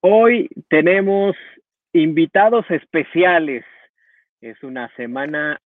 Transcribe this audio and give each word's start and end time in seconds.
Hoy 0.00 0.48
tenemos 0.68 1.36
invitados 1.92 2.70
especiales. 2.70 3.64
Es 4.40 4.62
una 4.62 4.94
semana 4.96 5.60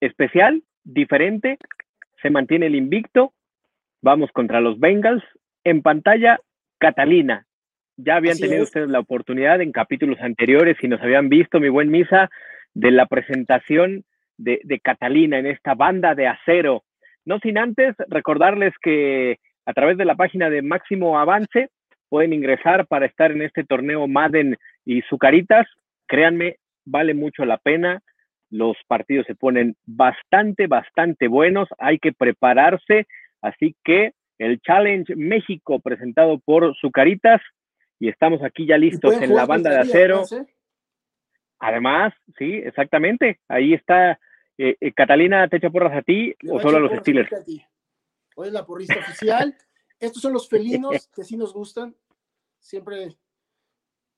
especial, 0.00 0.62
diferente. 0.84 1.58
Se 2.22 2.30
mantiene 2.30 2.66
el 2.66 2.74
invicto. 2.74 3.32
Vamos 4.02 4.30
contra 4.32 4.60
los 4.60 4.80
Bengals. 4.80 5.22
En 5.64 5.82
pantalla, 5.82 6.40
Catalina. 6.78 7.46
Ya 7.96 8.16
habían 8.16 8.38
tenido 8.38 8.62
ustedes 8.62 8.88
la 8.88 9.00
oportunidad 9.00 9.60
en 9.60 9.72
capítulos 9.72 10.20
anteriores 10.20 10.76
y 10.82 10.88
nos 10.88 11.00
habían 11.00 11.28
visto, 11.28 11.58
mi 11.60 11.68
buen 11.68 11.90
Misa, 11.90 12.30
de 12.74 12.92
la 12.92 13.06
presentación 13.06 14.04
de, 14.36 14.60
de 14.62 14.78
Catalina 14.78 15.38
en 15.38 15.46
esta 15.46 15.74
banda 15.74 16.14
de 16.14 16.28
acero. 16.28 16.84
No 17.24 17.40
sin 17.40 17.58
antes 17.58 17.96
recordarles 18.08 18.72
que 18.80 19.38
a 19.68 19.74
través 19.74 19.98
de 19.98 20.06
la 20.06 20.14
página 20.14 20.48
de 20.48 20.62
Máximo 20.62 21.18
Avance 21.18 21.68
pueden 22.08 22.32
ingresar 22.32 22.86
para 22.86 23.04
estar 23.04 23.30
en 23.32 23.42
este 23.42 23.64
torneo 23.64 24.08
Madden 24.08 24.56
y 24.86 25.02
Zucaritas. 25.02 25.66
Créanme, 26.06 26.56
vale 26.86 27.12
mucho 27.12 27.44
la 27.44 27.58
pena. 27.58 28.00
Los 28.48 28.78
partidos 28.86 29.26
se 29.26 29.34
ponen 29.34 29.76
bastante, 29.84 30.68
bastante 30.68 31.28
buenos. 31.28 31.68
Hay 31.76 31.98
que 31.98 32.14
prepararse. 32.14 33.06
Así 33.42 33.76
que 33.84 34.12
el 34.38 34.58
Challenge 34.60 35.14
México 35.16 35.80
presentado 35.80 36.38
por 36.38 36.74
Zucaritas 36.80 37.42
y 38.00 38.08
estamos 38.08 38.42
aquí 38.42 38.64
ya 38.64 38.78
listos 38.78 39.20
en 39.20 39.34
la 39.34 39.44
banda 39.44 39.68
de 39.68 39.80
acero. 39.80 40.22
Además, 41.58 42.14
sí, 42.38 42.54
exactamente. 42.54 43.38
Ahí 43.48 43.74
está. 43.74 44.18
Eh, 44.56 44.76
eh, 44.80 44.92
Catalina, 44.92 45.46
¿te 45.46 45.58
echa 45.58 45.68
porras 45.68 45.94
a 45.94 46.00
ti 46.00 46.34
o 46.50 46.58
solo 46.58 46.78
a 46.78 46.80
los 46.80 46.98
Steelers? 47.00 47.30
Es 48.44 48.52
la 48.52 48.64
porrista 48.64 48.98
oficial. 48.98 49.56
Estos 50.00 50.22
son 50.22 50.32
los 50.32 50.48
felinos 50.48 51.08
que 51.14 51.24
sí 51.24 51.36
nos 51.36 51.52
gustan. 51.52 51.94
Siempre. 52.60 53.16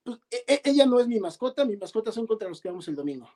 Pues, 0.03 0.19
e, 0.31 0.55
e, 0.55 0.61
ella 0.65 0.87
no 0.87 1.01
es 1.01 1.07
mi 1.07 1.21
mascota, 1.21 1.65
mi 1.65 1.77
mascota 1.77 2.13
son 2.13 2.27
contra 2.27 2.49
los 2.49 2.61
que 2.61 2.69
vamos 2.69 2.89
el 2.89 2.97
domingo. 2.97 3.31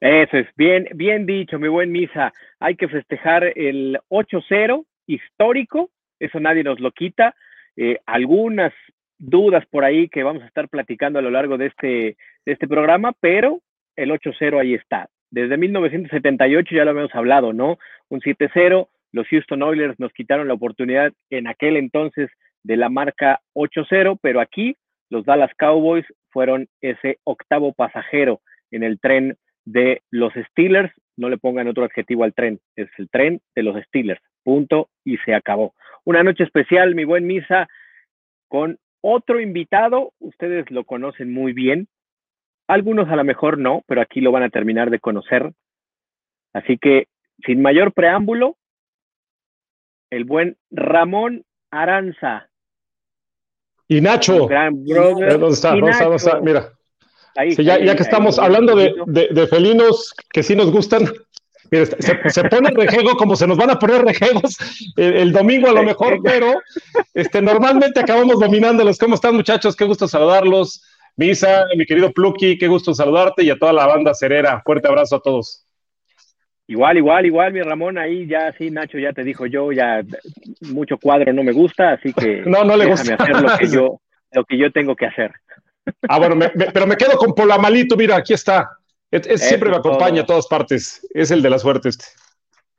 Eso 0.00 0.36
es, 0.36 0.46
bien, 0.56 0.86
bien 0.94 1.26
dicho, 1.26 1.58
mi 1.58 1.68
buen 1.68 1.90
Misa. 1.90 2.32
Hay 2.60 2.76
que 2.76 2.88
festejar 2.88 3.44
el 3.58 3.98
8-0 4.08 4.86
histórico, 5.06 5.90
eso 6.20 6.38
nadie 6.38 6.62
nos 6.62 6.78
lo 6.78 6.92
quita. 6.92 7.34
Eh, 7.76 7.98
algunas 8.06 8.72
dudas 9.18 9.66
por 9.66 9.84
ahí 9.84 10.08
que 10.08 10.22
vamos 10.22 10.42
a 10.42 10.46
estar 10.46 10.68
platicando 10.68 11.18
a 11.18 11.22
lo 11.22 11.30
largo 11.30 11.58
de 11.58 11.66
este, 11.66 12.16
de 12.46 12.52
este 12.52 12.68
programa, 12.68 13.12
pero 13.18 13.60
el 13.96 14.10
8-0 14.10 14.60
ahí 14.60 14.74
está. 14.74 15.08
Desde 15.30 15.56
1978 15.56 16.74
ya 16.74 16.84
lo 16.84 16.90
habíamos 16.90 17.14
hablado, 17.14 17.52
¿no? 17.52 17.78
Un 18.08 18.20
7-0, 18.20 18.88
los 19.12 19.26
Houston 19.28 19.62
Oilers 19.62 19.98
nos 19.98 20.12
quitaron 20.12 20.48
la 20.48 20.54
oportunidad 20.54 21.12
en 21.30 21.46
aquel 21.46 21.76
entonces 21.76 22.30
de 22.62 22.76
la 22.76 22.88
marca 22.88 23.40
8-0, 23.54 24.18
pero 24.20 24.40
aquí 24.40 24.76
los 25.10 25.24
Dallas 25.24 25.50
Cowboys 25.56 26.04
fueron 26.30 26.68
ese 26.80 27.18
octavo 27.24 27.72
pasajero 27.72 28.40
en 28.70 28.82
el 28.82 29.00
tren 29.00 29.36
de 29.64 30.02
los 30.10 30.32
Steelers. 30.50 30.92
No 31.16 31.30
le 31.30 31.38
pongan 31.38 31.68
otro 31.68 31.84
adjetivo 31.84 32.24
al 32.24 32.34
tren, 32.34 32.60
es 32.76 32.88
el 32.98 33.08
tren 33.08 33.40
de 33.54 33.62
los 33.62 33.82
Steelers. 33.84 34.20
Punto 34.44 34.90
y 35.04 35.16
se 35.18 35.34
acabó. 35.34 35.74
Una 36.04 36.22
noche 36.22 36.44
especial, 36.44 36.94
mi 36.94 37.04
buen 37.04 37.26
Misa, 37.26 37.68
con 38.48 38.78
otro 39.00 39.40
invitado. 39.40 40.12
Ustedes 40.18 40.70
lo 40.70 40.84
conocen 40.84 41.32
muy 41.32 41.52
bien. 41.52 41.88
Algunos 42.66 43.08
a 43.08 43.16
lo 43.16 43.24
mejor 43.24 43.58
no, 43.58 43.82
pero 43.86 44.02
aquí 44.02 44.20
lo 44.20 44.32
van 44.32 44.42
a 44.42 44.50
terminar 44.50 44.90
de 44.90 45.00
conocer. 45.00 45.52
Así 46.52 46.76
que, 46.76 47.06
sin 47.44 47.62
mayor 47.62 47.92
preámbulo, 47.92 48.57
el 50.10 50.24
buen 50.24 50.56
Ramón 50.70 51.44
Aranza. 51.70 52.48
Y 53.88 54.00
Nacho. 54.00 54.46
Gran 54.46 54.84
brother. 54.84 55.38
¿Dónde 55.38 55.54
está? 55.54 55.70
¿Dónde 55.70 56.16
está? 56.16 56.40
Mira. 56.40 56.72
ya, 57.56 57.96
que 57.96 58.02
estamos 58.02 58.38
hablando 58.38 58.74
de, 58.76 59.46
felinos 59.48 60.14
que 60.30 60.42
sí 60.42 60.54
nos 60.54 60.70
gustan, 60.70 61.06
se, 61.70 62.44
pone 62.44 62.70
rejego 62.70 63.16
como 63.16 63.36
se 63.36 63.46
nos 63.46 63.56
van 63.58 63.70
a 63.70 63.78
poner 63.78 64.02
rejegos 64.02 64.56
el, 64.96 65.32
domingo 65.32 65.68
a 65.68 65.72
lo 65.72 65.82
mejor, 65.82 66.20
pero 66.24 66.54
este, 67.14 67.40
normalmente 67.40 68.00
acabamos 68.00 68.40
dominándolos. 68.40 68.98
¿Cómo 68.98 69.14
están 69.14 69.34
muchachos? 69.34 69.76
Qué 69.76 69.84
gusto 69.84 70.06
saludarlos. 70.06 70.82
Misa, 71.16 71.64
mi 71.76 71.84
querido 71.84 72.12
Plucky, 72.12 72.58
qué 72.58 72.68
gusto 72.68 72.94
saludarte 72.94 73.42
y 73.42 73.50
a 73.50 73.58
toda 73.58 73.72
la 73.72 73.86
banda 73.86 74.14
cerera. 74.14 74.62
Fuerte 74.64 74.86
abrazo 74.86 75.16
a 75.16 75.20
todos. 75.20 75.66
Igual, 76.68 76.98
igual, 76.98 77.26
igual, 77.26 77.52
mi 77.52 77.62
Ramón, 77.62 77.96
ahí 77.96 78.26
ya 78.26 78.52
sí, 78.52 78.70
Nacho 78.70 78.98
ya 78.98 79.14
te 79.14 79.24
dijo 79.24 79.46
yo, 79.46 79.72
ya 79.72 80.02
mucho 80.70 80.98
cuadro 80.98 81.32
no 81.32 81.42
me 81.42 81.52
gusta, 81.52 81.92
así 81.92 82.12
que 82.12 82.42
no, 82.46 82.62
no 82.62 82.76
le 82.76 82.86
gusta. 82.86 83.14
hacer 83.14 83.40
lo 83.40 83.58
que 83.58 83.68
yo, 83.68 84.00
lo 84.32 84.44
que 84.44 84.58
yo 84.58 84.70
tengo 84.70 84.94
que 84.94 85.06
hacer. 85.06 85.32
Ah, 86.06 86.18
bueno, 86.18 86.36
pero 86.74 86.86
me 86.86 86.96
quedo 86.96 87.16
con 87.16 87.34
Polamalito, 87.34 87.96
mira, 87.96 88.16
aquí 88.16 88.34
está. 88.34 88.68
Es, 89.10 89.40
siempre 89.40 89.70
me 89.70 89.76
acompaña 89.76 90.22
a 90.22 90.26
todas 90.26 90.46
partes. 90.46 91.06
Es 91.14 91.30
el 91.30 91.40
de 91.40 91.50
la 91.50 91.58
suerte 91.58 91.88
este. 91.88 92.04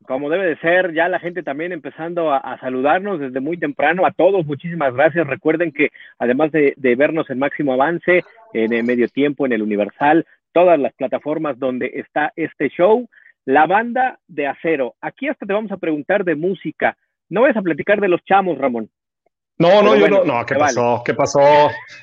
Como 0.04 0.30
debe 0.30 0.46
de 0.46 0.58
ser, 0.58 0.94
ya 0.94 1.08
la 1.08 1.20
gente 1.20 1.44
también 1.44 1.72
empezando 1.72 2.34
a, 2.34 2.58
saludarnos 2.60 3.20
desde 3.20 3.40
muy 3.40 3.58
temprano. 3.58 4.06
A 4.06 4.12
todos, 4.12 4.46
muchísimas 4.46 4.94
gracias. 4.94 5.28
Recuerden 5.28 5.72
que 5.72 5.90
además 6.18 6.52
de, 6.52 6.76
vernos 6.96 7.30
en 7.30 7.40
Máximo 7.40 7.74
Avance, 7.74 8.24
en 8.54 8.74
el 8.74 8.84
Medio 8.84 9.08
Tiempo, 9.08 9.46
en 9.46 9.54
el 9.54 9.62
Universal, 9.62 10.26
todas 10.52 10.80
las 10.80 10.94
plataformas 10.94 11.60
donde 11.60 11.92
está 11.96 12.34
este 12.36 12.70
show, 12.70 13.08
la 13.50 13.66
banda 13.66 14.20
de 14.28 14.46
acero. 14.46 14.94
Aquí 15.02 15.28
hasta 15.28 15.44
te 15.44 15.54
vamos 15.54 15.72
a 15.72 15.78
preguntar 15.78 16.24
de 16.24 16.36
música. 16.36 16.96
No 17.30 17.42
vas 17.42 17.58
a 17.58 17.64
platicar 17.64 18.00
de 18.00 18.08
los 18.08 18.24
chamos, 18.24 18.60
Ramón. 18.60 18.92
No, 19.58 19.82
no, 19.82 19.96
yo 19.96 20.08
no, 20.08 20.24
no, 20.24 20.46
¿qué 20.46 20.54
pasó? 20.54 21.02
¿Qué 21.04 21.16
pasó? 21.16 21.40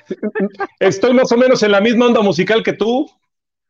Estoy 0.80 1.14
más 1.14 1.30
o 1.30 1.36
menos 1.36 1.62
en 1.62 1.70
la 1.70 1.80
misma 1.80 2.06
onda 2.06 2.20
musical 2.20 2.64
que 2.64 2.72
tú. 2.72 3.08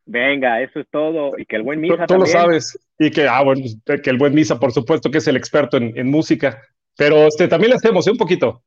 Venga, 0.06 0.62
eso 0.62 0.80
es 0.80 0.86
todo. 0.90 1.32
Y 1.36 1.44
que 1.44 1.56
el 1.56 1.64
buen 1.64 1.82
Misa. 1.82 2.06
Tú, 2.06 2.14
tú 2.14 2.20
lo 2.20 2.26
sabes. 2.26 2.78
Y 2.98 3.10
que, 3.10 3.28
ah, 3.28 3.42
bueno, 3.42 3.60
que 3.84 4.10
el 4.10 4.16
buen 4.16 4.34
Misa, 4.34 4.58
por 4.58 4.72
supuesto, 4.72 5.10
que 5.10 5.18
es 5.18 5.28
el 5.28 5.36
experto 5.36 5.76
en, 5.76 6.10
música. 6.10 6.62
Pero 6.96 7.26
este, 7.26 7.46
también 7.46 7.70
le 7.70 7.76
hacemos 7.76 8.06
¿eh? 8.08 8.12
un 8.12 8.16
poquito. 8.16 8.62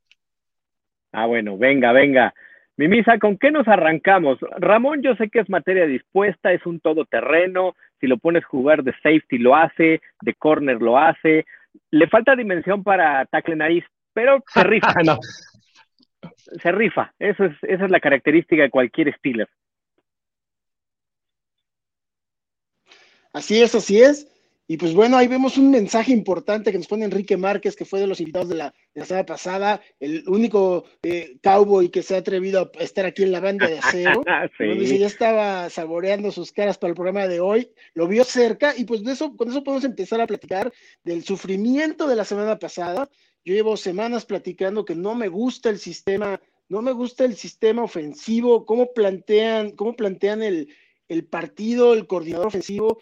Ah, 1.11 1.25
bueno, 1.25 1.57
venga, 1.57 1.93
venga. 1.93 2.31
Mi 2.77 2.87
Misa, 2.87 3.17
¿con 3.17 3.39
qué 3.39 3.49
nos 3.49 3.67
arrancamos? 3.67 4.37
Ramón, 4.57 5.01
yo 5.01 5.15
sé 5.15 5.29
que 5.29 5.39
es 5.39 5.49
materia 5.49 5.87
dispuesta, 5.87 6.53
es 6.53 6.63
un 6.67 6.79
todoterreno. 6.79 7.73
Si 7.99 8.07
lo 8.07 8.17
pones 8.17 8.45
jugar 8.45 8.83
de 8.83 8.93
safety, 8.93 9.37
lo 9.37 9.55
hace, 9.55 10.01
de 10.21 10.33
corner, 10.35 10.81
lo 10.81 10.97
hace. 10.97 11.45
Le 11.91 12.07
falta 12.07 12.35
dimensión 12.35 12.83
para 12.83 13.25
tackle 13.25 13.55
nariz, 13.55 13.83
pero 14.13 14.43
se 14.53 14.63
rifa. 14.63 14.93
Se 16.61 16.71
rifa. 16.71 17.13
Eso 17.19 17.45
es, 17.45 17.57
esa 17.63 17.85
es 17.85 17.91
la 17.91 17.99
característica 17.99 18.63
de 18.63 18.69
cualquier 18.69 19.15
Steeler. 19.17 19.49
Así 23.33 23.61
es, 23.61 23.75
así 23.75 24.01
es. 24.01 24.27
Y 24.71 24.77
pues 24.77 24.93
bueno, 24.93 25.17
ahí 25.17 25.27
vemos 25.27 25.57
un 25.57 25.71
mensaje 25.71 26.11
importante 26.11 26.71
que 26.71 26.77
nos 26.77 26.85
pone 26.85 27.03
Enrique 27.03 27.35
Márquez, 27.37 27.75
que 27.75 27.85
fue 27.85 28.01
de 28.01 28.05
los 28.05 28.19
invitados 28.19 28.49
de 28.49 28.55
la, 28.55 28.71
semana 28.93 29.25
pasada, 29.25 29.81
el 29.99 30.23
único 30.27 30.85
eh, 31.01 31.39
cowboy 31.41 31.89
que 31.89 32.03
se 32.03 32.13
ha 32.13 32.19
atrevido 32.19 32.71
a 32.79 32.83
estar 32.83 33.03
aquí 33.07 33.23
en 33.23 33.31
la 33.31 33.39
banda 33.39 33.67
de 33.67 33.79
acero. 33.79 34.21
ya 34.99 35.07
estaba 35.07 35.71
saboreando 35.71 36.31
sus 36.31 36.51
caras 36.51 36.77
para 36.77 36.89
el 36.89 36.95
programa 36.95 37.25
de 37.25 37.39
hoy, 37.39 37.71
lo 37.95 38.07
vio 38.07 38.23
cerca 38.23 38.75
y 38.77 38.83
pues 38.83 39.03
de 39.03 39.13
eso, 39.13 39.35
con 39.35 39.49
eso 39.49 39.63
podemos 39.63 39.85
empezar 39.85 40.21
a 40.21 40.27
platicar 40.27 40.71
del 41.03 41.23
sufrimiento 41.23 42.07
de 42.07 42.15
la 42.15 42.23
semana 42.23 42.59
pasada. 42.59 43.09
Yo 43.43 43.55
llevo 43.55 43.75
semanas 43.75 44.23
platicando 44.27 44.85
que 44.85 44.93
no 44.93 45.15
me 45.15 45.29
gusta 45.29 45.71
el 45.71 45.79
sistema, 45.79 46.39
no 46.67 46.83
me 46.83 46.91
gusta 46.91 47.25
el 47.25 47.35
sistema 47.35 47.81
ofensivo, 47.81 48.67
cómo 48.67 48.93
plantean, 48.93 49.71
cómo 49.71 49.95
plantean 49.95 50.43
el, 50.43 50.67
el 51.07 51.25
partido, 51.25 51.95
el 51.95 52.05
coordinador 52.05 52.45
ofensivo 52.45 52.99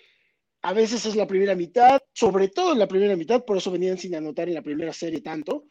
a 0.62 0.74
veces 0.74 1.06
es 1.06 1.16
la 1.16 1.28
primera 1.28 1.56
mitad, 1.56 2.02
sobre 2.14 2.48
todo 2.50 2.74
en 2.74 2.80
la 2.80 2.88
primera 2.88 3.16
mitad, 3.16 3.46
por 3.46 3.58
eso 3.58 3.72
venían 3.72 3.98
sin 3.98 4.16
anotar 4.16 4.48
en 4.48 4.56
la 4.56 4.62
primera 4.62 4.94
serie 4.94 5.22
tanto. 5.22 5.66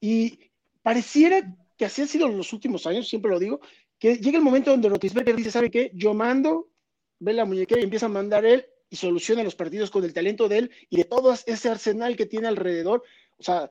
Y 0.00 0.38
pareciera 0.82 1.54
que 1.76 1.84
así 1.84 2.02
ha 2.02 2.06
sido 2.06 2.26
en 2.26 2.36
los 2.36 2.52
últimos 2.52 2.86
años, 2.86 3.08
siempre 3.08 3.30
lo 3.30 3.38
digo, 3.38 3.60
que 3.98 4.16
llega 4.16 4.38
el 4.38 4.44
momento 4.44 4.70
donde 4.70 4.88
Rotisberger 4.88 5.36
dice, 5.36 5.50
¿sabe 5.50 5.70
qué? 5.70 5.90
Yo 5.94 6.14
mando, 6.14 6.70
ve 7.18 7.32
la 7.32 7.44
muñequera 7.44 7.80
y 7.80 7.84
empieza 7.84 8.06
a 8.06 8.10
mandar 8.10 8.44
él 8.44 8.66
y 8.90 8.96
soluciona 8.96 9.42
los 9.42 9.54
partidos 9.54 9.90
con 9.90 10.04
el 10.04 10.12
talento 10.12 10.48
de 10.48 10.58
él 10.58 10.70
y 10.90 10.96
de 10.96 11.04
todo 11.04 11.32
ese 11.32 11.68
arsenal 11.68 12.16
que 12.16 12.26
tiene 12.26 12.48
alrededor. 12.48 13.02
O 13.38 13.42
sea, 13.42 13.70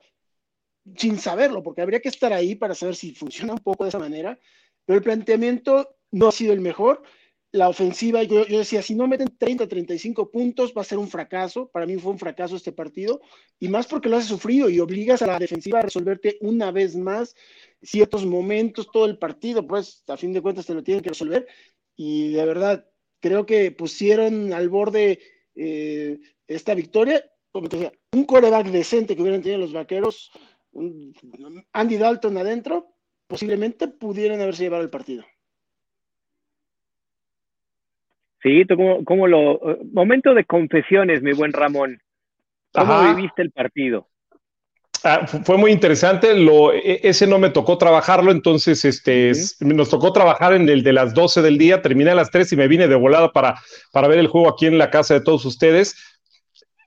sin 0.96 1.18
saberlo, 1.18 1.62
porque 1.62 1.82
habría 1.82 2.00
que 2.00 2.08
estar 2.08 2.32
ahí 2.32 2.54
para 2.54 2.74
saber 2.74 2.96
si 2.96 3.14
funciona 3.14 3.52
un 3.52 3.60
poco 3.60 3.84
de 3.84 3.90
esa 3.90 3.98
manera, 3.98 4.38
pero 4.84 4.96
el 4.98 5.04
planteamiento 5.04 5.96
no 6.10 6.28
ha 6.28 6.32
sido 6.32 6.52
el 6.52 6.60
mejor 6.60 7.02
la 7.52 7.68
ofensiva, 7.68 8.22
yo, 8.22 8.44
decía, 8.44 8.82
si 8.82 8.94
no 8.94 9.06
meten 9.06 9.36
30, 9.36 9.68
35 9.68 10.30
puntos, 10.30 10.72
va 10.76 10.80
a 10.80 10.86
ser 10.86 10.98
un 10.98 11.08
fracaso. 11.08 11.68
Para 11.70 11.86
mí 11.86 11.96
fue 11.96 12.12
un 12.12 12.18
fracaso 12.18 12.56
este 12.56 12.72
partido, 12.72 13.20
y 13.60 13.68
más 13.68 13.86
porque 13.86 14.08
lo 14.08 14.16
has 14.16 14.24
sufrido 14.24 14.68
y 14.68 14.80
obligas 14.80 15.22
a 15.22 15.26
la 15.26 15.38
defensiva 15.38 15.78
a 15.78 15.82
resolverte 15.82 16.38
una 16.40 16.70
vez 16.70 16.96
más 16.96 17.36
ciertos 17.82 18.24
momentos, 18.24 18.88
todo 18.90 19.06
el 19.06 19.18
partido, 19.18 19.66
pues 19.66 20.02
a 20.08 20.16
fin 20.16 20.32
de 20.32 20.40
cuentas 20.40 20.66
te 20.66 20.74
lo 20.74 20.82
tienen 20.82 21.02
que 21.02 21.10
resolver. 21.10 21.46
Y 21.94 22.32
de 22.32 22.44
verdad, 22.46 22.88
creo 23.20 23.44
que 23.44 23.70
pusieron 23.70 24.52
al 24.52 24.68
borde 24.68 25.20
eh, 25.54 26.18
esta 26.48 26.74
victoria 26.74 27.22
un 27.52 28.24
coreback 28.24 28.68
decente 28.68 29.14
que 29.14 29.22
hubieran 29.22 29.42
tenido 29.42 29.60
los 29.60 29.72
vaqueros, 29.72 30.30
Andy 31.72 31.96
Dalton 31.98 32.36
adentro, 32.38 32.94
posiblemente 33.26 33.88
pudieran 33.88 34.40
haberse 34.40 34.64
llevado 34.64 34.82
el 34.82 34.90
partido. 34.90 35.24
Sí, 38.42 38.64
como, 39.04 39.26
lo. 39.26 39.60
Momento 39.92 40.34
de 40.34 40.44
confesiones, 40.44 41.22
mi 41.22 41.32
buen 41.32 41.52
Ramón. 41.52 42.00
¿Cómo 42.72 43.14
viviste 43.14 43.42
el 43.42 43.50
partido? 43.50 44.08
Ah, 45.04 45.26
fue 45.26 45.56
muy 45.56 45.70
interesante. 45.72 46.34
Lo, 46.34 46.72
e, 46.72 47.00
ese 47.02 47.26
no 47.26 47.38
me 47.38 47.50
tocó 47.50 47.78
trabajarlo, 47.78 48.30
entonces 48.30 48.84
este, 48.84 49.32
nos 49.60 49.90
tocó 49.90 50.12
trabajar 50.12 50.54
en 50.54 50.68
el 50.68 50.82
de 50.82 50.92
las 50.92 51.14
12 51.14 51.42
del 51.42 51.58
día. 51.58 51.82
Terminé 51.82 52.10
a 52.10 52.14
las 52.16 52.30
3 52.30 52.52
y 52.52 52.56
me 52.56 52.68
vine 52.68 52.88
de 52.88 52.94
volada 52.94 53.32
para, 53.32 53.60
para 53.92 54.08
ver 54.08 54.18
el 54.18 54.28
juego 54.28 54.48
aquí 54.48 54.66
en 54.66 54.78
la 54.78 54.90
casa 54.90 55.14
de 55.14 55.20
todos 55.20 55.44
ustedes. 55.44 55.96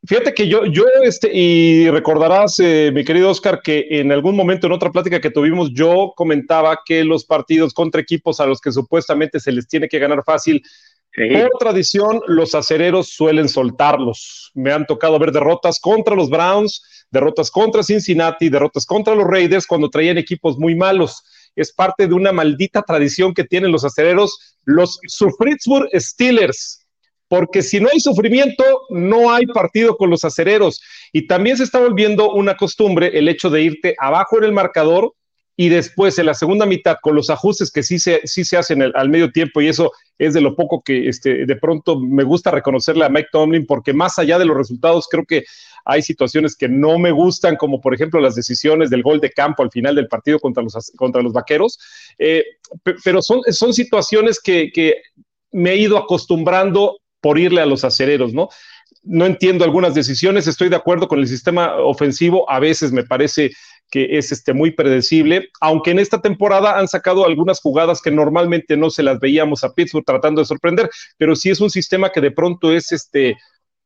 Fíjate 0.07 0.34
que 0.34 0.48
yo, 0.48 0.66
yo 0.66 0.84
este, 1.04 1.31
y 1.34 1.90
recordarás, 1.90 2.60
eh, 2.60 2.92
mi 2.94 3.04
querido 3.04 3.30
Oscar, 3.30 3.62
que 3.63 3.88
en 3.90 4.12
algún 4.12 4.36
momento 4.36 4.68
en 4.68 4.74
otra 4.74 4.92
plática 4.92 5.19
que 5.19 5.31
tuvimos, 5.31 5.72
yo 5.74 6.13
comentaba 6.16 6.80
que 6.86 7.04
los 7.04 7.25
partidos 7.25 7.74
contra 7.74 8.02
equipos 8.02 8.40
a 8.40 8.46
los 8.46 8.62
que 8.62 8.72
supuestamente 8.72 9.40
se 9.40 9.52
les 9.52 9.68
tiene 9.68 9.88
que 9.88 9.98
ganar 9.98 10.24
fácil, 10.24 10.62
por 11.15 11.59
tradición, 11.59 12.21
los 12.27 12.56
acereros 12.56 13.09
suelen 13.09 13.50
soltarlos. 13.50 14.51
Me 14.53 14.71
han 14.71 14.85
tocado 14.85 15.17
ver 15.19 15.31
derrotas 15.31 15.79
contra 15.79 16.15
los 16.15 16.29
Browns, 16.29 16.81
derrotas 17.12 17.50
contra 17.50 17.83
Cincinnati, 17.83 18.50
derrotas 18.50 18.85
contra 18.85 19.15
los 19.15 19.25
Raiders 19.25 19.65
cuando 19.65 19.89
traían 19.89 20.17
equipos 20.17 20.57
muy 20.57 20.75
malos. 20.75 21.23
Es 21.56 21.71
parte 21.71 22.07
de 22.07 22.13
una 22.13 22.31
maldita 22.31 22.81
tradición 22.81 23.33
que 23.33 23.45
tienen 23.45 23.71
los 23.71 23.85
acereros, 23.85 24.57
los 24.65 25.00
Sufritzburg 25.07 25.89
Steelers 25.94 26.85
porque 27.27 27.63
si 27.63 27.79
no 27.79 27.89
hay 27.91 28.00
sufrimiento, 28.00 28.63
no 28.89 29.31
hay 29.31 29.47
partido 29.47 29.97
con 29.97 30.09
los 30.09 30.23
acereros. 30.23 30.81
Y 31.11 31.27
también 31.27 31.57
se 31.57 31.63
está 31.63 31.79
volviendo 31.79 32.31
una 32.31 32.56
costumbre 32.56 33.18
el 33.18 33.27
hecho 33.27 33.50
de 33.50 33.63
irte 33.63 33.95
abajo 34.00 34.38
en 34.38 34.44
el 34.44 34.51
marcador 34.51 35.13
y 35.57 35.69
después 35.69 36.18
en 36.19 36.25
la 36.25 36.34
segunda 36.34 36.66
mitad 36.66 36.98
con 37.02 37.16
los 37.16 37.30
ajustes 37.30 37.72
que 37.72 37.84
sí 37.84 38.00
se, 38.00 38.22
sí 38.25 38.44
se 38.44 38.57
hacen 38.57 38.81
al 38.81 39.10
medio 39.10 39.31
tiempo 39.31 39.62
y 39.62 39.68
eso 39.68 39.92
es 40.18 40.34
de 40.34 40.42
lo 40.42 40.56
poco 40.56 40.81
que 40.81 41.07
este, 41.07 41.46
de 41.46 41.56
pronto 41.56 42.00
me 42.00 42.24
gusta 42.24 42.52
reconocerle 42.52 43.06
a 43.06 43.10
Mike 43.10 43.30
Tomlin 43.31 43.66
porque 43.66 43.94
más 43.94 44.19
allá 44.19 44.38
de 44.38 44.46
los 44.46 44.57
resultados 44.57 45.07
creo 45.10 45.25
que 45.25 45.46
hay 45.86 46.02
situaciones 46.02 46.56
que 46.56 46.68
no 46.68 47.00
me 47.00 47.12
gustan 47.12 47.56
como 47.56 47.80
por 47.80 47.94
ejemplo 47.94 48.19
las 48.19 48.36
decisiones 48.36 48.90
del 48.90 49.04
gol 49.04 49.22
de 49.22 49.31
campo 49.31 49.63
al 49.63 49.72
final 49.72 49.96
del 49.96 50.07
partido 50.07 50.40
contra 50.40 50.63
los, 50.63 50.92
contra 50.98 51.22
los 51.22 51.31
vaqueros 51.31 51.80
eh, 52.19 52.44
pero 53.04 53.22
son, 53.22 53.42
son 53.50 53.74
situaciones 53.74 54.40
que, 54.42 54.72
que 54.74 54.96
me 55.52 55.72
he 55.72 55.78
ido 55.78 55.98
acostumbrando 55.98 57.00
por 57.22 57.40
irle 57.40 57.62
a 57.62 57.66
los 57.66 57.84
acereros, 57.84 58.34
¿no? 58.34 58.50
No 59.02 59.25
entiendo 59.25 59.63
algunas 59.63 59.96
decisiones, 59.96 60.46
estoy 60.48 60.69
de 60.69 60.75
acuerdo 60.75 61.07
con 61.07 61.19
el 61.19 61.28
sistema 61.28 61.78
ofensivo, 61.78 62.48
a 62.50 62.60
veces 62.60 62.92
me 62.92 63.04
parece 63.04 63.52
que 63.89 64.17
es 64.17 64.31
este, 64.31 64.53
muy 64.53 64.71
predecible, 64.71 65.49
aunque 65.61 65.91
en 65.91 65.99
esta 65.99 66.21
temporada 66.21 66.77
han 66.77 66.87
sacado 66.87 67.25
algunas 67.25 67.61
jugadas 67.61 68.01
que 68.01 68.11
normalmente 68.11 68.77
no 68.77 68.89
se 68.89 69.03
las 69.03 69.19
veíamos 69.19 69.63
a 69.63 69.73
Pittsburgh 69.73 70.05
tratando 70.05 70.41
de 70.41 70.45
sorprender, 70.45 70.89
pero 71.17 71.35
sí 71.35 71.49
es 71.49 71.61
un 71.61 71.69
sistema 71.69 72.11
que 72.11 72.21
de 72.21 72.31
pronto 72.31 72.71
es 72.71 72.91
este, 72.91 73.37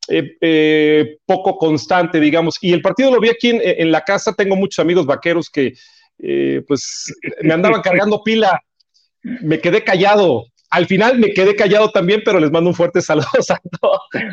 eh, 0.08 0.36
eh, 0.40 1.18
poco 1.24 1.56
constante, 1.56 2.18
digamos. 2.18 2.58
Y 2.60 2.72
el 2.72 2.82
partido 2.82 3.12
lo 3.12 3.20
vi 3.20 3.28
aquí 3.28 3.50
en, 3.52 3.92
la 3.92 4.02
casa, 4.02 4.34
tengo 4.34 4.56
muchos 4.56 4.80
amigos 4.80 5.06
vaqueros 5.06 5.48
que 5.48 5.74
eh, 6.18 6.62
pues 6.66 7.14
me 7.42 7.54
andaban 7.54 7.80
cargando 7.82 8.22
pila, 8.22 8.60
me 9.22 9.60
quedé 9.60 9.84
callado, 9.84 10.46
al 10.70 10.86
final 10.86 11.18
me 11.18 11.32
quedé 11.32 11.56
callado 11.56 11.90
también, 11.90 12.22
pero 12.24 12.38
les 12.38 12.50
mando 12.50 12.70
un 12.70 12.76
fuerte 12.76 13.00
saludo 13.02 13.26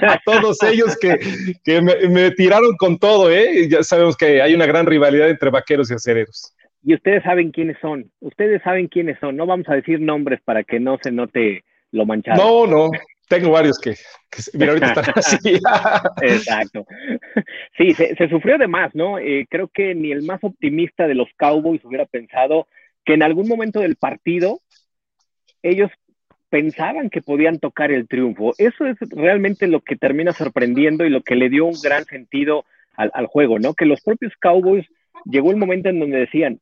a, 0.08 0.20
todos 0.24 0.62
ellos 0.64 0.98
que, 1.00 1.82
me, 1.82 2.32
tiraron 2.32 2.76
con 2.78 2.98
todo, 2.98 3.32
¿eh? 3.32 3.68
Ya 3.70 3.84
sabemos 3.84 4.16
que 4.16 4.42
hay 4.42 4.54
una 4.54 4.66
gran 4.66 4.86
rivalidad 4.86 5.30
entre 5.30 5.50
vaqueros 5.50 5.90
y 5.92 5.96
acereros. 5.96 6.54
Y 6.84 6.94
ustedes 6.94 7.24
saben 7.24 7.52
quiénes 7.52 7.78
son, 7.82 8.12
ustedes 8.20 8.62
saben 8.62 8.88
quiénes 8.88 9.20
son, 9.20 9.36
no 9.36 9.46
vamos 9.46 9.68
a 9.68 9.74
decir 9.74 10.00
nombres 10.00 10.40
para 10.46 10.64
que 10.64 10.80
no 10.80 10.98
se 11.02 11.12
note 11.12 11.64
lo 11.92 12.06
manchado. 12.06 12.38
No, 12.38 12.68
no, 12.68 12.90
tengo 13.28 13.52
varios 13.52 13.80
que, 13.80 13.96
mira, 14.54 14.74
ahorita 14.74 14.88
están 14.88 15.14
así. 15.16 15.38
Exacto. 16.22 16.86
Sí, 17.78 17.94
se, 17.94 18.30
sufrió 18.30 18.58
de 18.58 18.68
más, 18.68 18.94
¿no? 18.94 19.20
Eh, 19.20 19.48
creo 19.50 19.68
que 19.68 19.96
ni 19.96 20.12
el 20.12 20.24
más 20.24 20.42
optimista 20.44 21.08
de 21.08 21.16
los 21.16 21.28
Cowboys 21.38 21.84
hubiera 21.84 22.06
pensado 22.06 22.68
que 23.04 23.16
en 23.16 23.24
algún 23.24 23.48
momento 23.48 23.80
del 23.80 23.96
partido 23.96 24.62
ellos 25.64 25.90
pensaban 26.50 27.10
que 27.10 27.22
podían 27.22 27.60
tocar 27.60 27.92
el 27.92 28.08
triunfo. 28.08 28.54
Eso 28.58 28.86
es 28.86 28.98
realmente 29.12 29.68
lo 29.68 29.82
que 29.82 29.96
termina 29.96 30.32
sorprendiendo 30.34 31.06
y 31.06 31.10
lo 31.10 31.22
que 31.22 31.36
le 31.36 31.50
dio 31.50 31.66
un 31.66 31.80
gran 31.82 32.06
sentido 32.06 32.66
al, 32.96 33.28
juego, 33.28 33.60
¿no? 33.60 33.76
Que 33.76 33.86
los 33.86 34.02
propios 34.02 34.34
Cowboys 34.40 34.88
llegó 35.26 35.52
el 35.52 35.58
momento 35.58 35.90
en 35.90 36.00
donde 36.00 36.18
decían, 36.18 36.60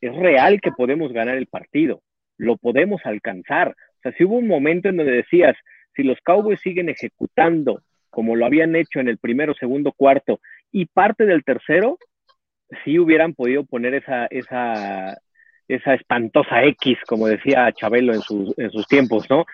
es 0.00 0.16
real 0.16 0.60
que 0.62 0.72
podemos 0.72 1.12
ganar 1.12 1.36
el 1.36 1.46
partido, 1.46 2.00
lo 2.38 2.56
podemos 2.56 3.02
alcanzar. 3.04 3.70
O 3.70 4.00
sea, 4.02 4.12
si 4.12 4.24
hubo 4.24 4.36
un 4.36 4.46
momento 4.46 4.88
en 4.88 4.96
donde 4.96 5.12
decías, 5.12 5.56
si 5.94 6.04
los 6.04 6.18
Cowboys 6.22 6.60
siguen 6.60 6.88
ejecutando 6.88 7.82
como 8.08 8.34
lo 8.34 8.46
habían 8.46 8.74
hecho 8.76 9.00
en 9.00 9.08
el 9.08 9.18
primero, 9.18 9.54
segundo, 9.54 9.92
cuarto 9.92 10.40
y 10.72 10.86
parte 10.86 11.26
del 11.26 11.44
tercero, 11.44 11.98
sí 12.84 12.98
hubieran 12.98 13.34
podido 13.34 13.64
poner 13.64 13.94
esa, 13.94 14.26
esa, 14.26 15.18
esa 15.68 15.94
espantosa 15.94 16.64
X, 16.64 16.98
como 17.06 17.26
decía 17.26 17.70
Chabelo 17.72 18.14
en 18.14 18.22
sus, 18.22 18.58
en 18.58 18.70
sus 18.70 18.86
tiempos, 18.88 19.28
¿no? 19.28 19.44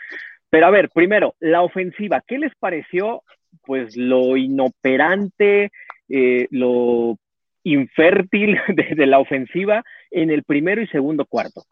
Pero 0.49 0.67
a 0.67 0.71
ver, 0.71 0.89
primero, 0.91 1.35
la 1.41 1.63
ofensiva, 1.63 2.23
¿qué 2.27 2.39
les 2.39 2.55
pareció? 2.55 3.23
Pues 3.67 3.97
lo 3.97 4.37
inoperante, 4.37 5.73
eh, 6.09 6.47
lo 6.51 7.19
infértil 7.65 8.59
de, 8.69 9.07
la 9.07 9.19
ofensiva 9.19 9.83
en 10.11 10.31
el 10.31 10.45
primero 10.45 10.81
y 10.81 10.87
segundo 10.87 11.27
cuarto. 11.27 11.65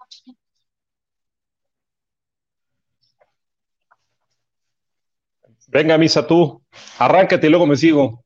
Venga, 5.69 5.97
Misa, 5.97 6.27
tú, 6.27 6.63
arráncate 6.99 7.47
y 7.47 7.51
luego 7.51 7.67
me 7.67 7.77
sigo. 7.77 8.25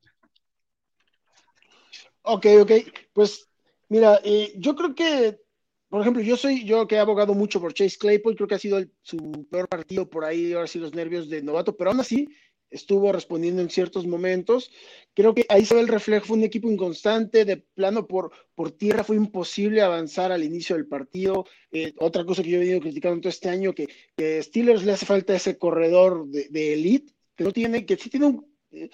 Ok, 2.23 2.47
ok, 2.63 2.73
pues 3.13 3.49
mira, 3.89 4.19
eh, 4.25 4.53
yo 4.57 4.75
creo 4.75 4.95
que 4.95 5.46
por 5.89 6.01
ejemplo, 6.01 6.23
yo 6.23 6.37
soy, 6.37 6.65
yo 6.65 6.87
que 6.87 6.97
he 6.97 6.99
abogado 6.99 7.35
mucho 7.35 7.61
por 7.61 7.73
Chase 7.73 7.99
Claypool, 7.99 8.37
creo 8.37 8.49
que 8.49 8.57
ha 8.57 8.59
sido 8.59 8.85
su 9.03 9.47
peor 9.51 9.69
partido 9.69 10.09
por 10.09 10.25
ahí, 10.25 10.53
ahora 10.53 10.67
sí 10.67 10.79
los 10.79 10.95
nervios 10.95 11.29
de 11.29 11.43
novato, 11.43 11.77
pero 11.77 11.91
aún 11.91 12.01
así 12.01 12.29
estuvo 12.71 13.13
respondiendo 13.13 13.63
en 13.63 13.71
ciertos 13.71 14.07
momentos. 14.07 14.71
Creo 15.15 15.35
que 15.35 15.47
ahí 15.49 15.65
se 15.65 15.75
ve 15.75 15.81
el 15.81 15.89
reflejo, 15.89 16.27
fue 16.27 16.37
un 16.37 16.45
equipo 16.45 16.71
inconstante, 16.71 17.45
de 17.45 17.59
plano 17.59 18.07
por, 18.07 18.33
por 18.55 18.73
tierra 18.73 19.05
fue 19.05 19.17
imposible 19.17 19.83
avanzar 19.83 20.33
al 20.33 20.45
inicio 20.45 20.77
del 20.77 20.87
partido. 20.87 21.47
Eh, 21.71 21.95
otra 21.99 22.25
cosa 22.25 22.43
que 22.43 22.51
yo 22.51 22.57
he 22.57 22.61
venido 22.61 22.81
criticando 22.81 23.21
todo 23.21 23.31
este 23.31 23.49
año, 23.49 23.73
que, 23.73 23.89
que 24.17 24.43
Steelers 24.43 24.85
le 24.85 24.93
hace 24.93 25.07
falta 25.07 25.35
ese 25.35 25.59
corredor 25.59 26.27
de, 26.29 26.73
elite, 26.73 27.13
que 27.35 27.45
no 27.45 27.53
tiene, 27.53 27.87
que 27.87 27.97
sí 27.97 28.11
tiene 28.11 28.27
un... 28.27 28.47
Eh, 28.73 28.91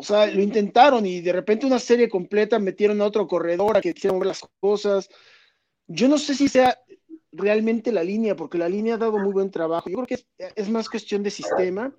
o 0.00 0.04
sea, 0.04 0.26
lo 0.26 0.40
intentaron 0.40 1.04
y 1.06 1.20
de 1.20 1.32
repente 1.32 1.66
una 1.66 1.80
serie 1.80 2.08
completa 2.08 2.60
metieron 2.60 3.00
a 3.00 3.04
otro 3.04 3.26
corredor 3.26 3.76
a 3.76 3.80
que 3.80 3.92
quisieran 3.92 4.20
ver 4.20 4.28
las 4.28 4.42
cosas. 4.60 5.08
Yo 5.88 6.06
no 6.06 6.18
sé 6.18 6.34
si 6.34 6.48
sea 6.48 6.78
realmente 7.32 7.92
la 7.92 8.04
línea, 8.04 8.36
porque 8.36 8.58
la 8.58 8.68
línea 8.68 8.94
ha 8.94 8.98
dado 8.98 9.18
muy 9.18 9.32
buen 9.32 9.50
trabajo. 9.50 9.88
Yo 9.88 9.96
creo 9.96 10.06
que 10.06 10.52
es, 10.54 10.68
más 10.68 10.88
cuestión 10.88 11.22
de 11.22 11.30
sistema. 11.30 11.94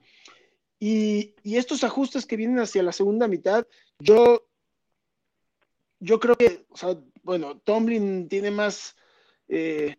Y, 0.80 1.36
estos 1.44 1.84
ajustes 1.84 2.26
que 2.26 2.38
vienen 2.38 2.60
hacia 2.60 2.84
la 2.84 2.92
segunda 2.92 3.28
mitad, 3.28 3.68
yo, 4.00 4.48
yo 6.00 6.20
creo 6.20 6.36
que, 6.36 6.66
o 6.70 6.78
sea, 6.78 6.98
bueno, 7.24 7.58
Tomlin 7.60 8.30
tiene 8.30 8.52
más, 8.52 8.96
eh, 9.48 9.96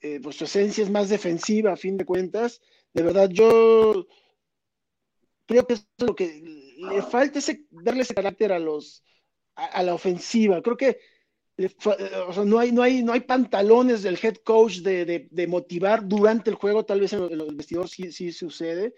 eh, 0.00 0.20
pues 0.22 0.36
su 0.36 0.44
esencia 0.44 0.82
es 0.82 0.90
más 0.90 1.08
defensiva 1.08 1.72
a 1.72 1.76
fin 1.76 1.96
de 1.96 2.04
cuentas. 2.04 2.60
De 2.92 3.02
verdad, 3.02 3.30
yo 3.30 4.06
creo 5.46 5.66
que 5.66 5.74
es 5.74 5.86
lo 5.98 6.14
que 6.14 6.74
le 6.76 7.02
falta 7.02 7.38
ese, 7.38 7.66
darle 7.70 8.02
ese 8.02 8.14
carácter 8.14 8.52
a 8.52 8.58
los, 8.58 9.04
a 9.54 9.82
la 9.82 9.94
ofensiva. 9.94 10.60
Creo 10.60 10.76
que 10.76 10.98
o 11.58 12.32
sea, 12.32 12.44
no 12.44 12.58
hay, 12.58 12.70
no 12.70 12.82
hay, 12.82 13.02
no 13.02 13.12
hay 13.12 13.20
pantalones 13.20 14.02
del 14.02 14.18
head 14.22 14.36
coach 14.36 14.78
de, 14.78 15.46
motivar 15.48 16.06
durante 16.06 16.50
el 16.50 16.56
juego, 16.56 16.84
tal 16.84 17.00
vez 17.00 17.12
en, 17.12 17.36
los 17.36 17.56
vestidores 17.56 17.90
sí, 17.90 18.32
sucede, 18.32 18.94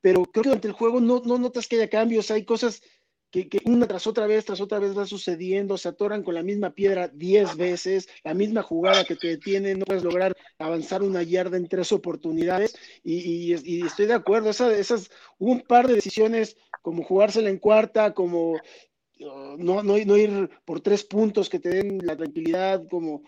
pero 0.00 0.24
creo 0.24 0.42
que 0.42 0.48
durante 0.50 0.68
el 0.68 0.74
juego 0.74 1.00
no, 1.00 1.22
no 1.24 1.38
notas 1.38 1.68
que 1.68 1.76
haya 1.76 1.88
cambios, 1.88 2.30
hay 2.30 2.44
cosas 2.44 2.82
que, 3.30 3.60
una 3.64 3.88
tras 3.88 4.06
otra 4.06 4.26
vez, 4.26 4.44
tras 4.44 4.60
otra 4.60 4.78
vez 4.78 4.96
va 4.96 5.06
sucediendo, 5.06 5.76
se 5.76 5.88
atoran 5.88 6.22
con 6.22 6.34
la 6.34 6.42
misma 6.42 6.70
piedra 6.70 7.08
diez 7.08 7.56
veces, 7.56 8.08
la 8.22 8.34
misma 8.34 8.62
jugada 8.62 9.04
que 9.04 9.16
te 9.16 9.28
detiene, 9.28 9.74
no 9.74 9.84
puedes 9.84 10.04
lograr 10.04 10.36
avanzar 10.58 11.02
una 11.02 11.22
yarda 11.22 11.56
en 11.56 11.68
tres 11.68 11.90
oportunidades, 11.90 12.76
y, 13.02 13.52
estoy 13.84 14.06
de 14.06 14.14
acuerdo, 14.14 14.50
esas, 14.50 14.72
esas, 14.72 15.10
un 15.38 15.62
par 15.62 15.88
de 15.88 15.94
decisiones 15.94 16.56
como 16.82 17.02
jugársela 17.02 17.50
en 17.50 17.58
cuarta, 17.58 18.14
como 18.14 18.56
no, 19.18 19.82
no, 19.82 20.16
ir 20.16 20.50
por 20.64 20.80
tres 20.80 21.04
puntos 21.04 21.48
que 21.48 21.58
te 21.58 21.68
den 21.68 21.98
la 22.02 22.16
tranquilidad, 22.16 22.86
como 22.88 23.22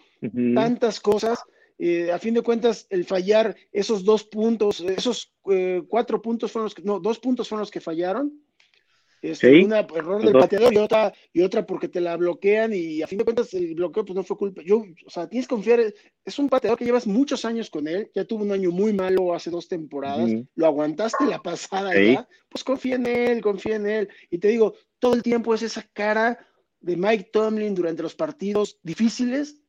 tantas 0.54 1.00
cosas. 1.00 1.38
Eh, 1.78 2.10
a 2.10 2.18
fin 2.18 2.34
de 2.34 2.42
cuentas, 2.42 2.86
el 2.88 3.04
fallar 3.04 3.54
esos 3.70 4.04
dos 4.04 4.24
puntos, 4.24 4.80
esos 4.80 5.32
eh, 5.50 5.82
cuatro 5.86 6.22
puntos 6.22 6.50
fueron 6.50 6.64
los 6.64 6.74
que, 6.74 6.82
no, 6.82 7.00
dos 7.00 7.18
puntos 7.18 7.48
fueron 7.48 7.60
los 7.60 7.70
que 7.70 7.80
fallaron. 7.80 8.32
Este, 9.22 9.64
Una 9.64 9.80
error 9.80 10.22
del 10.22 10.32
pateador 10.32 10.72
y 10.74 10.76
otra, 10.76 11.12
y 11.32 11.42
otra 11.42 11.66
porque 11.66 11.88
te 11.88 12.00
la 12.00 12.16
bloquean 12.16 12.72
y 12.72 13.02
a 13.02 13.06
fin 13.06 13.18
de 13.18 13.24
cuentas 13.24 13.52
el 13.54 13.74
bloqueo 13.74 14.04
pues 14.04 14.14
no 14.14 14.22
fue 14.22 14.36
culpa. 14.36 14.62
Yo, 14.64 14.84
o 15.06 15.10
sea, 15.10 15.28
tienes 15.28 15.48
que 15.48 15.54
confiar, 15.54 15.80
es 16.24 16.38
un 16.38 16.48
pateador 16.48 16.78
que 16.78 16.84
llevas 16.84 17.06
muchos 17.06 17.44
años 17.44 17.70
con 17.70 17.88
él, 17.88 18.10
ya 18.14 18.24
tuvo 18.24 18.44
un 18.44 18.52
año 18.52 18.70
muy 18.70 18.92
malo 18.92 19.34
hace 19.34 19.50
dos 19.50 19.68
temporadas, 19.68 20.30
lo 20.54 20.66
aguantaste 20.66 21.24
la 21.26 21.42
pasada 21.42 21.98
ya, 21.98 22.28
pues 22.48 22.62
confía 22.62 22.96
en 22.96 23.06
él, 23.06 23.40
confía 23.40 23.76
en 23.76 23.86
él. 23.86 24.08
Y 24.30 24.38
te 24.38 24.48
digo, 24.48 24.74
todo 24.98 25.14
el 25.14 25.22
tiempo 25.22 25.54
es 25.54 25.62
esa 25.62 25.82
cara 25.92 26.38
de 26.80 26.96
Mike 26.96 27.30
Tomlin 27.32 27.74
durante 27.74 28.02
los 28.02 28.14
partidos 28.14 28.78
difíciles 28.82 29.60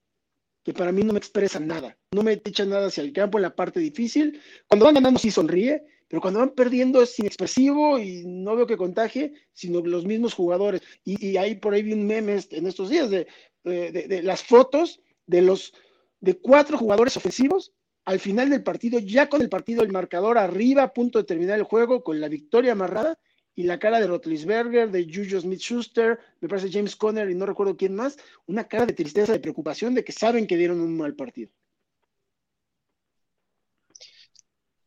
que 0.64 0.74
para 0.74 0.92
mí 0.92 1.02
no 1.02 1.14
me 1.14 1.20
expresa 1.20 1.62
nada, 1.62 1.98
no 2.12 2.24
me 2.24 2.34
echa 2.34 2.66
nada 2.66 2.88
hacia 2.88 3.02
el 3.02 3.14
campo 3.14 3.38
en 3.38 3.44
la 3.44 3.56
parte 3.56 3.80
difícil. 3.80 4.42
Cuando 4.68 4.84
van 4.84 4.96
ganando 4.96 5.18
sí 5.18 5.32
sonríe, 5.32 5.86
pero 6.08 6.22
cuando 6.22 6.40
van 6.40 6.52
perdiendo 6.52 7.02
es 7.02 7.18
inexpresivo 7.20 8.00
y 8.00 8.24
no 8.26 8.56
veo 8.56 8.68
que 8.68 8.78
contagie, 8.78 9.34
sino 9.54 9.82
los 9.82 10.06
mismos 10.06 10.34
jugadores. 10.34 10.82
Y, 11.04 11.38
hay 11.38 11.56
por 11.56 11.74
ahí 11.74 11.84
vi 11.84 11.94
un 11.94 12.08
meme 12.08 12.40
en 12.52 12.68
estos 12.68 12.90
días 12.90 13.10
de, 13.10 13.28
de, 13.64 14.22
las 14.24 14.44
fotos 14.44 15.02
de 15.26 15.42
los 15.42 15.74
de 16.20 16.36
cuatro 16.40 16.78
jugadores 16.78 17.18
ofensivos 17.18 17.74
al 18.06 18.20
final 18.20 18.50
del 18.50 18.64
partido, 18.64 19.00
ya 19.00 19.28
con 19.28 19.42
el 19.42 19.50
partido, 19.50 19.84
el 19.84 19.92
marcador 19.92 20.38
arriba, 20.38 20.84
a 20.84 20.94
punto 20.94 21.20
de 21.20 21.26
terminar 21.26 21.60
el 21.60 21.66
juego, 21.66 22.04
con 22.04 22.22
la 22.22 22.30
victoria 22.30 22.72
amarrada, 22.72 23.20
y 23.54 23.64
la 23.64 23.80
cara 23.80 24.00
de 24.00 24.08
Rotlisberger, 24.08 24.92
de 24.92 25.04
Juju 25.04 25.42
Smith-Schuster, 25.42 26.18
me 26.40 26.48
parece 26.48 26.72
James 26.72 26.96
Conner 26.96 27.30
y 27.30 27.36
no 27.36 27.46
recuerdo 27.46 27.76
quién 27.76 27.96
más, 27.96 28.16
una 28.46 28.66
cara 28.66 28.86
de 28.86 28.94
tristeza, 28.94 29.34
de 29.34 29.40
preocupación, 29.40 29.94
de 29.94 30.06
que 30.06 30.14
saben 30.14 30.48
que 30.48 30.56
dieron 30.56 30.80
un 30.80 30.96
mal 30.96 31.16
partido. 31.16 31.52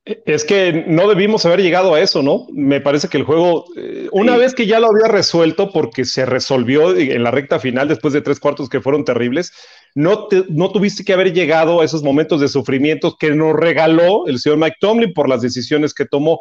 Es 0.05 0.45
que 0.45 0.85
no 0.87 1.09
debimos 1.09 1.45
haber 1.45 1.61
llegado 1.61 1.95
a 1.95 2.01
eso, 2.01 2.23
¿no? 2.23 2.47
Me 2.53 2.81
parece 2.81 3.09
que 3.09 3.19
el 3.19 3.25
juego, 3.25 3.67
eh, 3.77 4.09
una 4.13 4.37
vez 4.39 4.55
que 4.55 4.67
ya 4.67 4.81
lo 4.81 4.89
había 4.89 5.13
resuelto, 5.13 5.71
porque 5.71 6.07
se 6.07 6.25
resolvió 6.25 6.97
en 6.97 7.23
la 7.23 7.31
recta 7.31 7.61
final 7.61 7.87
después 7.87 8.15
de 8.15 8.23
tres 8.23 8.41
cuartos 8.41 8.71
que 8.71 8.81
fueron 8.81 9.05
terribles, 9.05 9.53
no, 9.95 10.27
no 10.49 10.73
tuviste 10.73 11.05
que 11.05 11.13
haber 11.13 11.35
llegado 11.35 11.81
a 11.81 11.85
esos 11.85 12.03
momentos 12.03 12.41
de 12.41 12.49
sufrimiento 12.49 13.17
que 13.19 13.35
nos 13.35 13.55
regaló 13.55 14.27
el 14.27 14.39
señor 14.39 14.59
Mike 14.59 14.77
Tomlin 14.81 15.13
por 15.13 15.29
las 15.29 15.43
decisiones 15.43 15.93
que 15.93 16.07
tomó. 16.07 16.41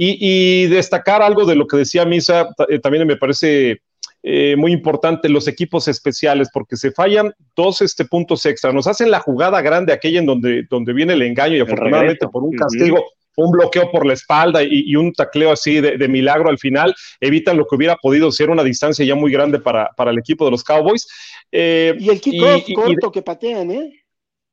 Y, 0.00 0.66
destacar 0.66 1.22
algo 1.22 1.44
de 1.44 1.56
lo 1.56 1.66
que 1.66 1.78
decía 1.78 2.04
Misa, 2.04 2.50
eh, 2.68 2.78
también 2.78 3.04
me 3.04 3.16
parece 3.16 3.80
eh, 4.30 4.56
muy 4.56 4.72
importante, 4.72 5.26
los 5.30 5.48
equipos 5.48 5.88
especiales, 5.88 6.50
porque 6.52 6.76
se 6.76 6.92
fallan 6.92 7.32
dos 7.56 7.80
este, 7.80 8.04
puntos 8.04 8.44
extra. 8.44 8.74
Nos 8.74 8.86
hacen 8.86 9.10
la 9.10 9.20
jugada 9.20 9.62
grande, 9.62 9.90
aquella 9.90 10.18
en 10.18 10.26
donde, 10.26 10.66
donde 10.68 10.92
viene 10.92 11.14
el 11.14 11.22
engaño 11.22 11.56
y 11.56 11.60
afortunadamente 11.60 12.28
por 12.28 12.42
un 12.42 12.54
castigo. 12.54 13.02
Un 13.36 13.52
bloqueo 13.52 13.90
por 13.90 14.04
la 14.04 14.12
espalda 14.12 14.62
y, 14.62 14.94
un 14.96 15.14
tacleo 15.14 15.50
así 15.50 15.80
de, 15.80 16.08
milagro 16.08 16.50
al 16.50 16.58
final 16.58 16.94
evitan 17.20 17.56
lo 17.56 17.66
que 17.66 17.76
hubiera 17.76 17.96
podido 17.96 18.30
ser 18.30 18.50
una 18.50 18.62
distancia 18.62 19.02
ya 19.02 19.14
muy 19.14 19.32
grande 19.32 19.60
para, 19.60 19.88
para 19.96 20.10
el 20.10 20.18
equipo 20.18 20.44
de 20.44 20.50
los 20.50 20.62
Cowboys. 20.62 21.06
Eh, 21.50 21.96
y 21.98 22.10
el 22.10 22.20
kickoff 22.20 22.64
corto 22.74 23.10
que 23.10 23.22
patean, 23.22 23.70
¿eh? 23.70 23.92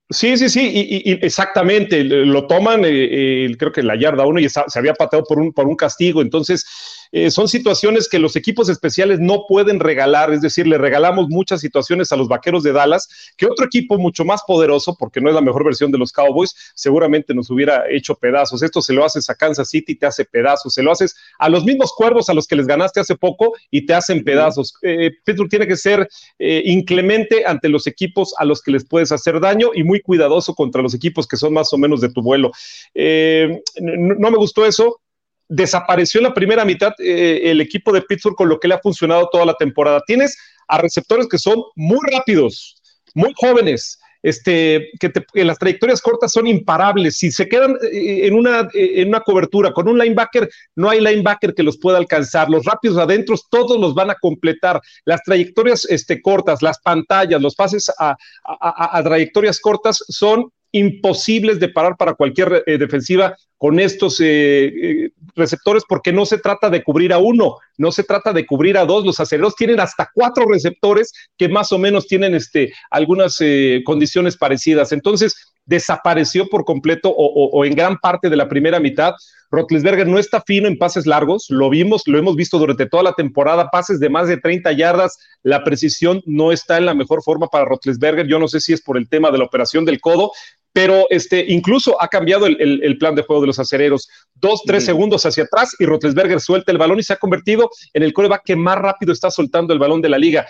Sí, 0.10 0.38
sí, 0.38 0.48
sí, 0.48 0.72
y, 0.74 1.12
exactamente, 1.26 2.02
lo 2.04 2.48
toman, 2.48 2.84
eh, 2.86 3.54
creo 3.60 3.74
que 3.74 3.84
la 3.84 4.00
yarda 4.00 4.26
uno 4.26 4.40
y 4.40 4.48
se 4.48 4.80
había 4.80 4.94
pateado 4.94 5.26
por 5.26 5.40
un, 5.40 5.52
por 5.52 5.68
un 5.68 5.76
castigo, 5.76 6.22
entonces 6.22 6.64
eh, 7.12 7.32
son 7.32 7.48
situaciones 7.48 8.10
que 8.10 8.20
los 8.20 8.36
equipos 8.36 8.70
especiales 8.70 9.20
no 9.20 9.46
pueden 9.48 9.80
regalar, 9.80 10.34
es 10.34 10.42
decir, 10.42 10.68
le 10.68 10.78
regalamos 10.78 11.28
muchas 11.30 11.62
situaciones 11.62 12.12
a 12.12 12.16
los 12.16 12.28
Vaqueros 12.28 12.64
de 12.64 12.74
Dallas, 12.74 13.08
que 13.38 13.46
otro 13.46 13.66
equipo 13.66 13.98
mucho 13.98 14.26
más 14.26 14.42
poderoso, 14.46 14.96
porque 14.98 15.22
no 15.22 15.30
es 15.30 15.36
la 15.36 15.42
mejor 15.42 15.64
versión 15.64 15.92
de 15.92 15.98
los 15.98 16.12
Cowboys, 16.12 16.56
seguramente 16.76 17.34
nos 17.34 17.50
hubiera 17.50 17.84
hecho 17.90 18.16
pedazos. 18.16 18.64
Esto 18.64 18.82
se 18.82 18.94
lo 18.94 19.06
haces 19.06 19.30
a 19.30 19.36
Kansas 19.36 19.70
City, 19.70 19.96
te 19.96 20.06
hace 20.06 20.26
pedazos, 20.26 20.74
se 20.74 20.84
lo 20.84 20.92
haces 20.92 21.16
a 21.40 21.50
los 21.50 21.64
mismos 21.66 21.94
cuervos 21.94 22.30
a 22.30 22.34
los 22.34 22.48
que 22.48 22.56
les 22.56 22.68
ganaste 22.68 23.00
hace 23.00 23.16
poco 23.16 23.54
y 23.72 23.86
te 23.86 23.94
hacen 23.94 24.24
pedazos. 24.24 24.74
Eh, 24.82 25.12
Pittsburgh 25.24 25.50
tiene 25.50 25.68
que 25.68 25.78
ser 25.78 26.08
eh, 26.40 26.62
inclemente 26.66 27.46
ante 27.46 27.70
los 27.70 27.88
equipos 27.88 28.34
a 28.38 28.46
los 28.46 28.62
que 28.62 28.72
les 28.72 28.86
puedes 28.86 29.12
hacer 29.12 29.40
daño 29.40 29.72
y 29.74 29.84
muy 29.84 30.02
cuidadoso 30.02 30.54
contra 30.54 30.82
los 30.82 30.94
equipos 30.94 31.28
que 31.28 31.38
son 31.38 31.54
más 31.54 31.72
o 31.74 31.78
menos 31.78 32.02
de 32.02 32.10
tu 32.10 32.22
vuelo. 32.22 32.52
no 32.96 34.32
me 34.32 34.38
gustó 34.38 34.66
eso 34.66 35.02
desapareció 35.48 36.20
en 36.20 36.26
la 36.26 36.34
primera 36.34 36.66
mitad 36.66 36.94
eh, 37.00 37.42
el 37.46 37.62
equipo 37.62 37.92
de 37.92 38.02
Pittsburgh 38.02 38.36
con 38.36 38.50
lo 38.50 38.60
que 38.60 38.68
le 38.68 38.76
ha 38.76 38.80
funcionado 38.80 39.30
toda 39.32 39.46
la 39.46 39.56
temporada. 39.56 40.02
Tienes 40.06 40.38
a 40.68 40.78
receptores 40.78 41.28
que 41.28 41.38
son 41.38 41.62
muy 41.76 42.00
rápidos, 42.12 42.82
muy 43.14 43.34
jóvenes, 43.36 44.00
este, 44.26 44.90
que, 45.00 45.12
las 45.44 45.60
trayectorias 45.60 46.02
cortas 46.02 46.32
son 46.32 46.48
imparables. 46.48 47.20
Si 47.20 47.32
se 47.32 47.48
quedan 47.48 47.78
eh, 47.84 48.26
en 48.26 48.34
una, 48.34 48.62
eh, 48.74 49.02
en 49.02 49.10
una 49.10 49.20
cobertura 49.20 49.72
con 49.72 49.88
un 49.88 50.00
linebacker, 50.00 50.50
no 50.76 50.90
hay 50.90 51.00
linebacker 51.00 51.54
que 51.54 51.62
los 51.62 51.78
pueda 51.78 52.00
alcanzar. 52.00 52.50
Los 52.50 52.66
rápidos 52.66 52.98
adentro, 52.98 53.36
todos 53.52 53.80
los 53.80 53.94
van 53.94 54.10
a 54.10 54.16
completar. 54.16 54.82
Las 55.06 55.22
trayectorias 55.22 55.86
este, 55.86 56.24
cortas, 56.24 56.64
las 56.64 56.80
pantallas, 56.80 57.40
los 57.40 57.56
pases 57.56 57.92
a, 58.00 58.18
a 58.44 59.04
trayectorias 59.04 59.60
cortas 59.60 60.04
son 60.08 60.50
imposibles 60.72 61.60
de 61.60 61.70
parar 61.70 61.96
para 61.98 62.14
cualquier 62.14 62.64
eh, 62.66 62.78
defensiva 62.78 63.36
con 63.58 63.80
estos 63.80 64.20
eh, 64.20 64.66
eh, 64.66 65.10
receptores 65.36 65.84
porque 65.88 66.12
no 66.12 66.26
se 66.26 66.38
trata 66.38 66.70
de 66.70 66.84
cubrir 66.84 67.14
a 67.14 67.18
uno, 67.18 67.58
no 67.78 67.92
se 67.92 68.04
trata 68.04 68.34
de 68.34 68.46
cubrir 68.46 68.78
a 68.78 68.86
dos. 68.86 69.06
Los 69.06 69.20
aceleros 69.20 69.56
tienen 69.56 69.80
hasta 69.80 70.10
cuatro 70.14 70.46
receptores 70.46 71.14
que 71.38 71.48
más 71.48 71.72
o 71.72 71.78
menos 71.78 72.08
tienen 72.08 72.36
este, 72.36 72.74
algunas 72.90 73.40
condiciones 73.86 74.38
parecidas. 74.38 74.92
Entonces, 74.92 75.55
desapareció 75.66 76.48
por 76.48 76.66
completo 76.66 77.14
o, 77.16 77.66
en 77.66 77.76
gran 77.76 77.98
parte 77.98 78.30
de 78.30 78.36
la 78.36 78.48
primera 78.48 78.80
mitad. 78.80 79.14
Rotlisberger 79.52 80.08
no 80.08 80.20
está 80.20 80.42
fino 80.42 80.68
en 80.68 80.78
pases 80.78 81.06
largos, 81.06 81.46
lo 81.50 81.70
vimos, 81.70 82.04
lo 82.08 82.18
hemos 82.18 82.36
visto 82.36 82.58
durante 82.58 82.88
toda 82.88 83.04
la 83.04 83.14
temporada, 83.14 83.70
pases 83.70 84.00
de 84.00 84.10
más 84.10 84.28
de 84.28 84.38
30 84.38 84.72
yardas, 84.74 85.18
la 85.44 85.64
precisión 85.64 86.22
no 86.26 86.52
está 86.52 86.78
en 86.78 86.86
la 86.86 86.94
mejor 86.94 87.24
forma 87.24 87.48
para 87.48 87.66
Rotlisberger, 87.66 88.28
yo 88.28 88.40
no 88.40 88.48
sé 88.48 88.60
si 88.60 88.74
es 88.74 88.82
por 88.82 88.98
el 88.98 89.08
tema 89.08 89.32
de 89.32 89.38
la 89.38 89.46
operación 89.46 89.86
del 89.86 90.02
codo, 90.02 90.32
pero 90.76 91.06
este, 91.10 91.46
incluso 91.48 92.02
ha 92.02 92.10
cambiado 92.10 92.48
el, 92.48 92.98
plan 92.98 93.16
de 93.16 93.22
juego 93.22 93.40
de 93.40 93.48
los 93.48 93.60
acereros. 93.60 94.10
Dos, 94.34 94.62
tres 94.66 94.84
segundos 94.84 95.26
hacia 95.26 95.46
atrás 95.46 95.74
y 95.80 95.86
Rotlisberger 95.86 96.42
suelta 96.42 96.70
el 96.74 96.78
balón 96.78 97.00
y 97.00 97.04
se 97.04 97.14
ha 97.14 97.16
convertido 97.16 97.70
en 97.94 98.04
el 98.04 98.12
coreback 98.12 98.42
que 98.44 98.58
más 98.58 98.78
rápido 98.78 99.14
está 99.14 99.32
soltando 99.32 99.72
el 99.72 99.80
balón 99.80 100.02
de 100.02 100.10
la 100.10 100.18
liga. 100.18 100.46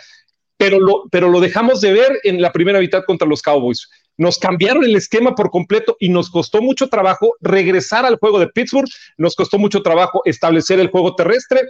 Pero 0.58 0.80
lo, 0.80 1.04
pero 1.12 1.30
lo 1.30 1.40
dejamos 1.40 1.80
de 1.80 1.94
ver 1.94 2.20
en 2.24 2.42
la 2.42 2.52
primera 2.52 2.80
mitad 2.80 3.04
contra 3.06 3.28
los 3.28 3.44
Cowboys. 3.44 3.88
Nos 4.18 4.38
cambiaron 4.38 4.84
el 4.84 4.96
esquema 4.96 5.36
por 5.36 5.52
completo 5.52 5.98
y 6.00 6.10
nos 6.10 6.30
costó 6.30 6.62
mucho 6.62 6.88
trabajo 6.88 7.36
regresar 7.42 8.06
al 8.06 8.18
juego 8.18 8.40
de 8.40 8.48
Pittsburgh, 8.48 8.90
nos 9.18 9.36
costó 9.36 9.58
mucho 9.58 9.82
trabajo 9.82 10.22
establecer 10.26 10.80
el 10.80 10.90
juego 10.90 11.16
terrestre. 11.16 11.62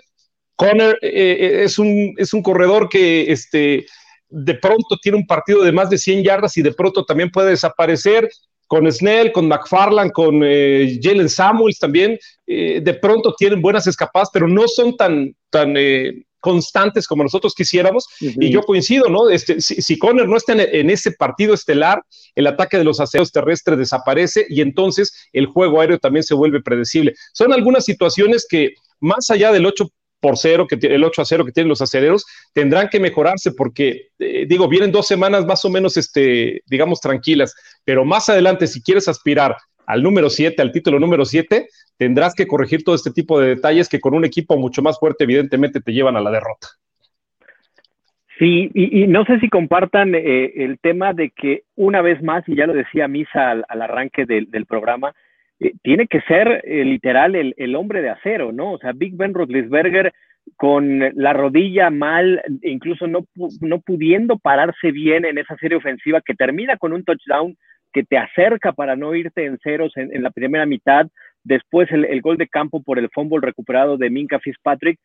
Conner 0.55 0.97
eh, 1.01 1.09
eh, 1.11 1.63
es, 1.63 1.79
un, 1.79 2.13
es 2.17 2.33
un 2.33 2.41
corredor 2.41 2.87
que 2.87 3.31
este, 3.31 3.85
de 4.29 4.53
pronto 4.55 4.97
tiene 5.01 5.17
un 5.17 5.27
partido 5.27 5.63
de 5.63 5.71
más 5.71 5.89
de 5.89 5.97
100 5.97 6.23
yardas 6.23 6.55
y 6.57 6.61
de 6.61 6.73
pronto 6.73 7.03
también 7.03 7.31
puede 7.31 7.49
desaparecer 7.51 8.29
con 8.67 8.91
Snell, 8.91 9.31
con 9.31 9.47
McFarland, 9.47 10.11
con 10.11 10.41
eh, 10.43 10.99
Jalen 11.01 11.29
Samuels 11.29 11.77
también, 11.77 12.17
de 12.47 12.97
pronto 12.99 13.33
tienen 13.37 13.61
buenas 13.61 13.85
escapadas, 13.85 14.29
pero 14.33 14.47
no 14.47 14.67
son 14.67 14.97
tan, 14.97 15.35
tan 15.51 15.75
constantes 16.45 17.07
como 17.07 17.23
nosotros 17.23 17.55
quisiéramos. 17.55 18.05
Y 18.19 18.51
yo 18.51 18.61
coincido, 18.61 19.09
¿no? 19.09 19.31
Este, 19.31 19.59
si, 19.59 19.97
Conner 19.97 20.27
no 20.27 20.37
está 20.37 20.53
en, 20.53 20.91
ese 20.91 21.11
partido 21.11 21.55
estelar, 21.55 22.03
el 22.35 22.45
ataque 22.45 22.77
de 22.77 22.83
los 22.83 22.99
aseos 22.99 23.31
terrestres 23.31 23.79
desaparece 23.79 24.45
y 24.47 24.61
entonces 24.61 25.11
el 25.33 25.47
juego 25.47 25.81
aéreo 25.81 25.97
también 25.97 26.21
se 26.21 26.35
vuelve 26.35 26.61
predecible. 26.61 27.15
Son 27.33 27.51
algunas 27.51 27.83
situaciones 27.83 28.45
que, 28.47 28.75
más 28.99 29.31
allá 29.31 29.51
del 29.51 29.65
8 29.65 29.89
por 30.19 30.37
cero, 30.37 30.67
que 30.67 30.75
el 30.87 31.03
8 31.03 31.21
a 31.23 31.25
0 31.25 31.45
que 31.45 31.51
tienen 31.51 31.69
los 31.69 31.81
aceleros, 31.81 32.25
tendrán 32.53 32.89
que 32.89 32.99
mejorarse 32.99 33.51
porque, 33.53 34.09
eh, 34.19 34.45
digo, 34.47 34.67
vienen 34.67 34.91
dos 34.91 35.07
semanas 35.07 35.47
más 35.47 35.65
o 35.65 35.69
menos, 35.71 35.97
este, 35.97 36.61
digamos, 36.67 37.01
tranquilas, 37.01 37.55
pero 37.83 38.05
más 38.05 38.29
adelante, 38.29 38.67
si 38.67 38.83
quieres 38.83 39.07
aspirar 39.07 39.57
al 39.85 40.03
número 40.03 40.29
7, 40.29 40.61
al 40.61 40.71
título 40.71 40.99
número 40.99 41.25
7, 41.25 41.67
tendrás 41.97 42.33
que 42.35 42.47
corregir 42.47 42.83
todo 42.83 42.95
este 42.95 43.11
tipo 43.11 43.39
de 43.39 43.55
detalles 43.55 43.89
que 43.89 43.99
con 43.99 44.13
un 44.13 44.25
equipo 44.25 44.57
mucho 44.57 44.81
más 44.81 44.99
fuerte, 44.99 45.23
evidentemente, 45.23 45.81
te 45.81 45.93
llevan 45.93 46.17
a 46.17 46.21
la 46.21 46.31
derrota. 46.31 46.67
Sí, 48.37 48.69
y, 48.73 49.07
no 49.07 49.23
sé 49.23 49.39
si 49.39 49.47
compartan 49.47 50.13
eh, 50.13 50.51
el 50.55 50.77
tema 50.79 51.13
de 51.13 51.29
que 51.29 51.63
una 51.75 52.01
vez 52.01 52.21
más, 52.21 52.43
y 52.47 52.55
ya 52.55 52.67
lo 52.67 52.73
decía 52.73 53.07
Misa 53.07 53.51
al, 53.51 53.81
arranque 53.81 54.25
del, 54.25 54.65
programa, 54.65 55.13
eh, 55.61 55.71
tiene 55.81 56.07
que 56.07 56.19
ser 56.21 56.61
eh, 56.65 56.83
literal 56.83 57.35
el, 57.35 57.75
hombre 57.75 58.01
de 58.01 58.09
acero, 58.09 58.51
¿no? 58.51 58.73
O 58.73 58.77
sea, 58.77 58.91
Big 58.91 59.15
Ben 59.15 59.33
Roethlisberger 59.33 60.13
con 60.57 60.99
la 61.15 61.31
rodilla 61.31 61.89
mal, 61.89 62.41
incluso 62.61 63.07
no, 63.07 63.25
no 63.61 63.79
pudiendo 63.79 64.37
pararse 64.37 64.91
bien 64.91 65.23
en 65.23 65.37
esa 65.37 65.55
serie 65.55 65.77
ofensiva 65.77 66.21
que 66.21 66.35
termina 66.35 66.77
con 66.77 66.91
un 66.91 67.05
touchdown 67.05 67.55
que 67.95 68.03
te 68.03 68.17
acerca 68.17 68.73
para 68.73 68.97
no 68.97 69.15
irte 69.15 69.45
en 69.45 69.57
ceros 69.59 69.95
en, 69.95 70.21
la 70.21 70.29
primera 70.29 70.65
mitad, 70.65 71.07
después 71.45 71.89
el, 71.93 72.21
gol 72.21 72.35
de 72.35 72.49
campo 72.49 72.83
por 72.83 72.99
el 72.99 73.09
fumble 73.09 73.39
recuperado 73.39 73.95
de 73.95 74.09
Minka 74.09 74.37
Fitzpatrick, 74.37 74.99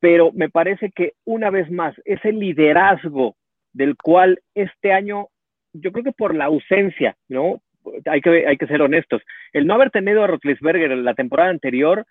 pero 0.00 0.32
me 0.32 0.50
parece 0.50 0.90
que 0.94 1.14
una 1.24 1.48
vez 1.48 1.70
más, 1.70 1.94
ese 2.04 2.32
liderazgo 2.32 3.36
del 3.72 3.96
cual 3.96 4.38
este 4.54 4.92
año, 4.92 5.28
yo 5.72 5.92
creo 5.92 6.04
que 6.04 6.12
por 6.12 6.34
la 6.34 6.44
ausencia, 6.44 7.16
¿no? 7.26 7.62
hay 8.04 8.20
que, 8.20 8.46
hay 8.46 8.58
que 8.58 8.66
ser 8.66 8.82
honestos. 8.82 9.22
El 9.54 9.66
no 9.66 9.72
haber 9.72 9.90
tenido 9.90 10.22
a 10.22 10.26
Rotlisberger 10.26 10.92
en 10.92 11.04
la 11.06 11.14
temporada 11.14 11.48
anterior, 11.48 12.04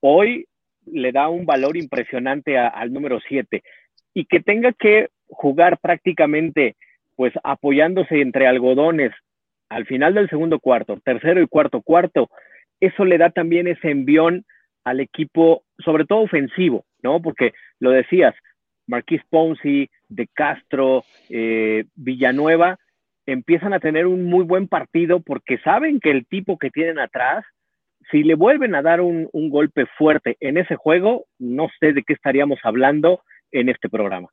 hoy 0.00 0.44
le 0.84 1.12
da 1.12 1.30
un 1.30 1.46
valor 1.46 1.78
impresionante 1.78 2.58
al 2.58 2.92
número 2.92 3.20
7 3.26 3.62
y 4.12 4.26
que 4.26 4.40
tenga 4.40 4.74
que 4.74 5.08
jugar 5.28 5.78
prácticamente 5.78 6.76
pues 7.16 7.32
apoyándose 7.42 8.20
entre 8.20 8.46
algodones 8.46 9.12
al 9.72 9.86
final 9.86 10.14
del 10.14 10.28
segundo 10.28 10.60
cuarto, 10.60 11.00
tercero 11.02 11.40
y 11.40 11.46
cuarto 11.46 11.80
cuarto, 11.80 12.28
eso 12.80 13.04
le 13.04 13.16
da 13.16 13.30
también 13.30 13.66
ese 13.66 13.90
envión 13.90 14.44
al 14.84 15.00
equipo, 15.00 15.64
sobre 15.78 16.04
todo 16.04 16.20
ofensivo, 16.20 16.84
¿no? 17.02 17.22
Porque 17.22 17.52
lo 17.78 17.90
decías, 17.90 18.34
Marquis 18.86 19.22
Ponzi, 19.30 19.88
De 20.08 20.26
Castro, 20.26 21.04
eh, 21.30 21.84
Villanueva, 21.94 22.78
empiezan 23.24 23.72
a 23.72 23.80
tener 23.80 24.06
un 24.06 24.24
muy 24.24 24.44
buen 24.44 24.68
partido 24.68 25.20
porque 25.20 25.58
saben 25.58 26.00
que 26.00 26.10
el 26.10 26.26
tipo 26.26 26.58
que 26.58 26.70
tienen 26.70 26.98
atrás, 26.98 27.44
si 28.10 28.24
le 28.24 28.34
vuelven 28.34 28.74
a 28.74 28.82
dar 28.82 29.00
un, 29.00 29.28
un 29.32 29.48
golpe 29.48 29.86
fuerte 29.96 30.36
en 30.40 30.58
ese 30.58 30.76
juego, 30.76 31.26
no 31.38 31.68
sé 31.80 31.92
de 31.92 32.02
qué 32.02 32.12
estaríamos 32.12 32.58
hablando 32.64 33.22
en 33.52 33.68
este 33.68 33.88
programa. 33.88 34.28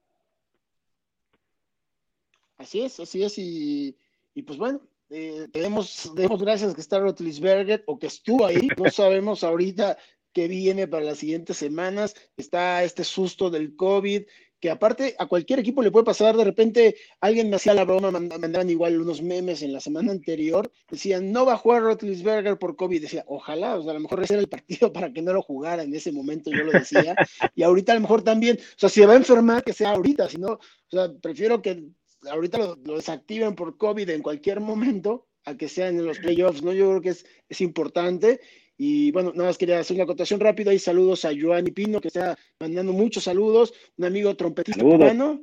Así 2.57 2.81
es, 2.81 2.99
así 2.99 3.23
es, 3.23 3.37
y, 3.37 3.95
y 4.33 4.41
pues 4.41 4.57
bueno, 4.57 4.81
eh, 5.09 5.47
tenemos, 5.51 6.11
demos 6.15 6.41
gracias 6.41 6.75
que 6.75 6.81
está 6.81 6.99
Rotlisberger 6.99 7.83
o 7.87 7.97
que 7.97 8.07
estuvo 8.07 8.45
ahí, 8.45 8.67
no 8.77 8.89
sabemos 8.91 9.43
ahorita 9.43 9.97
qué 10.33 10.47
viene 10.47 10.87
para 10.87 11.03
las 11.03 11.17
siguientes 11.17 11.57
semanas, 11.57 12.15
está 12.37 12.83
este 12.83 13.03
susto 13.03 13.49
del 13.49 13.75
COVID, 13.75 14.23
que 14.59 14.69
aparte 14.69 15.15
a 15.17 15.25
cualquier 15.25 15.59
equipo 15.59 15.81
le 15.81 15.91
puede 15.91 16.05
pasar, 16.05 16.35
de 16.35 16.43
repente 16.43 16.95
alguien 17.21 17.49
me 17.49 17.55
hacía 17.55 17.73
la 17.73 17.85
broma, 17.85 18.11
mandaban 18.11 18.69
igual 18.69 18.99
unos 18.99 19.21
memes 19.21 19.61
en 19.61 19.71
la 19.71 19.79
semana 19.79 20.11
anterior, 20.11 20.71
decían, 20.89 21.31
no 21.31 21.45
va 21.45 21.53
a 21.53 21.57
jugar 21.57 21.83
Rotlisberger 21.83 22.59
por 22.59 22.75
COVID, 22.75 23.01
decía, 23.01 23.23
ojalá, 23.27 23.77
o 23.77 23.81
sea, 23.81 23.91
a 23.91 23.93
lo 23.95 24.01
mejor 24.01 24.21
ese 24.21 24.33
era 24.33 24.41
el 24.41 24.49
partido 24.49 24.91
para 24.93 25.11
que 25.13 25.21
no 25.21 25.33
lo 25.33 25.41
jugara 25.41 25.83
en 25.83 25.95
ese 25.95 26.11
momento, 26.11 26.51
yo 26.51 26.63
lo 26.63 26.71
decía, 26.71 27.15
y 27.55 27.63
ahorita 27.63 27.93
a 27.93 27.95
lo 27.95 28.01
mejor 28.01 28.21
también, 28.21 28.57
o 28.59 28.79
sea, 28.79 28.89
si 28.89 29.01
va 29.01 29.13
a 29.13 29.17
enfermar, 29.17 29.63
que 29.63 29.73
sea 29.73 29.91
ahorita, 29.91 30.29
si 30.29 30.37
no, 30.37 30.53
o 30.53 30.59
sea, 30.91 31.11
prefiero 31.21 31.61
que 31.61 31.89
ahorita 32.29 32.57
lo, 32.57 32.75
desactiven 32.95 33.55
por 33.55 33.77
COVID 33.77 34.09
en 34.09 34.21
cualquier 34.21 34.59
momento, 34.59 35.27
a 35.45 35.55
que 35.55 35.69
sean 35.69 35.97
en 35.97 36.05
los 36.05 36.19
playoffs, 36.19 36.61
¿no? 36.61 36.73
Yo 36.73 36.89
creo 36.89 37.01
que 37.01 37.09
es, 37.09 37.25
es 37.47 37.61
importante. 37.61 38.39
Y 38.77 39.11
bueno, 39.11 39.31
nada 39.35 39.49
más 39.49 39.57
quería 39.57 39.79
hacer 39.79 39.95
una 39.95 40.05
acotación 40.05 40.39
rápida 40.39 40.73
y 40.73 40.79
saludos 40.79 41.25
a 41.25 41.31
Joan 41.39 41.67
y 41.67 41.71
Pino, 41.71 41.99
que 41.99 42.07
está 42.07 42.37
mandando 42.59 42.93
muchos 42.93 43.25
saludos, 43.25 43.73
un 43.97 44.05
amigo 44.05 44.35
trompetista 44.35 44.81
cubano. 44.81 45.41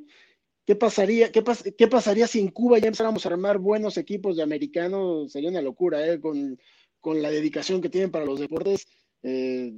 ¿Qué 0.65 0.75
pasaría, 0.75 1.31
qué, 1.31 1.43
qué, 1.77 1.87
pasaría 1.87 2.27
si 2.27 2.39
en 2.39 2.49
Cuba 2.49 2.77
ya 2.77 2.87
empezáramos 2.87 3.25
a 3.25 3.29
armar 3.29 3.57
buenos 3.57 3.97
equipos 3.97 4.35
de 4.35 4.43
americanos? 4.43 5.31
Sería 5.31 5.49
una 5.49 5.61
locura, 5.61 6.05
¿eh? 6.05 6.19
Con, 6.19 6.59
con 6.99 7.21
la 7.21 7.29
dedicación 7.29 7.79
que 7.79 7.89
tienen 7.89 8.11
para 8.11 8.25
los 8.25 8.39
deportes. 8.39 8.87
Eh, 9.23 9.71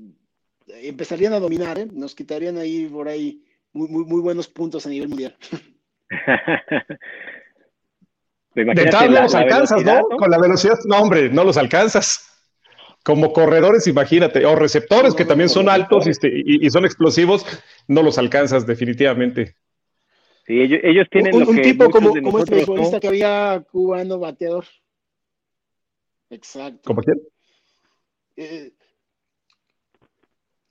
empezarían 0.67 1.33
a 1.33 1.39
dominar, 1.39 1.77
¿eh? 1.77 1.87
Nos 1.91 2.15
quitarían 2.15 2.57
ahí 2.57 2.87
por 2.87 3.07
ahí 3.07 3.43
muy, 3.71 3.87
muy, 3.87 4.05
muy 4.05 4.21
buenos 4.21 4.47
puntos 4.47 4.85
a 4.85 4.89
nivel 4.89 5.09
mundial. 5.09 5.37
de 8.55 8.85
tal 8.85 9.13
no 9.13 9.21
los 9.23 9.35
alcanzas, 9.35 9.83
¿no? 9.83 10.01
Con 10.17 10.31
la 10.31 10.39
velocidad, 10.39 10.77
no, 10.85 10.97
hombre, 10.97 11.29
no 11.29 11.43
los 11.43 11.57
alcanzas. 11.57 12.25
Como 13.03 13.31
corredores, 13.31 13.87
imagínate, 13.87 14.45
o 14.45 14.55
receptores 14.55 15.15
que 15.15 15.23
también 15.23 15.49
son 15.49 15.69
altos 15.69 16.05
este, 16.05 16.29
y, 16.33 16.69
son 16.69 16.83
explosivos, 16.85 17.45
no 17.87 18.03
los 18.03 18.17
alcanzas 18.17 18.67
definitivamente. 18.67 19.55
Sí, 20.45 20.59
ellos, 20.59 21.07
tienen 21.09 21.33
un, 21.35 21.61
tipo 21.61 21.89
como, 21.89 22.09
como 22.09 22.39
este 22.39 22.65
futbolista 22.65 22.99
que 22.99 23.07
había 23.07 23.63
cubano 23.71 24.19
bateador. 24.19 24.65
Exacto. 26.29 26.81
¿Cómo 26.83 27.01
quién? 27.01 27.21
Eh, 28.35 28.73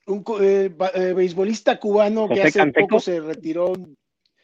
un 0.05 0.23
eh, 0.41 0.71
eh, 0.95 1.13
beisbolista 1.13 1.79
cubano 1.79 2.27
que 2.27 2.43
hace 2.43 2.65
poco 2.71 2.99
se 2.99 3.19
retiró 3.19 3.73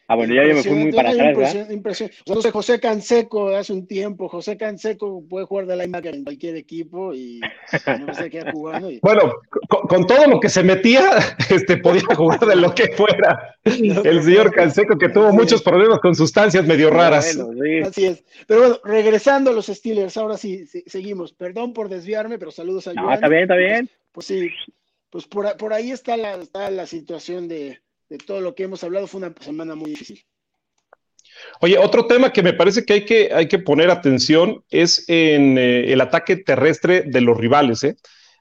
Ah, 0.08 0.16
bueno, 0.16 0.36
ya 0.36 0.46
yo 0.46 0.54
me 0.54 0.62
fui 0.62 0.72
muy 0.74 0.92
para 0.92 1.10
atrás. 1.10 1.68
Impresión, 1.72 2.12
O 2.28 2.40
sea, 2.40 2.52
José 2.52 2.80
Canseco 2.80 3.50
hace 3.50 3.74
un 3.74 3.88
tiempo. 3.88 4.30
José 4.30 4.56
Canseco 4.56 5.24
puede 5.28 5.48
jugar 5.48 5.66
de 5.66 5.78
linebacker 5.78 6.14
en 6.14 6.24
cualquier 6.24 6.56
equipo 6.58 7.12
y 7.14 7.42
no 8.00 8.14
sé 8.14 8.30
qué 8.30 8.44
cubano. 8.52 8.90
Bueno, 9.02 9.34
con, 9.70 10.06
todo 10.06 10.28
lo 10.28 10.40
que 10.40 10.50
se 10.50 10.62
metía, 10.62 11.10
este, 11.50 11.78
podía 11.78 12.04
jugar 12.16 12.40
de 12.40 12.56
lo 12.56 12.74
que 12.76 12.90
fuera. 12.90 13.56
El 13.64 14.22
señor 14.24 14.52
Canseco 14.54 14.98
que 14.98 15.10
tuvo 15.10 15.32
muchos 15.34 15.64
problemas 15.64 16.00
con 16.00 16.14
sustancias 16.14 16.66
medio 16.66 16.92
raras. 16.92 17.38
Así 17.86 18.06
es. 18.06 18.24
Pero 18.46 18.60
bueno, 18.60 18.80
regresando 18.84 19.50
a 19.50 19.54
los 19.54 19.68
Steelers, 19.68 20.18
ahora 20.18 20.38
sí, 20.38 20.66
seguimos. 20.86 21.34
Perdón 21.34 21.74
por 21.74 21.90
desviarme, 21.90 22.38
pero 22.38 22.52
saludos 22.52 22.88
a 22.88 22.94
no, 22.94 23.12
Está 23.12 23.28
bien, 23.28 23.44
está 23.44 23.56
bien. 23.56 23.90
Pues, 24.12 24.28
sí, 24.28 24.50
pues 25.10 25.26
por, 25.26 25.58
por 25.58 25.74
ahí 25.74 25.92
está 25.92 26.16
la, 26.16 26.36
está 26.36 26.70
la 26.70 26.86
situación 26.86 27.48
de 27.48 27.80
de 28.10 28.18
todo 28.18 28.42
lo 28.42 28.56
que 28.56 28.64
hemos 28.64 28.84
hablado. 28.84 29.08
Fue 29.08 29.20
una 29.20 29.34
semana 29.40 29.76
muy 29.76 29.92
difícil. 29.92 30.24
Oye, 31.62 31.78
otro 31.78 32.06
tema 32.06 32.32
que 32.32 32.44
me 32.44 32.54
parece 32.54 32.86
que 32.86 32.94
hay 32.94 33.06
que, 33.06 33.30
hay 33.34 33.48
que 33.48 33.60
poner 33.60 33.90
atención 33.90 34.64
es 34.70 35.04
en 35.08 35.58
eh, 35.58 35.92
el 35.92 36.02
ataque 36.02 36.38
terrestre 36.38 37.04
de 37.06 37.22
los 37.22 37.38
rivales. 37.38 37.84
¿eh? 37.84 37.96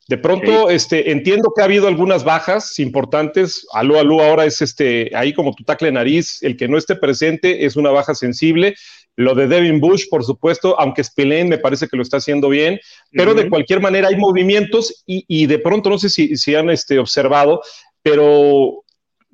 De 0.07 0.19
pronto, 0.19 0.69
este, 0.71 1.11
entiendo 1.11 1.53
que 1.55 1.63
ha 1.63 1.65
habido 1.65 1.89
algunas 1.89 2.25
bajas 2.25 2.79
importantes. 2.79 3.67
Aló, 3.73 3.99
aló, 3.99 4.23
ahora 4.23 4.45
es 4.45 4.61
este, 4.61 5.11
ahí 5.15 5.33
como 5.33 5.55
tu 5.55 5.65
tacle 5.65 5.91
nariz, 5.91 6.43
el 6.43 6.57
que 6.57 6.69
no 6.69 6.77
esté 6.77 6.95
presente 6.97 7.65
es 7.65 7.77
una 7.77 7.91
baja 7.91 8.15
sensible. 8.15 8.75
Lo 9.17 9.35
de 9.35 9.47
Devin 9.47 9.81
Bush, 9.81 10.07
por 10.11 10.25
supuesto, 10.25 10.79
aunque 10.79 11.05
Spillane 11.05 11.45
me 11.45 11.59
parece 11.59 11.87
que 11.89 11.97
lo 11.97 12.03
está 12.03 12.17
haciendo 12.17 12.49
bien, 12.49 12.81
pero 13.13 13.33
de 13.33 13.49
cualquier 13.49 13.81
manera 13.81 14.09
hay 14.09 14.17
movimientos 14.17 15.05
y, 15.07 15.47
de 15.47 15.59
pronto 15.61 15.89
no 15.89 15.99
sé 15.99 16.09
si, 16.09 16.37
si 16.37 16.57
han 16.57 16.69
este, 16.69 16.99
observado, 16.99 17.63
pero 18.03 18.84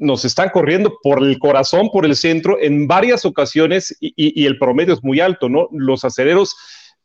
nos 0.00 0.24
están 0.24 0.48
corriendo 0.48 0.98
por 1.02 1.22
el 1.22 1.38
corazón, 1.38 1.90
por 1.92 2.04
el 2.04 2.16
centro, 2.16 2.56
en 2.60 2.88
varias 2.88 3.24
ocasiones 3.24 3.96
y, 4.00 4.46
el 4.46 4.58
promedio 4.58 4.94
es 4.94 5.04
muy 5.04 5.20
alto, 5.20 5.48
¿no? 5.48 5.68
Los 5.72 6.04
acereros 6.04 6.56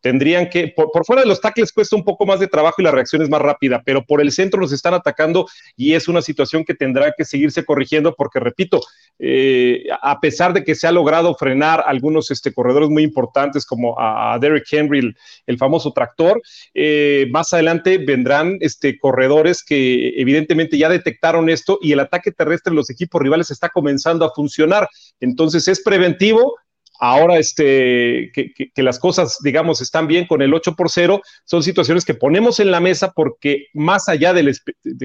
tendrían 0.05 0.51
que, 0.51 0.67
por, 0.67 1.03
fuera 1.03 1.23
de 1.23 1.27
los 1.27 1.41
tackles 1.41 1.73
cuesta 1.73 1.95
un 1.95 2.03
poco 2.03 2.27
más 2.27 2.39
de 2.39 2.45
trabajo 2.45 2.75
y 2.77 2.83
la 2.83 2.91
reacción 2.91 3.23
es 3.23 3.29
más 3.29 3.41
rápida, 3.41 3.81
pero 3.83 4.05
por 4.05 4.21
el 4.21 4.31
centro 4.31 4.61
nos 4.61 4.71
están 4.71 4.93
atacando 4.93 5.47
y 5.75 5.93
es 5.93 6.07
una 6.07 6.21
situación 6.21 6.63
que 6.63 6.75
tendrá 6.75 7.11
que 7.17 7.25
seguirse 7.25 7.65
corrigiendo 7.65 8.13
porque, 8.13 8.39
repito, 8.39 8.81
eh, 9.17 9.87
a 9.99 10.19
pesar 10.19 10.53
de 10.53 10.63
que 10.63 10.75
se 10.75 10.85
ha 10.85 10.91
logrado 10.91 11.33
frenar 11.33 11.83
algunos 11.87 12.29
este, 12.29 12.53
corredores 12.53 12.91
muy 12.91 13.01
importantes 13.01 13.65
como 13.65 13.99
a, 13.99 14.37
Derek 14.39 14.67
Henry, 14.71 15.11
el, 15.47 15.57
famoso 15.57 15.91
tractor, 15.91 16.39
eh, 16.75 17.25
más 17.31 17.51
adelante 17.53 17.97
vendrán 17.97 18.57
este, 18.59 18.99
corredores 18.99 19.63
que 19.63 20.09
evidentemente 20.21 20.77
ya 20.77 20.87
detectaron 20.87 21.49
esto 21.49 21.79
y 21.81 21.93
el 21.93 21.99
ataque 21.99 22.31
terrestre 22.31 22.69
de 22.69 22.75
los 22.75 22.91
equipos 22.91 23.19
rivales 23.19 23.49
está 23.49 23.69
comenzando 23.69 24.23
a 24.23 24.31
funcionar. 24.35 24.87
Entonces 25.19 25.67
es 25.67 25.81
preventivo, 25.81 26.57
ahora 26.99 27.37
este, 27.37 28.31
que, 28.33 28.83
las 28.83 28.99
cosas, 28.99 29.39
digamos, 29.43 29.81
están 29.81 30.07
bien 30.07 30.25
con 30.25 30.41
el 30.41 30.53
8 30.53 30.75
por 30.75 30.89
0, 30.89 31.21
son 31.43 31.63
situaciones 31.63 32.05
que 32.05 32.13
ponemos 32.13 32.59
en 32.59 32.71
la 32.71 32.79
mesa 32.79 33.11
porque 33.15 33.67
más 33.73 34.09
allá 34.09 34.33
de 34.33 34.53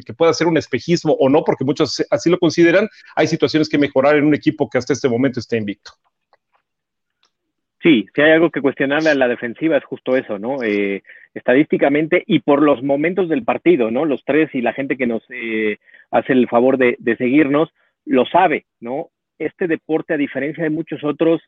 que 0.04 0.14
pueda 0.14 0.32
ser 0.34 0.46
un 0.46 0.56
espejismo 0.56 1.12
o 1.14 1.28
no, 1.28 1.44
porque 1.44 1.64
muchos 1.64 2.04
así 2.10 2.30
lo 2.30 2.38
consideran, 2.38 2.88
hay 3.16 3.26
situaciones 3.26 3.68
que 3.68 3.78
mejorar 3.78 4.16
en 4.16 4.26
un 4.26 4.34
equipo 4.34 4.68
que 4.68 4.78
hasta 4.78 4.92
este 4.92 5.08
momento 5.08 5.40
está 5.40 5.56
invicto. 5.56 5.92
Sí, 7.82 8.06
si 8.14 8.20
hay 8.20 8.32
algo 8.32 8.50
que 8.50 8.60
cuestionarle 8.60 9.10
a 9.10 9.14
la 9.14 9.28
defensiva 9.28 9.78
es 9.78 9.84
justo 9.84 10.14
eso, 10.14 10.38
¿no? 10.38 10.62
Eh, 10.62 11.02
estadísticamente 11.32 12.22
y 12.26 12.40
por 12.40 12.62
los 12.62 12.82
momentos 12.82 13.30
del 13.30 13.42
partido, 13.42 13.90
¿no? 13.90 14.04
Los 14.04 14.22
tres 14.24 14.54
y 14.54 14.60
la 14.60 14.74
gente 14.74 14.98
que 14.98 15.06
nos 15.06 15.22
eh, 15.30 15.78
hace 16.10 16.34
el 16.34 16.46
favor 16.48 16.76
de, 16.76 16.96
de 16.98 17.16
seguirnos 17.16 17.72
lo 18.04 18.26
sabe, 18.26 18.66
¿no? 18.80 19.08
Este 19.38 19.66
deporte, 19.66 20.12
a 20.12 20.18
diferencia 20.18 20.62
de 20.62 20.68
muchos 20.68 21.02
otros, 21.04 21.40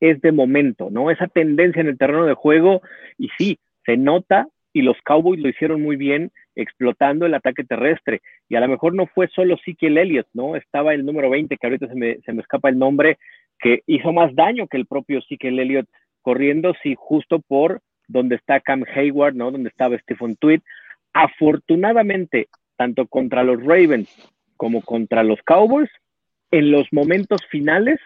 es 0.00 0.20
de 0.20 0.32
momento, 0.32 0.88
¿no? 0.90 1.10
Esa 1.10 1.26
tendencia 1.26 1.80
en 1.80 1.88
el 1.88 1.98
terreno 1.98 2.26
de 2.26 2.34
juego, 2.34 2.82
y 3.18 3.28
sí, 3.38 3.58
se 3.84 3.96
nota, 3.96 4.48
y 4.72 4.82
los 4.82 4.96
Cowboys 5.02 5.40
lo 5.40 5.48
hicieron 5.48 5.80
muy 5.80 5.96
bien 5.96 6.30
explotando 6.54 7.24
el 7.24 7.34
ataque 7.34 7.64
terrestre. 7.64 8.20
Y 8.48 8.56
a 8.56 8.60
lo 8.60 8.68
mejor 8.68 8.94
no 8.94 9.06
fue 9.06 9.28
solo 9.28 9.56
Sikiel 9.58 9.96
Elliott, 9.96 10.28
¿no? 10.34 10.56
Estaba 10.56 10.92
el 10.92 11.04
número 11.06 11.30
20, 11.30 11.56
que 11.56 11.66
ahorita 11.66 11.88
se 11.88 11.94
me, 11.94 12.18
se 12.20 12.32
me 12.32 12.42
escapa 12.42 12.68
el 12.68 12.78
nombre, 12.78 13.18
que 13.58 13.80
hizo 13.86 14.12
más 14.12 14.34
daño 14.34 14.66
que 14.66 14.76
el 14.76 14.86
propio 14.86 15.22
Sikiel 15.22 15.58
Elliott 15.58 15.88
corriendo, 16.20 16.74
sí, 16.82 16.94
justo 16.96 17.40
por 17.40 17.80
donde 18.08 18.36
está 18.36 18.60
Cam 18.60 18.84
Hayward, 18.94 19.34
¿no? 19.34 19.50
Donde 19.50 19.70
estaba 19.70 19.98
Stephen 19.98 20.36
Tweed. 20.36 20.60
Afortunadamente, 21.12 22.48
tanto 22.76 23.06
contra 23.06 23.44
los 23.44 23.62
Ravens 23.62 24.08
como 24.56 24.82
contra 24.82 25.22
los 25.22 25.40
Cowboys, 25.42 25.90
en 26.50 26.70
los 26.70 26.86
momentos 26.92 27.40
finales 27.50 27.98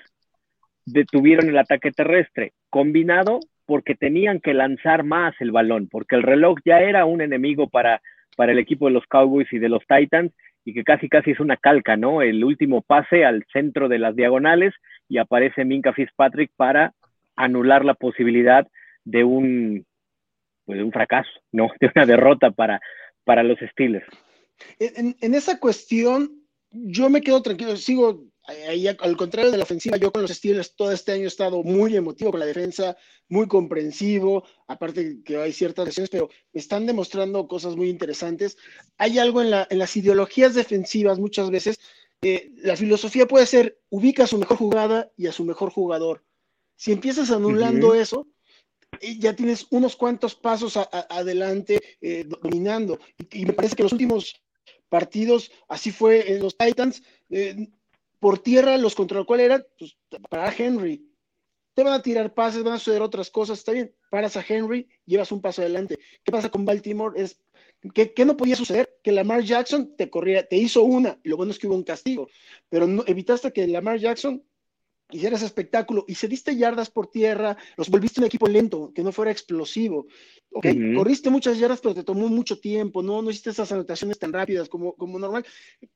detuvieron 0.92 1.48
el 1.48 1.58
ataque 1.58 1.90
terrestre, 1.92 2.52
combinado 2.68 3.40
porque 3.66 3.94
tenían 3.94 4.40
que 4.40 4.54
lanzar 4.54 5.04
más 5.04 5.34
el 5.40 5.52
balón, 5.52 5.88
porque 5.88 6.16
el 6.16 6.22
reloj 6.22 6.58
ya 6.64 6.80
era 6.80 7.04
un 7.04 7.20
enemigo 7.20 7.68
para, 7.68 8.02
para 8.36 8.52
el 8.52 8.58
equipo 8.58 8.86
de 8.86 8.92
los 8.92 9.06
Cowboys 9.06 9.52
y 9.52 9.58
de 9.58 9.68
los 9.68 9.82
Titans, 9.86 10.32
y 10.64 10.74
que 10.74 10.84
casi 10.84 11.08
casi 11.08 11.30
es 11.30 11.40
una 11.40 11.56
calca, 11.56 11.96
¿no? 11.96 12.22
El 12.22 12.44
último 12.44 12.82
pase 12.82 13.24
al 13.24 13.44
centro 13.52 13.88
de 13.88 13.98
las 13.98 14.14
diagonales 14.14 14.74
y 15.08 15.18
aparece 15.18 15.64
Minka 15.64 15.92
Fitzpatrick 15.92 16.50
para 16.56 16.94
anular 17.36 17.84
la 17.84 17.94
posibilidad 17.94 18.66
de 19.04 19.24
un, 19.24 19.86
pues, 20.66 20.78
de 20.78 20.84
un 20.84 20.92
fracaso, 20.92 21.30
¿no? 21.52 21.68
De 21.80 21.90
una 21.94 22.06
derrota 22.06 22.50
para, 22.50 22.80
para 23.24 23.42
los 23.42 23.58
Steelers. 23.72 24.06
En, 24.78 25.34
esa 25.34 25.58
cuestión, 25.58 26.30
yo 26.70 27.08
me 27.08 27.22
quedo 27.22 27.42
tranquilo, 27.42 27.76
sigo 27.76 28.24
ahí, 28.46 28.86
al 28.86 29.16
contrario 29.16 29.50
de 29.50 29.58
la 29.58 29.64
ofensiva, 29.64 29.96
yo 29.96 30.12
con 30.12 30.22
los 30.22 30.30
Steelers 30.30 30.74
todo 30.74 30.92
este 30.92 31.12
año 31.12 31.24
he 31.24 31.28
estado 31.28 31.62
muy 31.62 31.96
emotivo 31.96 32.30
con 32.30 32.40
la 32.40 32.46
defensa, 32.46 32.96
muy 33.28 33.46
comprensivo, 33.46 34.44
aparte 34.66 35.22
que 35.24 35.36
hay 35.36 35.52
ciertas 35.52 35.86
lesiones, 35.86 36.10
pero 36.10 36.30
están 36.52 36.86
demostrando 36.86 37.46
cosas 37.46 37.76
muy 37.76 37.88
interesantes. 37.88 38.56
Hay 38.98 39.18
algo 39.18 39.42
en, 39.42 39.50
las 39.50 39.96
ideologías 39.96 40.54
defensivas 40.54 41.18
muchas 41.18 41.50
veces, 41.50 41.78
eh, 42.22 42.50
la 42.56 42.76
filosofía 42.76 43.26
puede 43.26 43.46
ser, 43.46 43.78
ubica 43.88 44.24
a 44.24 44.26
su 44.26 44.38
mejor 44.38 44.56
jugada 44.58 45.10
y 45.16 45.26
a 45.26 45.32
su 45.32 45.44
mejor 45.44 45.70
jugador. 45.70 46.24
Si 46.76 46.92
empiezas 46.92 47.30
anulando 47.30 47.94
eso, 47.94 48.26
ya 49.18 49.34
tienes 49.34 49.66
unos 49.70 49.96
cuantos 49.96 50.34
pasos 50.34 50.76
adelante 50.76 51.80
eh, 52.00 52.24
dominando. 52.26 52.98
Y, 53.30 53.44
me 53.46 53.52
parece 53.52 53.76
que 53.76 53.82
los 53.82 53.92
últimos 53.92 54.40
partidos, 54.88 55.50
así 55.68 55.92
fue 55.92 56.32
en 56.32 56.42
los 56.42 56.56
Titans, 56.56 57.02
eh, 57.30 57.68
por 58.20 58.38
tierra 58.38 58.78
los 58.78 58.94
contra 58.94 59.24
cuál 59.24 59.40
era, 59.40 59.66
pues 59.78 59.96
para 60.28 60.54
Henry. 60.56 61.06
Te 61.74 61.82
van 61.82 61.94
a 61.94 62.02
tirar 62.02 62.34
pases, 62.34 62.62
van 62.62 62.74
a 62.74 62.78
suceder 62.78 63.02
otras 63.02 63.30
cosas, 63.30 63.58
está 63.58 63.72
bien, 63.72 63.94
paras 64.10 64.36
a 64.36 64.44
Henry, 64.46 64.88
llevas 65.06 65.32
un 65.32 65.40
paso 65.40 65.62
adelante. 65.62 65.98
¿Qué 66.22 66.30
pasa 66.30 66.50
con 66.50 66.64
Baltimore? 66.64 67.20
Es 67.20 67.40
¿Qué, 67.94 68.24
no 68.26 68.36
podía 68.36 68.56
suceder? 68.56 68.98
Que 69.02 69.12
Lamar 69.12 69.42
Jackson 69.42 69.96
te 69.96 70.10
corría, 70.10 70.46
te 70.46 70.56
hizo 70.56 70.82
una, 70.82 71.18
lo 71.22 71.36
bueno 71.36 71.52
es 71.52 71.58
que 71.58 71.66
hubo 71.66 71.76
un 71.76 71.82
castigo, 71.82 72.28
pero 72.68 72.86
no, 72.86 73.04
evitaste 73.06 73.52
que 73.52 73.66
Lamar 73.66 73.98
Jackson 73.98 74.44
hicieras 75.10 75.42
espectáculo 75.42 76.04
y 76.06 76.14
se 76.14 76.28
diste 76.28 76.54
yardas 76.56 76.90
por 76.90 77.10
tierra, 77.10 77.56
los 77.76 77.88
volviste 77.88 78.20
un 78.20 78.26
equipo 78.26 78.46
lento, 78.46 78.92
que 78.94 79.02
no 79.02 79.12
fuera 79.12 79.30
explosivo. 79.30 80.06
Ok, 80.52 80.66
corriste 80.94 81.30
muchas 81.30 81.58
yardas, 81.58 81.80
pero 81.80 81.94
te 81.94 82.04
tomó 82.04 82.28
mucho 82.28 82.60
tiempo, 82.60 83.02
no, 83.02 83.22
no 83.22 83.30
hiciste 83.30 83.50
esas 83.50 83.72
anotaciones 83.72 84.18
tan 84.18 84.32
rápidas 84.32 84.68
como, 84.68 84.94
como 84.94 85.18
normal. 85.18 85.46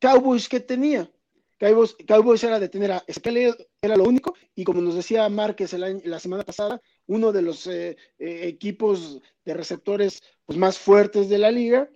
Cowboys, 0.00 0.48
¿qué 0.48 0.60
tenía? 0.60 1.10
Cowboys, 1.58 1.96
Cowboys 2.06 2.44
era 2.44 2.58
detener 2.58 2.92
a 2.92 3.04
Ezequiel, 3.06 3.54
era 3.80 3.96
lo 3.96 4.04
único, 4.04 4.34
y 4.54 4.64
como 4.64 4.80
nos 4.80 4.94
decía 4.94 5.28
Márquez 5.28 5.72
la 5.72 6.18
semana 6.18 6.44
pasada, 6.44 6.80
uno 7.06 7.32
de 7.32 7.42
los 7.42 7.66
eh, 7.66 7.96
eh, 8.18 8.40
equipos 8.48 9.20
de 9.44 9.54
receptores 9.54 10.22
pues, 10.44 10.58
más 10.58 10.78
fuertes 10.78 11.28
de 11.28 11.38
la 11.38 11.50
liga, 11.50 11.88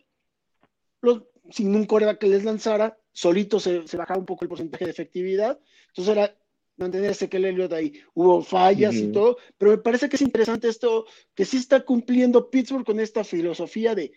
los, 1.01 1.23
sin 1.51 1.75
un 1.75 1.87
coreback 1.87 2.18
que 2.18 2.29
les 2.29 2.44
lanzara, 2.44 2.99
solito 3.12 3.59
se, 3.59 3.87
se, 3.88 3.97
bajaba 3.97 4.21
un 4.21 4.27
poco 4.27 4.44
el 4.44 4.49
porcentaje 4.49 4.85
de 4.85 4.90
efectividad, 4.92 5.59
entonces 5.88 6.16
era 6.16 6.37
mantener 6.77 7.11
ese 7.11 7.29
que 7.29 7.38
Elliott 7.38 7.73
ahí. 7.73 8.01
Hubo 8.14 8.42
fallas 8.42 8.94
y 8.94 9.11
todo, 9.11 9.37
pero 9.57 9.73
me 9.73 9.79
parece 9.79 10.09
que 10.09 10.16
es 10.16 10.23
interesante 10.23 10.68
esto, 10.68 11.07
que 11.35 11.44
sí 11.44 11.57
está 11.57 11.85
cumpliendo 11.85 12.51
Pittsburgh 12.51 12.87
con 12.87 13.01
esta 13.01 13.25
filosofía 13.25 13.94
de 13.94 14.12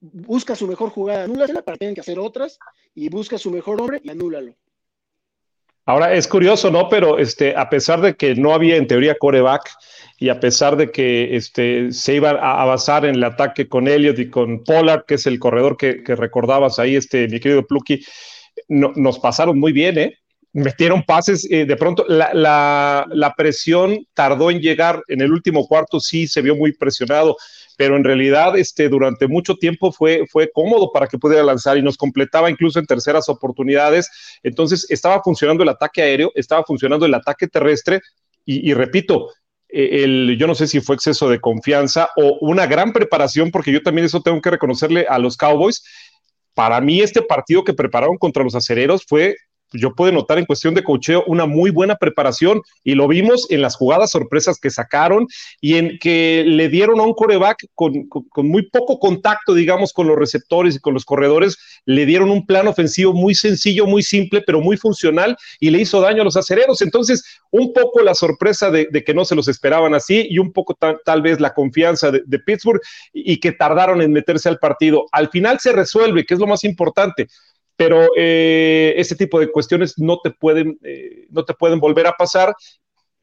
busca 0.00 0.56
su 0.56 0.66
mejor 0.66 0.90
jugada, 0.90 1.24
anúlasela 1.24 1.62
para 1.62 1.76
que 1.76 1.80
tengan 1.80 1.94
que 1.94 2.00
hacer 2.00 2.18
otras, 2.18 2.58
y 2.94 3.08
busca 3.08 3.38
su 3.38 3.50
mejor 3.50 3.80
hombre 3.80 4.00
y 4.02 4.10
anúlalo. 4.10 4.56
Ahora 5.90 6.14
es 6.14 6.28
curioso, 6.28 6.70
¿no? 6.70 6.88
Pero 6.88 7.18
este, 7.18 7.56
a 7.56 7.68
pesar 7.68 8.00
de 8.00 8.14
que 8.14 8.36
no 8.36 8.54
había 8.54 8.76
en 8.76 8.86
teoría 8.86 9.16
coreback 9.18 9.68
y 10.18 10.28
a 10.28 10.38
pesar 10.38 10.76
de 10.76 10.92
que 10.92 11.34
este, 11.34 11.90
se 11.90 12.14
iba 12.14 12.30
a, 12.30 12.64
basar 12.64 13.04
en 13.04 13.16
el 13.16 13.24
ataque 13.24 13.66
con 13.66 13.88
Elliott 13.88 14.20
y 14.20 14.30
con 14.30 14.62
Pollard, 14.62 15.04
que 15.04 15.14
es 15.14 15.26
el 15.26 15.40
corredor 15.40 15.76
que, 15.76 16.00
recordabas 16.06 16.78
ahí, 16.78 16.94
este, 16.94 17.26
mi 17.26 17.40
querido 17.40 17.66
Plucky, 17.66 18.04
nos 18.68 19.18
pasaron 19.18 19.58
muy 19.58 19.72
bien, 19.72 19.98
¿eh? 19.98 20.14
metieron 20.52 21.02
pases, 21.02 21.44
eh, 21.50 21.64
de 21.64 21.76
pronto 21.76 22.04
la, 22.06 22.30
la, 23.08 23.34
presión 23.36 24.06
tardó 24.14 24.52
en 24.52 24.60
llegar, 24.60 25.02
en 25.08 25.22
el 25.22 25.32
último 25.32 25.66
cuarto 25.66 25.98
sí 25.98 26.28
se 26.28 26.40
vio 26.40 26.54
muy 26.54 26.72
presionado, 26.72 27.36
pero 27.80 27.96
en 27.96 28.04
realidad 28.04 28.58
este, 28.58 28.90
durante 28.90 29.26
mucho 29.26 29.56
tiempo 29.56 29.90
fue, 29.90 30.26
fue 30.30 30.50
cómodo 30.52 30.92
para 30.92 31.06
que 31.06 31.16
pudiera 31.16 31.42
lanzar 31.42 31.78
y 31.78 31.82
nos 31.82 31.96
completaba 31.96 32.50
incluso 32.50 32.78
en 32.78 32.84
terceras 32.84 33.30
oportunidades, 33.30 34.10
entonces 34.42 34.86
estaba 34.90 35.22
funcionando 35.22 35.62
el 35.62 35.70
ataque 35.70 36.02
aéreo, 36.02 36.30
estaba 36.34 36.62
funcionando 36.62 37.06
el 37.06 37.14
ataque 37.14 37.48
terrestre 37.48 38.02
y, 38.44 38.74
repito, 38.74 39.30
eh, 39.70 40.04
el, 40.04 40.36
yo 40.38 40.46
no 40.46 40.54
sé 40.54 40.66
si 40.66 40.82
fue 40.82 40.94
exceso 40.94 41.30
de 41.30 41.40
confianza 41.40 42.10
o 42.16 42.36
una 42.42 42.66
gran 42.66 42.92
preparación, 42.92 43.50
porque 43.50 43.72
yo 43.72 43.82
también 43.82 44.04
eso 44.04 44.20
tengo 44.20 44.42
que 44.42 44.50
reconocerle 44.50 45.06
a 45.08 45.18
los 45.18 45.38
Cowboys. 45.38 45.82
Para 46.52 46.82
mí 46.82 47.00
este 47.00 47.22
partido 47.22 47.64
que 47.64 47.72
prepararon 47.72 48.18
contra 48.18 48.44
los 48.44 48.54
acereros 48.54 49.06
fue 49.08 49.36
yo 49.72 49.94
puedo 49.94 50.12
notar 50.12 50.38
en 50.38 50.46
cuestión 50.46 50.74
de 50.74 50.82
cocheo 50.82 51.24
una 51.26 51.46
muy 51.46 51.70
buena 51.70 51.96
preparación 51.96 52.62
y 52.84 52.94
lo 52.94 53.08
vimos 53.08 53.46
en 53.50 53.62
las 53.62 53.76
jugadas 53.76 54.10
sorpresas 54.10 54.58
que 54.58 54.70
sacaron 54.70 55.26
y 55.60 55.76
en 55.76 55.98
que 55.98 56.44
le 56.46 56.68
dieron 56.68 57.00
a 57.00 57.04
un 57.04 57.14
coreback 57.14 57.66
con, 57.74 58.08
muy 58.36 58.68
poco 58.70 58.98
contacto, 58.98 59.54
digamos, 59.54 59.92
con 59.92 60.08
los 60.08 60.16
receptores 60.16 60.76
y 60.76 60.80
con 60.80 60.94
los 60.94 61.04
corredores, 61.04 61.56
le 61.84 62.06
dieron 62.06 62.30
un 62.30 62.46
plan 62.46 62.66
ofensivo 62.68 63.12
muy 63.12 63.34
sencillo, 63.34 63.86
muy 63.86 64.02
simple, 64.02 64.42
pero 64.46 64.60
muy 64.60 64.76
funcional 64.76 65.36
y 65.60 65.70
le 65.70 65.80
hizo 65.80 66.00
daño 66.00 66.22
a 66.22 66.24
los 66.24 66.36
acereros. 66.36 66.82
Entonces, 66.82 67.24
un 67.50 67.72
poco 67.72 68.00
la 68.00 68.14
sorpresa 68.14 68.70
de, 68.70 68.88
que 69.04 69.14
no 69.14 69.24
se 69.24 69.34
los 69.34 69.48
esperaban 69.48 69.94
así 69.94 70.26
y 70.28 70.38
un 70.38 70.52
poco 70.52 70.76
tal 71.04 71.22
vez 71.22 71.40
la 71.40 71.54
confianza 71.54 72.10
de, 72.10 72.22
de 72.26 72.38
Pittsburgh 72.38 72.80
y 73.12 73.38
que 73.38 73.52
tardaron 73.52 74.02
en 74.02 74.12
meterse 74.12 74.48
al 74.48 74.58
partido. 74.58 75.06
Al 75.12 75.30
final 75.30 75.58
se 75.60 75.72
resuelve, 75.72 76.24
que 76.24 76.34
es 76.34 76.40
lo 76.40 76.46
más 76.46 76.64
importante 76.64 77.28
pero 77.80 78.10
eh, 78.14 78.92
ese 78.98 79.16
tipo 79.16 79.40
de 79.40 79.50
cuestiones 79.50 79.98
no 79.98 80.18
te 80.22 80.30
pueden, 80.30 80.78
eh, 80.84 81.24
no 81.30 81.46
te 81.46 81.54
pueden 81.54 81.80
volver 81.80 82.06
a 82.06 82.12
pasar 82.12 82.54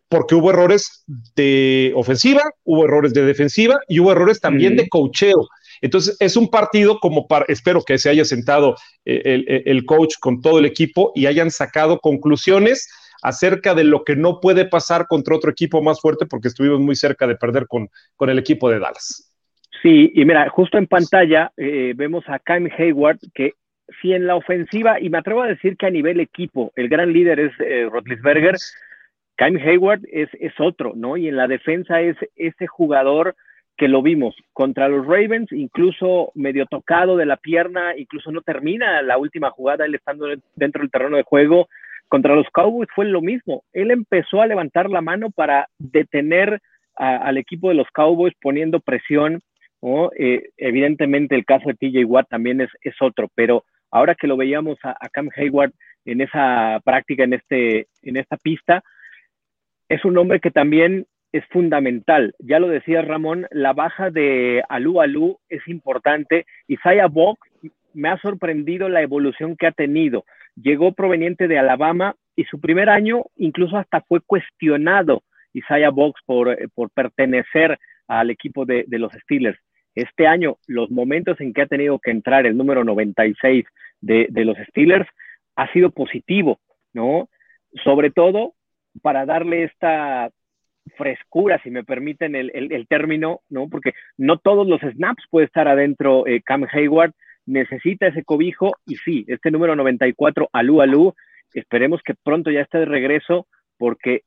porque 0.09 0.33
hubo 0.33 0.49
errores 0.49 1.03
de 1.35 1.91
ofensiva, 1.95 2.41
hubo 2.63 2.85
errores 2.85 3.13
de 3.13 3.23
defensiva 3.23 3.79
y 3.87 3.99
hubo 3.99 4.11
errores 4.11 4.41
también 4.41 4.75
de 4.75 4.89
cocheo. 4.89 5.47
Entonces, 5.79 6.17
es 6.19 6.35
un 6.35 6.47
partido 6.49 6.97
como 6.99 7.27
para, 7.27 7.45
espero 7.49 7.83
que 7.83 7.99
se 7.99 8.09
haya 8.09 8.25
sentado 8.25 8.75
eh, 9.05 9.43
el, 9.63 9.85
coach 9.85 10.15
con 10.19 10.41
todo 10.41 10.57
el 10.57 10.65
equipo 10.65 11.11
y 11.13 11.27
hayan 11.27 11.51
sacado 11.51 11.99
conclusiones 11.99 12.89
acerca 13.21 13.75
de 13.75 13.83
lo 13.83 14.03
que 14.03 14.15
no 14.15 14.39
puede 14.39 14.65
pasar 14.65 15.05
contra 15.05 15.35
otro 15.35 15.51
equipo 15.51 15.83
más 15.83 16.01
fuerte, 16.01 16.25
porque 16.25 16.47
estuvimos 16.47 16.79
muy 16.79 16.95
cerca 16.95 17.27
de 17.27 17.35
perder 17.35 17.67
con, 17.67 17.89
con 18.15 18.31
el 18.31 18.39
equipo 18.39 18.71
de 18.71 18.79
Dallas. 18.79 19.31
Sí, 19.83 20.11
y 20.15 20.25
mira, 20.25 20.49
justo 20.49 20.79
en 20.79 20.87
pantalla 20.87 21.51
vemos 21.55 22.23
a 22.25 22.39
Cam 22.39 22.67
Hayward, 22.75 23.19
que 23.35 23.53
si 24.01 24.13
en 24.13 24.27
la 24.27 24.35
ofensiva, 24.35 24.99
y 24.99 25.09
me 25.09 25.17
atrevo 25.17 25.43
a 25.43 25.47
decir 25.47 25.77
que 25.77 25.85
a 25.85 25.91
nivel 25.91 26.19
equipo, 26.19 26.71
el 26.75 26.89
gran 26.89 27.11
líder 27.13 27.39
es 27.39 27.53
eh, 27.59 27.87
Rotlisberger, 27.89 28.55
Kyle 29.37 29.61
Hayward 29.61 30.01
es, 30.11 30.29
es 30.39 30.53
otro, 30.59 30.93
¿no? 30.95 31.15
Y 31.15 31.27
en 31.27 31.35
la 31.35 31.47
defensa 31.47 32.01
es 32.01 32.17
ese 32.35 32.67
jugador 32.67 33.35
que 33.77 33.87
lo 33.87 34.01
vimos 34.01 34.35
contra 34.53 34.89
los 34.89 35.05
Ravens, 35.05 35.51
incluso 35.51 36.31
medio 36.33 36.65
tocado 36.65 37.15
de 37.15 37.27
la 37.27 37.37
pierna, 37.37 37.95
incluso 37.95 38.31
no 38.31 38.41
termina 38.41 39.01
la 39.03 39.19
última 39.19 39.51
jugada, 39.51 39.85
él 39.85 39.93
estando 39.93 40.25
dentro 40.55 40.81
del 40.81 40.91
terreno 40.91 41.17
de 41.17 41.23
juego. 41.23 41.69
Contra 42.07 42.35
los 42.35 42.47
Cowboys 42.51 42.89
fue 42.95 43.05
lo 43.05 43.21
mismo. 43.21 43.63
Él 43.73 43.91
empezó 43.91 44.41
a 44.41 44.47
levantar 44.47 44.89
la 44.89 45.01
mano 45.01 45.29
para 45.29 45.67
detener 45.77 46.59
al 46.95 47.37
equipo 47.37 47.69
de 47.69 47.75
los 47.75 47.87
Cowboys 47.91 48.33
poniendo 48.41 48.79
presión. 48.79 49.41
¿no? 49.81 50.09
Eh, 50.17 50.49
evidentemente 50.57 51.35
el 51.35 51.45
caso 51.45 51.69
de 51.69 51.75
TJ 51.75 52.05
Watt 52.05 52.29
también 52.29 52.61
es, 52.61 52.69
es 52.81 52.95
otro, 52.99 53.29
pero 53.35 53.63
ahora 53.91 54.15
que 54.15 54.27
lo 54.27 54.37
veíamos 54.37 54.77
a, 54.83 54.95
Cam 55.09 55.29
Hayward 55.35 55.71
en 56.05 56.21
esa 56.21 56.79
práctica, 56.83 57.23
en, 57.23 57.33
este, 57.33 57.87
en 58.01 58.17
esta 58.17 58.37
pista, 58.37 58.83
es 59.89 60.03
un 60.05 60.17
hombre 60.17 60.39
que 60.39 60.51
también 60.51 61.05
es 61.31 61.45
fundamental. 61.47 62.33
Ya 62.39 62.59
lo 62.59 62.67
decía 62.67 63.01
Ramón, 63.01 63.47
la 63.51 63.73
baja 63.73 64.09
de 64.09 64.63
Alu 64.69 65.01
Alu 65.01 65.39
es 65.49 65.67
importante. 65.67 66.45
Isaiah 66.67 67.07
Box 67.07 67.39
me 67.93 68.09
ha 68.09 68.17
sorprendido 68.19 68.89
la 68.89 69.01
evolución 69.01 69.55
que 69.57 69.67
ha 69.67 69.71
tenido. 69.71 70.25
Llegó 70.55 70.93
proveniente 70.93 71.47
de 71.47 71.59
Alabama 71.59 72.15
y 72.35 72.45
su 72.45 72.59
primer 72.59 72.89
año 72.89 73.23
incluso 73.35 73.77
hasta 73.77 74.01
fue 74.01 74.21
cuestionado 74.21 75.23
Isaiah 75.53 75.89
Box 75.89 76.21
por, 76.25 76.55
por 76.73 76.89
pertenecer 76.91 77.77
al 78.07 78.29
equipo 78.29 78.65
de 78.65 78.85
los 78.89 79.11
Steelers. 79.13 79.59
Este 79.97 80.27
año, 80.27 80.57
los 80.67 80.91
momentos 80.91 81.41
en 81.41 81.53
que 81.53 81.63
ha 81.63 81.65
tenido 81.65 81.97
que 81.97 82.11
entrar 82.11 82.45
el 82.45 82.55
número 82.55 82.83
96 82.83 83.65
de, 83.99 84.27
los 84.45 84.55
Steelers 84.69 85.09
ha 85.55 85.73
sido 85.73 85.89
positivo, 85.89 86.59
¿no? 86.93 87.29
Sobre 87.83 88.11
todo 88.11 88.53
para 89.01 89.25
darle 89.25 89.63
esta 89.63 90.29
frescura, 90.97 91.59
si 91.63 91.71
me 91.71 91.83
permiten 91.83 92.35
el, 92.35 92.85
término, 92.87 93.41
¿no? 93.49 93.69
Porque 93.69 93.93
no 94.17 94.37
todos 94.37 94.67
los 94.67 94.81
snaps 94.81 95.23
puede 95.31 95.47
estar 95.47 95.67
adentro 95.67 96.27
eh, 96.27 96.43
Cam 96.45 96.67
Hayward, 96.71 97.13
necesita 97.47 98.05
ese 98.05 98.23
cobijo 98.23 98.73
y 98.85 98.97
sí, 98.97 99.25
este 99.27 99.49
número 99.49 99.75
94, 99.75 100.47
Alu 100.53 100.81
Alu, 100.81 101.15
esperemos 101.55 102.03
que 102.03 102.13
pronto 102.13 102.51
ya 102.51 102.61
esté 102.61 102.77
de 102.77 102.85
regreso 102.85 103.47
porque 103.79 104.21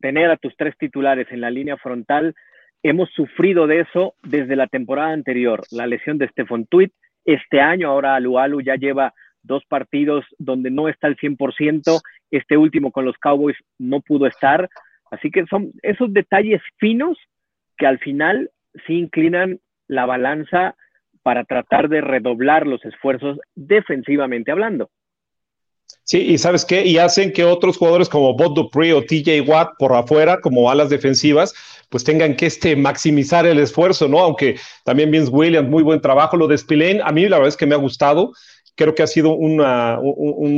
tener 0.00 0.32
a 0.32 0.36
tus 0.36 0.56
tres 0.56 0.76
titulares 0.78 1.28
en 1.30 1.40
la 1.40 1.50
línea 1.52 1.76
frontal 1.76 2.34
hemos 2.82 3.10
sufrido 3.10 3.66
de 3.66 3.80
eso 3.80 4.14
desde 4.22 4.56
la 4.56 4.66
temporada 4.66 5.12
anterior, 5.12 5.62
la 5.70 5.86
lesión 5.86 6.18
de 6.18 6.28
Stefan 6.28 6.66
Tweet. 6.66 6.90
Este 7.24 7.60
año 7.60 7.88
ahora 7.88 8.16
Alu 8.16 8.60
ya 8.60 8.76
lleva 8.76 9.14
dos 9.42 9.64
partidos 9.66 10.24
donde 10.38 10.70
no 10.70 10.88
está 10.88 11.06
al 11.06 11.16
100%, 11.16 12.00
este 12.30 12.56
último 12.56 12.92
con 12.92 13.04
los 13.04 13.16
Cowboys 13.18 13.56
no 13.78 14.00
pudo 14.00 14.26
estar, 14.26 14.68
así 15.10 15.30
que 15.30 15.46
son 15.46 15.72
esos 15.82 16.12
detalles 16.12 16.62
finos 16.78 17.18
que 17.76 17.86
al 17.86 17.98
final 17.98 18.50
sí 18.86 18.94
inclinan 18.94 19.58
la 19.88 20.06
balanza 20.06 20.76
para 21.22 21.44
tratar 21.44 21.88
de 21.88 22.00
redoblar 22.00 22.66
los 22.66 22.84
esfuerzos 22.84 23.38
defensivamente 23.54 24.50
hablando. 24.50 24.90
Sí, 26.04 26.18
y 26.18 26.38
sabes 26.38 26.64
qué, 26.64 26.84
y 26.84 26.98
hacen 26.98 27.32
que 27.32 27.44
otros 27.44 27.76
jugadores 27.76 28.08
como 28.08 28.34
Bob 28.34 28.54
Dupree 28.54 28.92
o 28.92 29.02
TJ 29.02 29.40
Watt 29.46 29.70
por 29.78 29.94
afuera, 29.94 30.40
como 30.40 30.70
alas 30.70 30.90
defensivas, 30.90 31.54
pues 31.88 32.04
tengan 32.04 32.34
que 32.36 32.46
este, 32.46 32.74
maximizar 32.74 33.46
el 33.46 33.58
esfuerzo, 33.58 34.08
¿no? 34.08 34.18
Aunque 34.18 34.58
también 34.84 35.10
Vince 35.10 35.30
Williams, 35.30 35.68
muy 35.68 35.82
buen 35.82 36.00
trabajo. 36.00 36.36
Lo 36.36 36.48
de 36.48 36.58
Spillane, 36.58 37.00
a 37.04 37.12
mí 37.12 37.28
la 37.28 37.36
verdad 37.36 37.50
es 37.50 37.56
que 37.56 37.66
me 37.66 37.74
ha 37.74 37.78
gustado. 37.78 38.32
Creo 38.74 38.94
que 38.94 39.02
ha 39.02 39.06
sido 39.06 39.34
un, 39.34 39.58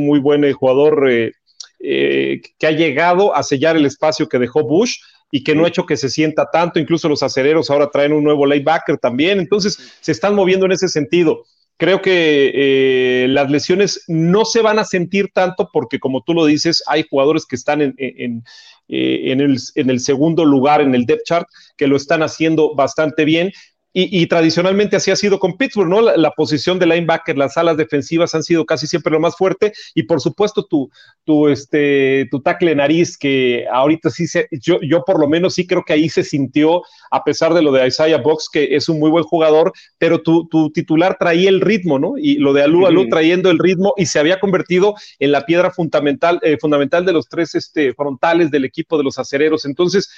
muy 0.07 0.21
buen 0.21 0.45
eh, 0.45 0.53
jugador 0.53 1.11
eh, 1.11 1.33
eh, 1.81 2.41
que 2.59 2.67
ha 2.67 2.71
llegado 2.71 3.35
a 3.35 3.43
sellar 3.43 3.77
el 3.77 3.85
espacio 3.85 4.29
que 4.29 4.39
dejó 4.39 4.63
Bush 4.63 4.99
y 5.33 5.43
que 5.43 5.57
no 5.57 5.65
ha 5.65 5.69
hecho 5.69 5.85
que 5.85 5.97
se 5.97 6.09
sienta 6.09 6.49
tanto. 6.53 6.79
Incluso 6.79 7.09
los 7.09 7.25
acereros 7.25 7.69
ahora 7.69 7.91
traen 7.91 8.13
un 8.13 8.23
nuevo 8.23 8.47
laybacker 8.47 8.99
también. 8.99 9.41
Entonces, 9.41 9.77
se 10.01 10.13
están 10.13 10.37
moviendo 10.37 10.67
en 10.67 10.73
ese 10.73 10.89
sentido. 10.89 11.45
Creo 11.77 12.01
que 12.01 12.53
eh, 12.55 13.29
las 13.29 13.51
lesiones 13.51 14.05
no 14.07 14.45
se 14.45 14.63
van 14.63 14.79
a 14.79 14.85
sentir 14.85 15.31
tanto 15.33 15.71
porque, 15.73 15.99
como 15.99 16.23
tú 16.23 16.33
lo 16.33 16.47
dices, 16.47 16.83
hay 16.87 17.05
jugadores 17.09 17.47
que 17.47 17.57
están 17.57 17.83
en, 17.83 17.95
en, 17.99 18.45
eh, 18.89 19.33
el, 19.33 19.59
en 19.75 19.91
el 19.91 20.01
segundo 20.01 20.45
lugar 20.45 20.81
en 20.81 20.95
el 20.95 21.05
depth 21.05 21.25
chart 21.25 21.49
que 21.77 21.89
lo 21.89 21.97
están 21.97 22.23
haciendo 22.23 22.75
bastante 22.75 23.25
bien 23.25 23.51
y, 23.97 24.27
tradicionalmente 24.27 24.97
así 24.97 25.13
ha 25.13 25.17
sido 25.17 25.39
con 25.39 25.57
Pittsburgh, 25.57 25.89
¿no? 25.89 26.01
La, 26.01 26.33
posición 26.33 26.81
de 26.81 26.87
linebacker, 26.87 27.39
las 27.39 27.57
alas 27.57 27.77
defensivas 27.77 28.35
han 28.35 28.43
sido 28.43 28.67
casi 28.67 28.89
siempre 28.89 29.13
lo 29.13 29.21
más 29.21 29.37
fuerte 29.37 29.73
y 29.95 30.03
por 30.03 30.21
supuesto 30.21 30.65
tu, 30.65 30.91
tu, 31.23 31.47
este, 31.47 32.27
tu 32.29 32.41
tackle 32.41 32.75
nariz 32.75 33.17
que 33.17 33.67
ahorita 33.73 34.11
sí 34.11 34.27
se, 34.27 34.49
yo, 34.51 34.81
yo 34.81 35.05
por 35.05 35.21
lo 35.21 35.29
menos 35.29 35.55
sí 35.55 35.65
creo 35.65 35.85
que 35.85 35.93
ahí 35.93 36.09
se 36.09 36.25
sintió, 36.25 36.83
a 37.13 37.23
pesar 37.23 37.55
de 37.55 37.63
lo 37.63 37.71
de 37.71 37.87
Isaiah 37.87 38.19
Box, 38.19 38.49
que 38.53 38.75
es 38.75 38.89
un 38.89 38.99
muy 38.99 39.11
buen 39.11 39.23
jugador, 39.23 39.73
pero 39.97 40.21
tu, 40.23 40.49
tu 40.49 40.73
titular 40.73 41.17
traía 41.17 41.49
el 41.49 41.61
ritmo, 41.61 42.01
¿no? 42.01 42.15
Y 42.19 42.39
lo 42.39 42.53
de 42.53 42.65
Alu 42.65 42.89
Alu 42.89 43.09
trayendo 43.09 43.49
el 43.49 43.61
ritmo 43.61 43.95
y 43.97 44.07
se 44.07 44.19
había 44.19 44.41
convertido 44.41 44.97
en 45.21 45.31
la 45.31 45.47
piedra 45.47 45.71
fundamental, 45.71 46.41
eh, 46.43 46.59
fundamental 46.61 47.07
de 47.07 47.13
los 47.13 47.29
tres 47.29 47.55
este, 47.55 47.95
frontales 47.95 48.51
del 48.51 48.65
equipo 48.65 48.99
de 48.99 49.05
los 49.05 49.21
acereros. 49.21 49.65
Entonces, 49.67 50.11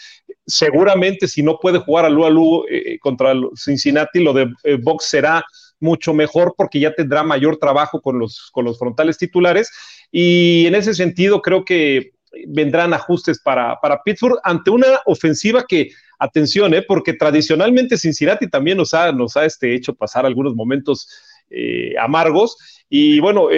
seguramente 0.46 1.28
si 1.28 1.42
no 1.42 1.58
puede 1.60 1.78
jugar 1.78 2.06
Alu 2.06 2.24
Alu 2.24 2.64
eh, 2.70 2.98
contra 3.00 3.34
los 3.34 3.65
Cincinnati, 3.66 4.20
lo 4.20 4.32
de 4.32 4.52
eh, 4.64 4.78
Box 4.80 5.06
será 5.06 5.44
mucho 5.78 6.14
mejor 6.14 6.54
porque 6.56 6.80
ya 6.80 6.94
tendrá 6.94 7.22
mayor 7.22 7.58
trabajo 7.58 8.00
con 8.00 8.18
los, 8.18 8.50
con 8.52 8.64
los 8.64 8.78
frontales 8.78 9.18
titulares. 9.18 9.70
Y 10.10 10.66
en 10.66 10.74
ese 10.74 10.94
sentido, 10.94 11.42
creo 11.42 11.64
que 11.64 12.12
vendrán 12.48 12.94
ajustes 12.94 13.40
para, 13.40 13.78
para 13.80 14.02
Pittsburgh 14.02 14.38
ante 14.42 14.70
una 14.70 14.86
ofensiva 15.04 15.64
que, 15.68 15.90
atención, 16.18 16.72
eh, 16.72 16.82
porque 16.82 17.12
tradicionalmente 17.12 17.98
Cincinnati 17.98 18.48
también 18.48 18.78
nos 18.78 18.94
ha, 18.94 19.12
nos 19.12 19.36
ha 19.36 19.44
este, 19.44 19.74
hecho 19.74 19.94
pasar 19.94 20.24
algunos 20.24 20.54
momentos 20.54 21.08
eh, 21.50 21.94
amargos. 22.00 22.56
Y 22.88 23.20
bueno, 23.20 23.48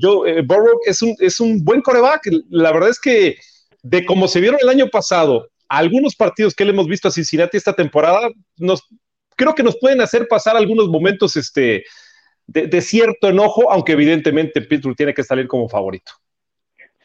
yo, 0.00 0.24
Burrow 0.46 0.80
es 0.86 1.02
un, 1.02 1.14
es 1.18 1.40
un 1.40 1.62
buen 1.62 1.82
coreback. 1.82 2.28
La 2.48 2.72
verdad 2.72 2.88
es 2.88 2.98
que 2.98 3.36
de 3.82 4.04
como 4.04 4.28
se 4.28 4.40
vieron 4.40 4.58
el 4.62 4.68
año 4.68 4.88
pasado, 4.88 5.48
algunos 5.68 6.16
partidos 6.16 6.54
que 6.54 6.64
le 6.64 6.72
hemos 6.72 6.86
visto 6.86 7.08
a 7.08 7.12
Cincinnati 7.12 7.56
esta 7.56 7.74
temporada, 7.74 8.28
nos 8.56 8.82
creo 9.38 9.54
que 9.54 9.62
nos 9.62 9.78
pueden 9.78 10.00
hacer 10.02 10.26
pasar 10.28 10.56
algunos 10.56 10.88
momentos 10.88 11.36
este, 11.36 11.84
de, 12.46 12.80
cierto 12.80 13.28
enojo, 13.28 13.70
aunque 13.70 13.92
evidentemente 13.92 14.60
Pittsburgh 14.60 14.96
tiene 14.96 15.14
que 15.14 15.22
salir 15.22 15.46
como 15.46 15.68
favorito. 15.68 16.12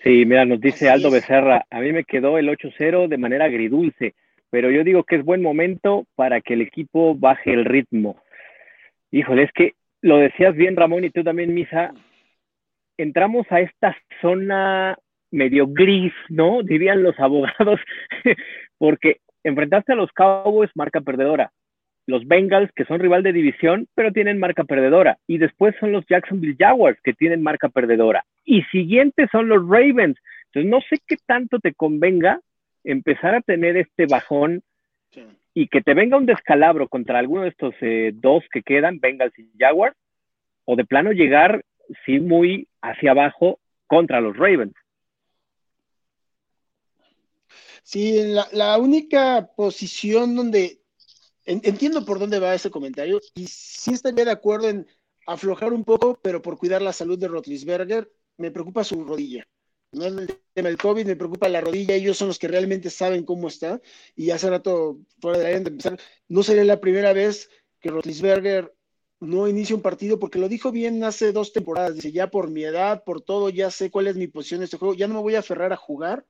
Sí, 0.01 0.25
mira, 0.25 0.43
nos 0.43 0.59
dice 0.59 0.89
Aldo 0.89 1.11
Becerra, 1.11 1.65
a 1.69 1.79
mí 1.79 1.93
me 1.93 2.03
quedó 2.03 2.37
el 2.37 2.49
8-0 2.49 3.07
de 3.07 3.17
manera 3.17 3.45
agridulce, 3.45 4.15
pero 4.49 4.69
yo 4.69 4.83
digo 4.83 5.03
que 5.03 5.15
es 5.15 5.23
buen 5.23 5.41
momento 5.41 6.05
para 6.15 6.41
que 6.41 6.55
el 6.55 6.61
equipo 6.61 7.15
baje 7.15 7.53
el 7.53 7.63
ritmo. 7.63 8.21
Híjole, 9.11 9.43
es 9.43 9.51
que 9.53 9.73
lo 10.01 10.17
decías 10.17 10.55
bien, 10.55 10.75
Ramón, 10.75 11.05
y 11.05 11.11
tú 11.11 11.23
también, 11.23 11.53
Misa, 11.53 11.93
entramos 12.97 13.45
a 13.49 13.61
esta 13.61 13.95
zona 14.21 14.97
medio 15.31 15.67
gris, 15.67 16.13
¿no? 16.29 16.63
Dirían 16.63 17.03
los 17.03 17.17
abogados, 17.19 17.79
porque 18.77 19.17
enfrentaste 19.43 19.93
a 19.93 19.95
los 19.95 20.11
Cowboys, 20.11 20.71
marca 20.75 20.99
perdedora 20.99 21.51
los 22.05 22.27
Bengals, 22.27 22.71
que 22.75 22.85
son 22.85 22.99
rival 22.99 23.23
de 23.23 23.33
división, 23.33 23.87
pero 23.95 24.11
tienen 24.11 24.39
marca 24.39 24.63
perdedora. 24.63 25.17
Y 25.27 25.37
después 25.37 25.75
son 25.79 25.91
los 25.91 26.05
Jacksonville 26.07 26.57
Jaguars, 26.59 26.99
que 27.01 27.13
tienen 27.13 27.41
marca 27.41 27.69
perdedora. 27.69 28.25
Y 28.43 28.63
siguientes 28.63 29.29
son 29.31 29.47
los 29.47 29.61
Ravens. 29.61 30.17
Entonces, 30.47 30.69
no 30.69 30.81
sé 30.89 31.01
qué 31.07 31.15
tanto 31.25 31.59
te 31.59 31.73
convenga 31.73 32.41
empezar 32.83 33.35
a 33.35 33.41
tener 33.41 33.77
este 33.77 34.05
bajón 34.05 34.61
y 35.53 35.67
que 35.67 35.81
te 35.81 35.93
venga 35.93 36.17
un 36.17 36.25
descalabro 36.25 36.89
contra 36.89 37.19
alguno 37.19 37.43
de 37.43 37.49
estos 37.49 37.75
eh, 37.81 38.11
dos 38.13 38.43
que 38.51 38.63
quedan, 38.63 38.99
Bengals 38.99 39.37
y 39.37 39.47
Jaguars, 39.57 39.95
o 40.65 40.75
de 40.75 40.83
plano 40.83 41.11
llegar, 41.11 41.63
sí, 42.05 42.19
muy 42.19 42.67
hacia 42.81 43.11
abajo 43.11 43.59
contra 43.87 44.19
los 44.19 44.35
Ravens. 44.35 44.73
Sí, 47.83 48.33
la 48.53 48.77
única 48.77 49.49
posición 49.55 50.35
donde 50.35 50.82
entiendo 51.45 52.05
por 52.05 52.19
dónde 52.19 52.39
va 52.39 52.55
ese 52.55 52.71
comentario 52.71 53.19
y 53.35 53.47
sí 53.47 53.93
estaría 53.93 54.25
de 54.25 54.31
acuerdo 54.31 54.69
en 54.69 54.87
aflojar 55.25 55.73
un 55.73 55.83
poco, 55.83 56.19
pero 56.21 56.41
por 56.41 56.57
cuidar 56.57 56.81
la 56.81 56.93
salud 56.93 57.17
de 57.17 57.27
Rotlisberger, 57.27 58.11
me 58.37 58.51
preocupa 58.51 58.83
su 58.83 59.03
rodilla. 59.03 59.45
No 59.91 60.05
es 60.05 60.13
el 60.13 60.39
tema 60.53 60.69
del 60.69 60.77
COVID, 60.77 61.05
me 61.05 61.15
preocupa 61.15 61.47
la 61.49 61.61
rodilla, 61.61 61.93
ellos 61.93 62.17
son 62.17 62.27
los 62.29 62.39
que 62.39 62.47
realmente 62.47 62.89
saben 62.89 63.25
cómo 63.25 63.47
está. 63.47 63.79
Y 64.15 64.31
hace 64.31 64.49
rato, 64.49 64.99
fuera 65.21 65.37
de 65.37 65.43
la 65.43 65.49
de 65.51 65.55
empezar, 65.57 65.99
no 66.27 66.41
sería 66.41 66.63
la 66.63 66.81
primera 66.81 67.13
vez 67.13 67.49
que 67.79 67.89
Rotlisberger 67.89 68.73
no 69.19 69.47
inicia 69.47 69.75
un 69.75 69.81
partido, 69.81 70.19
porque 70.19 70.39
lo 70.39 70.49
dijo 70.49 70.71
bien 70.71 71.03
hace 71.03 71.31
dos 71.31 71.53
temporadas. 71.53 71.95
Dice, 71.95 72.11
ya 72.11 72.29
por 72.29 72.49
mi 72.49 72.63
edad, 72.63 73.03
por 73.03 73.21
todo, 73.21 73.49
ya 73.49 73.69
sé 73.69 73.91
cuál 73.91 74.07
es 74.07 74.15
mi 74.15 74.27
posición 74.27 74.61
en 74.61 74.65
este 74.65 74.77
juego, 74.77 74.95
ya 74.95 75.07
no 75.07 75.13
me 75.15 75.21
voy 75.21 75.35
a 75.35 75.39
aferrar 75.39 75.71
a 75.73 75.77
jugar 75.77 76.25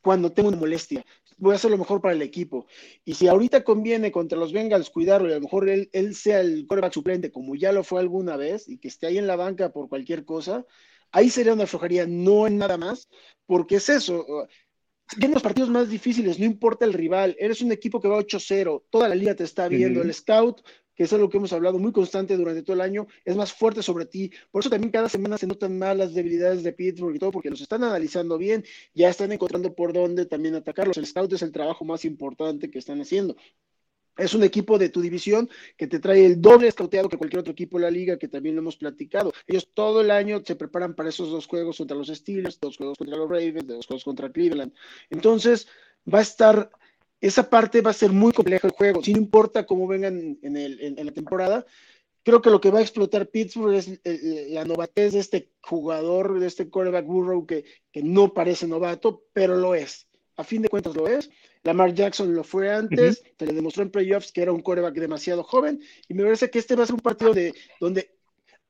cuando 0.00 0.32
tengo 0.32 0.48
una 0.48 0.58
molestia. 0.58 1.04
Voy 1.38 1.52
a 1.52 1.56
hacer 1.56 1.70
lo 1.70 1.78
mejor 1.78 2.00
para 2.00 2.14
el 2.14 2.22
equipo. 2.22 2.66
Y 3.04 3.14
si 3.14 3.28
ahorita 3.28 3.64
conviene 3.64 4.12
contra 4.12 4.38
los 4.38 4.52
Bengals 4.52 4.90
cuidarlo 4.90 5.28
y 5.28 5.32
a 5.32 5.36
lo 5.36 5.42
mejor 5.42 5.68
él, 5.68 6.14
sea 6.14 6.40
el 6.40 6.66
quarterback 6.66 6.92
suplente, 6.92 7.30
como 7.30 7.54
ya 7.54 7.72
lo 7.72 7.84
fue 7.84 8.00
alguna 8.00 8.36
vez, 8.36 8.68
y 8.68 8.78
que 8.78 8.88
esté 8.88 9.06
ahí 9.06 9.18
en 9.18 9.26
la 9.26 9.36
banca 9.36 9.72
por 9.72 9.88
cualquier 9.88 10.24
cosa, 10.24 10.66
ahí 11.12 11.30
sería 11.30 11.54
una 11.54 11.66
flojería, 11.66 12.06
no 12.06 12.46
en 12.46 12.58
nada 12.58 12.76
más, 12.76 13.08
porque 13.46 13.76
es 13.76 13.88
eso. 13.88 14.26
En 15.20 15.30
los 15.32 15.42
partidos 15.42 15.70
más 15.70 15.88
difíciles, 15.88 16.38
no 16.38 16.44
importa 16.44 16.84
el 16.84 16.92
rival, 16.92 17.34
eres 17.38 17.62
un 17.62 17.72
equipo 17.72 18.00
que 18.00 18.08
va 18.08 18.18
8-0, 18.18 18.84
toda 18.90 19.08
la 19.08 19.14
liga 19.14 19.34
te 19.34 19.44
está 19.44 19.68
viendo, 19.68 20.02
el 20.02 20.12
scout 20.12 20.60
que 20.98 21.04
es 21.04 21.12
algo 21.12 21.30
que 21.30 21.36
hemos 21.36 21.52
hablado 21.52 21.78
muy 21.78 21.92
constante 21.92 22.36
durante 22.36 22.64
todo 22.64 22.74
el 22.74 22.80
año, 22.80 23.06
es 23.24 23.36
más 23.36 23.52
fuerte 23.52 23.84
sobre 23.84 24.04
ti. 24.04 24.32
Por 24.50 24.60
eso 24.60 24.68
también 24.68 24.90
cada 24.90 25.08
semana 25.08 25.38
se 25.38 25.46
notan 25.46 25.78
más 25.78 25.96
las 25.96 26.12
debilidades 26.12 26.64
de 26.64 26.72
Pittsburgh 26.72 27.14
y 27.14 27.20
todo, 27.20 27.30
porque 27.30 27.50
los 27.50 27.60
están 27.60 27.84
analizando 27.84 28.36
bien, 28.36 28.64
ya 28.94 29.08
están 29.08 29.30
encontrando 29.30 29.72
por 29.76 29.92
dónde 29.92 30.26
también 30.26 30.56
atacarlos. 30.56 30.98
El 30.98 31.06
scout 31.06 31.32
es 31.32 31.42
el 31.42 31.52
trabajo 31.52 31.84
más 31.84 32.04
importante 32.04 32.68
que 32.68 32.80
están 32.80 33.00
haciendo. 33.00 33.36
Es 34.16 34.34
un 34.34 34.42
equipo 34.42 34.76
de 34.76 34.88
tu 34.88 35.00
división 35.00 35.48
que 35.76 35.86
te 35.86 36.00
trae 36.00 36.26
el 36.26 36.42
doble 36.42 36.68
scouteado 36.72 37.08
que 37.08 37.16
cualquier 37.16 37.38
otro 37.38 37.52
equipo 37.52 37.78
de 37.78 37.84
la 37.84 37.90
liga, 37.92 38.18
que 38.18 38.26
también 38.26 38.56
lo 38.56 38.62
hemos 38.62 38.76
platicado. 38.76 39.32
Ellos 39.46 39.70
todo 39.72 40.00
el 40.00 40.10
año 40.10 40.42
se 40.44 40.56
preparan 40.56 40.96
para 40.96 41.10
esos 41.10 41.30
dos 41.30 41.46
juegos 41.46 41.78
contra 41.78 41.96
los 41.96 42.08
Steelers, 42.08 42.58
dos 42.58 42.76
juegos 42.76 42.98
contra 42.98 43.16
los 43.16 43.28
Ravens, 43.30 43.68
dos 43.68 43.86
juegos 43.86 44.02
contra 44.02 44.32
Cleveland. 44.32 44.72
Entonces, 45.10 45.68
va 46.12 46.18
a 46.18 46.22
estar 46.22 46.70
esa 47.20 47.50
parte 47.50 47.80
va 47.80 47.90
a 47.90 47.94
ser 47.94 48.12
muy 48.12 48.32
compleja 48.32 48.68
el 48.68 48.72
juego, 48.72 49.02
sin 49.02 49.16
importa 49.16 49.66
cómo 49.66 49.86
vengan 49.86 50.38
en, 50.42 51.06
la 51.06 51.12
temporada. 51.12 51.66
Creo 52.22 52.42
que 52.42 52.50
lo 52.50 52.60
que 52.60 52.70
va 52.70 52.78
a 52.78 52.82
explotar 52.82 53.28
Pittsburgh 53.28 53.74
es 53.74 53.88
eh, 53.88 54.00
eh, 54.04 54.46
la 54.50 54.64
novatez 54.64 55.14
de 55.14 55.20
este 55.20 55.50
jugador, 55.62 56.38
de 56.38 56.46
este 56.46 56.68
quarterback 56.68 57.06
Burrow 57.06 57.46
que, 57.46 57.64
que 57.90 58.02
no 58.02 58.34
parece 58.34 58.66
novato, 58.66 59.24
pero 59.32 59.56
lo 59.56 59.74
es. 59.74 60.06
A 60.36 60.44
fin 60.44 60.62
de 60.62 60.68
cuentas 60.68 60.94
lo 60.94 61.08
es. 61.08 61.30
Lamar 61.64 61.94
Jackson 61.94 62.34
lo 62.34 62.44
fue 62.44 62.70
antes, 62.72 63.24
se 63.38 63.46
le 63.46 63.52
demostró 63.52 63.82
en 63.82 63.90
playoffs 63.90 64.30
que 64.30 64.42
era 64.42 64.52
un 64.52 64.62
quarterback 64.62 64.94
demasiado 64.94 65.42
joven, 65.42 65.80
y 66.06 66.14
me 66.14 66.22
parece 66.22 66.50
que 66.50 66.58
este 66.58 66.76
va 66.76 66.84
a 66.84 66.86
ser 66.86 66.94
un 66.94 67.00
partido 67.00 67.34
de, 67.34 67.52
donde 67.80 68.14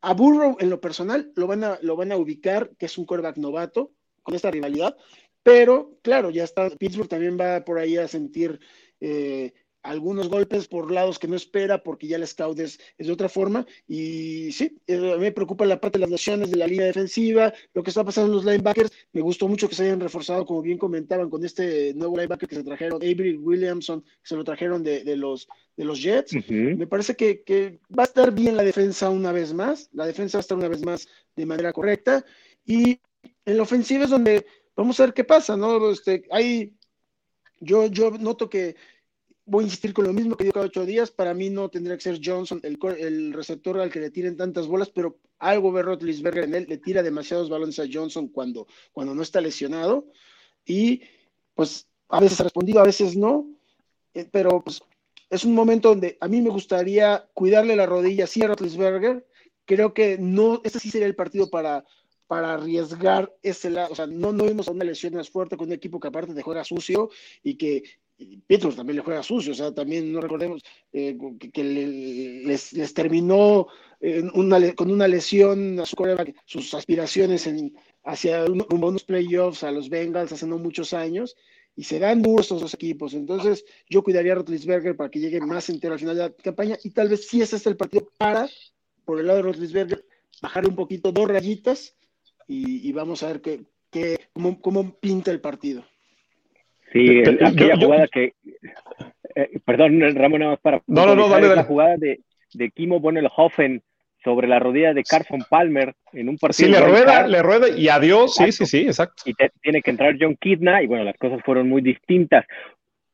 a 0.00 0.14
Burrow 0.14 0.56
en 0.58 0.70
lo 0.70 0.80
personal 0.80 1.30
lo 1.37 1.46
van 1.46 1.64
a, 1.64 1.78
lo 1.82 1.96
van 1.96 2.12
a 2.12 2.16
ubicar, 2.16 2.70
que 2.78 2.87
es 2.87 2.96
un 2.96 3.04
quarterback 3.04 3.37
novato, 3.37 3.92
con 4.22 4.34
esta 4.34 4.50
rivalidad, 4.50 4.96
pero 5.42 5.98
claro, 6.03 6.31
ya 6.31 6.44
está, 6.44 6.70
Pittsburgh 6.70 7.09
también 7.09 7.38
va 7.40 7.64
por 7.64 7.79
ahí 7.79 7.96
a 7.96 8.09
sentir 8.09 8.61
eh, 9.01 9.53
algunos 9.83 10.29
golpes 10.29 10.68
por 10.68 10.90
lados 10.90 11.18
que 11.18 11.29
no 11.29 11.37
espera, 11.37 11.83
porque 11.83 12.07
ya 12.07 12.16
el 12.16 12.27
scout 12.27 12.59
es, 12.59 12.79
de 12.98 13.11
otra 13.11 13.29
forma. 13.29 13.66
Y 13.87 14.53
sí, 14.53 14.77
eh, 14.87 15.16
me 15.18 15.33
preocupa 15.33 15.64
la 15.64 15.81
parte 15.81 15.98
de 15.98 16.03
las 16.03 16.11
lesiones 16.11 16.51
de 16.51 16.57
la 16.57 16.66
línea 16.66 16.87
defensiva, 16.87 17.53
lo 17.72 17.83
que 17.83 17.90
está 17.90 18.05
pasando 18.05 18.29
en 18.29 18.37
los 18.37 18.44
linebackers. 18.44 18.90
Me 19.12 19.20
gustó 19.20 19.48
mucho 19.48 19.68
que 19.68 19.74
se 19.74 19.85
hayan 19.85 20.01
reforzado, 20.01 20.44
como 20.44 20.62
bien 20.62 20.79
comentaban, 20.79 21.31
con 21.31 21.44
este 21.44 21.94
nuevo 21.94 22.16
linebacker 22.16 22.48
que 22.48 22.57
se 22.57 22.64
trajeron, 22.64 22.96
Avery 22.96 23.37
Williamson, 23.37 24.03
que 24.03 24.09
se 24.24 24.37
lo 24.37 24.44
trajeron 24.44 24.83
de, 24.83 25.16
los, 25.16 25.48
de 25.77 25.85
los 25.85 26.03
Jets. 26.03 26.35
Me 26.51 26.87
parece 26.87 27.14
que, 27.14 27.42
que 27.42 27.81
va 27.96 28.03
a 28.03 28.07
estar 28.07 28.33
bien 28.33 28.57
la 28.57 28.64
defensa 28.64 29.09
una 29.11 29.33
vez 29.33 29.55
más. 29.55 29.88
La 29.92 30.07
defensa 30.07 30.38
va 30.38 30.40
a 30.40 30.42
estar 30.42 30.59
una 30.59 30.68
vez 30.68 30.85
más 30.85 31.09
de 31.37 31.46
manera 31.46 31.72
correcta. 31.72 32.24
Y 32.66 33.01
en 33.44 33.57
la 33.57 33.62
ofensiva 33.62 34.05
es 34.05 34.11
donde 34.11 34.44
Vamos 34.78 35.00
a 35.00 35.06
ver 35.06 35.12
qué 35.12 35.24
pasa, 35.24 35.56
¿no? 35.56 35.90
Este, 35.90 36.22
hay, 36.30 36.72
yo, 37.58 37.86
yo 37.86 38.12
noto 38.12 38.48
que 38.48 38.76
voy 39.44 39.64
a 39.64 39.66
insistir 39.66 39.92
con 39.92 40.06
lo 40.06 40.12
mismo 40.12 40.36
que 40.36 40.44
digo 40.44 40.54
cada 40.54 40.66
ocho 40.66 40.86
días. 40.86 41.10
Para 41.10 41.34
mí 41.34 41.50
no 41.50 41.68
tendría 41.68 41.96
que 41.96 42.04
ser 42.04 42.20
Johnson 42.24 42.60
el, 42.62 42.78
el 42.96 43.32
receptor 43.32 43.80
al 43.80 43.90
que 43.90 43.98
le 43.98 44.10
tiren 44.10 44.36
tantas 44.36 44.68
bolas, 44.68 44.88
pero 44.90 45.18
algo 45.40 45.72
ve 45.72 45.82
Rotlisberger 45.82 46.44
en 46.44 46.54
él, 46.54 46.66
le 46.68 46.78
tira 46.78 47.02
demasiados 47.02 47.50
balones 47.50 47.80
a 47.80 47.86
Johnson 47.92 48.28
cuando, 48.28 48.68
cuando 48.92 49.16
no 49.16 49.22
está 49.22 49.40
lesionado. 49.40 50.06
Y 50.64 51.02
pues 51.56 51.88
a 52.08 52.20
veces 52.20 52.40
ha 52.40 52.44
respondido, 52.44 52.78
a 52.78 52.84
veces 52.84 53.16
no. 53.16 53.50
Eh, 54.14 54.28
pero 54.30 54.62
pues 54.62 54.80
es 55.28 55.44
un 55.44 55.54
momento 55.54 55.88
donde 55.88 56.18
a 56.20 56.28
mí 56.28 56.40
me 56.40 56.50
gustaría 56.50 57.28
cuidarle 57.34 57.74
la 57.74 57.86
rodilla 57.86 58.28
sí 58.28 58.44
a 58.44 58.46
Rotlisberger. 58.46 59.26
Creo 59.64 59.92
que 59.92 60.18
no, 60.18 60.60
este 60.62 60.78
sí 60.78 60.88
sería 60.88 61.08
el 61.08 61.16
partido 61.16 61.50
para, 61.50 61.84
para 62.28 62.54
arriesgar 62.54 63.34
ese 63.42 63.70
lado. 63.70 63.92
O 63.92 63.96
sea, 63.96 64.06
no, 64.06 64.32
no 64.32 64.44
vimos 64.44 64.68
una 64.68 64.84
lesión 64.84 65.14
más 65.14 65.28
fuerte 65.28 65.56
con 65.56 65.66
un 65.66 65.72
equipo 65.72 65.98
que 65.98 66.08
aparte 66.08 66.34
de 66.34 66.42
juega 66.42 66.62
sucio 66.62 67.10
y 67.42 67.56
que 67.56 67.82
Pietro 68.46 68.72
también 68.72 68.96
le 68.96 69.02
juega 69.02 69.22
sucio, 69.22 69.52
o 69.52 69.54
sea, 69.54 69.72
también 69.72 70.12
no 70.12 70.20
recordemos 70.20 70.62
eh, 70.92 71.16
que, 71.52 71.62
les, 71.62 72.92
terminó 72.92 73.68
eh, 74.00 74.24
con 74.74 74.90
una 74.90 75.06
lesión 75.06 75.78
a 75.78 75.86
su 75.86 75.94
coreback, 75.94 76.34
sus 76.44 76.74
aspiraciones 76.74 77.46
en, 77.46 77.76
hacia 78.02 78.44
un, 78.44 78.66
unos 78.72 79.04
playoffs 79.04 79.62
a 79.62 79.70
los 79.70 79.88
Bengals 79.88 80.32
hace 80.32 80.46
no 80.48 80.58
muchos 80.58 80.92
años, 80.94 81.36
y 81.76 81.84
se 81.84 82.00
dan 82.00 82.20
duros 82.20 82.46
estos 82.46 82.60
dos 82.60 82.74
equipos. 82.74 83.14
Entonces, 83.14 83.64
yo 83.88 84.02
cuidaría 84.02 84.32
a 84.32 84.36
Rotlisberger 84.36 84.96
para 84.96 85.10
que 85.10 85.20
llegue 85.20 85.40
más 85.40 85.68
entero 85.68 85.94
al 85.94 86.00
final 86.00 86.16
de 86.16 86.22
la 86.24 86.32
campaña, 86.32 86.76
y 86.82 86.90
tal 86.90 87.08
vez 87.08 87.28
si 87.28 87.40
ese 87.40 87.54
es 87.54 87.66
el 87.68 87.76
partido 87.76 88.10
para, 88.18 88.48
por 89.04 89.20
el 89.20 89.28
lado 89.28 89.36
de 89.36 89.42
Rotlisberger, 89.44 90.04
bajarle 90.42 90.70
un 90.70 90.76
poquito 90.76 91.12
dos 91.12 91.28
rayitas, 91.28 91.94
y, 92.48 92.92
vamos 92.92 93.22
a 93.22 93.28
ver 93.28 93.42
qué, 93.42 94.18
cómo, 94.32 94.61
cómo 94.61 94.94
pinta 94.98 95.30
el 95.30 95.40
partido. 95.40 95.84
Sí, 96.92 97.20
aquella 97.20 97.76
jugada 97.76 98.08
que. 98.08 98.32
Eh, 99.34 99.61
perdón, 99.64 100.00
Ramón, 100.16 100.40
nada 100.40 100.52
más 100.52 100.61
para. 100.61 100.82
No, 100.87 101.06
no, 101.06 101.14
no, 101.14 101.28
dale, 101.28 101.54
La 101.54 101.64
jugada 101.64 101.96
de, 101.98 102.20
de 102.54 102.70
Kimo 102.70 103.00
Bonelhofen 103.00 103.82
sobre 104.24 104.48
la 104.48 104.58
rodilla 104.58 104.94
de 104.94 105.04
Carson 105.04 105.44
Palmer 105.48 105.94
en 106.12 106.28
un 106.28 106.38
partido. 106.38 106.66
Sí, 106.66 106.72
le 106.72 106.80
rueda, 106.80 107.26
le 107.26 107.42
rueda 107.42 107.68
y 107.68 107.88
adiós. 107.88 108.34
Sí, 108.34 108.50
sí, 108.52 108.66
sí, 108.66 108.78
exacto. 108.80 109.22
Y 109.26 109.34
tiene 109.61 109.82
que 109.82 109.90
entrar 109.90 110.16
John 110.18 110.37
Kidna 110.37 110.82
y 110.82 110.87
bueno, 110.87 111.04
las 111.04 111.16
cosas 111.18 111.40
fueron 111.44 111.68
muy 111.68 111.82
distintas. 111.82 112.46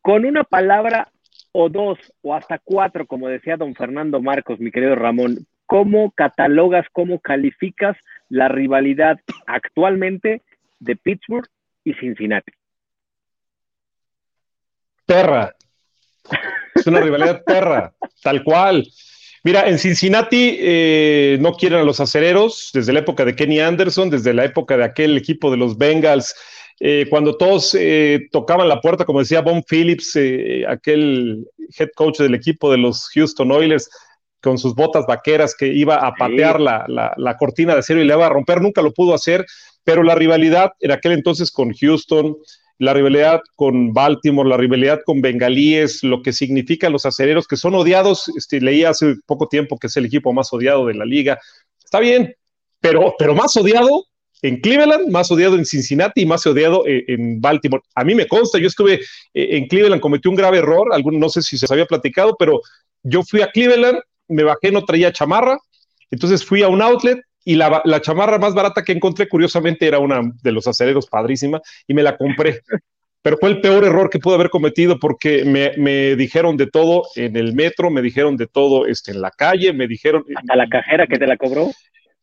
Con 0.01 0.25
una 0.25 0.45
palabra 0.45 1.09
o 1.53 1.69
dos 1.69 1.99
o 2.23 2.35
hasta 2.35 2.59
cuatro, 2.59 3.07
como 3.07 3.29
decía 3.29 3.57
don 3.57 3.75
Fernando 3.75 4.21
Marcos, 4.21 4.61
mi 4.61 4.71
querido 4.71 4.95
Ramón, 4.95 5.47
¿cómo 5.67 6.11
catalogas, 6.13 6.87
cómo 6.93 7.19
calificas 7.19 7.97
la 8.29 8.49
rivalidad 8.49 9.19
actualmente 9.47 10.43
de 10.81 10.97
Pittsburgh 10.97 11.49
y 11.85 11.95
Cincinnati? 11.95 12.53
perra. 15.07 15.55
Es 16.75 16.87
una 16.87 17.01
rivalidad 17.01 17.43
perra, 17.47 17.93
tal 18.23 18.43
cual. 18.43 18.87
Mira, 19.43 19.69
en 19.69 19.79
Cincinnati 19.79 20.57
eh, 20.59 21.37
no 21.41 21.53
quieren 21.53 21.81
a 21.81 21.85
los 21.85 22.01
acereros 22.01 22.71
desde 22.73 22.93
la 22.93 23.01
época 23.01 23.25
de 23.25 23.37
Kenny 23.37 23.61
Anderson, 23.61 24.09
desde 24.09 24.33
la 24.33 24.45
época 24.45 24.77
de 24.77 24.85
aquel 24.85 25.17
equipo 25.19 25.51
de 25.51 25.59
los 25.59 25.77
Bengals, 25.77 26.35
eh, 26.81 27.07
cuando 27.11 27.37
todos 27.37 27.77
eh, 27.79 28.27
tocaban 28.33 28.69
la 28.69 28.81
puerta, 28.81 29.05
como 29.05 29.21
decía 29.21 29.43
Bon 29.43 29.63
Phillips, 29.63 30.19
aquel 30.67 31.47
head 31.79 31.91
coach 31.95 32.19
del 32.19 32.35
equipo 32.35 32.71
de 32.71 32.79
los 32.79 33.09
Houston 33.11 33.53
Oilers, 33.53 33.91
con 34.45 34.59
sus 34.59 34.75
botas 34.75 35.07
vaqueras 35.09 35.57
que 35.57 35.67
iba 35.67 35.97
a 35.97 36.15
patear 36.15 36.61
la, 36.61 36.85
la, 37.17 37.37
cortina 37.39 37.73
de 37.73 37.81
acero 37.81 38.01
y 38.01 38.05
le 38.05 38.15
iba 38.15 38.27
a 38.27 38.29
romper, 38.29 38.61
nunca 38.61 38.83
lo 38.83 38.93
pudo 38.93 39.15
hacer, 39.15 39.47
pero 39.83 40.03
la 40.03 40.15
rivalidad 40.15 40.73
en 40.81 40.93
aquel 40.93 41.13
entonces 41.13 41.51
con 41.51 41.73
Houston, 41.73 42.37
la 42.79 42.93
rivalidad 42.93 43.41
con 43.57 43.95
Baltimore, 43.95 44.49
la 44.49 44.59
rivalidad 44.59 45.01
con 45.07 45.23
Bengalíes, 45.23 46.05
lo 46.05 46.23
que 46.23 46.33
significa 46.33 46.91
los 46.91 47.07
acereros 47.07 47.49
que 47.49 47.57
son 47.57 47.75
odiados. 47.75 48.29
Este, 48.37 48.61
leí 48.61 48.85
hace 48.85 49.15
poco 49.27 49.49
tiempo 49.49 49.79
que 49.79 49.87
es 49.87 49.97
el 49.97 50.05
equipo 50.05 50.33
más 50.33 50.53
odiado 50.53 50.87
de 50.87 50.95
la 50.95 51.05
liga. 51.05 51.39
Está 51.83 52.01
bien, 52.01 52.35
pero, 52.81 53.15
pero 53.19 53.35
más 53.35 53.57
odiado 53.57 54.05
en 54.43 54.61
Cleveland, 54.61 55.11
más 55.11 55.31
odiado 55.31 55.55
en 55.57 55.65
Cincinnati 55.65 56.23
y 56.23 56.27
más 56.27 56.47
odiado 56.47 56.87
eh, 56.87 57.05
en, 57.09 57.41
Baltimore. 57.41 57.83
A 57.95 58.05
mí 58.05 58.15
me 58.15 58.27
consta, 58.27 58.59
yo 58.59 58.67
estuve 58.67 58.95
eh, 59.33 59.57
en 59.57 59.69
Cleveland, 59.69 60.03
cometí 60.03 60.29
un 60.29 60.35
grave 60.35 60.59
error, 60.59 60.93
algún, 60.93 61.19
no 61.19 61.31
sé 61.31 61.41
si 61.41 61.57
se 61.57 61.67
había 61.73 61.87
platicado, 61.87 62.37
pero 62.39 62.61
yo 63.03 63.23
fui 63.23 63.41
a 63.41 63.51
Cleveland, 63.51 64.01
me 64.29 64.43
bajé, 64.43 64.71
no 64.71 64.85
traía 64.85 65.13
chamarra, 65.13 65.59
entonces 66.11 66.45
fui 66.45 66.63
a 66.63 66.69
un 66.69 66.83
outlet 66.83 67.21
y 67.45 67.57
la, 67.57 67.83
chamarra 68.01 68.39
más 68.39 68.55
barata 68.55 68.83
que 68.83 68.93
encontré, 68.93 69.29
curiosamente, 69.29 69.87
era 69.87 69.99
una 69.99 70.23
de 70.43 70.53
los 70.53 70.67
acereros 70.67 71.07
padrísima 71.07 71.61
y 71.87 71.95
me 71.95 72.03
la 72.03 72.17
compré. 72.17 72.61
Pero 73.21 73.39
fue 73.39 73.51
el 73.51 73.61
peor 73.61 73.85
error 73.85 74.11
que 74.11 74.19
pude 74.19 74.35
haber 74.35 74.51
cometido 74.51 74.99
porque 74.99 75.45
me, 75.45 76.17
dijeron 76.17 76.57
de 76.57 76.67
todo 76.67 77.05
en 77.17 77.37
el 77.37 77.55
metro, 77.55 77.91
me 77.91 78.03
dijeron 78.03 78.37
de 78.37 78.47
todo 78.47 78.87
este, 78.87 79.13
en 79.13 79.21
la 79.21 79.31
calle, 79.31 79.73
me 79.73 79.87
dijeron... 79.87 80.25
¿Hasta 80.37 80.57
la 80.57 80.69
cajera 80.69 81.07
que 81.07 81.19
te 81.19 81.27
la 81.27 81.37
cobró? 81.37 81.71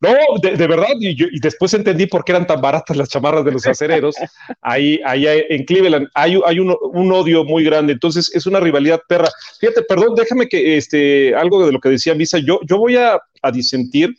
No, 0.02 0.10
de, 0.42 0.68
verdad, 0.68 0.96
y, 1.00 1.40
después 1.40 1.74
entendí 1.76 2.08
por 2.08 2.24
qué 2.24 2.32
eran 2.32 2.48
tan 2.48 2.60
baratas 2.60 2.98
las 2.98 3.08
chamarras 3.08 3.46
de 3.46 3.52
los 3.52 3.68
acereros. 3.68 4.16
ahí, 4.62 5.00
ahí 5.06 5.26
en 5.28 5.64
Cleveland 5.64 6.08
hay, 6.16 6.40
hay 6.44 6.60
un, 6.60 6.76
odio 7.12 7.44
muy 7.44 7.64
grande, 7.64 7.94
entonces 7.94 8.32
es 8.34 8.48
una 8.48 8.60
rivalidad 8.60 9.00
perra. 9.08 9.30
Fíjate, 9.60 9.84
perdón, 9.84 10.16
déjame 10.16 10.50
que 10.50 10.76
este, 10.76 11.36
algo 11.36 11.64
de 11.64 11.72
lo 11.72 11.80
que 11.80 11.90
decía 11.90 12.16
Misa, 12.16 12.40
yo, 12.40 12.60
yo 12.68 12.80
voy 12.80 12.96
a, 12.96 13.22
a 13.44 13.52
disentir 13.52 14.16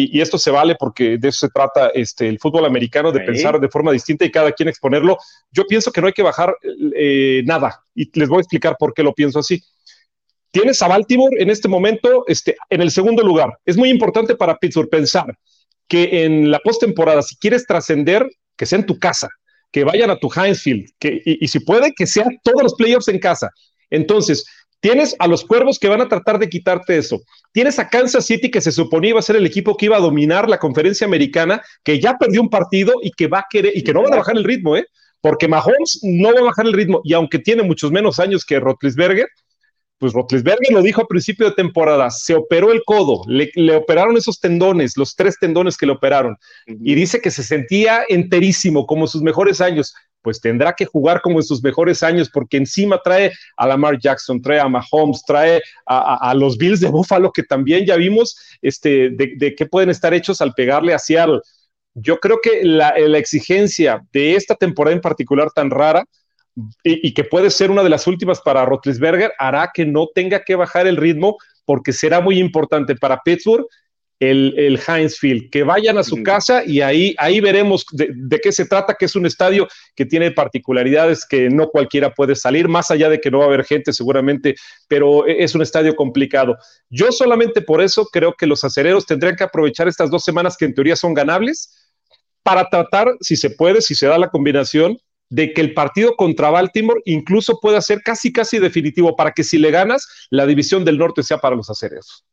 y, 0.00 0.20
esto 0.20 0.38
se 0.38 0.52
vale 0.52 0.76
porque 0.78 1.18
de 1.18 1.28
eso 1.28 1.46
se 1.46 1.52
trata 1.52 1.88
este, 1.88 2.28
el 2.28 2.38
fútbol 2.38 2.64
americano, 2.64 3.10
de 3.10 3.18
pensar 3.18 3.58
de 3.58 3.68
forma 3.68 3.90
distinta 3.90 4.24
y 4.24 4.30
cada 4.30 4.52
quien 4.52 4.68
exponerlo. 4.68 5.18
Yo 5.50 5.66
pienso 5.66 5.90
que 5.90 6.00
no 6.00 6.06
hay 6.06 6.12
que 6.12 6.22
bajar 6.22 6.54
eh, 6.94 7.42
nada 7.44 7.82
y 7.96 8.08
les 8.16 8.28
voy 8.28 8.38
a 8.38 8.42
explicar 8.42 8.76
por 8.78 8.94
qué 8.94 9.02
lo 9.02 9.12
pienso 9.12 9.40
así. 9.40 9.60
Tienes 10.50 10.80
a 10.82 10.88
Baltimore 10.88 11.40
en 11.40 11.50
este 11.50 11.68
momento 11.68 12.24
este, 12.26 12.56
en 12.70 12.80
el 12.80 12.90
segundo 12.90 13.22
lugar. 13.22 13.58
Es 13.64 13.76
muy 13.76 13.90
importante 13.90 14.34
para 14.34 14.56
Pittsburgh 14.56 14.88
pensar 14.88 15.36
que 15.86 16.24
en 16.24 16.50
la 16.50 16.58
postemporada, 16.60 17.22
si 17.22 17.36
quieres 17.36 17.66
trascender, 17.66 18.26
que 18.56 18.66
sea 18.66 18.78
en 18.78 18.86
tu 18.86 18.98
casa, 18.98 19.28
que 19.70 19.84
vayan 19.84 20.10
a 20.10 20.18
tu 20.18 20.28
Heinz 20.34 20.62
Field, 20.62 20.86
que, 20.98 21.20
y, 21.24 21.48
si 21.48 21.60
puede, 21.60 21.92
que 21.94 22.06
sean 22.06 22.38
todos 22.42 22.62
los 22.62 22.74
playoffs 22.74 23.08
en 23.08 23.18
casa. 23.18 23.50
Entonces, 23.90 24.44
Tienes 24.80 25.16
a 25.18 25.26
los 25.26 25.44
cuervos 25.44 25.78
que 25.78 25.88
van 25.88 26.00
a 26.00 26.08
tratar 26.08 26.38
de 26.38 26.48
quitarte 26.48 26.96
eso. 26.96 27.20
Tienes 27.50 27.80
a 27.80 27.88
Kansas 27.88 28.26
City, 28.26 28.48
que 28.48 28.60
se 28.60 28.70
suponía 28.70 29.10
iba 29.10 29.18
a 29.18 29.22
ser 29.22 29.34
el 29.34 29.46
equipo 29.46 29.76
que 29.76 29.86
iba 29.86 29.96
a 29.96 30.00
dominar 30.00 30.48
la 30.48 30.58
conferencia 30.58 31.04
americana, 31.04 31.60
que 31.82 31.98
ya 31.98 32.16
perdió 32.16 32.40
un 32.40 32.48
partido 32.48 32.94
y 33.02 33.10
que 33.10 33.26
va 33.26 33.40
a 33.40 33.46
querer, 33.50 33.76
y 33.76 33.82
que 33.82 33.92
no 33.92 34.02
van 34.02 34.12
a 34.14 34.18
bajar 34.18 34.36
el 34.36 34.44
ritmo, 34.44 34.76
¿eh? 34.76 34.86
Porque 35.20 35.48
Mahomes 35.48 35.98
no 36.04 36.32
va 36.32 36.40
a 36.40 36.44
bajar 36.44 36.66
el 36.66 36.74
ritmo, 36.74 37.00
y 37.02 37.12
aunque 37.12 37.40
tiene 37.40 37.64
muchos 37.64 37.90
menos 37.90 38.20
años 38.20 38.44
que 38.44 38.60
Rotlisberger, 38.60 39.26
pues 39.98 40.12
Rotlisberger 40.12 40.72
lo 40.72 40.82
dijo 40.82 41.02
a 41.02 41.08
principio 41.08 41.46
de 41.46 41.56
temporada, 41.56 42.10
se 42.10 42.34
operó 42.34 42.72
el 42.72 42.82
codo, 42.84 43.22
le, 43.26 43.50
le, 43.54 43.76
operaron 43.76 44.16
esos 44.16 44.40
tendones, 44.40 44.96
los 44.96 45.16
tres 45.16 45.36
tendones 45.40 45.76
que 45.76 45.86
le 45.86 45.92
operaron, 45.92 46.36
y 46.66 46.94
dice 46.94 47.20
que 47.20 47.30
se 47.30 47.42
sentía 47.42 48.02
enterísimo, 48.08 48.86
como 48.86 49.06
sus 49.06 49.22
mejores 49.22 49.60
años 49.60 49.94
pues 50.22 50.40
tendrá 50.40 50.74
que 50.74 50.84
jugar 50.84 51.20
como 51.20 51.38
en 51.38 51.42
sus 51.42 51.62
mejores 51.62 52.02
años, 52.02 52.28
porque 52.30 52.56
encima 52.56 53.00
trae 53.02 53.32
a 53.56 53.66
Lamar 53.66 53.98
Jackson, 53.98 54.42
trae 54.42 54.60
a 54.60 54.68
Mahomes, 54.68 55.22
trae 55.26 55.62
a, 55.86 56.34
los 56.34 56.58
Bills 56.58 56.80
de 56.80 56.88
Buffalo, 56.88 57.32
que 57.32 57.42
también 57.42 57.86
ya 57.86 57.96
vimos 57.96 58.36
este, 58.60 59.10
de, 59.10 59.54
qué 59.54 59.66
pueden 59.66 59.90
estar 59.90 60.12
hechos 60.14 60.40
al 60.40 60.52
pegarle 60.54 60.94
a 60.94 60.98
Seattle. 60.98 61.40
Yo 61.94 62.18
creo 62.20 62.40
que 62.42 62.62
la, 62.64 62.90
exigencia 63.18 64.02
de 64.12 64.34
esta 64.34 64.54
temporada 64.54 64.94
en 64.94 65.00
particular 65.00 65.50
tan 65.54 65.70
rara, 65.70 66.04
y, 66.82 67.14
que 67.14 67.24
puede 67.24 67.50
ser 67.50 67.70
una 67.70 67.82
de 67.82 67.90
las 67.90 68.06
últimas 68.06 68.40
para 68.40 68.64
Rotlisberger, 68.64 69.32
hará 69.38 69.70
que 69.72 69.84
no 69.84 70.08
tenga 70.14 70.42
que 70.44 70.54
bajar 70.54 70.86
el 70.86 70.96
ritmo 70.96 71.36
porque 71.64 71.92
será 71.92 72.20
muy 72.20 72.38
importante 72.38 72.96
para 72.96 73.20
Pittsburgh 73.22 73.66
el, 74.20 74.54
el 74.58 74.80
Heinz 74.86 75.18
Field, 75.18 75.50
que 75.50 75.62
vayan 75.62 75.96
a 75.96 76.02
su 76.02 76.22
casa 76.24 76.64
y 76.64 76.80
ahí, 76.80 77.14
ahí 77.18 77.40
veremos 77.40 77.86
de, 77.92 78.40
qué 78.40 78.50
se 78.50 78.66
trata, 78.66 78.94
que 78.94 79.04
es 79.04 79.14
un 79.14 79.26
estadio 79.26 79.68
que 79.94 80.06
tiene 80.06 80.32
particularidades 80.32 81.24
que 81.24 81.48
no 81.48 81.68
cualquiera 81.68 82.12
puede 82.12 82.34
salir, 82.34 82.66
más 82.66 82.90
allá 82.90 83.08
de 83.08 83.20
que 83.20 83.30
no 83.30 83.38
va 83.38 83.44
a 83.44 83.48
haber 83.48 83.64
gente 83.64 83.92
seguramente, 83.92 84.56
pero 84.88 85.26
e, 85.26 85.44
es 85.44 85.54
un 85.54 85.62
estadio 85.62 85.94
complicado. 85.94 86.56
Yo 86.90 87.12
solamente 87.12 87.62
por 87.62 87.80
eso 87.80 88.06
creo 88.06 88.34
que 88.34 88.46
los 88.46 88.64
acereros 88.64 89.06
tendrían 89.06 89.36
que 89.36 89.44
aprovechar 89.44 89.86
estas 89.86 90.10
dos 90.10 90.24
semanas 90.24 90.56
que 90.56 90.64
en 90.64 90.74
teoría 90.74 90.96
son 90.96 91.14
ganables 91.14 91.92
para 92.42 92.68
tratar, 92.68 93.14
si 93.20 93.36
se 93.36 93.50
puede, 93.50 93.80
si 93.82 93.94
se 93.94 94.06
da 94.06 94.18
la 94.18 94.30
combinación, 94.30 94.98
de 95.30 95.52
que 95.52 95.60
el 95.60 95.74
partido 95.74 96.16
contra 96.16 96.50
Baltimore 96.50 97.00
incluso 97.04 97.58
pueda 97.60 97.80
ser 97.80 98.00
casi, 98.02 98.32
casi 98.32 98.58
definitivo, 98.58 99.14
para 99.16 99.32
que 99.32 99.44
si 99.44 99.58
le 99.58 99.70
ganas, 99.70 100.28
la 100.30 100.46
división 100.46 100.84
del 100.84 100.98
norte 100.98 101.22
sea 101.22 101.38
para 101.38 101.56
los 101.56 101.68
acereros. 101.68 102.24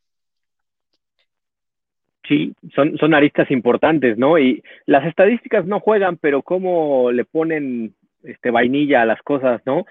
Sí, 2.27 2.53
son, 2.73 2.97
son 2.97 3.13
aristas 3.13 3.51
importantes, 3.51 4.17
¿no? 4.17 4.39
Y 4.39 4.63
las 4.85 5.05
estadísticas 5.05 5.65
no 5.65 5.79
juegan, 5.79 6.17
pero 6.17 6.41
cómo 6.41 7.11
le 7.11 7.23
ponen 7.23 7.93
este 8.23 8.49
vainilla 8.49 9.03
a 9.03 9.05
las 9.05 9.21
cosas, 9.21 9.61
¿no? 9.65 9.85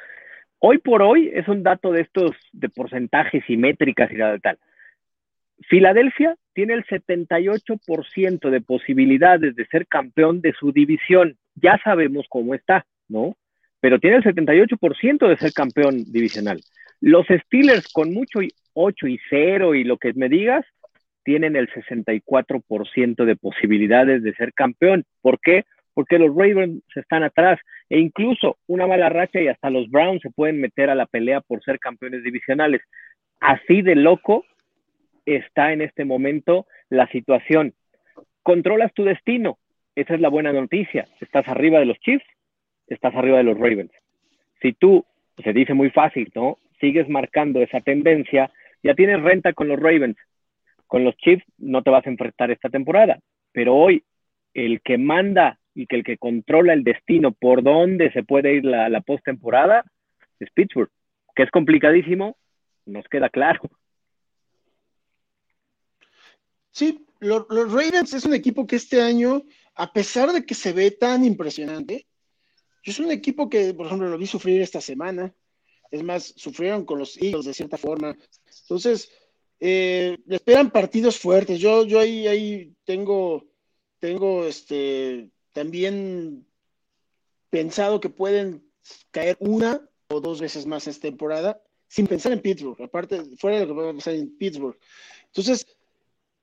Hoy 0.59 0.79
por 0.79 1.03
hoy 1.03 1.31
es 1.33 1.47
un 1.47 1.63
dato 1.63 1.93
de 1.93 2.01
estos 2.01 2.33
de 2.53 2.69
porcentajes 2.71 3.45
y 3.49 3.57
métricas 3.57 4.11
y 4.11 4.41
tal. 4.41 4.59
Filadelfia 5.69 6.37
tiene 6.55 6.75
el 6.75 6.85
78% 6.87 8.51
de 8.51 8.61
posibilidades 8.61 9.55
de 9.55 9.67
ser 9.67 9.87
campeón 9.87 10.41
de 10.41 10.53
su 10.53 10.73
división. 10.73 11.37
Ya 11.55 11.79
sabemos 11.85 12.27
cómo 12.29 12.55
está, 12.55 12.87
¿no? 13.09 13.37
Pero 13.81 13.99
tiene 13.99 14.17
el 14.17 14.25
78% 14.25 15.29
de 15.29 15.37
ser 15.37 15.53
campeón 15.53 16.05
divisional. 16.11 16.61
Los 17.01 17.27
Steelers 17.27 17.93
con 17.93 18.13
mucho 18.13 18.41
8 18.75 19.07
y 19.09 19.21
0 19.31 19.75
y 19.75 19.85
lo 19.85 19.99
que 19.99 20.13
me 20.15 20.29
digas, 20.29 20.65
tienen 21.25 21.57
el 21.57 21.69
64% 21.71 23.25
de 23.25 23.37
posibilidades 23.37 24.23
de 24.23 24.35
ser 24.35 24.53
campeón. 24.53 25.05
¿Por 25.23 25.41
qué? 25.41 25.65
Porque 25.95 26.19
los 26.19 26.35
Ravens 26.37 26.83
están 26.95 27.23
atrás 27.23 27.59
e 27.89 27.99
incluso 27.99 28.59
una 28.67 28.87
mala 28.87 29.09
racha 29.09 29.41
y 29.41 29.49
hasta 29.49 29.71
los 29.71 29.91
Browns 29.91 30.23
se 30.23 30.31
pueden 30.31 30.61
meter 30.61 30.91
a 30.91 30.95
la 30.95 31.07
pelea 31.07 31.41
por 31.41 31.63
ser 31.63 31.79
campeones 31.79 32.23
divisionales. 32.23 32.83
Así 33.41 33.83
de 33.83 33.95
loco 33.95 34.45
está 35.25 35.73
en 35.73 35.81
este 35.81 36.05
momento 36.05 36.67
la 36.91 37.09
situación. 37.09 37.75
Controlas 38.43 38.93
tu 38.93 39.05
destino. 39.05 39.59
Esa 39.95 40.15
es 40.15 40.21
la 40.21 40.29
buena 40.29 40.53
noticia. 40.53 41.07
Estás 41.21 41.49
arriba 41.49 41.79
de 41.79 41.87
los 41.87 41.99
Chiefs, 42.01 42.27
estás 42.87 43.15
arriba 43.15 43.39
de 43.39 43.45
los 43.45 43.59
Ravens. 43.59 43.93
Si 44.61 44.73
tú, 44.73 45.05
se 45.43 45.53
dice 45.53 45.75
muy 45.75 45.91
fácil, 45.91 46.31
¿no? 46.35 46.59
Sigues 46.81 47.09
marcando 47.09 47.61
esa 47.61 47.81
tendencia, 47.81 48.51
ya 48.83 48.95
tienes 48.95 49.23
renta 49.23 49.53
con 49.53 49.69
los 49.69 49.79
Ravens. 49.79 50.17
Con 50.87 51.05
los 51.05 51.17
Chiefs 51.17 51.45
no 51.59 51.83
te 51.83 51.91
vas 51.91 52.07
a 52.07 52.11
enfrentar 52.11 52.51
esta 52.51 52.69
temporada, 52.69 53.19
pero 53.53 53.75
hoy 53.75 54.05
el 54.53 54.81
que 54.83 54.99
manda 54.99 55.59
y 55.75 55.87
que 55.87 55.97
el 55.97 56.05
que 56.05 56.19
controla 56.19 56.73
el 56.73 56.85
destino 56.85 57.33
por 57.33 57.63
dónde 57.63 58.13
se 58.13 58.23
puede 58.23 58.55
ir 58.55 58.65
la, 58.65 58.89
la 58.89 59.01
postemporada 59.01 59.85
es 60.39 60.51
Pittsburgh, 60.53 60.91
que 61.35 61.43
es 61.43 61.51
complicadísimo, 61.51 62.37
nos 62.87 63.09
queda 63.09 63.29
claro. 63.29 63.61
Sí, 66.71 67.07
los, 67.21 67.47
Ravens 67.49 68.13
es 68.15 68.25
un 68.25 68.35
equipo 68.35 68.67
que 68.67 68.77
este 68.77 69.01
año, 69.01 69.45
a 69.77 69.93
pesar 69.93 70.33
de 70.33 70.45
que 70.45 70.55
se 70.55 70.73
ve 70.73 70.91
tan 70.91 71.25
impresionante, 71.25 72.07
es 72.91 72.99
un 72.99 73.11
equipo 73.11 73.49
que, 73.49 73.75
por 73.75 73.87
ejemplo, 73.87 74.09
lo 74.09 74.19
vi 74.19 74.27
sufrir 74.27 74.61
esta 74.61 74.81
semana. 74.81 75.35
Es 75.91 76.03
más, 76.03 76.35
sufrieron 76.37 76.85
con 76.85 76.99
los 76.99 77.17
Eagles 77.21 77.47
de 77.47 77.55
cierta 77.55 77.79
forma. 77.79 78.17
Entonces, 78.63 79.11
eh, 79.61 80.19
esperan 80.29 80.71
partidos 80.71 81.19
fuertes. 81.19 81.61
Yo, 81.61 81.85
yo 81.85 82.01
ahí, 82.01 82.27
ahí 82.27 82.75
tengo, 82.85 83.47
tengo 83.99 84.45
este, 84.45 85.31
también 85.53 86.47
pensado 87.51 88.01
que 88.01 88.11
pueden 88.11 88.69
caer 89.11 89.37
una 89.41 89.89
o 90.09 90.21
dos 90.21 90.41
veces 90.41 90.67
más 90.67 90.87
esta 90.87 91.09
temporada, 91.09 91.63
sin 91.89 92.07
pensar 92.07 92.33
en 92.33 92.41
Pittsburgh, 92.41 92.83
aparte, 92.83 93.23
fuera 93.39 93.61
de 93.61 93.67
lo 93.67 93.75
que 93.75 93.81
va 93.81 93.91
a 93.91 93.95
pasar 93.95 94.15
en 94.15 94.37
Pittsburgh. 94.37 94.77
Entonces, 95.27 95.67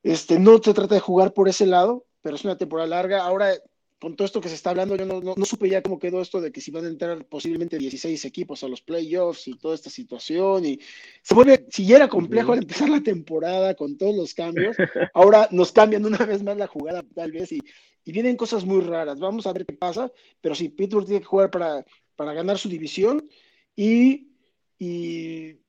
este, 0.03 0.39
no 0.39 0.61
se 0.63 0.73
trata 0.73 0.95
de 0.95 1.01
jugar 1.01 1.33
por 1.33 1.47
ese 1.49 1.65
lado, 1.65 2.05
pero 2.21 2.35
es 2.35 2.43
una 2.43 2.57
temporada 2.57 2.87
larga. 2.87 3.23
Ahora, 3.23 3.53
con 4.01 4.15
todo 4.15 4.25
esto 4.25 4.41
que 4.41 4.49
se 4.49 4.55
está 4.55 4.71
hablando, 4.71 4.95
yo 4.95 5.05
no, 5.05 5.21
no, 5.21 5.45
supe 5.45 5.69
ya 5.69 5.83
cómo 5.83 5.99
quedó 5.99 6.21
esto 6.21 6.41
de 6.41 6.51
que 6.51 6.59
si 6.59 6.71
van 6.71 6.85
a 6.85 6.87
entrar 6.87 7.23
posiblemente 7.25 7.77
16 7.77 8.25
equipos 8.25 8.63
a 8.63 8.67
los 8.67 8.81
playoffs 8.81 9.47
y 9.47 9.53
toda 9.53 9.75
esta 9.75 9.91
situación. 9.91 10.65
Y 10.65 10.79
se 11.21 11.35
vuelve, 11.35 11.67
si 11.69 11.85
ya 11.85 11.97
era 11.97 12.09
complejo 12.09 12.51
al 12.51 12.63
empezar 12.63 12.89
la 12.89 13.03
temporada 13.03 13.75
con 13.75 13.99
todos 13.99 14.15
los 14.15 14.33
cambios, 14.33 14.75
ahora 15.13 15.47
nos 15.51 15.71
cambian 15.71 16.03
una 16.03 16.17
vez 16.25 16.41
más 16.41 16.57
la 16.57 16.65
jugada, 16.65 17.03
tal 17.13 17.31
vez, 17.31 17.51
y, 17.51 17.59
y 18.03 18.11
vienen 18.11 18.37
cosas 18.37 18.65
muy 18.65 18.81
raras. 18.81 19.19
Vamos 19.19 19.45
a 19.45 19.53
ver 19.53 19.67
qué 19.67 19.73
pasa, 19.73 20.11
pero 20.41 20.55
si 20.55 20.69
Pittsburgh 20.69 21.05
tiene 21.05 21.19
que 21.19 21.27
jugar 21.27 21.51
para, 21.51 21.85
para 22.15 22.33
ganar 22.33 22.57
su 22.57 22.69
división 22.69 23.29
y, 23.75 24.31
y 24.79 25.61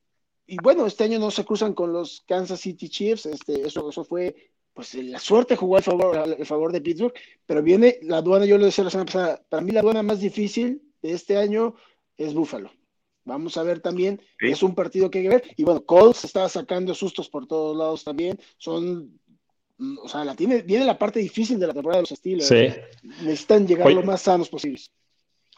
y 0.52 0.56
bueno, 0.62 0.84
este 0.84 1.04
año 1.04 1.18
no 1.18 1.30
se 1.30 1.46
cruzan 1.46 1.72
con 1.72 1.94
los 1.94 2.22
Kansas 2.26 2.60
City 2.60 2.90
Chiefs, 2.90 3.24
este, 3.24 3.66
eso, 3.66 3.88
eso 3.88 4.04
fue, 4.04 4.51
pues 4.74 4.94
la 4.94 5.18
suerte 5.18 5.56
jugó 5.56 5.76
al 5.76 5.82
favor, 5.82 6.16
al 6.16 6.46
favor 6.46 6.72
de 6.72 6.80
Pittsburgh, 6.80 7.14
pero 7.46 7.62
viene 7.62 7.98
la 8.02 8.18
aduana, 8.18 8.46
yo 8.46 8.58
lo 8.58 8.64
decía 8.64 8.84
la 8.84 8.90
semana 8.90 9.06
pasada, 9.06 9.42
para 9.48 9.62
mí 9.62 9.72
la 9.72 9.80
aduana 9.80 10.02
más 10.02 10.20
difícil 10.20 10.82
de 11.02 11.12
este 11.12 11.36
año 11.36 11.74
es 12.16 12.34
Buffalo. 12.34 12.70
Vamos 13.24 13.56
a 13.56 13.62
ver 13.62 13.80
también, 13.80 14.20
es 14.40 14.62
un 14.62 14.74
partido 14.74 15.10
que 15.10 15.18
hay 15.18 15.24
que 15.24 15.30
ver, 15.30 15.44
y 15.56 15.62
bueno, 15.62 15.84
Colts 15.84 16.24
está 16.24 16.48
sacando 16.48 16.94
sustos 16.94 17.28
por 17.28 17.46
todos 17.46 17.76
lados 17.76 18.02
también, 18.02 18.38
son 18.58 19.20
o 20.02 20.08
sea, 20.08 20.24
la 20.24 20.34
tiene, 20.34 20.62
viene 20.62 20.84
la 20.84 20.98
parte 20.98 21.18
difícil 21.18 21.58
de 21.58 21.66
la 21.66 21.74
temporada 21.74 21.98
de 21.98 22.02
los 22.02 22.12
estilos. 22.12 22.46
Sí. 22.46 22.68
Necesitan 23.22 23.66
llegar 23.66 23.90
lo 23.92 24.02
más 24.02 24.22
sanos 24.22 24.48
posibles. 24.48 24.92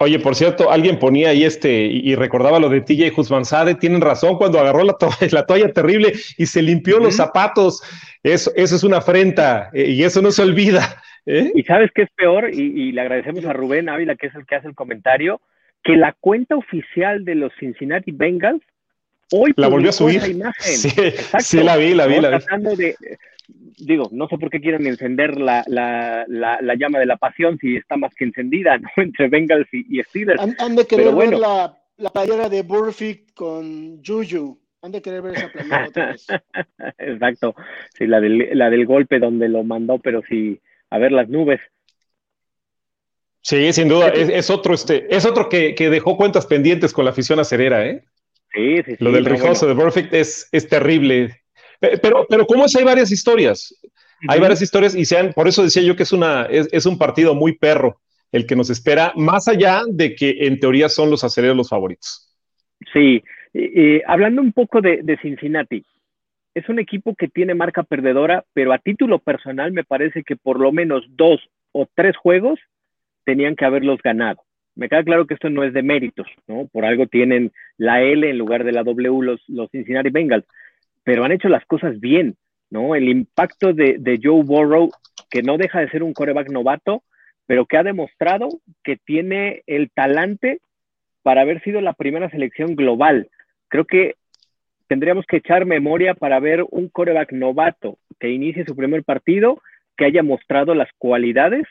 Oye, 0.00 0.18
por 0.18 0.34
cierto, 0.34 0.72
alguien 0.72 0.98
ponía 0.98 1.28
ahí 1.28 1.44
este 1.44 1.70
y, 1.70 2.16
recordaba 2.16 2.58
lo 2.58 2.68
de 2.68 2.80
TJ 2.80 3.12
Husmanzade. 3.16 3.76
Tienen 3.76 4.00
razón 4.00 4.36
cuando 4.36 4.58
agarró 4.58 4.82
la, 4.82 4.96
la 5.30 5.46
toalla 5.46 5.72
terrible 5.72 6.12
y 6.36 6.46
se 6.46 6.62
limpió 6.62 6.98
los 6.98 7.16
zapatos. 7.16 7.82
Eso, 8.22 8.50
eso 8.56 8.74
es 8.74 8.82
una 8.82 8.98
afrenta 8.98 9.70
eh, 9.72 9.90
y 9.90 10.02
eso 10.02 10.20
no 10.20 10.32
se 10.32 10.42
olvida. 10.42 11.00
¿eh? 11.26 11.52
Y 11.54 11.62
sabes 11.62 11.90
qué 11.94 12.02
es 12.02 12.10
peor, 12.16 12.52
y, 12.52 12.90
le 12.90 13.00
agradecemos 13.00 13.44
a 13.44 13.52
Rubén 13.52 13.88
Ávila, 13.88 14.16
que 14.16 14.26
es 14.26 14.34
el 14.34 14.46
que 14.46 14.56
hace 14.56 14.68
el 14.68 14.74
comentario, 14.74 15.40
que 15.82 15.96
la 15.96 16.14
cuenta 16.18 16.56
oficial 16.56 17.24
de 17.24 17.36
los 17.36 17.52
Cincinnati 17.58 18.10
Bengals 18.10 18.62
hoy 19.30 19.52
la 19.56 19.68
volvió 19.68 19.90
a 19.90 19.92
subir. 19.92 20.20
Sí, 20.58 20.90
sí, 21.38 21.62
la 21.62 21.76
vi, 21.76 21.94
la 21.94 22.06
vi, 22.06 22.20
la 22.20 22.38
vi. 22.38 22.76
De, 22.76 22.96
digo, 23.48 24.08
no 24.12 24.28
sé 24.28 24.38
por 24.38 24.50
qué 24.50 24.60
quieren 24.60 24.86
encender 24.86 25.38
la, 25.38 25.64
llama 26.78 26.98
de 26.98 27.06
la 27.06 27.16
pasión 27.16 27.58
si 27.58 27.76
está 27.76 27.96
más 27.96 28.14
que 28.14 28.24
encendida, 28.24 28.78
¿no? 28.78 28.88
Entre 28.96 29.28
Bengals 29.28 29.68
y, 29.72 30.02
Steelers. 30.02 30.40
Han, 30.58 30.76
de 30.76 30.86
querer 30.86 31.14
ver 31.14 31.38
la, 31.38 31.76
la 31.96 32.10
playera 32.10 32.48
de 32.48 32.62
Burfict 32.62 33.34
con 33.34 34.02
Juju. 34.04 34.58
Han 34.82 34.92
de 34.92 35.00
querer 35.00 35.22
ver 35.22 35.34
esa 35.34 35.48
playera 35.48 35.88
otra 35.88 36.06
vez. 36.12 36.26
Exacto. 36.98 37.54
Sí, 37.96 38.06
la 38.06 38.20
del, 38.20 38.50
la 38.52 38.70
del 38.70 38.86
golpe 38.86 39.18
donde 39.18 39.48
lo 39.48 39.64
mandó, 39.64 39.98
pero 39.98 40.22
sí, 40.28 40.60
a 40.90 40.98
ver 40.98 41.12
las 41.12 41.28
nubes. 41.28 41.60
Sí, 43.40 43.74
sin 43.74 43.88
duda, 43.88 44.08
es, 44.08 44.48
otro, 44.48 44.72
este, 44.72 45.14
es 45.14 45.26
otro 45.26 45.50
que, 45.50 45.74
dejó 45.76 46.16
cuentas 46.16 46.46
pendientes 46.46 46.94
con 46.94 47.04
la 47.04 47.10
afición 47.10 47.38
acerera, 47.38 47.86
¿eh? 47.86 48.02
Sí, 48.54 48.76
sí, 48.86 48.96
sí. 48.96 49.04
Lo 49.04 49.12
del 49.12 49.26
rijoso 49.26 49.66
de 49.66 49.74
Burfict 49.74 50.14
es, 50.14 50.48
es 50.50 50.66
terrible. 50.66 51.43
Pero, 52.02 52.26
pero 52.28 52.46
¿cómo 52.46 52.64
es? 52.64 52.76
Hay 52.76 52.84
varias 52.84 53.10
historias. 53.10 53.74
Hay 54.28 54.40
varias 54.40 54.62
historias 54.62 54.94
y 54.94 55.04
sean, 55.04 55.32
por 55.32 55.48
eso 55.48 55.62
decía 55.62 55.82
yo 55.82 55.96
que 55.96 56.04
es, 56.04 56.12
una, 56.12 56.46
es, 56.46 56.86
un 56.86 56.98
partido 56.98 57.34
muy 57.34 57.58
perro 57.58 58.00
el 58.32 58.46
que 58.46 58.56
nos 58.56 58.70
espera, 58.70 59.12
más 59.16 59.48
allá 59.48 59.82
de 59.86 60.14
que 60.14 60.46
en 60.46 60.58
teoría 60.58 60.88
son 60.88 61.10
los 61.10 61.22
aceleros 61.24 61.56
los 61.56 61.68
favoritos. 61.68 62.34
Sí, 62.92 63.22
hablando 64.06 64.40
un 64.42 64.52
poco 64.52 64.80
de, 64.80 65.02
de, 65.02 65.18
Cincinnati, 65.18 65.84
es 66.54 66.68
un 66.68 66.78
equipo 66.78 67.14
que 67.14 67.28
tiene 67.28 67.54
marca 67.54 67.82
perdedora, 67.82 68.44
pero 68.54 68.72
a 68.72 68.78
título 68.78 69.18
personal 69.18 69.72
me 69.72 69.84
parece 69.84 70.22
que 70.24 70.36
por 70.36 70.58
lo 70.58 70.72
menos 70.72 71.04
dos 71.10 71.40
o 71.72 71.86
tres 71.94 72.16
juegos 72.16 72.58
tenían 73.24 73.56
que 73.56 73.64
haberlos 73.64 74.00
ganado. 74.02 74.42
Me 74.76 74.88
queda 74.88 75.04
claro 75.04 75.26
que 75.26 75.34
esto 75.34 75.50
no 75.50 75.62
es 75.62 75.72
de 75.72 75.82
méritos, 75.82 76.26
¿no? 76.48 76.66
Por 76.72 76.84
algo 76.84 77.06
tienen 77.06 77.52
la 77.76 78.02
L 78.02 78.28
en 78.28 78.38
lugar 78.38 78.64
de 78.64 78.72
la 78.72 78.82
W 78.82 79.22
los, 79.22 79.42
los 79.48 79.70
Cincinnati 79.70 80.10
Bengals, 80.10 80.44
pero 81.04 81.24
han 81.24 81.32
hecho 81.32 81.48
las 81.48 81.64
cosas 81.66 82.00
bien, 82.00 82.36
¿no? 82.70 82.94
El 82.94 83.08
impacto 83.08 83.72
de, 83.72 84.18
Joe 84.20 84.42
Burrow, 84.42 84.90
que 85.30 85.42
no 85.42 85.58
deja 85.58 85.80
de 85.80 85.90
ser 85.90 86.02
un 86.02 86.14
coreback 86.14 86.50
novato, 86.50 87.02
pero 87.46 87.66
que 87.66 87.76
ha 87.76 87.82
demostrado 87.82 88.48
que 88.82 88.96
tiene 88.96 89.62
el 89.66 89.90
talante 89.90 90.60
para 91.22 91.42
haber 91.42 91.62
sido 91.62 91.80
la 91.80 91.92
primera 91.92 92.30
selección 92.30 92.74
global. 92.74 93.28
Creo 93.68 93.84
que 93.84 94.14
tendríamos 94.88 95.26
que 95.26 95.36
echar 95.36 95.66
memoria 95.66 96.14
para 96.14 96.40
ver 96.40 96.64
un 96.70 96.88
coreback 96.88 97.32
novato 97.32 97.98
que 98.18 98.30
inicie 98.30 98.64
su 98.64 98.74
primer 98.74 99.04
partido, 99.04 99.60
que 99.96 100.06
haya 100.06 100.22
mostrado 100.22 100.74
las 100.74 100.88
cualidades 100.98 101.64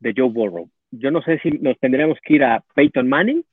de 0.00 0.14
Joe 0.16 0.30
Burrow. 0.30 0.70
Yo 0.90 1.10
no 1.10 1.22
sé 1.22 1.38
si 1.40 1.50
nos 1.50 1.78
tendríamos 1.78 2.18
que 2.22 2.34
ir 2.34 2.44
a 2.44 2.62
Peyton 2.74 3.08
Manning 3.08 3.44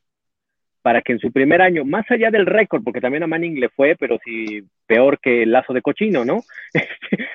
para 0.83 1.01
que 1.01 1.13
en 1.13 1.19
su 1.19 1.31
primer 1.31 1.61
año, 1.61 1.85
más 1.85 2.05
allá 2.11 2.29
del 2.29 2.45
récord, 2.45 2.83
porque 2.83 2.99
también 2.99 3.23
a 3.23 3.27
Manning 3.27 3.59
le 3.59 3.69
fue, 3.69 3.95
pero 3.95 4.19
sí 4.23 4.63
peor 4.85 5.17
que 5.19 5.43
el 5.43 5.51
lazo 5.51 5.73
de 5.73 5.81
cochino, 5.81 6.25
¿no? 6.25 6.43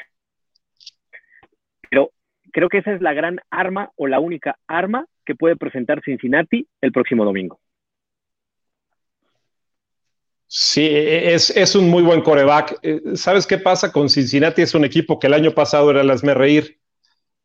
pero 1.90 2.10
creo 2.52 2.68
que 2.68 2.78
esa 2.78 2.92
es 2.92 3.00
la 3.00 3.14
gran 3.14 3.40
arma 3.50 3.90
o 3.96 4.06
la 4.06 4.20
única 4.20 4.58
arma 4.68 5.06
que 5.24 5.34
puede 5.34 5.56
presentar 5.56 6.02
Cincinnati 6.04 6.68
el 6.82 6.92
próximo 6.92 7.24
domingo. 7.24 7.58
Sí, 10.46 10.86
es, 10.90 11.74
un 11.74 11.88
muy 11.88 12.02
buen 12.02 12.20
coreback. 12.20 12.78
Eh, 12.82 13.00
¿Sabes 13.14 13.46
qué 13.46 13.58
pasa 13.58 13.92
con 13.92 14.10
Cincinnati? 14.10 14.62
Es 14.62 14.74
un 14.74 14.84
equipo 14.84 15.18
que 15.18 15.26
el 15.26 15.34
año 15.34 15.52
pasado 15.52 15.90
era 15.90 16.02
el 16.02 16.10
hazme 16.10 16.34
reír. 16.34 16.78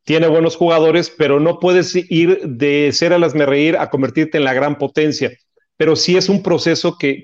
Tiene 0.03 0.27
buenos 0.27 0.57
jugadores, 0.57 1.09
pero 1.09 1.39
no 1.39 1.59
puedes 1.59 1.95
ir 1.95 2.41
de 2.41 2.91
ser 2.91 3.13
el 3.13 3.23
hazme 3.23 3.45
reír 3.45 3.77
a 3.77 3.89
convertirte 3.89 4.37
en 4.37 4.43
la 4.43 4.53
gran 4.53 4.77
potencia 4.77 5.31
pero 5.77 5.95
sí 5.95 6.17
es 6.17 6.29
un 6.29 6.43
proceso 6.43 6.97
que, 6.97 7.23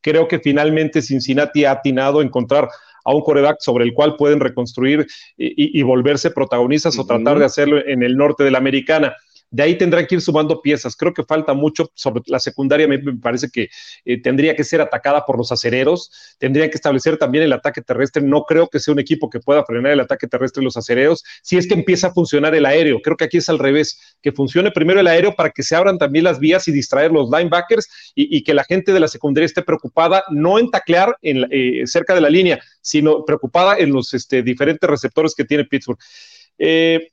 creo 0.00 0.28
que 0.28 0.38
finalmente 0.38 1.02
Cincinnati 1.02 1.64
ha 1.64 1.72
atinado 1.72 2.20
a 2.20 2.24
encontrar 2.24 2.68
a 3.04 3.14
un 3.14 3.22
coreback 3.22 3.56
sobre 3.60 3.84
el 3.84 3.94
cual 3.94 4.16
pueden 4.16 4.40
reconstruir 4.40 5.06
y, 5.36 5.82
volverse 5.82 6.30
protagonistas 6.30 6.98
o 6.98 7.06
tratar 7.06 7.38
de 7.38 7.44
hacerlo 7.44 7.84
en 7.84 8.02
el 8.02 8.16
norte 8.16 8.44
de 8.44 8.50
la 8.50 8.58
americana. 8.58 9.14
De 9.50 9.62
ahí 9.62 9.76
tendrán 9.76 10.06
que 10.06 10.14
ir 10.14 10.20
sumando 10.20 10.62
piezas. 10.62 10.96
Creo 10.96 11.12
que 11.12 11.24
falta 11.24 11.54
mucho 11.54 11.90
sobre 11.94 12.22
la 12.26 12.38
secundaria, 12.38 12.86
me, 12.86 12.98
parece 13.20 13.48
que 13.50 13.68
eh, 14.04 14.20
tendría 14.22 14.54
que 14.54 14.64
ser 14.64 14.80
atacada 14.80 15.24
por 15.26 15.36
los 15.36 15.50
acereros, 15.50 16.10
tendrían 16.38 16.70
que 16.70 16.76
establecer 16.76 17.18
también 17.18 17.44
el 17.44 17.52
ataque 17.52 17.82
terrestre. 17.82 18.22
No 18.22 18.44
creo 18.44 18.68
que 18.68 18.78
sea 18.78 18.92
un 18.92 19.00
equipo 19.00 19.28
que 19.28 19.40
pueda 19.40 19.64
frenar 19.64 19.92
el 19.92 20.00
ataque 20.00 20.26
terrestre 20.28 20.60
de 20.60 20.66
los 20.66 20.76
acereros, 20.76 21.24
si 21.42 21.56
es 21.56 21.66
que 21.66 21.74
empieza 21.74 22.08
a 22.08 22.12
funcionar 22.12 22.54
el 22.54 22.64
aéreo. 22.64 23.00
Creo 23.02 23.16
que 23.16 23.24
aquí 23.24 23.38
es 23.38 23.48
al 23.48 23.58
revés, 23.58 24.16
que 24.22 24.32
funcione 24.32 24.70
primero 24.70 25.00
el 25.00 25.06
aéreo 25.06 25.34
para 25.34 25.50
que 25.50 25.62
se 25.62 25.74
abran 25.74 25.98
también 25.98 26.24
las 26.24 26.38
vías 26.38 26.68
y 26.68 26.72
distraer 26.72 27.10
los 27.10 27.28
linebackers 27.30 27.88
y, 28.14 28.42
que 28.44 28.54
la 28.54 28.64
gente 28.64 28.92
de 28.92 29.00
la 29.00 29.08
secundaria 29.08 29.46
esté 29.46 29.62
preocupada 29.62 30.24
no 30.30 30.58
en 30.58 30.70
taclear 30.70 31.16
eh, 31.22 31.82
cerca 31.86 32.14
de 32.14 32.20
la 32.20 32.30
línea, 32.30 32.60
sino 32.80 33.24
preocupada 33.24 33.76
en 33.78 33.92
los 33.92 34.14
este, 34.14 34.42
diferentes 34.42 34.88
receptores 34.88 35.34
que 35.34 35.44
tiene 35.44 35.64
Pittsburgh. 35.64 35.98
Eh, 36.58 37.08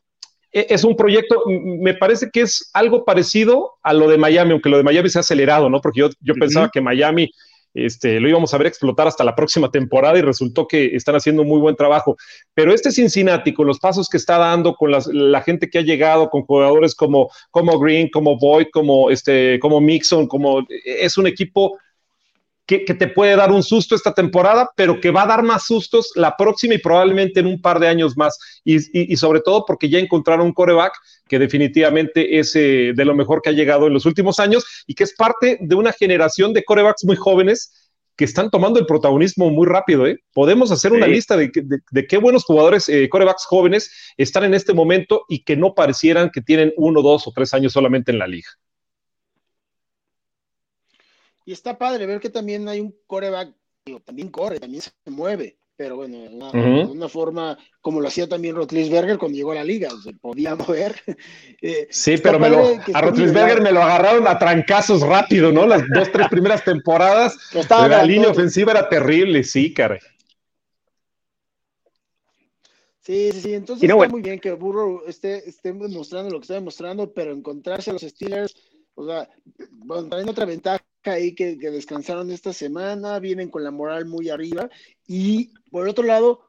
es 0.69 0.83
un 0.83 0.95
proyecto, 0.95 1.43
me 1.47 1.93
parece 1.93 2.29
que 2.31 2.41
es 2.41 2.69
algo 2.73 3.05
parecido 3.05 3.75
a 3.83 3.93
lo 3.93 4.07
de 4.07 4.17
Miami, 4.17 4.51
aunque 4.51 4.69
lo 4.69 4.77
de 4.77 4.83
Miami 4.83 5.09
se 5.09 5.19
ha 5.19 5.21
acelerado, 5.21 5.69
¿no? 5.69 5.81
Porque 5.81 6.01
yo, 6.01 6.09
yo 6.19 6.33
pensaba 6.33 6.69
que 6.71 6.81
Miami 6.81 7.31
este, 7.73 8.19
lo 8.19 8.27
íbamos 8.27 8.53
a 8.53 8.57
ver 8.57 8.67
explotar 8.67 9.07
hasta 9.07 9.23
la 9.23 9.35
próxima 9.35 9.69
temporada 9.69 10.17
y 10.17 10.21
resultó 10.21 10.67
que 10.67 10.95
están 10.95 11.15
haciendo 11.15 11.43
un 11.43 11.47
muy 11.47 11.59
buen 11.59 11.75
trabajo. 11.75 12.17
Pero 12.53 12.73
este 12.73 12.91
Cincinnati, 12.91 13.53
con 13.53 13.67
los 13.67 13.79
pasos 13.79 14.09
que 14.09 14.17
está 14.17 14.37
dando, 14.37 14.73
con 14.73 14.91
la 14.91 15.41
gente 15.41 15.69
que 15.69 15.77
ha 15.77 15.83
llegado, 15.83 16.29
con 16.29 16.43
jugadores 16.43 16.95
como, 16.95 17.29
como 17.51 17.79
Green, 17.79 18.09
como 18.09 18.37
Boyd, 18.37 18.67
como, 18.71 19.11
este, 19.11 19.59
como 19.59 19.79
Mixon, 19.79 20.27
como, 20.27 20.65
es 20.83 21.17
un 21.17 21.27
equipo 21.27 21.77
que, 22.67 22.79
te 22.79 23.07
puede 23.07 23.37
dar 23.37 23.49
un 23.49 23.63
susto 23.63 23.95
esta 23.95 24.13
temporada, 24.13 24.69
pero 24.75 24.99
que 24.99 25.09
va 25.09 25.23
a 25.23 25.27
dar 25.27 25.41
más 25.41 25.65
sustos 25.65 26.11
la 26.15 26.35
próxima 26.35 26.73
y 26.73 26.79
probablemente 26.79 27.39
en 27.39 27.47
un 27.47 27.61
par 27.61 27.79
de 27.79 27.87
años 27.87 28.17
más. 28.17 28.37
Y, 28.65 29.15
sobre 29.15 29.39
todo 29.39 29.63
porque 29.65 29.89
ya 29.89 29.99
encontraron 29.99 30.45
un 30.45 30.53
coreback 30.53 30.93
que 31.29 31.39
definitivamente 31.39 32.39
es 32.39 32.55
eh, 32.55 32.91
de 32.93 33.05
lo 33.05 33.15
mejor 33.15 33.41
que 33.41 33.49
ha 33.49 33.53
llegado 33.53 33.87
en 33.87 33.93
los 33.93 34.05
últimos 34.05 34.39
años 34.39 34.65
y 34.85 34.95
que 34.95 35.05
es 35.05 35.15
parte 35.15 35.57
de 35.61 35.75
una 35.75 35.93
generación 35.93 36.53
de 36.53 36.65
corebacks 36.65 37.05
muy 37.05 37.15
jóvenes 37.15 37.71
que 38.17 38.25
están 38.25 38.49
tomando 38.49 38.79
el 38.79 38.85
protagonismo 38.85 39.49
muy 39.49 39.65
rápido. 39.65 40.05
¿eh? 40.05 40.19
Podemos 40.33 40.71
hacer 40.71 40.91
una 40.91 41.07
lista 41.07 41.37
de, 41.37 41.49
qué 42.09 42.17
buenos 42.17 42.43
jugadores, 42.43 42.89
eh, 42.89 43.07
corebacks 43.07 43.45
jóvenes, 43.45 43.91
están 44.17 44.43
en 44.43 44.53
este 44.53 44.73
momento 44.73 45.23
y 45.29 45.43
que 45.43 45.55
no 45.55 45.73
parecieran 45.73 46.31
que 46.31 46.41
tienen 46.41 46.73
uno, 46.75 47.01
dos 47.01 47.27
o 47.27 47.31
tres 47.31 47.53
años 47.53 47.71
solamente 47.71 48.11
en 48.11 48.19
la 48.19 48.27
liga. 48.27 48.49
Y 51.47 51.53
está 51.53 51.77
padre 51.77 52.05
ver 52.05 52.19
que 52.19 52.29
también 52.29 52.67
hay 52.67 52.81
un 52.81 52.93
coreback, 53.07 53.53
también 54.03 54.27
corre, 54.27 54.59
también 54.59 54.81
se 54.81 54.91
mueve, 55.05 55.57
pero 55.77 55.95
bueno, 55.95 56.17
de 56.17 56.27
una, 56.27 57.07
forma 57.07 57.57
como 57.79 58.01
lo 58.01 58.09
hacía 58.09 58.27
también 58.27 58.53
Rotlisberger 58.53 59.17
cuando 59.17 59.37
llegó 59.37 59.53
a 59.53 59.55
la 59.55 59.63
liga, 59.63 59.89
se 60.03 60.11
podía 60.11 60.55
mover. 60.57 61.01
Eh, 61.61 61.87
sí, 61.89 62.17
pero 62.17 62.37
a 62.93 63.01
Rotlisberger 63.01 63.61
me 63.61 63.71
lo 63.71 63.81
agarraron 63.81 64.27
a 64.27 64.37
trancazos 64.37 65.03
rápido, 65.03 65.53
¿no? 65.53 65.65
Las 65.65 65.83
dos, 65.87 66.11
tres 66.11 66.27
primeras 66.27 66.65
temporadas, 66.65 67.37
la 67.69 68.03
línea 68.03 68.29
ofensiva 68.29 68.73
era 68.73 68.89
terrible, 68.89 69.41
sí, 69.45 69.73
caray. 69.73 69.99
Sí, 72.99 73.29
sí, 73.31 73.39
sí. 73.39 73.53
Entonces 73.53 73.89
está 73.89 74.09
muy 74.09 74.21
bien 74.21 74.41
que 74.41 74.51
Burrow 74.51 75.03
esté, 75.07 75.47
esté 75.47 75.71
demostrando 75.71 76.29
lo 76.29 76.39
que 76.39 76.43
está 76.43 76.55
demostrando, 76.55 77.13
pero 77.13 77.31
encontrarse 77.31 77.89
a 77.91 77.93
los 77.93 78.01
Steelers, 78.01 78.53
o 78.97 79.05
sea, 79.05 79.29
bueno, 79.69 80.09
también 80.09 80.27
otra 80.27 80.45
ventaja 80.45 80.83
ahí 81.03 81.35
que, 81.35 81.55
descansaron 81.55 82.31
esta 82.31 82.51
semana, 82.51 83.19
vienen 83.19 83.51
con 83.51 83.63
la 83.63 83.69
moral 83.69 84.05
muy 84.05 84.29
arriba. 84.29 84.71
Y 85.05 85.51
por 85.69 85.87
otro 85.87 86.03
lado, 86.03 86.47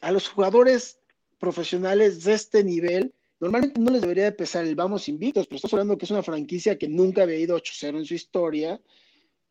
a 0.00 0.12
los 0.12 0.28
jugadores 0.28 1.00
profesionales 1.40 2.22
de 2.22 2.34
este 2.34 2.62
nivel, 2.62 3.12
normalmente 3.40 3.80
no 3.80 3.90
les 3.90 4.02
debería 4.02 4.24
de 4.24 4.32
pesar 4.32 4.64
el 4.64 4.76
vamos 4.76 5.08
invictos, 5.08 5.48
pero 5.48 5.56
estamos 5.56 5.74
hablando 5.74 5.98
que 5.98 6.04
es 6.04 6.12
una 6.12 6.22
franquicia 6.22 6.78
que 6.78 6.86
nunca 6.86 7.24
había 7.24 7.38
ido 7.38 7.58
8-0 7.58 7.98
en 7.98 8.04
su 8.04 8.14
historia. 8.14 8.80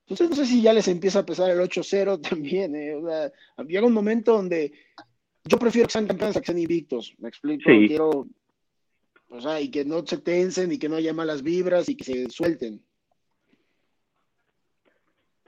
Entonces 0.07 0.29
no 0.29 0.35
sé 0.37 0.45
si 0.45 0.61
ya 0.61 0.71
les 0.71 0.87
empieza 0.87 1.19
a 1.19 1.25
pesar 1.25 1.49
el 1.49 1.59
8-0 1.59 2.21
también. 2.29 2.73
¿eh? 2.73 2.95
O 2.95 3.63
llega 3.63 3.85
un 3.85 3.93
momento 3.93 4.31
donde 4.31 4.71
yo 5.43 5.59
prefiero 5.59 5.87
que 5.87 5.91
sean 5.91 6.07
campeones 6.07 6.37
a 6.37 6.39
que 6.39 6.45
sean 6.45 6.59
invictos. 6.59 7.13
Me 7.17 7.27
explico. 7.27 7.65
Quiero, 7.65 8.27
o 9.29 9.39
sea, 9.39 9.61
y 9.61 9.69
que 9.69 9.85
no 9.85 10.05
se 10.05 10.17
tensen 10.17 10.71
y 10.71 10.79
que 10.79 10.89
no 10.89 10.95
haya 10.95 11.13
malas 11.13 11.43
vibras 11.43 11.87
y 11.89 11.95
que 11.95 12.03
se 12.03 12.29
suelten. 12.29 12.81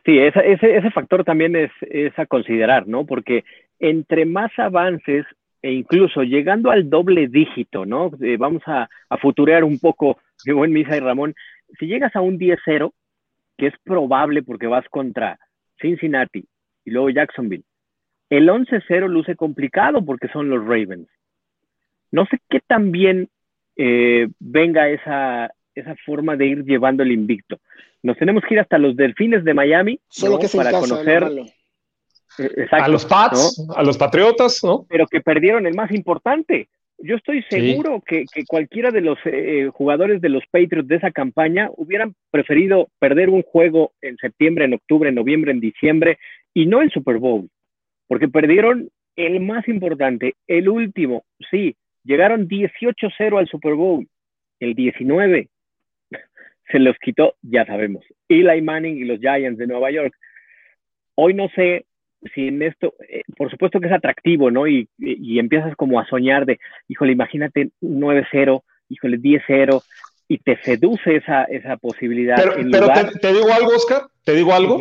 Sí, 0.05 0.17
ese, 0.17 0.41
ese 0.77 0.91
factor 0.91 1.23
también 1.23 1.55
es, 1.55 1.71
es, 1.81 2.17
a 2.17 2.25
considerar, 2.25 2.87
¿no? 2.87 3.05
Porque 3.05 3.43
entre 3.79 4.25
más 4.25 4.51
avances 4.57 5.25
e 5.61 5.71
incluso 5.71 6.23
llegando 6.23 6.71
al 6.71 6.89
doble 6.89 7.27
dígito, 7.27 7.85
¿no? 7.85 8.11
Eh, 8.19 8.37
vamos 8.37 8.63
a, 8.65 8.89
futurear 9.21 9.63
un 9.63 9.79
poco, 9.79 10.17
qué 10.43 10.53
buen 10.53 10.73
Misa 10.73 10.97
y 10.97 10.99
Ramón, 10.99 11.35
si 11.79 11.85
llegas 11.85 12.15
a 12.15 12.21
un 12.21 12.39
10-0, 12.39 12.91
que 13.57 13.67
es 13.67 13.73
probable 13.83 14.41
porque 14.41 14.67
vas 14.67 14.87
contra 14.89 15.37
Cincinnati 15.79 16.45
y 16.83 16.91
luego 16.91 17.11
Jacksonville, 17.11 17.63
el 18.29 18.49
11-0 18.49 19.07
luce 19.07 19.35
complicado 19.35 20.03
porque 20.03 20.29
son 20.29 20.49
los 20.49 20.63
Ravens. 20.63 21.07
No 22.11 22.25
sé 22.25 22.39
qué 22.49 22.59
tan 22.59 22.91
bien 22.91 23.29
eh, 23.83 24.27
venga 24.39 24.89
esa, 24.89 25.51
esa 25.73 25.95
forma 26.05 26.35
de 26.35 26.45
ir 26.45 26.63
llevando 26.63 27.01
el 27.01 27.11
invicto. 27.11 27.57
Nos 28.03 28.15
tenemos 28.15 28.43
que 28.47 28.53
ir 28.53 28.59
hasta 28.59 28.77
los 28.77 28.95
Delfines 28.95 29.43
de 29.43 29.55
Miami 29.55 29.99
Solo 30.07 30.37
que 30.37 30.47
para 30.55 30.71
conocer 30.71 31.23
eh, 32.37 32.67
a 32.69 32.87
los 32.87 33.05
Pats, 33.05 33.67
a 33.75 33.81
los 33.81 33.97
Patriotas, 33.97 34.63
¿no? 34.63 34.85
Pero 34.87 35.07
que 35.07 35.21
perdieron 35.21 35.65
el 35.65 35.73
más 35.73 35.91
importante. 35.91 36.69
Yo 36.99 37.15
estoy 37.15 37.41
seguro 37.49 38.03
que, 38.05 38.25
cualquiera 38.47 38.91
de 38.91 39.01
los 39.01 39.17
eh, 39.25 39.67
jugadores 39.73 40.21
de 40.21 40.29
los 40.29 40.43
Patriots 40.51 40.87
de 40.87 40.97
esa 40.97 41.09
campaña 41.09 41.71
hubieran 41.75 42.13
preferido 42.29 42.87
perder 42.99 43.29
un 43.29 43.41
juego 43.41 43.93
en 44.03 44.15
septiembre, 44.17 44.65
en 44.65 44.75
octubre, 44.75 45.09
en 45.09 45.15
noviembre, 45.15 45.51
en 45.51 45.59
diciembre 45.59 46.19
y 46.53 46.67
no 46.67 46.83
el 46.83 46.91
Super 46.91 47.17
Bowl, 47.17 47.49
porque 48.07 48.27
perdieron 48.27 48.91
el 49.15 49.39
más 49.39 49.67
importante, 49.67 50.35
el 50.45 50.69
último. 50.69 51.23
Sí, 51.49 51.75
llegaron 52.03 52.47
18-0 52.47 53.39
al 53.39 53.47
Super 53.47 53.75
Bowl, 53.75 54.07
el 54.59 54.73
19 54.73 55.49
se 56.71 56.79
los 56.79 56.97
quitó, 56.99 57.35
ya 57.41 57.65
sabemos, 57.65 58.03
Eli 58.29 58.61
Manning 58.61 58.97
y 58.97 59.03
los 59.03 59.19
Giants 59.19 59.59
de 59.59 59.67
Nueva 59.67 59.91
York. 59.91 60.13
Hoy 61.15 61.33
no 61.33 61.49
sé 61.49 61.85
si 62.33 62.47
en 62.47 62.61
esto, 62.61 62.93
eh, 63.09 63.23
por 63.35 63.49
supuesto 63.49 63.79
que 63.79 63.87
es 63.87 63.93
atractivo, 63.93 64.51
¿no? 64.51 64.67
Y, 64.67 64.87
empiezas 65.39 65.75
como 65.75 65.99
a 65.99 66.05
soñar 66.07 66.45
de, 66.45 66.59
híjole, 66.87 67.11
imagínate 67.11 67.71
9-0, 67.81 68.63
híjole, 68.89 69.17
10-0, 69.17 69.83
y 70.27 70.37
te 70.37 70.57
seduce 70.61 71.17
esa, 71.17 71.43
esa 71.45 71.77
posibilidad. 71.77 72.37
Pero, 72.37 72.53
te, 73.19 73.33
digo 73.33 73.51
algo, 73.51 73.75
Oscar, 73.75 74.03
te 74.23 74.33
digo 74.33 74.53
algo. 74.53 74.79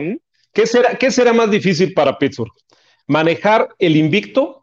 ¿Qué, 0.52 0.66
será, 0.66 0.96
¿Qué 0.96 1.10
será 1.10 1.32
más 1.32 1.50
difícil 1.50 1.92
para 1.92 2.18
Pittsburgh? 2.18 2.52
¿Manejar 3.06 3.68
el 3.78 3.96
invicto 3.96 4.59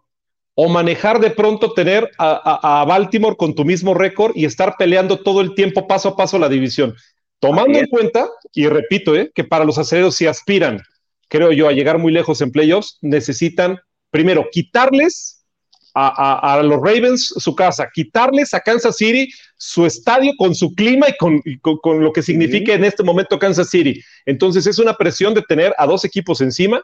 o 0.59 0.67
manejar 0.69 1.19
de 1.19 1.29
pronto 1.29 1.73
tener 1.73 2.09
a, 2.17 2.81
a, 2.81 2.85
Baltimore 2.85 3.35
con 3.37 3.53
tu 3.53 3.63
mismo 3.63 3.93
récord 3.93 4.31
y 4.35 4.45
estar 4.45 4.73
peleando 4.75 5.19
todo 5.19 5.41
el 5.41 5.53
tiempo 5.53 5.85
paso 5.85 6.09
a 6.09 6.15
paso 6.15 6.39
la 6.39 6.49
división. 6.49 6.95
Tomando 7.39 7.77
en 7.77 7.85
cuenta, 7.85 8.27
y 8.55 8.65
repito, 8.67 9.15
eh, 9.15 9.31
que 9.35 9.43
para 9.43 9.65
los 9.65 9.77
aceleros 9.77 10.15
si 10.15 10.25
aspiran, 10.25 10.81
creo 11.29 11.51
yo, 11.51 11.67
a 11.67 11.73
llegar 11.73 11.99
muy 11.99 12.11
lejos 12.11 12.41
en 12.41 12.51
playoffs, 12.51 12.97
necesitan 13.01 13.77
primero 14.09 14.47
quitarles 14.51 15.45
a, 15.93 16.59
los 16.63 16.81
Ravens 16.81 17.33
su 17.37 17.55
casa, 17.55 17.89
quitarles 17.93 18.53
a 18.55 18.59
Kansas 18.59 18.97
City 18.97 19.31
su 19.57 19.85
estadio 19.85 20.33
con 20.37 20.55
su 20.55 20.73
clima 20.73 21.07
y 21.09 21.57
con, 21.59 22.01
lo 22.01 22.11
que 22.11 22.21
significa 22.23 22.73
en 22.73 22.83
este 22.83 23.03
momento 23.03 23.37
Kansas 23.37 23.69
City. 23.69 24.01
Entonces 24.25 24.65
es 24.65 24.79
una 24.79 24.95
presión 24.95 25.35
de 25.35 25.43
tener 25.43 25.73
a 25.77 25.85
dos 25.85 26.03
equipos 26.03 26.41
encima 26.41 26.81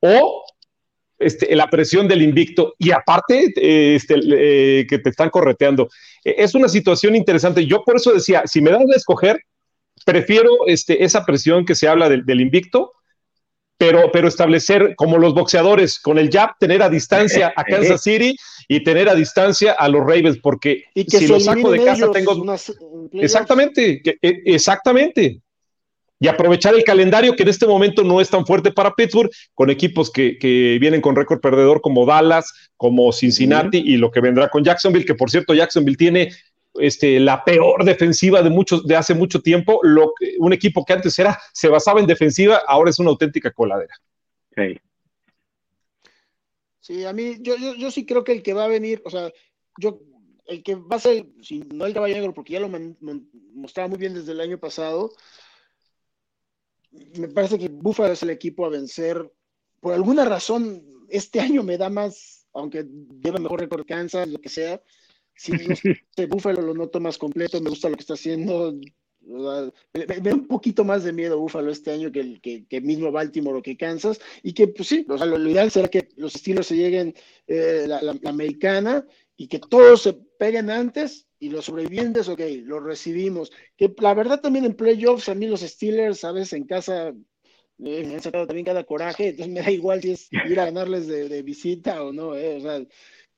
o 0.00 0.44
este, 1.22 1.54
la 1.54 1.68
presión 1.68 2.08
del 2.08 2.22
invicto 2.22 2.74
y 2.78 2.90
aparte 2.90 3.52
este, 3.96 4.14
eh, 4.16 4.86
que 4.88 4.98
te 4.98 5.10
están 5.10 5.30
correteando. 5.30 5.88
Es 6.24 6.54
una 6.54 6.68
situación 6.68 7.16
interesante. 7.16 7.66
Yo 7.66 7.84
por 7.84 7.96
eso 7.96 8.12
decía, 8.12 8.42
si 8.46 8.60
me 8.60 8.70
dan 8.70 8.82
a 8.90 8.96
escoger, 8.96 9.40
prefiero 10.04 10.66
este, 10.66 11.04
esa 11.04 11.24
presión 11.24 11.64
que 11.64 11.74
se 11.74 11.88
habla 11.88 12.08
del, 12.08 12.40
invicto, 12.40 12.92
pero, 13.78 14.10
pero 14.12 14.28
establecer 14.28 14.94
como 14.96 15.18
los 15.18 15.34
boxeadores, 15.34 15.98
con 15.98 16.18
el 16.18 16.30
jab, 16.30 16.50
tener 16.58 16.82
a 16.82 16.88
distancia 16.88 17.52
a 17.56 17.64
Kansas 17.64 18.02
City 18.02 18.36
y 18.68 18.84
tener 18.84 19.08
a 19.08 19.14
distancia 19.14 19.72
a 19.72 19.88
los 19.88 20.00
Ravens, 20.00 20.38
porque 20.38 20.84
si 20.94 21.26
lo 21.26 21.40
saco 21.40 21.70
de 21.70 21.84
casa 21.84 22.10
tengo... 22.10 22.44
exactamente, 23.12 24.02
e, 24.04 24.42
exactamente. 24.46 25.40
Y 26.22 26.28
aprovechar 26.28 26.72
el 26.76 26.84
calendario 26.84 27.34
que 27.34 27.42
en 27.42 27.48
este 27.48 27.66
momento 27.66 28.04
no 28.04 28.20
es 28.20 28.30
tan 28.30 28.46
fuerte 28.46 28.70
para 28.70 28.94
Pittsburgh, 28.94 29.28
con 29.54 29.70
equipos 29.70 30.08
que, 30.08 30.38
que 30.38 30.78
vienen 30.80 31.00
con 31.00 31.16
récord 31.16 31.40
perdedor 31.40 31.80
como 31.80 32.06
Dallas, 32.06 32.70
como 32.76 33.12
Cincinnati 33.12 33.78
y 33.78 33.96
lo 33.96 34.12
que 34.12 34.20
vendrá 34.20 34.48
con 34.48 34.62
Jacksonville, 34.62 35.04
que 35.04 35.16
por 35.16 35.32
cierto 35.32 35.52
Jacksonville 35.52 35.96
tiene 35.96 36.30
este, 36.74 37.18
la 37.18 37.42
peor 37.42 37.84
defensiva 37.84 38.40
de, 38.40 38.50
muchos, 38.50 38.86
de 38.86 38.94
hace 38.94 39.14
mucho 39.14 39.40
tiempo. 39.42 39.80
Lo, 39.82 40.12
un 40.38 40.52
equipo 40.52 40.84
que 40.84 40.92
antes 40.92 41.18
era, 41.18 41.36
se 41.52 41.66
basaba 41.66 41.98
en 41.98 42.06
defensiva, 42.06 42.62
ahora 42.68 42.90
es 42.90 43.00
una 43.00 43.10
auténtica 43.10 43.50
coladera. 43.50 43.96
Sí, 46.78 47.04
a 47.04 47.12
mí, 47.12 47.38
yo, 47.40 47.56
yo, 47.56 47.90
sí 47.90 48.06
creo 48.06 48.22
que 48.22 48.30
el 48.30 48.44
que 48.44 48.54
va 48.54 48.66
a 48.66 48.68
venir, 48.68 49.02
o 49.04 49.10
sea, 49.10 49.28
yo 49.76 49.98
el 50.46 50.62
que 50.62 50.76
va 50.76 50.94
a 50.94 51.00
ser, 51.00 51.26
si 51.42 51.64
no 51.74 51.84
el 51.84 51.94
caballo 51.94 52.14
negro, 52.14 52.32
porque 52.32 52.52
ya 52.52 52.60
lo 52.60 52.70
mostraba 53.54 53.88
muy 53.88 53.98
bien 53.98 54.14
desde 54.14 54.30
el 54.30 54.40
año 54.40 54.58
pasado, 54.58 55.10
me 57.18 57.28
parece 57.28 57.58
que 57.58 57.68
Buffalo 57.68 58.12
es 58.12 58.22
el 58.22 58.30
equipo 58.30 58.66
a 58.66 58.70
vencer. 58.70 59.30
Por 59.80 59.94
alguna 59.94 60.24
razón, 60.24 60.82
este 61.08 61.40
año 61.40 61.62
me 61.62 61.78
da 61.78 61.88
más, 61.88 62.46
aunque 62.52 62.86
lleva 63.22 63.38
mejor 63.38 63.60
récord 63.60 63.86
Kansas, 63.86 64.28
lo 64.28 64.38
que 64.40 64.48
sea. 64.48 64.82
Si 65.34 65.52
no 65.52 65.58
Buffalo 66.28 66.62
lo 66.62 66.74
noto 66.74 67.00
más 67.00 67.18
completo, 67.18 67.60
me 67.60 67.70
gusta 67.70 67.88
lo 67.88 67.96
que 67.96 68.02
está 68.02 68.14
haciendo. 68.14 68.74
Me, 69.20 70.04
da 70.04 70.34
un 70.34 70.46
poquito 70.46 70.84
más 70.84 71.04
de 71.04 71.12
miedo 71.12 71.38
Buffalo 71.38 71.70
este 71.70 71.92
año 71.92 72.10
que, 72.10 72.40
que, 72.40 72.66
que, 72.66 72.80
mismo 72.80 73.10
Baltimore 73.12 73.58
o 73.58 73.62
que 73.62 73.76
Kansas. 73.76 74.20
Y 74.42 74.52
que, 74.52 74.68
pues 74.68 74.88
sí, 74.88 75.06
o 75.08 75.16
sea, 75.16 75.26
lo, 75.26 75.38
ideal 75.48 75.70
será 75.70 75.88
que 75.88 76.08
los 76.16 76.34
estilos 76.34 76.66
se 76.66 76.76
lleguen 76.76 77.14
eh, 77.46 77.84
la, 77.86 78.02
la, 78.02 78.14
americana 78.24 79.06
y 79.36 79.48
que 79.48 79.58
todos 79.58 80.02
se 80.02 80.12
peguen 80.12 80.70
antes 80.70 81.26
y 81.42 81.50
los 81.50 81.64
sobrevivientes, 81.64 82.28
ok, 82.28 82.40
los 82.62 82.84
recibimos. 82.84 83.50
Que 83.76 83.92
la 83.98 84.14
verdad 84.14 84.40
también 84.40 84.64
en 84.64 84.74
playoffs, 84.76 85.28
a 85.28 85.34
mí 85.34 85.48
los 85.48 85.62
Steelers, 85.62 86.20
sabes, 86.20 86.52
en 86.52 86.64
casa 86.64 87.08
eh, 87.08 88.04
me 88.06 88.14
han 88.14 88.22
sacado 88.22 88.46
también 88.46 88.64
cada 88.64 88.84
coraje, 88.84 89.30
entonces 89.30 89.52
me 89.52 89.60
da 89.60 89.68
igual 89.72 90.00
si 90.00 90.12
es 90.12 90.28
ir 90.32 90.60
a 90.60 90.66
ganarles 90.66 91.08
de, 91.08 91.42
visita 91.42 92.04
o 92.04 92.12
no, 92.12 92.36
eh, 92.36 92.58
o 92.58 92.60
sea, 92.60 92.78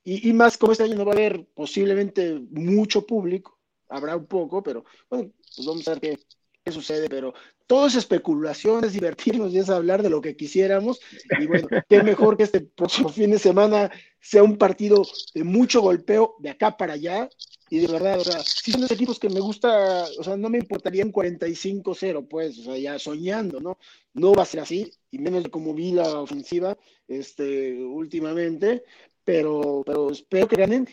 y, 0.03 0.29
y, 0.29 0.33
más 0.33 0.55
como 0.55 0.71
este 0.71 0.83
año 0.83 0.93
no 0.93 1.05
va 1.05 1.13
a 1.13 1.15
haber 1.15 1.47
posiblemente 1.55 2.39
mucho 2.51 3.07
público, 3.07 3.59
habrá 3.89 4.15
un 4.15 4.27
poco, 4.27 4.61
pero 4.61 4.85
bueno, 5.09 5.31
pues 5.55 5.65
vamos 5.65 5.87
a 5.87 5.91
ver 5.91 6.01
qué, 6.01 6.19
qué 6.63 6.71
sucede, 6.71 7.09
pero 7.09 7.33
todo 7.67 7.87
es 7.87 7.95
especulación, 7.95 8.83
es 8.83 8.93
divertirnos 8.93 9.51
y 9.53 9.59
es 9.59 9.69
hablar 9.69 10.03
de 10.03 10.09
lo 10.09 10.21
que 10.21 10.35
quisiéramos. 10.35 10.99
Y 11.39 11.45
bueno, 11.47 11.67
qué 11.89 12.03
mejor 12.03 12.37
que 12.37 12.43
este 12.43 12.61
próximo 12.61 13.09
fin 13.09 13.31
de 13.31 13.39
semana 13.39 13.91
sea 14.19 14.43
un 14.43 14.57
partido 14.57 15.03
de 15.33 15.43
mucho 15.43 15.81
golpeo 15.81 16.35
de 16.39 16.49
acá 16.49 16.77
para 16.77 16.93
allá. 16.93 17.29
Y 17.69 17.79
de 17.79 17.87
verdad, 17.87 18.19
o 18.19 18.23
sea, 18.23 18.39
si 18.41 18.71
son 18.71 18.81
los 18.81 18.91
equipos 18.91 19.19
que 19.19 19.29
me 19.29 19.39
gusta, 19.39 20.05
o 20.19 20.23
sea, 20.23 20.37
no 20.37 20.49
me 20.49 20.59
importaría 20.59 21.03
un 21.03 21.11
45-0, 21.11 22.27
pues, 22.27 22.59
o 22.59 22.63
sea, 22.63 22.77
ya 22.77 22.99
soñando, 22.99 23.59
¿no? 23.59 23.79
No 24.13 24.33
va 24.33 24.43
a 24.43 24.45
ser 24.45 24.59
así, 24.59 24.91
y 25.09 25.17
menos 25.17 25.43
de 25.43 25.49
como 25.49 25.73
vi 25.73 25.91
la 25.91 26.19
ofensiva 26.19 26.77
este, 27.07 27.83
últimamente, 27.83 28.83
pero, 29.23 29.81
pero 29.83 30.11
espero 30.11 30.47
que 30.47 30.55
ganen. 30.55 30.87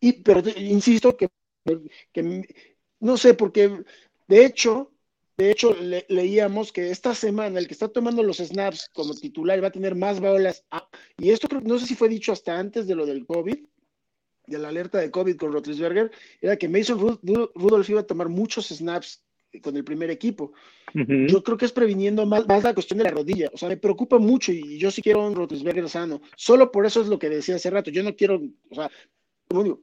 Y, 0.00 0.14
pero 0.24 0.42
insisto 0.56 1.16
que, 1.16 1.28
que 2.12 2.44
no 3.00 3.16
sé, 3.16 3.34
porque 3.34 3.84
de 4.26 4.44
hecho, 4.44 4.92
de 5.38 5.52
hecho, 5.52 5.76
leíamos 6.08 6.72
que 6.72 6.90
esta 6.90 7.14
semana 7.14 7.60
el 7.60 7.68
que 7.68 7.72
está 7.72 7.86
tomando 7.86 8.24
los 8.24 8.38
snaps 8.38 8.90
como 8.92 9.14
titular 9.14 9.62
va 9.62 9.68
a 9.68 9.72
tener 9.72 9.94
más 9.94 10.18
bolas. 10.18 10.64
y 11.16 11.30
esto 11.30 11.46
no 11.62 11.78
sé 11.78 11.86
si 11.86 11.94
fue 11.94 12.08
dicho 12.08 12.32
hasta 12.32 12.58
antes 12.58 12.88
de 12.88 12.96
lo 12.96 13.06
del 13.06 13.24
COVID, 13.24 13.56
de 14.48 14.58
la 14.58 14.68
alerta 14.68 14.98
de 14.98 15.12
COVID 15.12 15.36
con 15.36 15.52
Rotlisberger, 15.52 16.10
era 16.40 16.56
que 16.56 16.68
Mason 16.68 17.20
Rudolph 17.54 17.88
iba 17.88 18.00
a 18.00 18.06
tomar 18.06 18.28
muchos 18.28 18.66
snaps 18.66 19.22
con 19.62 19.76
el 19.76 19.84
primer 19.84 20.10
equipo. 20.10 20.54
Yo 20.92 21.44
creo 21.44 21.56
que 21.56 21.66
es 21.66 21.72
previniendo 21.72 22.26
más, 22.26 22.44
la 22.48 22.74
cuestión 22.74 22.98
de 22.98 23.04
la 23.04 23.12
rodilla. 23.12 23.48
O 23.52 23.58
sea, 23.58 23.68
me 23.68 23.76
preocupa 23.76 24.18
mucho 24.18 24.50
y 24.50 24.76
yo 24.76 24.90
sí 24.90 25.02
quiero 25.02 25.24
un 25.24 25.36
Rotlisberger 25.36 25.88
sano. 25.88 26.20
Solo 26.34 26.72
por 26.72 26.84
eso 26.84 27.00
es 27.00 27.06
lo 27.06 27.18
que 27.20 27.28
decía 27.28 27.54
hace 27.54 27.70
rato. 27.70 27.92
Yo 27.92 28.02
no 28.02 28.16
quiero, 28.16 28.42
o 28.70 28.74
sea, 28.74 28.90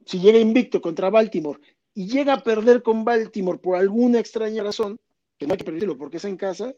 si 0.04 0.20
llega 0.20 0.38
invicto 0.38 0.82
contra 0.82 1.08
Baltimore 1.08 1.60
y 1.94 2.08
llega 2.08 2.34
a 2.34 2.42
perder 2.42 2.82
con 2.82 3.06
Baltimore 3.06 3.58
por 3.58 3.76
alguna 3.76 4.20
extraña 4.20 4.62
razón, 4.62 4.98
que 5.38 5.46
no 5.46 5.52
hay 5.52 5.58
que 5.58 5.64
perderlo 5.64 5.96
porque 5.96 6.16
es 6.18 6.24
en 6.24 6.36
casa, 6.36 6.74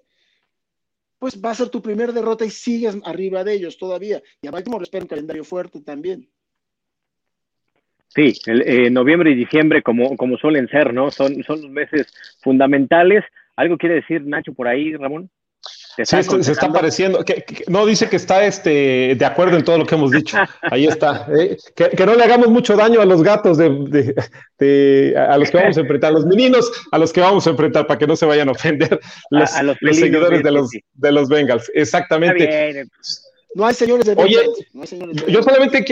pues 1.18 1.40
va 1.42 1.50
a 1.50 1.54
ser 1.54 1.68
tu 1.68 1.82
primer 1.82 2.12
derrota 2.12 2.44
y 2.44 2.50
sigues 2.50 2.96
arriba 3.04 3.44
de 3.44 3.54
ellos 3.54 3.76
todavía. 3.76 4.22
Y 4.40 4.46
a 4.46 4.50
Baltimore 4.50 4.82
espera 4.82 5.04
un 5.04 5.08
calendario 5.08 5.44
fuerte 5.44 5.80
también. 5.80 6.28
Sí, 8.08 8.32
el, 8.46 8.62
eh, 8.62 8.90
noviembre 8.90 9.30
y 9.30 9.34
diciembre, 9.34 9.82
como, 9.82 10.16
como 10.16 10.38
suelen 10.38 10.68
ser, 10.68 10.94
¿no? 10.94 11.10
Son, 11.10 11.42
son 11.44 11.62
los 11.62 11.70
meses 11.70 12.06
fundamentales. 12.42 13.24
¿Algo 13.56 13.76
quiere 13.76 13.96
decir 13.96 14.24
Nacho 14.24 14.54
por 14.54 14.68
ahí, 14.68 14.94
Ramón? 14.94 15.30
Sí, 16.04 16.22
se 16.22 16.52
está 16.52 16.72
pareciendo. 16.72 17.24
Que, 17.24 17.44
no, 17.66 17.84
dice 17.84 18.08
que 18.08 18.16
está 18.16 18.44
este, 18.44 19.16
de 19.16 19.24
acuerdo 19.24 19.56
en 19.56 19.64
todo 19.64 19.78
lo 19.78 19.86
que 19.86 19.94
hemos 19.96 20.10
dicho. 20.10 20.36
Ahí 20.62 20.86
está. 20.86 21.26
¿eh? 21.36 21.56
Que, 21.74 22.06
no 22.06 22.14
le 22.14 22.22
hagamos 22.22 22.48
mucho 22.48 22.76
daño 22.76 23.00
a 23.00 23.04
los 23.04 23.22
gatos 23.22 23.58
de, 23.58 24.14
a 25.16 25.36
los 25.36 25.50
que 25.50 25.56
vamos 25.56 25.76
a 25.76 25.80
enfrentar, 25.80 26.10
a 26.10 26.12
los 26.12 26.26
meninos 26.26 26.70
a 26.92 26.98
los 26.98 27.12
que 27.12 27.20
vamos 27.20 27.46
a 27.46 27.50
enfrentar, 27.50 27.86
para 27.86 27.98
que 27.98 28.06
no 28.06 28.16
se 28.16 28.26
vayan 28.26 28.48
a 28.48 28.52
ofender 28.52 29.00
los, 29.30 29.50
seguidores 29.96 30.42
de 30.42 30.50
los, 30.50 30.70
de 30.94 31.12
los 31.12 31.28
Bengals. 31.28 31.70
Exactamente. 31.74 32.86
No 33.54 33.66
hay 33.66 33.74
señores 33.74 34.06
de 34.06 34.14
Oye, 34.16 34.38
yo 35.26 35.42
solamente 35.42 35.84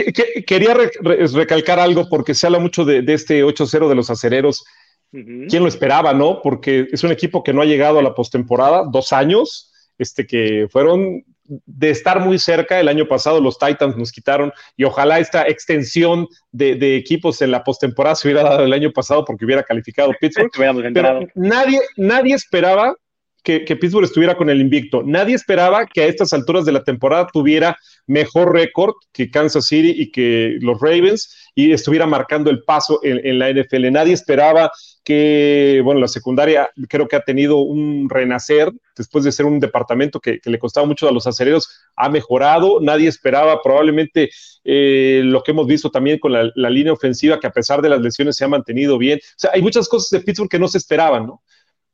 quería 0.45 0.73
recalcar 0.73 1.79
algo 1.79 2.07
porque 2.07 2.33
se 2.33 2.45
habla 2.45 2.59
mucho 2.59 2.85
de, 2.85 3.03
este 3.07 3.43
8-0 3.43 3.89
de 3.89 3.95
los 3.95 4.09
acereros. 4.09 4.63
¿Quién 5.11 5.63
lo 5.63 5.67
esperaba, 5.67 6.13
no? 6.13 6.41
Porque 6.41 6.87
es 6.91 7.03
un 7.03 7.11
equipo 7.11 7.43
que 7.43 7.53
no 7.53 7.61
ha 7.61 7.65
llegado 7.65 7.99
a 7.99 8.03
la 8.03 8.13
postemporada, 8.13 8.83
dos 8.89 9.11
años 9.11 9.71
este, 9.97 10.25
que 10.25 10.67
fueron 10.69 11.23
de 11.47 11.89
estar 11.89 12.19
muy 12.19 12.39
cerca. 12.39 12.79
El 12.79 12.87
año 12.87 13.07
pasado 13.07 13.39
los 13.39 13.57
Titans 13.57 13.95
nos 13.95 14.11
quitaron 14.11 14.51
y 14.75 14.83
ojalá 14.83 15.19
esta 15.19 15.47
extensión 15.47 16.27
de, 16.51 16.95
equipos 16.95 17.41
en 17.41 17.51
la 17.51 17.63
postemporada 17.63 18.15
se 18.15 18.27
hubiera 18.27 18.43
dado 18.43 18.63
el 18.63 18.73
año 18.73 18.91
pasado 18.91 19.23
porque 19.25 19.45
hubiera 19.45 19.63
calificado 19.63 20.11
Pittsburgh. 20.19 20.51
Pero 20.93 21.19
nadie, 21.35 21.79
nadie 21.95 22.35
esperaba 22.35 22.95
que, 23.43 23.77
Pittsburgh 23.77 24.03
estuviera 24.03 24.35
con 24.35 24.49
el 24.49 24.59
invicto. 24.59 25.03
Nadie 25.05 25.35
esperaba 25.35 25.85
que 25.85 26.01
a 26.01 26.05
estas 26.07 26.33
alturas 26.33 26.65
de 26.65 26.73
la 26.73 26.83
temporada 26.83 27.27
tuviera 27.31 27.77
mejor 28.07 28.53
récord 28.53 28.95
que 29.11 29.29
Kansas 29.29 29.65
City 29.65 29.93
y 29.95 30.11
que 30.11 30.57
los 30.61 30.79
Ravens 30.79 31.35
y 31.53 31.71
estuviera 31.71 32.07
marcando 32.07 32.49
el 32.49 32.63
paso 32.63 32.99
en, 33.03 33.37
la 33.37 33.51
NFL. 33.51 33.91
Nadie 33.91 34.13
esperaba 34.13 34.71
que, 35.03 35.81
bueno, 35.83 35.99
la 35.99 36.07
secundaria 36.07 36.69
creo 36.87 37.07
que 37.07 37.15
ha 37.15 37.21
tenido 37.21 37.57
un 37.57 38.09
renacer 38.09 38.71
después 38.95 39.23
de 39.23 39.31
ser 39.31 39.45
un 39.45 39.59
departamento 39.59 40.19
que, 40.19 40.39
le 40.43 40.59
costaba 40.59 40.87
mucho 40.87 41.07
a 41.07 41.11
los 41.11 41.27
acereros, 41.27 41.69
ha 41.95 42.09
mejorado. 42.09 42.79
Nadie 42.79 43.07
esperaba 43.09 43.61
probablemente 43.61 44.29
eh, 44.63 45.21
lo 45.23 45.43
que 45.43 45.51
hemos 45.51 45.67
visto 45.67 45.89
también 45.89 46.19
con 46.19 46.31
la, 46.31 46.49
la 46.55 46.69
línea 46.69 46.93
ofensiva, 46.93 47.39
que 47.39 47.47
a 47.47 47.51
pesar 47.51 47.81
de 47.81 47.89
las 47.89 48.01
lesiones 48.01 48.35
se 48.35 48.45
ha 48.45 48.47
mantenido 48.47 48.97
bien. 48.97 49.19
O 49.19 49.33
sea, 49.35 49.51
hay 49.53 49.61
muchas 49.61 49.89
cosas 49.89 50.09
de 50.11 50.25
Pittsburgh 50.25 50.49
que 50.49 50.59
no 50.59 50.67
se 50.67 50.77
esperaban, 50.77 51.27
¿no? 51.27 51.41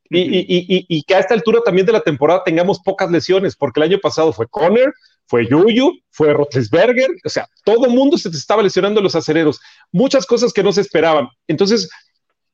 Y, 0.09 1.03
que 1.03 1.15
a 1.15 1.19
esta 1.19 1.33
altura 1.33 1.61
también 1.63 1.85
de 1.85 1.93
la 1.93 2.01
temporada 2.01 2.43
tengamos 2.43 2.79
pocas 2.79 3.09
lesiones, 3.09 3.55
porque 3.55 3.79
el 3.79 3.89
año 3.91 3.99
pasado 3.99 4.33
fue 4.33 4.47
Conner, 4.47 4.93
fue 5.25 5.47
Yuyu, 5.47 5.99
fue 6.11 6.33
Rotlisberger, 6.33 7.09
o 7.23 7.29
sea, 7.29 7.47
todo 7.63 7.89
mundo 7.89 8.17
se 8.17 8.29
estaba 8.29 8.61
lesionando 8.61 9.01
los 9.01 9.15
acereros, 9.15 9.59
muchas 9.91 10.25
cosas 10.25 10.53
que 10.53 10.63
no 10.63 10.71
se 10.71 10.81
esperaban. 10.81 11.27
Entonces, 11.47 11.89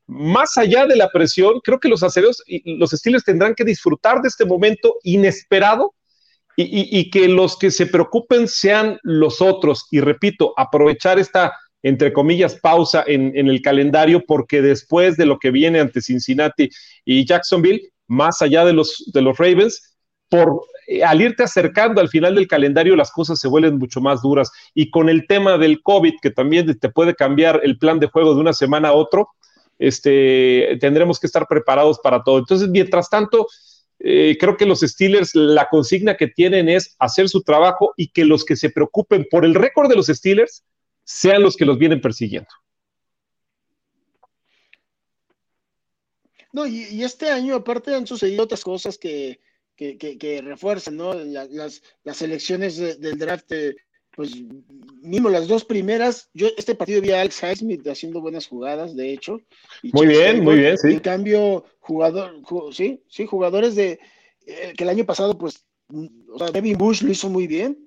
más 0.08 0.58
allá 0.58 0.86
de 0.86 0.96
la 0.96 1.10
presión, 1.10 1.60
creo 1.64 1.80
que 1.80 1.90
los 1.90 2.04
acereros 2.04 2.42
y 2.48 2.78
los 2.78 2.94
estilos 2.94 3.24
tendrán 3.24 3.54
que 3.56 3.64
disfrutar 3.64 4.22
de 4.22 4.30
este 4.30 4.46
momento 4.46 4.96
inesperado 5.04 5.94
y, 6.56 7.00
y 7.00 7.10
que 7.10 7.28
los 7.28 7.58
que 7.58 7.72
se 7.72 7.86
preocupen 7.86 8.48
sean 8.48 9.00
los 9.04 9.42
otros. 9.42 9.88
Y 9.92 10.02
repito, 10.02 10.54
aprovechar 10.58 11.20
esta 11.20 11.54
entre 11.84 12.12
comillas, 12.12 12.56
pausa 12.56 13.04
en, 13.08 13.36
el 13.36 13.62
calendario, 13.62 14.24
porque 14.26 14.62
después 14.62 15.18
de 15.18 15.26
lo 15.26 15.40
que 15.40 15.52
viene 15.52 15.80
ante 15.80 16.02
Cincinnati 16.02 16.70
y 17.06 17.26
Jacksonville, 17.26 17.90
más 18.08 18.42
allá 18.42 18.66
de 18.66 18.74
los, 18.74 19.10
de 19.14 19.22
los 19.22 19.38
Ravens, 19.38 19.98
por 20.30 20.62
eh, 20.88 21.04
al 21.04 21.22
irte 21.22 21.44
acercando 21.44 22.02
al 22.02 22.10
final 22.10 22.36
del 22.36 22.48
calendario, 22.48 22.96
las 22.96 23.12
cosas 23.12 23.40
se 23.40 23.48
vuelven 23.48 23.78
mucho 23.78 24.02
más 24.02 24.22
duras. 24.22 24.52
Y 24.74 24.90
con 24.90 25.08
el 25.08 25.28
tema 25.28 25.58
del 25.58 25.82
COVID, 25.82 26.16
que 26.22 26.32
también 26.32 26.78
te 26.78 26.90
puede 26.90 27.16
cambiar 27.16 27.62
el 27.64 27.78
plan 27.78 28.00
de 28.00 28.08
juego 28.08 28.34
de 28.34 28.42
una 28.42 28.54
semana 28.54 28.90
a 28.90 28.94
otro, 28.94 29.30
este, 29.78 30.78
tendremos 30.82 31.20
que 31.20 31.28
estar 31.28 31.48
preparados 31.48 32.00
para 32.00 32.24
todo. 32.24 32.40
Entonces, 32.40 32.70
mientras 32.70 33.10
tanto, 33.10 33.48
eh, 34.00 34.38
creo 34.40 34.58
que 34.58 34.66
los 34.66 34.82
Steelers, 34.82 35.36
la 35.36 35.70
consigna 35.70 36.18
que 36.18 36.28
tienen 36.28 36.70
es 36.70 36.96
hacer 37.00 37.30
su 37.30 37.44
trabajo 37.44 37.94
y 37.96 38.10
que 38.10 38.26
los 38.26 38.44
que 38.44 38.56
se 38.56 38.70
preocupen 38.70 39.28
por 39.30 39.46
el 39.46 39.56
récord 39.56 39.90
de 39.90 39.96
los 39.96 40.08
Steelers 40.08 40.64
sean 41.10 41.42
los 41.42 41.58
que 41.58 41.66
los 41.66 41.80
vienen 41.80 42.02
persiguiendo. 42.02 42.50
No, 46.54 46.68
y, 46.68 47.04
este 47.04 47.30
año 47.30 47.56
aparte 47.56 47.96
han 47.96 48.06
sucedido 48.06 48.44
otras 48.44 48.64
cosas 48.64 48.98
que, 48.98 49.40
que, 49.76 50.42
refuerzan, 50.44 50.98
¿no? 50.98 51.14
las, 51.14 51.82
las 52.04 52.22
elecciones 52.22 52.78
del 52.78 53.18
draft, 53.18 53.52
eh, 53.52 53.76
pues 54.16 54.36
mismo 55.02 55.30
las 55.30 55.48
dos 55.48 55.64
primeras, 55.66 56.30
yo 56.34 56.48
este 56.58 56.76
partido 56.76 57.02
vi 57.02 57.12
a 57.12 57.22
Alex 57.22 57.42
Highsmith 57.42 57.88
haciendo 57.88 58.22
buenas 58.22 58.48
jugadas, 58.48 58.96
de 58.96 59.14
hecho. 59.14 59.42
muy 59.94 60.08
bien, 60.08 60.44
muy 60.44 60.58
bien, 60.58 60.78
sí. 60.78 60.94
En 60.94 61.00
cambio, 61.00 61.66
jugador, 61.80 62.36
sí, 62.72 63.04
sí, 63.08 63.26
jugadores 63.26 63.76
de 63.76 64.00
eh, 64.46 64.74
que 64.76 64.84
el 64.84 64.90
año 64.90 65.06
pasado, 65.06 65.38
pues, 65.38 65.66
o 65.92 66.38
sea, 66.38 66.52
Devin 66.52 66.78
Bush 66.78 67.02
lo 67.02 67.12
hizo 67.12 67.30
muy 67.30 67.48
bien, 67.48 67.78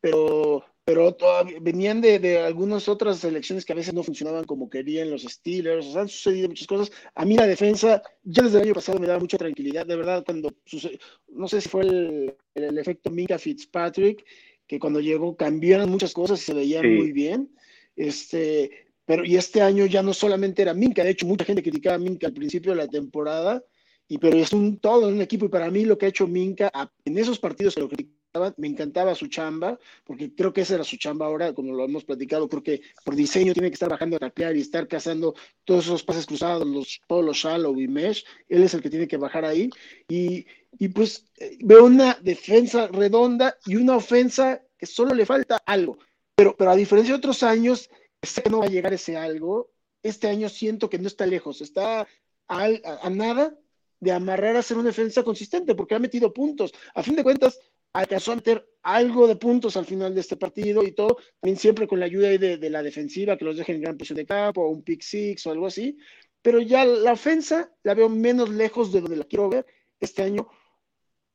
pero 0.00 0.64
pero 0.84 1.14
todavía 1.14 1.58
venían 1.60 2.00
de, 2.00 2.18
de, 2.18 2.38
algunas 2.40 2.88
otras 2.88 3.18
selecciones 3.18 3.64
que 3.64 3.72
a 3.72 3.76
veces 3.76 3.94
no 3.94 4.02
funcionaban 4.02 4.44
como 4.44 4.68
querían 4.68 5.10
los 5.10 5.22
Steelers, 5.22 5.86
o 5.86 5.92
sea, 5.92 6.02
han 6.02 6.08
sucedido 6.08 6.48
muchas 6.48 6.66
cosas. 6.66 6.92
A 7.14 7.24
mí 7.24 7.36
la 7.36 7.46
defensa, 7.46 8.02
ya 8.22 8.42
desde 8.42 8.58
el 8.58 8.64
año 8.64 8.74
pasado 8.74 8.98
me 8.98 9.06
daba 9.06 9.20
mucha 9.20 9.38
tranquilidad, 9.38 9.86
de 9.86 9.96
verdad, 9.96 10.22
cuando 10.24 10.52
sucedió, 10.66 10.98
no 11.28 11.48
sé 11.48 11.62
si 11.62 11.68
fue 11.68 11.82
el, 11.82 12.36
el, 12.54 12.78
efecto 12.78 13.10
Minka 13.10 13.38
Fitzpatrick, 13.38 14.24
que 14.66 14.78
cuando 14.78 15.00
llegó 15.00 15.36
cambiaron 15.36 15.90
muchas 15.90 16.12
cosas 16.12 16.40
y 16.42 16.44
se 16.44 16.54
veían 16.54 16.86
muy 16.96 17.12
bien. 17.12 17.50
Este, 17.96 18.70
pero 19.06 19.24
y 19.24 19.36
este 19.36 19.62
año 19.62 19.86
ya 19.86 20.02
no 20.02 20.12
solamente 20.12 20.62
era 20.62 20.74
Minka, 20.74 21.02
de 21.04 21.10
hecho 21.10 21.26
mucha 21.26 21.44
gente 21.44 21.62
criticaba 21.62 21.96
a 21.96 21.98
Minka 21.98 22.26
al 22.26 22.34
principio 22.34 22.72
de 22.72 22.78
la 22.78 22.88
temporada, 22.88 23.62
y 24.06 24.18
pero 24.18 24.36
es 24.36 24.52
un 24.52 24.78
todo 24.78 25.08
un 25.08 25.22
equipo 25.22 25.46
y 25.46 25.48
para 25.48 25.70
mí 25.70 25.84
lo 25.84 25.96
que 25.96 26.06
ha 26.06 26.10
hecho 26.10 26.26
Minka 26.26 26.70
en 27.04 27.16
esos 27.18 27.38
partidos 27.38 27.74
que 27.74 27.80
lo 27.80 27.88
criticaban, 27.88 28.23
me 28.56 28.68
encantaba 28.68 29.14
su 29.14 29.28
chamba, 29.28 29.78
porque 30.04 30.34
creo 30.34 30.52
que 30.52 30.62
esa 30.62 30.74
era 30.74 30.84
su 30.84 30.96
chamba 30.96 31.26
ahora, 31.26 31.52
como 31.52 31.72
lo 31.72 31.84
hemos 31.84 32.04
platicado, 32.04 32.48
creo 32.48 32.62
que 32.62 32.82
por 33.04 33.14
diseño 33.14 33.52
tiene 33.52 33.70
que 33.70 33.74
estar 33.74 33.88
bajando 33.88 34.16
a 34.16 34.20
taclear 34.20 34.56
y 34.56 34.60
estar 34.60 34.88
cazando 34.88 35.34
todos 35.64 35.84
esos 35.84 36.02
pases 36.02 36.26
cruzados, 36.26 36.66
los, 36.66 37.00
todos 37.06 37.24
los 37.24 37.36
shallow 37.36 37.78
y 37.80 37.88
mesh, 37.88 38.24
él 38.48 38.62
es 38.62 38.74
el 38.74 38.82
que 38.82 38.90
tiene 38.90 39.08
que 39.08 39.16
bajar 39.16 39.44
ahí, 39.44 39.70
y, 40.08 40.46
y 40.78 40.88
pues 40.88 41.26
eh, 41.38 41.58
veo 41.60 41.84
una 41.84 42.18
defensa 42.22 42.88
redonda 42.88 43.56
y 43.66 43.76
una 43.76 43.96
ofensa 43.96 44.62
que 44.76 44.86
solo 44.86 45.14
le 45.14 45.26
falta 45.26 45.62
algo, 45.66 45.98
pero, 46.34 46.56
pero 46.56 46.70
a 46.70 46.76
diferencia 46.76 47.14
de 47.14 47.18
otros 47.18 47.42
años, 47.42 47.88
sé 48.22 48.42
que 48.42 48.50
no 48.50 48.58
va 48.58 48.66
a 48.66 48.70
llegar 48.70 48.92
ese 48.92 49.16
algo. 49.16 49.70
Este 50.02 50.28
año 50.28 50.48
siento 50.48 50.90
que 50.90 50.98
no 50.98 51.06
está 51.06 51.26
lejos, 51.26 51.60
está 51.60 52.06
a, 52.48 53.10
nada 53.10 53.56
de 54.00 54.12
amarrar 54.12 54.56
a 54.56 54.62
ser 54.62 54.76
una 54.76 54.88
defensa 54.88 55.22
consistente, 55.22 55.74
porque 55.74 55.94
ha 55.94 55.98
metido 55.98 56.32
puntos. 56.32 56.74
A 56.94 57.02
fin 57.02 57.16
de 57.16 57.22
cuentas, 57.22 57.58
alcanzó 57.94 58.32
a 58.32 58.36
meter 58.36 58.68
algo 58.82 59.26
de 59.26 59.36
puntos 59.36 59.76
al 59.76 59.86
final 59.86 60.14
de 60.14 60.20
este 60.20 60.36
partido 60.36 60.84
y 60.84 60.92
todo, 60.92 61.16
también 61.40 61.58
siempre 61.58 61.86
con 61.88 61.98
la 62.00 62.06
ayuda 62.06 62.28
de, 62.28 62.58
de 62.58 62.70
la 62.70 62.82
defensiva, 62.82 63.36
que 63.38 63.44
los 63.44 63.56
dejen 63.56 63.76
en 63.76 63.82
gran 63.82 63.96
posición 63.96 64.18
de 64.18 64.26
campo, 64.26 64.62
o 64.62 64.68
un 64.68 64.82
pick 64.82 65.00
six 65.00 65.46
o 65.46 65.52
algo 65.52 65.66
así. 65.66 65.96
Pero 66.42 66.60
ya 66.60 66.84
la 66.84 67.12
ofensa 67.12 67.70
la 67.82 67.94
veo 67.94 68.10
menos 68.10 68.50
lejos 68.50 68.92
de 68.92 69.00
donde 69.00 69.16
la 69.16 69.24
quiero 69.24 69.48
ver 69.48 69.64
este 69.98 70.22
año, 70.22 70.46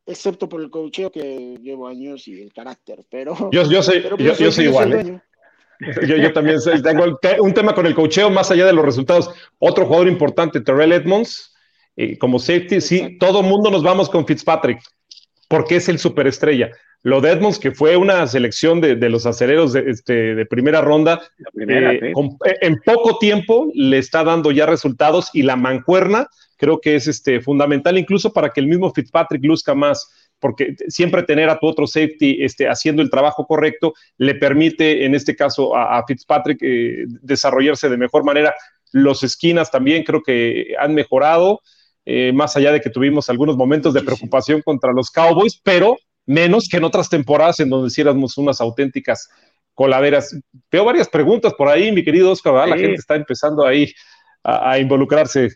excepto 0.05 0.47
por 0.47 0.61
el 0.61 0.69
cocheo 0.69 1.11
que 1.11 1.57
llevo 1.61 1.87
años 1.87 2.27
y 2.27 2.39
el 2.39 2.53
carácter. 2.53 3.03
Pero 3.09 3.49
yo, 3.51 3.63
yo 3.63 3.81
soy, 3.81 4.03
yo, 4.03 4.17
pues, 4.17 4.37
yo 4.37 4.51
soy 4.51 4.65
igual. 4.65 4.93
¿eh? 4.93 5.21
Yo, 6.05 6.33
también 6.33 6.59
tengo 6.83 7.05
un 7.39 7.53
tema 7.53 7.73
con 7.73 7.85
el 7.85 7.95
cocheo 7.95 8.29
más 8.29 8.51
allá 8.51 8.65
de 8.65 8.73
los 8.73 8.83
resultados. 8.83 9.31
Otro 9.57 9.85
jugador 9.85 10.09
importante, 10.09 10.59
Terrell 10.59 10.91
Edmonds, 10.91 11.55
eh, 11.95 12.17
como 12.17 12.37
safety, 12.37 12.81
sí, 12.81 13.17
todo 13.17 13.41
mundo 13.41 13.71
nos 13.71 13.81
vamos 13.81 14.09
con 14.09 14.27
Fitzpatrick, 14.27 14.81
porque 15.49 15.75
es 15.75 15.89
el 15.89 15.99
superestrella. 15.99 16.71
Lo 17.01 17.19
de 17.19 17.31
Edmonds, 17.31 17.59
que 17.59 17.71
fue 17.71 17.97
una 17.97 18.25
selección 18.27 18.79
de, 18.79 18.95
los 19.09 19.25
aceleros 19.25 19.73
de, 19.73 19.89
este, 19.89 20.35
de 20.35 20.45
primera 20.45 20.81
ronda, 20.81 21.21
eh, 21.59 21.99
eh, 22.01 22.13
en 22.61 22.79
poco 22.85 23.17
tiempo 23.19 23.69
le 23.73 23.97
está 23.97 24.23
dando 24.23 24.51
ya 24.51 24.65
resultados 24.65 25.29
y 25.33 25.43
la 25.43 25.55
mancuerna 25.57 26.27
creo 26.57 26.81
que 26.81 26.95
es 26.95 27.07
este, 27.07 27.39
fundamental 27.39 27.97
incluso 27.97 28.33
para 28.33 28.49
que 28.49 28.59
el 28.59 28.67
mismo 28.67 28.93
Fitzpatrick 28.93 29.43
luzca 29.45 29.73
más 29.73 30.11
porque 30.39 30.75
siempre 30.87 31.23
tener 31.23 31.49
a 31.49 31.59
tu 31.59 31.67
otro 31.67 31.87
safety 31.87 32.43
este, 32.43 32.67
haciendo 32.67 33.01
el 33.01 33.09
trabajo 33.09 33.45
correcto 33.45 33.93
le 34.17 34.35
permite, 34.35 35.05
en 35.05 35.15
este 35.15 35.35
caso, 35.35 35.75
a, 35.75 36.03
Fitzpatrick 36.05 36.59
eh, 36.61 37.05
desarrollarse 37.07 37.89
de 37.89 37.97
mejor 37.97 38.23
manera. 38.23 38.55
Los 38.91 39.23
esquinas 39.23 39.69
también 39.69 40.03
creo 40.03 40.23
que 40.23 40.75
han 40.79 40.93
mejorado, 40.93 41.61
eh, 42.05 42.31
más 42.33 42.55
allá 42.55 42.71
de 42.71 42.81
que 42.81 42.89
tuvimos 42.89 43.29
algunos 43.29 43.57
momentos 43.57 43.93
de 43.93 44.01
preocupación 44.01 44.61
contra 44.61 44.91
los 44.93 45.11
Cowboys, 45.11 45.59
pero 45.63 45.97
menos 46.25 46.67
que 46.69 46.77
en 46.77 46.83
otras 46.83 47.09
temporadas 47.09 47.59
en 47.59 47.69
donde 47.69 47.87
hiciéramos 47.87 48.37
unas 48.37 48.61
auténticas 48.61 49.29
coladeras. 49.73 50.39
Veo 50.71 50.85
varias 50.85 51.09
preguntas 51.09 51.53
por 51.53 51.67
ahí, 51.67 51.91
mi 51.91 52.03
querido 52.03 52.31
Oscar, 52.31 52.67
la 52.67 52.77
gente 52.77 52.95
está 52.95 53.15
empezando 53.15 53.65
ahí 53.65 53.91
a 54.43 54.77
involucrarse. 54.79 55.49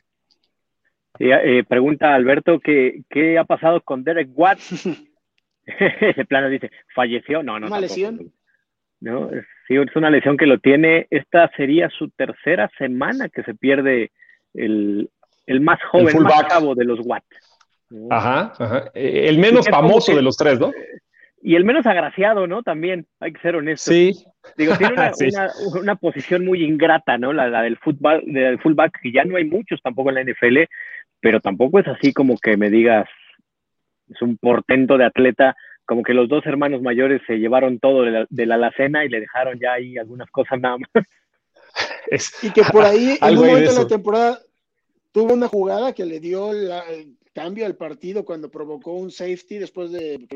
Eh, 1.19 1.63
pregunta 1.67 2.15
Alberto 2.15 2.59
que 2.59 3.03
qué 3.09 3.37
ha 3.37 3.43
pasado 3.43 3.81
con 3.81 4.03
Derek 4.03 4.29
Watts. 4.33 4.85
Ese 5.65 6.25
plano 6.25 6.49
dice, 6.49 6.71
falleció. 6.93 7.43
No, 7.43 7.59
no. 7.59 7.67
¿Una 7.67 7.79
lesión? 7.79 8.33
No, 8.99 9.29
sí, 9.67 9.75
es 9.75 9.95
una 9.95 10.09
lesión 10.09 10.37
que 10.37 10.45
lo 10.45 10.59
tiene. 10.59 11.07
Esta 11.09 11.51
sería 11.55 11.89
su 11.89 12.09
tercera 12.09 12.69
semana 12.77 13.29
que 13.29 13.43
se 13.43 13.53
pierde 13.53 14.11
el, 14.53 15.09
más 15.61 15.79
joven, 15.91 16.15
el 16.15 16.23
más 16.23 16.43
cabo 16.45 16.75
de 16.75 16.85
los 16.85 16.99
Watts. 17.03 17.27
Ajá, 18.09 18.53
ajá. 18.57 18.91
Eh, 18.93 19.25
el 19.27 19.37
menos 19.37 19.67
famoso 19.67 20.15
de 20.15 20.21
los 20.21 20.35
tres, 20.35 20.59
¿no? 20.59 20.71
Y 21.41 21.55
el 21.55 21.65
menos 21.65 21.85
agraciado, 21.85 22.47
¿no? 22.47 22.63
También, 22.63 23.05
hay 23.19 23.33
que 23.33 23.41
ser 23.41 23.55
honesto. 23.55 23.91
Sí. 23.91 24.25
Digo, 24.57 24.75
tiene 24.77 24.95
una, 25.79 25.95
posición 25.99 26.45
muy 26.45 26.63
ingrata, 26.63 27.17
¿no? 27.17 27.33
La, 27.33 27.61
del, 27.61 27.77
fútbol, 27.77 28.23
del 28.25 28.59
fullback, 28.59 28.99
que 29.01 29.11
ya 29.11 29.25
no 29.25 29.35
hay 29.35 29.43
muchos 29.43 29.81
tampoco 29.81 30.09
en 30.09 30.15
la 30.15 30.23
NFL, 30.23 30.59
pero 31.19 31.41
tampoco 31.41 31.79
es 31.79 31.87
así 31.87 32.13
como 32.13 32.37
que 32.37 32.55
me 32.55 32.69
digas, 32.69 33.07
es 34.09 34.21
un 34.21 34.37
portento 34.37 34.97
de 34.97 35.05
atleta, 35.05 35.55
como 35.85 36.01
que 36.03 36.13
los 36.13 36.29
dos 36.29 36.45
hermanos 36.45 36.81
mayores 36.81 37.21
se 37.27 37.37
llevaron 37.37 37.79
todo 37.79 38.03
de 38.03 38.45
la, 38.45 38.55
alacena 38.55 39.03
y 39.03 39.09
le 39.09 39.19
dejaron 39.19 39.59
ya 39.59 39.73
ahí 39.73 39.97
algunas 39.97 40.29
cosas 40.29 40.59
nada 40.61 40.77
más. 40.77 41.05
y 42.41 42.51
que 42.51 42.63
por 42.63 42.85
ahí, 42.85 43.17
en 43.21 43.37
un 43.37 43.47
momento 43.47 43.73
de 43.73 43.79
la 43.83 43.87
temporada, 43.87 44.39
tuvo 45.13 45.33
una 45.33 45.47
jugada 45.47 45.93
que 45.93 46.05
le 46.05 46.19
dio 46.19 46.51
el 46.51 47.15
cambio 47.33 47.65
al 47.65 47.77
partido 47.77 48.25
cuando 48.25 48.51
provocó 48.51 48.93
un 48.93 49.11
safety 49.11 49.57
después 49.59 49.91
de 49.91 50.27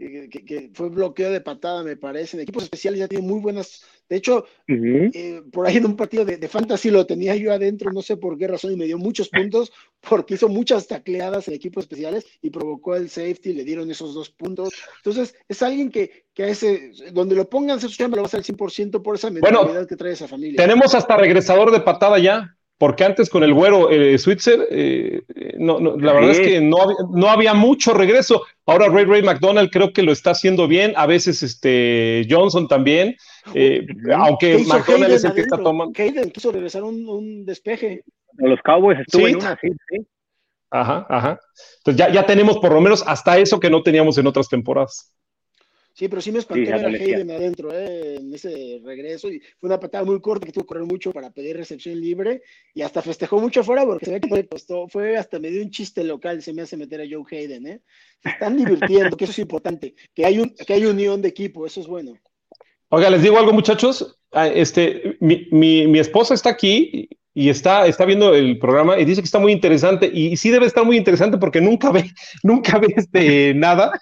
eh, 0.00 0.28
que, 0.30 0.70
fue 0.74 0.90
bloqueo 0.90 1.32
de 1.32 1.40
patada, 1.40 1.82
me 1.82 1.96
parece. 1.96 2.36
En 2.36 2.44
equipos 2.44 2.62
especiales 2.62 3.00
ya 3.00 3.08
tiene 3.08 3.26
muy 3.26 3.40
buenas. 3.40 3.84
De 4.08 4.16
hecho, 4.16 4.44
eh, 4.68 5.42
por 5.50 5.66
ahí 5.66 5.78
en 5.78 5.86
un 5.86 5.96
partido 5.96 6.24
de, 6.24 6.48
fantasy 6.48 6.90
lo 6.90 7.04
tenía 7.04 7.34
yo 7.34 7.52
adentro, 7.52 7.90
no 7.92 8.00
sé 8.00 8.16
por 8.16 8.38
qué 8.38 8.46
razón, 8.46 8.72
y 8.72 8.76
me 8.76 8.84
dio 8.84 8.96
muchos 8.96 9.28
puntos 9.28 9.72
porque 10.08 10.34
hizo 10.34 10.48
muchas 10.48 10.86
tacleadas 10.86 11.48
en 11.48 11.54
equipos 11.54 11.84
especiales 11.84 12.24
y 12.40 12.50
provocó 12.50 12.94
el 12.94 13.10
safety, 13.10 13.52
le 13.52 13.64
dieron 13.64 13.90
esos 13.90 14.14
dos 14.14 14.30
puntos. 14.30 14.70
Entonces, 14.98 15.34
es 15.48 15.62
alguien 15.62 15.90
que, 15.90 16.26
que 16.32 16.44
a 16.44 16.48
ese, 16.48 16.92
donde 17.12 17.34
lo 17.34 17.48
pongan, 17.50 17.80
chamba 17.80 18.16
lo 18.16 18.22
va 18.22 18.26
a 18.26 18.28
hacer 18.28 18.38
al 18.38 18.44
100% 18.44 19.02
por 19.02 19.16
esa 19.16 19.30
mentalidad 19.30 19.88
que 19.88 19.96
trae 19.96 20.12
esa 20.12 20.28
familia. 20.28 20.62
Tenemos 20.62 20.94
hasta 20.94 21.16
regresador 21.16 21.72
de 21.72 21.80
patada 21.80 22.18
ya 22.18 22.57
porque 22.78 23.04
antes 23.04 23.28
con 23.28 23.42
el 23.42 23.52
güero 23.52 23.90
eh, 23.90 24.16
Switzer, 24.18 24.68
eh, 24.70 25.22
no, 25.58 25.80
la 25.80 26.12
verdad 26.12 26.30
es 26.30 26.40
que 26.40 26.60
no, 26.60 26.78
no 27.12 27.28
había 27.28 27.52
mucho 27.52 27.92
regreso. 27.92 28.42
Ahora 28.66 28.88
Ray 28.88 29.04
Ray 29.04 29.22
McDonald 29.22 29.70
creo 29.70 29.92
que 29.92 30.02
lo 30.02 30.12
está 30.12 30.30
haciendo 30.30 30.68
bien, 30.68 30.94
a 30.96 31.06
veces 31.06 31.42
este 31.42 32.24
Johnson 32.30 32.68
también, 32.68 33.16
eh, 33.54 33.84
aunque 34.14 34.58
McDonald 34.58 35.12
es 35.12 35.24
el 35.24 35.34
que 35.34 35.40
está 35.40 35.58
tomando. 35.58 35.92
Hayden 36.00 36.30
quiso 36.30 36.52
regresar 36.52 36.84
un, 36.84 37.08
un 37.08 37.44
despeje. 37.44 38.04
Los 38.36 38.60
Cowboys 38.62 39.00
estuvo 39.00 39.26
en 39.26 39.36
una, 39.36 39.58
sí, 39.60 39.68
sí. 39.90 40.06
Ajá, 40.70 41.04
ajá. 41.08 41.40
Entonces 41.78 41.98
ya, 41.98 42.12
ya 42.12 42.26
tenemos 42.26 42.58
por 42.58 42.72
lo 42.72 42.80
menos 42.80 43.02
hasta 43.06 43.38
eso 43.38 43.58
que 43.58 43.70
no 43.70 43.82
teníamos 43.82 44.18
en 44.18 44.28
otras 44.28 44.48
temporadas. 44.48 45.12
Sí, 45.98 46.06
pero 46.06 46.22
sí 46.22 46.30
me 46.30 46.38
espantó 46.38 46.70
ver 46.70 46.86
a 46.86 46.88
Hayden 46.90 47.28
adentro, 47.32 47.72
¿eh? 47.72 48.18
en 48.20 48.32
ese 48.32 48.80
regreso. 48.84 49.28
Y 49.32 49.40
fue 49.58 49.66
una 49.66 49.80
patada 49.80 50.04
muy 50.04 50.20
corta 50.20 50.46
que 50.46 50.52
tuvo 50.52 50.62
que 50.62 50.68
correr 50.68 50.84
mucho 50.84 51.10
para 51.10 51.32
pedir 51.32 51.56
recepción 51.56 52.00
libre. 52.00 52.42
Y 52.72 52.82
hasta 52.82 53.02
festejó 53.02 53.40
mucho 53.40 53.62
afuera 53.62 53.84
porque 53.84 54.06
se 54.06 54.12
ve 54.12 54.20
que 54.20 54.32
le 54.32 54.46
costó. 54.46 54.86
Fue 54.86 55.16
hasta 55.16 55.40
me 55.40 55.50
dio 55.50 55.60
un 55.60 55.72
chiste 55.72 56.04
local, 56.04 56.40
se 56.40 56.52
me 56.52 56.62
hace 56.62 56.76
meter 56.76 57.00
a 57.00 57.04
Joe 57.10 57.24
Hayden. 57.28 57.66
¿eh? 57.66 57.80
Se 58.22 58.28
están 58.28 58.56
divirtiendo, 58.56 59.16
que 59.16 59.24
eso 59.24 59.32
es 59.32 59.40
importante. 59.40 59.96
Que 60.14 60.24
hay, 60.24 60.38
un, 60.38 60.50
que 60.50 60.72
hay 60.72 60.86
unión 60.86 61.20
de 61.20 61.30
equipo, 61.30 61.66
eso 61.66 61.80
es 61.80 61.88
bueno. 61.88 62.16
Oiga, 62.90 63.10
les 63.10 63.22
digo 63.22 63.36
algo, 63.36 63.52
muchachos. 63.52 64.20
Ah, 64.30 64.46
este, 64.46 65.16
mi, 65.18 65.48
mi, 65.50 65.88
mi 65.88 65.98
esposa 65.98 66.32
está 66.32 66.50
aquí 66.50 67.08
y 67.40 67.50
está, 67.50 67.86
está 67.86 68.04
viendo 68.04 68.34
el 68.34 68.58
programa 68.58 68.98
y 68.98 69.04
dice 69.04 69.20
que 69.20 69.26
está 69.26 69.38
muy 69.38 69.52
interesante 69.52 70.10
y, 70.12 70.36
sí 70.36 70.50
debe 70.50 70.66
estar 70.66 70.84
muy 70.84 70.96
interesante 70.96 71.38
porque 71.38 71.60
nunca 71.60 71.92
ve, 71.92 72.10
nunca 72.42 72.80
ve 72.80 72.92
este, 72.96 73.54
nada 73.54 73.92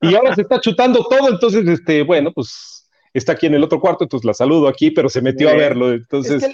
y 0.00 0.12
ahora 0.16 0.34
se 0.34 0.40
está 0.42 0.60
chutando 0.60 1.06
todo, 1.08 1.28
entonces, 1.28 1.68
este, 1.68 2.02
bueno, 2.02 2.32
pues 2.32 2.90
está 3.12 3.34
aquí 3.34 3.46
en 3.46 3.54
el 3.54 3.62
otro 3.62 3.78
cuarto, 3.78 4.02
entonces 4.02 4.24
la 4.24 4.34
saludo 4.34 4.66
aquí, 4.66 4.90
pero 4.90 5.08
se 5.08 5.22
metió 5.22 5.50
a 5.50 5.54
verlo, 5.54 5.92
entonces... 5.92 6.44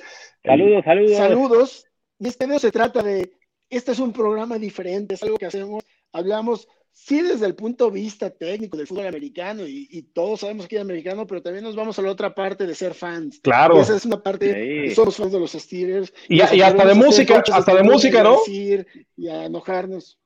saludos, 0.45 0.85
saludos. 0.85 1.17
Saludos. 1.17 1.85
Y 2.19 2.29
este 2.29 2.45
video 2.45 2.59
se 2.59 2.71
trata 2.71 3.03
de, 3.03 3.33
este 3.71 3.93
es 3.93 3.99
un 3.99 4.13
programa 4.13 4.59
diferente, 4.59 5.15
es 5.15 5.23
algo 5.23 5.39
que 5.39 5.47
hacemos, 5.47 5.85
hablamos 6.13 6.69
sí 6.93 7.23
desde 7.23 7.47
el 7.47 7.55
punto 7.55 7.87
de 7.87 7.93
vista 7.93 8.31
técnico 8.31 8.77
del 8.77 8.87
fútbol 8.87 9.07
americano 9.07 9.67
y, 9.67 10.03
todos 10.13 10.41
sabemos 10.41 10.69
que 10.69 10.77
es 10.77 10.83
americano, 10.83 11.27
pero 11.27 11.43
también 11.43 11.65
nos 11.65 11.77
vamos 11.77 11.99
a 11.99 12.03
la 12.03 12.11
otra 12.11 12.35
parte 12.35 12.67
de 12.67 12.75
ser 12.75 12.95
fans. 12.95 13.41
Claro. 13.41 13.81
esa 13.81 13.97
es 13.97 14.05
una 14.05 14.23
parte, 14.23 14.95
somos 14.95 15.17
fans 15.17 15.33
de 15.33 15.41
los 15.41 15.53
Steelers. 15.53 16.13
Y, 16.29 16.41
hasta 16.41 16.87
de 16.87 16.95
música, 16.95 17.43
hasta 17.53 17.75
de 17.75 17.83
música, 17.83 18.23
¿no? 18.23 18.39
y 18.47 19.29
a 19.29 19.45
enojarnos. 19.47 20.21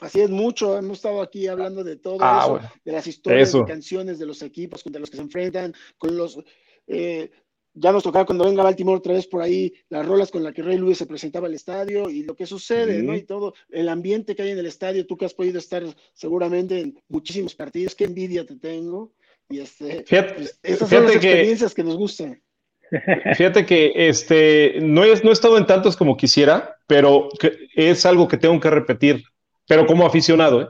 Así 0.00 0.20
es 0.20 0.30
mucho, 0.30 0.78
hemos 0.78 0.98
estado 0.98 1.20
aquí 1.20 1.46
hablando 1.46 1.84
de 1.84 1.96
todo 1.96 2.16
ah, 2.20 2.40
eso, 2.42 2.72
de 2.84 2.92
las 2.92 3.06
historias, 3.06 3.52
de 3.52 3.64
canciones 3.64 4.18
de 4.18 4.26
los 4.26 4.40
equipos 4.40 4.82
contra 4.82 4.98
los 4.98 5.10
que 5.10 5.16
se 5.16 5.22
enfrentan, 5.22 5.74
con 5.98 6.16
los 6.16 6.38
eh, 6.86 7.30
ya 7.74 7.92
nos 7.92 8.02
tocará 8.02 8.24
cuando 8.24 8.44
venga 8.44 8.62
Baltimore 8.62 8.98
otra 8.98 9.14
vez 9.14 9.26
por 9.26 9.42
ahí 9.42 9.72
las 9.88 10.04
rolas 10.04 10.30
con 10.30 10.42
las 10.42 10.52
que 10.52 10.62
Rey 10.62 10.76
Luis 10.76 10.98
se 10.98 11.06
presentaba 11.06 11.46
al 11.46 11.54
estadio 11.54 12.10
y 12.10 12.24
lo 12.24 12.34
que 12.34 12.46
sucede, 12.46 13.02
¿no? 13.02 13.14
Y 13.14 13.22
todo, 13.22 13.54
el 13.70 13.88
ambiente 13.88 14.34
que 14.34 14.42
hay 14.42 14.50
en 14.50 14.58
el 14.58 14.66
estadio, 14.66 15.06
tú 15.06 15.16
que 15.16 15.24
has 15.24 15.34
podido 15.34 15.58
estar 15.58 15.82
seguramente 16.12 16.80
en 16.80 16.98
muchísimos 17.08 17.54
partidos, 17.54 17.94
qué 17.94 18.04
envidia 18.04 18.44
te 18.44 18.56
tengo. 18.56 19.12
Y 19.48 19.60
este, 19.60 20.04
pues, 20.08 20.58
esas 20.62 20.88
son 20.88 21.04
las 21.04 21.16
experiencias 21.16 21.74
que, 21.74 21.82
nos 21.82 21.96
gustan. 21.96 22.40
Fíjate 23.36 23.66
que 23.66 23.92
este, 23.94 24.78
no, 24.80 25.04
es, 25.04 25.22
no 25.22 25.30
he 25.30 25.32
estado 25.32 25.58
en 25.58 25.66
tantos 25.66 25.96
como 25.96 26.16
quisiera, 26.16 26.76
pero 26.86 27.28
es 27.74 28.04
algo 28.06 28.28
que 28.28 28.36
tengo 28.36 28.58
que 28.58 28.70
repetir, 28.70 29.22
pero 29.66 29.86
como 29.86 30.06
aficionado, 30.06 30.62
¿eh? 30.62 30.68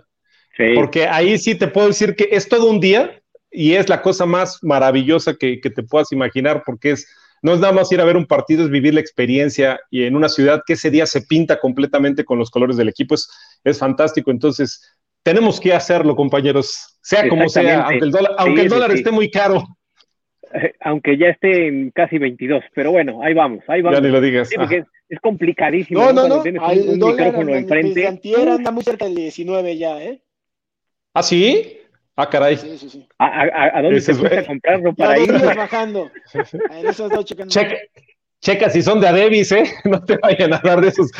Porque 0.74 1.06
ahí 1.06 1.38
sí 1.38 1.54
te 1.54 1.68
puedo 1.68 1.86
decir 1.86 2.14
que 2.14 2.28
es 2.32 2.46
todo 2.46 2.68
un 2.68 2.80
día 2.80 3.19
y 3.50 3.74
es 3.74 3.88
la 3.88 4.02
cosa 4.02 4.26
más 4.26 4.58
maravillosa 4.62 5.34
que, 5.34 5.58
te 5.58 5.82
puedas 5.82 6.12
imaginar 6.12 6.62
porque 6.64 6.92
es 6.92 7.08
no 7.42 7.54
es 7.54 7.60
nada 7.60 7.72
más 7.72 7.90
ir 7.90 8.00
a 8.02 8.04
ver 8.04 8.18
un 8.18 8.26
partido, 8.26 8.64
es 8.64 8.70
vivir 8.70 8.92
la 8.92 9.00
experiencia 9.00 9.80
y 9.90 10.04
en 10.04 10.14
una 10.14 10.28
ciudad 10.28 10.62
que 10.66 10.74
ese 10.74 10.90
día 10.90 11.06
se 11.06 11.22
pinta 11.22 11.58
completamente 11.58 12.22
con 12.22 12.38
los 12.38 12.50
colores 12.50 12.76
del 12.76 12.90
equipo, 12.90 13.14
es, 13.14 13.30
es 13.64 13.78
fantástico. 13.78 14.30
Entonces, 14.30 14.94
tenemos 15.22 15.58
que 15.58 15.72
hacerlo, 15.72 16.16
compañeros, 16.16 16.98
sea 17.00 17.28
como 17.28 17.48
sea, 17.48 17.86
aunque 17.86 18.04
el 18.04 18.10
dólar, 18.10 18.32
aunque 18.36 18.60
el 18.60 18.68
dólar 18.68 18.90
esté 18.92 19.10
muy 19.10 19.30
caro. 19.30 19.64
Aunque 20.80 21.16
ya 21.16 21.28
esté 21.28 21.68
en 21.68 21.92
casi 21.92 22.18
22, 22.18 22.64
pero 22.74 22.90
bueno, 22.90 23.22
ahí 23.22 23.34
vamos, 23.34 23.62
ahí 23.68 23.82
vamos. 23.82 24.00
Ya 24.00 24.04
ni 24.04 24.12
lo 24.12 24.20
digas. 24.20 24.50
es, 24.50 25.20
complicadísimo. 25.20 26.00
No, 26.00 26.12
no, 26.12 26.26
no, 26.26 26.42
tienes 26.42 26.60
un, 26.60 26.98
micrófono 26.98 27.54
enfrente. 27.54 28.04
anda 28.04 28.72
muy 28.72 28.82
cerca 28.82 29.04
del 29.04 29.14
19 29.14 29.76
ya, 29.76 30.02
¿eh? 30.02 30.20
¿Ah, 31.14 31.22
sí? 31.22 31.79
Ah, 32.20 32.28
caray. 32.28 32.56
Sí, 32.56 32.76
sí, 32.78 32.90
sí. 32.90 33.08
¿A, 33.18 33.80
dónde 33.82 34.00
se 34.00 34.14
puede 34.14 34.44
comprarlo 34.44 34.94
para 34.94 35.18
ir? 35.18 35.32
bajando. 35.32 36.10
checa, 37.48 37.76
checa 38.40 38.70
si 38.70 38.82
son 38.82 39.00
de 39.00 39.08
Adebis, 39.08 39.52
¿eh? 39.52 39.64
No 39.84 40.04
te 40.04 40.18
vayan 40.18 40.52
a 40.52 40.60
dar 40.62 40.82
de 40.82 40.88
esos. 40.88 41.10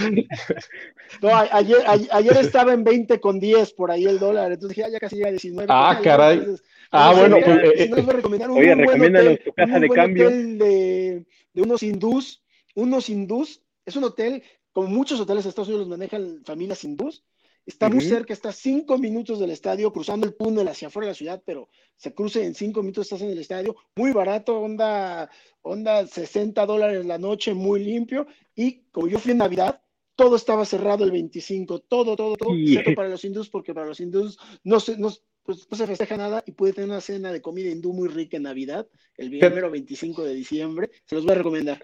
No, 1.22 1.30
ayer, 1.34 1.78
ayer, 2.12 2.36
estaba 2.36 2.74
en 2.74 2.84
20 2.84 3.18
con 3.18 3.40
10 3.40 3.72
por 3.72 3.90
ahí 3.90 4.04
el 4.04 4.18
dólar, 4.18 4.52
entonces 4.52 4.76
dije, 4.76 4.86
ah, 4.86 4.92
ya 4.92 5.00
casi 5.00 5.16
llega 5.16 5.28
a 5.28 5.32
19. 5.32 5.66
Ah, 5.70 5.98
caray. 6.02 6.46
ah, 6.90 7.14
bueno, 7.16 7.38
pues. 7.42 7.58
Eh, 7.80 7.90
eh, 7.96 8.02
recomendar 8.12 8.50
un 8.50 8.58
oye, 8.58 8.74
recomiéndanos 8.74 9.38
tu 9.42 9.52
casa 9.52 9.80
de 9.80 9.88
cambio. 9.88 10.26
Hotel 10.28 10.58
de, 10.58 11.24
de 11.54 11.62
unos 11.62 11.82
hindús, 11.82 12.42
unos 12.74 13.08
hindús, 13.08 13.62
es 13.86 13.96
un 13.96 14.04
hotel, 14.04 14.42
como 14.72 14.88
muchos 14.88 15.18
hoteles 15.18 15.44
de 15.44 15.48
Estados 15.50 15.68
Unidos 15.68 15.88
los 15.88 15.98
manejan 15.98 16.42
familias 16.44 16.84
hindús, 16.84 17.24
Está 17.70 17.88
muy 17.88 18.04
cerca, 18.04 18.32
está 18.32 18.50
cinco 18.50 18.98
minutos 18.98 19.38
del 19.38 19.52
estadio, 19.52 19.92
cruzando 19.92 20.26
el 20.26 20.34
túnel 20.34 20.66
hacia 20.66 20.88
afuera 20.88 21.06
de 21.06 21.10
la 21.12 21.14
ciudad, 21.14 21.42
pero 21.46 21.68
se 21.96 22.12
cruce 22.12 22.44
en 22.44 22.52
cinco 22.52 22.82
minutos, 22.82 23.06
estás 23.06 23.22
en 23.22 23.30
el 23.30 23.38
estadio. 23.38 23.76
Muy 23.94 24.10
barato, 24.10 24.60
onda, 24.60 25.30
onda 25.62 26.04
60 26.04 26.66
dólares 26.66 27.06
la 27.06 27.16
noche, 27.16 27.54
muy 27.54 27.84
limpio. 27.84 28.26
Y 28.56 28.82
como 28.90 29.06
yo 29.06 29.20
fui 29.20 29.30
en 29.30 29.38
Navidad, 29.38 29.80
todo 30.16 30.34
estaba 30.34 30.64
cerrado 30.64 31.04
el 31.04 31.12
25, 31.12 31.78
todo, 31.78 32.16
todo, 32.16 32.34
todo, 32.34 32.54
excepto 32.56 32.94
para 32.96 33.08
los 33.08 33.24
hindús, 33.24 33.48
porque 33.48 33.72
para 33.72 33.86
los 33.86 34.00
hindús 34.00 34.36
no 34.64 34.80
se, 34.80 34.98
no, 34.98 35.10
pues, 35.44 35.68
no 35.70 35.76
se 35.76 35.86
festeja 35.86 36.16
nada 36.16 36.42
y 36.44 36.52
puede 36.52 36.72
tener 36.72 36.90
una 36.90 37.00
cena 37.00 37.32
de 37.32 37.40
comida 37.40 37.70
hindú 37.70 37.92
muy 37.92 38.08
rica 38.08 38.36
en 38.36 38.42
Navidad, 38.42 38.88
el 39.16 39.30
primero 39.30 39.70
25 39.70 40.24
de 40.24 40.34
diciembre. 40.34 40.90
Se 41.04 41.14
los 41.14 41.24
voy 41.24 41.34
a 41.34 41.38
recomendar. 41.38 41.80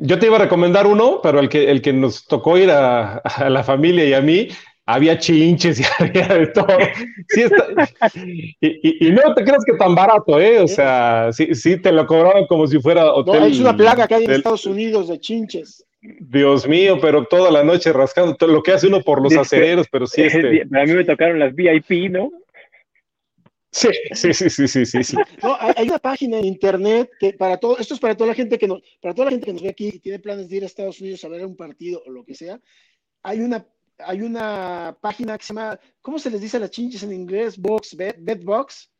Yo 0.00 0.18
te 0.18 0.26
iba 0.26 0.36
a 0.36 0.40
recomendar 0.40 0.86
uno, 0.86 1.20
pero 1.22 1.40
el 1.40 1.48
que, 1.48 1.70
el 1.70 1.80
que 1.80 1.92
nos 1.94 2.26
tocó 2.26 2.58
ir 2.58 2.70
a, 2.70 3.16
a 3.16 3.48
la 3.48 3.64
familia 3.64 4.04
y 4.04 4.12
a 4.12 4.20
mí 4.20 4.48
había 4.86 5.18
chinches 5.18 5.80
y 5.80 5.84
había 5.98 6.28
de 6.28 6.46
todo. 6.48 6.78
y, 8.60 9.10
no 9.10 9.34
te 9.34 9.44
creas 9.44 9.64
que 9.64 9.74
tan 9.74 9.94
barato, 9.94 10.40
¿eh? 10.40 10.60
O 10.60 10.68
sea, 10.68 11.28
sí, 11.32 11.54
sí 11.54 11.76
te 11.76 11.92
lo 11.92 12.06
cobraban 12.06 12.46
como 12.46 12.66
si 12.66 12.80
fuera 12.80 13.12
hotel. 13.12 13.40
No, 13.40 13.46
es 13.46 13.60
una 13.60 13.76
plaga 13.76 14.08
que 14.08 14.14
hay 14.14 14.24
en 14.24 14.32
Estados 14.32 14.66
Unidos 14.66 15.08
de 15.08 15.18
chinches. 15.20 15.84
Dios 16.02 16.66
mío, 16.66 16.98
pero 17.00 17.24
toda 17.26 17.50
la 17.50 17.62
noche 17.62 17.92
rascando 17.92 18.34
todo 18.34 18.50
lo 18.50 18.62
que 18.62 18.72
hace 18.72 18.88
uno 18.88 19.02
por 19.02 19.22
los 19.22 19.36
acereros, 19.36 19.86
pero 19.90 20.06
sí 20.06 20.22
este. 20.22 20.62
A 20.62 20.84
mí 20.84 20.92
me 20.92 21.04
tocaron 21.04 21.38
las 21.38 21.54
VIP, 21.54 22.10
¿no? 22.10 22.30
Sí, 23.74 23.88
sí, 24.12 24.34
sí, 24.34 24.50
sí, 24.50 24.84
sí, 24.84 25.02
sí. 25.02 25.16
No, 25.42 25.56
hay 25.58 25.86
una 25.88 25.98
página 25.98 26.38
en 26.38 26.44
internet 26.44 27.08
que 27.18 27.32
para 27.32 27.56
todo, 27.56 27.78
esto 27.78 27.94
es 27.94 28.00
para 28.00 28.14
toda 28.14 28.28
la 28.28 28.34
gente 28.34 28.58
que 28.58 28.68
nos, 28.68 28.82
para 29.00 29.14
toda 29.14 29.26
la 29.26 29.30
gente 29.30 29.46
que 29.46 29.52
nos 29.54 29.62
ve 29.62 29.70
aquí 29.70 29.88
y 29.94 29.98
tiene 29.98 30.18
planes 30.18 30.50
de 30.50 30.56
ir 30.56 30.62
a 30.62 30.66
Estados 30.66 31.00
Unidos 31.00 31.24
a 31.24 31.28
ver 31.28 31.46
un 31.46 31.56
partido 31.56 32.02
o 32.04 32.10
lo 32.10 32.22
que 32.22 32.34
sea, 32.34 32.60
hay 33.22 33.40
una 33.40 33.66
hay 33.98 34.22
una 34.22 34.96
página 35.00 35.36
que 35.38 35.44
se 35.44 35.54
llama, 35.54 35.78
¿cómo 36.00 36.18
se 36.18 36.30
les 36.30 36.40
dice 36.40 36.56
a 36.56 36.60
las 36.60 36.70
chinches 36.70 37.02
en 37.02 37.12
inglés? 37.12 37.58
Box, 37.58 37.96
Bedbox. 37.96 38.90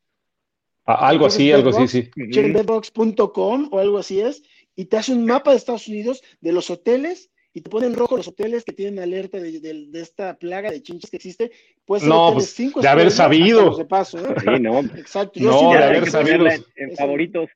Ah, 0.84 1.08
algo 1.08 1.26
así, 1.26 1.52
algo 1.52 1.70
así, 1.70 1.86
sí. 1.86 2.10
Bedbox.com 2.16 3.68
o 3.70 3.78
algo 3.78 3.98
así 3.98 4.20
es, 4.20 4.42
y 4.74 4.86
te 4.86 4.96
hace 4.96 5.12
un 5.12 5.26
mapa 5.26 5.52
de 5.52 5.56
Estados 5.56 5.86
Unidos 5.86 6.22
de 6.40 6.52
los 6.52 6.70
hoteles 6.70 7.30
y 7.54 7.60
te 7.60 7.70
pone 7.70 7.86
en 7.86 7.94
rojo 7.94 8.16
los 8.16 8.26
hoteles 8.28 8.64
que 8.64 8.72
tienen 8.72 8.98
alerta 8.98 9.38
de, 9.38 9.88
esta 9.94 10.38
plaga 10.38 10.70
de 10.70 10.82
chinches 10.82 11.10
que 11.10 11.18
existe. 11.18 11.52
Puede 11.84 12.06
no, 12.06 12.32
pues, 12.32 12.56
de 12.56 12.88
haber 12.88 13.10
sabido. 13.10 13.76
De 13.76 13.84
paso, 13.84 14.18
¿eh? 14.18 14.34
Sí, 14.40 14.60
no. 14.60 14.80
Exacto. 14.80 15.38
Yo 15.38 15.50
no, 15.50 15.72
de 15.72 15.84
haber 15.84 16.10
sabido. 16.10 16.46
En, 16.76 16.96
favoritos. 16.96 17.50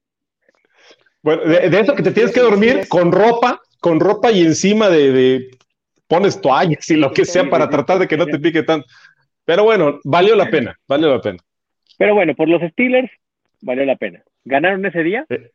Bueno, 1.23 1.45
de, 1.45 1.81
eso 1.81 1.95
que 1.95 2.03
te 2.03 2.13
tienes 2.13 2.33
que 2.33 2.41
dormir 2.41 2.87
con 2.89 3.11
ropa, 3.11 3.61
con 3.81 3.99
ropa 3.99 4.31
y 4.31 4.43
encima 4.43 4.91
de 4.91 5.51
pones 6.09 6.41
toallas 6.41 6.89
y 6.91 6.97
lo 6.97 7.13
que 7.13 7.25
sea 7.25 7.49
para 7.49 7.69
tratar 7.69 7.99
de 7.99 8.09
que 8.09 8.17
no 8.17 8.27
te 8.27 8.39
pique 8.39 8.63
tanto. 8.63 8.87
Pero 9.45 9.65
bueno, 9.65 10.01
valió 10.05 10.35
la 10.35 10.51
pena, 10.51 10.77
valió 10.89 11.09
la 11.09 11.21
pena. 11.21 11.39
Pero 11.99 12.15
bueno, 12.15 12.35
por 12.35 12.49
los 12.49 12.61
Steelers, 12.73 13.11
valió 13.61 13.85
la 13.85 13.97
pena. 13.97 14.23
¿Ganaron 14.45 14.85
ese 14.85 15.03
día? 15.03 15.25
Eh, 15.29 15.51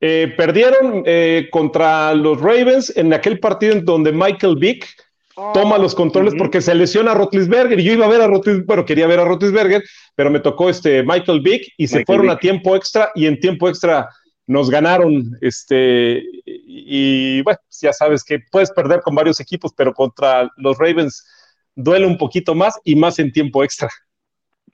eh, 0.00 0.34
perdieron 0.36 1.02
eh, 1.06 1.48
contra 1.50 2.14
los 2.14 2.40
Ravens 2.40 2.94
en 2.96 3.12
aquel 3.12 3.38
partido 3.40 3.72
en 3.72 3.84
donde 3.84 4.12
Michael 4.12 4.56
Vick 4.56 4.86
toma 5.52 5.76
los 5.76 5.94
controles 5.94 6.34
porque 6.36 6.62
se 6.62 6.74
lesiona 6.74 7.12
a 7.12 7.14
Rotlisberger 7.14 7.78
y 7.78 7.84
yo 7.84 7.92
iba 7.92 8.06
a 8.06 8.10
ver 8.10 8.22
a 8.22 8.26
Rotlisberger, 8.26 8.66
bueno, 8.66 8.84
quería 8.86 9.06
ver 9.06 9.20
a 9.20 9.24
Rotlisberger, 9.24 9.82
pero 10.14 10.30
me 10.30 10.40
tocó 10.40 10.70
este 10.70 11.02
Michael 11.02 11.40
Vick 11.40 11.74
y 11.76 11.88
se 11.88 12.04
fueron 12.06 12.30
a 12.30 12.38
tiempo 12.38 12.74
extra 12.74 13.10
y 13.14 13.26
en 13.26 13.38
tiempo 13.38 13.68
extra 13.68 14.08
nos 14.46 14.70
ganaron, 14.70 15.36
este, 15.40 16.22
y, 16.68 17.42
bueno, 17.42 17.58
ya 17.80 17.92
sabes 17.92 18.24
que 18.24 18.40
puedes 18.50 18.72
perder 18.72 19.00
con 19.00 19.14
varios 19.14 19.38
equipos, 19.40 19.72
pero 19.76 19.92
contra 19.92 20.50
los 20.56 20.76
Ravens 20.78 21.24
duele 21.74 22.06
un 22.06 22.18
poquito 22.18 22.54
más 22.54 22.80
y 22.84 22.96
más 22.96 23.18
en 23.18 23.30
tiempo 23.30 23.62
extra. 23.62 23.88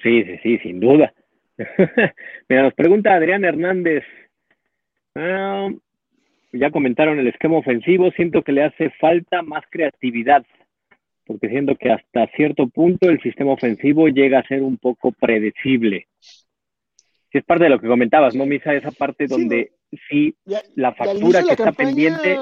Sí, 0.03 0.25
sí, 0.25 0.39
sí, 0.43 0.59
sin 0.59 0.81
duda. 0.81 1.13
Mira, 2.49 2.63
nos 2.63 2.75
pregunta 2.75 3.15
Adrián 3.15 3.45
Hernández. 3.45 4.05
Ah, 5.15 5.69
ya 6.53 6.71
comentaron 6.71 7.19
el 7.19 7.29
esquema 7.29 7.59
ofensivo, 7.59 8.11
siento 8.13 8.43
que 8.43 8.53
le 8.53 8.65
hace 8.65 8.91
falta 8.99 9.43
más 9.43 9.65
creatividad, 9.71 10.45
porque 11.27 11.51
siento 11.51 11.77
que 11.77 11.91
hasta 11.91 12.27
cierto 12.29 12.69
punto 12.69 13.11
el 13.11 13.21
sistema 13.21 13.53
ofensivo 13.53 14.09
llega 14.09 14.39
a 14.39 14.47
ser 14.47 14.63
un 14.63 14.79
poco 14.79 15.13
predecible 15.13 16.09
sí 17.33 17.39
es 17.39 17.45
parte 17.45 17.65
de 17.65 17.71
lo 17.71 17.81
que 17.81 17.89
comentabas, 17.89 18.35
¿no, 18.35 18.45
Misa? 18.45 18.75
Esa 18.75 18.93
parte 18.93 19.27
donde 19.27 19.71
sí, 19.71 19.77
la 20.75 20.95
factura 20.95 21.43
que 21.45 21.51
está 21.53 21.73
pendiente. 21.73 22.39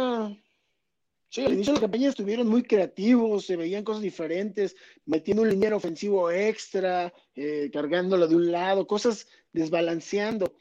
Sí, 1.28 1.44
al 1.44 1.52
inicio 1.52 1.72
de 1.72 1.78
la 1.78 1.82
campaña 1.82 2.08
estuvieron 2.08 2.48
muy 2.48 2.64
creativos, 2.64 3.46
se 3.46 3.56
veían 3.56 3.84
cosas 3.84 4.02
diferentes, 4.02 4.74
metiendo 5.06 5.42
un 5.42 5.48
liniero 5.48 5.76
ofensivo 5.76 6.28
extra, 6.28 7.12
eh, 7.36 7.70
cargándolo 7.72 8.26
de 8.26 8.34
un 8.34 8.50
lado, 8.50 8.88
cosas 8.88 9.28
desbalanceando. 9.52 10.52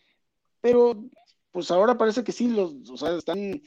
Pero, 0.61 1.03
pues 1.51 1.71
ahora 1.71 1.97
parece 1.97 2.23
que 2.23 2.31
sí, 2.31 2.49
los, 2.49 2.87
o 2.87 2.97
sea, 2.97 3.17
están. 3.17 3.63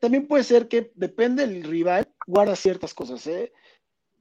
también 0.00 0.26
puede 0.26 0.42
ser 0.42 0.66
que 0.66 0.90
depende 0.96 1.46
del 1.46 1.62
rival, 1.62 2.08
guarda 2.26 2.56
ciertas 2.56 2.94
cosas, 2.94 3.24
¿eh? 3.28 3.52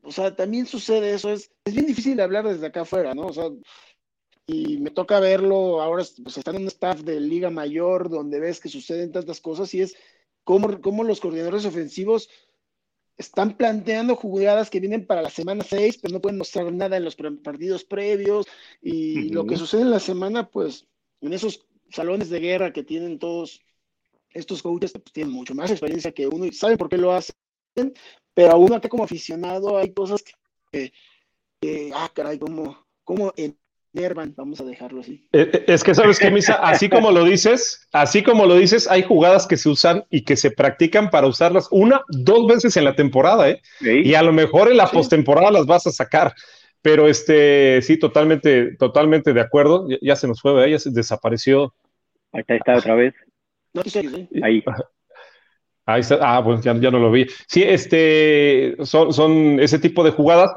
O 0.03 0.11
sea, 0.11 0.35
también 0.35 0.67
sucede 0.67 1.15
eso, 1.15 1.31
es, 1.31 1.51
es 1.65 1.73
bien 1.73 1.87
difícil 1.87 2.21
hablar 2.21 2.47
desde 2.47 2.67
acá 2.67 2.81
afuera, 2.81 3.15
¿no? 3.15 3.25
O 3.25 3.33
sea, 3.33 3.45
y 4.47 4.77
me 4.77 4.91
toca 4.91 5.19
verlo, 5.19 5.81
ahora 5.81 6.05
pues 6.23 6.37
están 6.37 6.55
en 6.55 6.61
un 6.61 6.67
staff 6.69 7.01
de 7.01 7.19
liga 7.19 7.49
mayor 7.49 8.09
donde 8.09 8.39
ves 8.39 8.61
que 8.61 8.69
suceden 8.69 9.11
tantas 9.11 9.41
cosas 9.41 9.73
y 9.73 9.81
es 9.81 9.95
cómo, 10.45 10.79
cómo 10.79 11.03
los 11.03 11.19
coordinadores 11.19 11.65
ofensivos 11.65 12.29
están 13.17 13.57
planteando 13.57 14.15
jugadas 14.15 14.69
que 14.69 14.79
vienen 14.79 15.05
para 15.05 15.21
la 15.21 15.29
semana 15.29 15.65
6, 15.67 15.99
pero 16.01 16.13
no 16.13 16.21
pueden 16.21 16.37
mostrar 16.37 16.71
nada 16.71 16.95
en 16.95 17.03
los 17.03 17.17
partidos 17.43 17.83
previos 17.83 18.47
y 18.81 19.29
lo 19.29 19.45
que 19.45 19.57
sucede 19.57 19.81
en 19.81 19.91
la 19.91 19.99
semana, 19.99 20.49
pues 20.49 20.87
en 21.19 21.33
esos 21.33 21.65
salones 21.89 22.29
de 22.29 22.39
guerra 22.39 22.71
que 22.71 22.83
tienen 22.83 23.19
todos 23.19 23.59
estos 24.29 24.61
coaches, 24.61 24.93
pues 24.93 25.11
tienen 25.11 25.33
mucho 25.33 25.55
más 25.55 25.71
experiencia 25.71 26.13
que 26.13 26.27
uno 26.27 26.45
y 26.45 26.53
saben 26.53 26.77
por 26.77 26.87
qué 26.87 26.97
lo 26.97 27.11
hacen, 27.11 27.35
pero 28.33 28.51
aún 28.51 28.71
acá 28.71 28.87
como 28.87 29.03
aficionado 29.03 29.77
hay 29.77 29.93
cosas 29.93 30.23
que, 30.71 30.93
ah, 31.93 32.09
caray, 32.13 32.39
como, 32.39 32.87
como 33.03 33.33
en 33.35 33.57
vamos 34.35 34.61
a 34.61 34.63
dejarlo 34.63 35.01
así. 35.01 35.27
Eh, 35.33 35.49
eh, 35.53 35.63
es 35.67 35.83
que 35.83 35.95
sabes 35.95 36.19
que, 36.19 36.29
Misa, 36.31 36.55
así 36.55 36.89
como 36.89 37.11
lo 37.11 37.23
dices, 37.23 37.87
así 37.91 38.23
como 38.23 38.45
lo 38.45 38.55
dices, 38.55 38.87
hay 38.89 39.03
jugadas 39.03 39.47
que 39.47 39.57
se 39.57 39.69
usan 39.69 40.05
y 40.09 40.23
que 40.23 40.35
se 40.35 40.51
practican 40.51 41.09
para 41.09 41.27
usarlas 41.27 41.67
una, 41.71 42.01
dos 42.09 42.47
veces 42.47 42.77
en 42.77 42.83
la 42.83 42.95
temporada, 42.95 43.49
¿eh? 43.49 43.61
Y 43.81 44.13
a 44.13 44.21
lo 44.21 44.33
mejor 44.33 44.69
en 44.69 44.77
la 44.77 44.87
postemporada 44.87 45.51
las 45.51 45.65
vas 45.65 45.87
a 45.87 45.91
sacar. 45.91 46.33
Pero 46.81 47.07
este, 47.07 47.81
sí, 47.81 47.97
totalmente, 47.97 48.75
totalmente 48.77 49.33
de 49.33 49.41
acuerdo. 49.41 49.87
Ya, 50.01 50.15
se 50.15 50.27
nos 50.27 50.41
fue, 50.41 50.69
ya 50.69 50.79
se 50.79 50.91
desapareció. 50.91 51.73
Ahí 52.31 52.43
está 52.47 52.77
otra 52.77 52.95
vez. 52.95 53.13
No, 53.73 53.81
Ahí. 54.43 54.63
Ahí 55.85 56.01
está. 56.01 56.19
Ah, 56.21 56.39
bueno, 56.39 56.61
ya, 56.61 56.75
ya, 56.75 56.91
no 56.91 56.99
lo 56.99 57.11
vi. 57.11 57.27
Sí, 57.47 57.63
este, 57.63 58.75
son, 58.83 59.13
son 59.13 59.59
ese 59.59 59.79
tipo 59.79 60.03
de 60.03 60.11
jugadas 60.11 60.51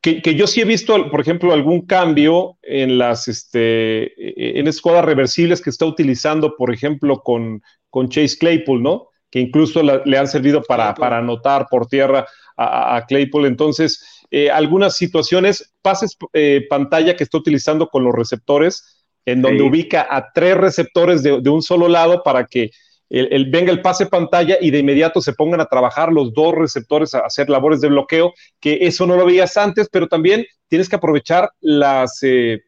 que, 0.00 0.34
yo 0.34 0.46
sí 0.46 0.62
he 0.62 0.64
visto, 0.64 1.10
por 1.10 1.20
ejemplo, 1.20 1.52
algún 1.52 1.86
cambio 1.86 2.56
en 2.62 2.96
las 2.96 3.28
este, 3.28 4.58
en 4.58 4.66
escuadras 4.66 5.04
reversibles 5.04 5.60
que 5.60 5.70
está 5.70 5.84
utilizando, 5.84 6.56
por 6.56 6.72
ejemplo, 6.72 7.20
con, 7.22 7.62
con 7.90 8.08
Chase 8.08 8.38
Claypool, 8.38 8.82
¿no? 8.82 9.08
Que 9.30 9.40
incluso 9.40 9.82
le 9.82 10.18
han 10.18 10.26
servido 10.26 10.62
para, 10.62 10.94
para 10.94 11.18
anotar 11.18 11.66
por 11.70 11.86
tierra 11.86 12.26
a, 12.56 13.04
Claypool. 13.06 13.46
Entonces, 13.46 14.26
eh, 14.30 14.50
algunas 14.50 14.96
situaciones, 14.96 15.72
pases 15.82 16.16
eh, 16.32 16.66
pantalla 16.68 17.14
que 17.14 17.24
está 17.24 17.38
utilizando 17.38 17.88
con 17.88 18.02
los 18.02 18.14
receptores, 18.14 19.06
en 19.26 19.42
donde 19.42 19.62
ubica 19.62 20.06
a 20.10 20.32
tres 20.32 20.56
receptores 20.56 21.22
de, 21.22 21.40
de, 21.40 21.50
un 21.50 21.62
solo 21.62 21.88
lado 21.88 22.22
para 22.22 22.46
que 22.46 22.70
el, 23.10 23.50
venga 23.50 23.72
el 23.72 23.82
pase 23.82 24.06
pantalla 24.06 24.56
y 24.60 24.70
de 24.70 24.78
inmediato 24.78 25.20
se 25.20 25.32
pongan 25.32 25.60
a 25.60 25.66
trabajar 25.66 26.12
los 26.12 26.32
dos 26.32 26.54
receptores 26.54 27.14
a 27.14 27.20
hacer 27.20 27.50
labores 27.50 27.80
de 27.80 27.88
bloqueo, 27.88 28.32
que 28.60 28.78
eso 28.82 29.06
no 29.06 29.16
lo 29.16 29.26
veías 29.26 29.56
antes, 29.56 29.88
pero 29.90 30.06
también 30.06 30.46
tienes 30.68 30.88
que 30.88 30.96
aprovechar 30.96 31.50
las, 31.60 32.22
eh, 32.22 32.62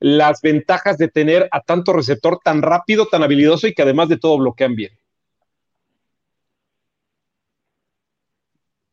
las 0.00 0.40
ventajas 0.40 0.96
de 0.96 1.08
tener 1.08 1.48
a 1.52 1.60
tanto 1.60 1.92
receptor 1.92 2.38
tan 2.42 2.62
rápido, 2.62 3.06
tan 3.06 3.22
habilidoso 3.22 3.68
y 3.68 3.74
que 3.74 3.82
además 3.82 4.08
de 4.08 4.18
todo 4.18 4.38
bloquean 4.38 4.74
bien. 4.74 4.92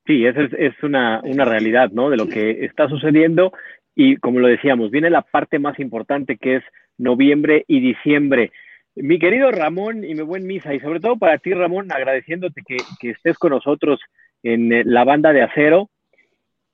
Sí, 0.06 0.26
esa 0.26 0.42
es, 0.58 0.74
una, 0.84 1.22
una, 1.24 1.46
realidad, 1.46 1.92
¿no? 1.92 2.10
De 2.10 2.18
lo 2.18 2.28
que 2.28 2.66
está 2.66 2.90
sucediendo 2.90 3.54
y 3.96 4.18
como 4.18 4.40
lo 4.40 4.50
decíamos, 4.50 4.92
viene 4.92 5.10
la 5.10 5.22
parte 5.22 5.60
más 5.60 5.80
importante 5.80 6.36
que 6.38 6.58
es 6.58 6.64
noviembre 6.98 7.64
y 7.68 7.80
diciembre. 7.80 8.52
Mi 8.96 9.18
querido 9.18 9.52
Ramón 9.52 10.04
y 10.04 10.14
mi 10.14 10.22
buen 10.22 10.46
Misa, 10.46 10.74
y 10.74 10.80
sobre 10.80 11.00
todo 11.00 11.18
para 11.18 11.38
ti, 11.40 11.54
Ramón, 11.54 11.92
agradeciéndote 11.92 12.62
que, 12.66 12.78
que 13.00 13.12
estés 13.12 13.38
con 13.38 13.52
nosotros 13.52 14.00
en 14.44 14.72
eh, 14.72 14.84
la 14.86 15.04
banda 15.04 15.34
de 15.34 15.42
acero, 15.42 15.90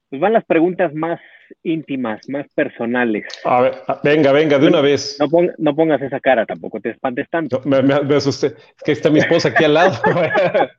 pues 0.10 0.22
van 0.22 0.34
las 0.34 0.46
preguntas 0.46 0.94
más 0.94 1.20
íntimas, 1.64 2.28
más 2.30 2.48
personales. 2.54 3.26
A 3.44 3.62
ver, 3.62 3.74
venga, 4.04 4.32
venga, 4.32 4.58
de 4.58 4.68
una 4.68 4.82
vez. 4.82 5.18
No, 5.20 5.76
pongas 5.76 6.02
esa 6.02 6.20
cara 6.20 6.46
tampoco, 6.46 6.80
te 6.80 6.92
espantes 6.92 7.30
tanto. 7.30 7.62
me, 7.66 7.78
asusté. 8.16 8.48
Es 8.48 8.84
que 8.84 8.92
está 8.92 9.10
mi 9.10 9.20
esposa 9.20 9.50
aquí 9.50 9.66
al 9.66 9.74
lado. 9.74 10.00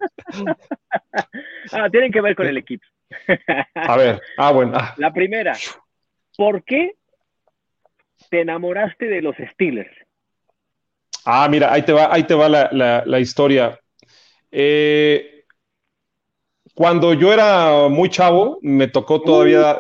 ah, 1.73 1.89
tienen 1.91 2.13
que 2.13 2.21
ver 2.21 2.35
con 2.35 2.47
el 2.47 2.57
equipo. 2.57 2.85
a 3.75 3.97
ver, 3.97 4.21
ah, 4.37 4.53
bueno. 4.53 4.73
Ah. 4.75 4.95
La 4.99 5.13
primera, 5.13 5.57
¿por 6.37 6.65
qué 6.65 6.93
te 8.31 8.43
enamoraste 8.43 9.07
de 9.07 9.23
los 9.23 9.37
Steelers? 9.53 9.91
Ah, 11.25 11.49
mira, 11.49 11.73
ahí 11.73 11.83
te 11.83 11.93
va, 11.93 12.13
ahí 12.13 12.25
te 12.25 12.35
va 12.35 12.49
la, 12.49 13.21
historia. 13.21 13.79
Eh, 14.51 15.41
cuando 16.75 17.13
yo 17.13 17.33
era 17.33 17.89
muy 17.89 18.09
chavo, 18.09 18.59
me 18.63 18.89
tocó 18.89 19.21
todavía, 19.21 19.77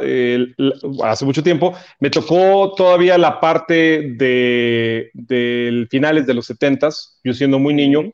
hace 1.02 1.24
mucho 1.24 1.42
tiempo, 1.42 1.74
me 1.98 2.10
tocó 2.10 2.74
todavía 2.76 3.16
la 3.16 3.40
parte 3.40 4.14
de, 4.16 5.88
finales 5.90 6.26
de 6.26 6.34
los 6.34 6.46
setentas, 6.46 7.18
yo 7.24 7.32
siendo 7.32 7.58
muy 7.58 7.72
niño, 7.72 8.10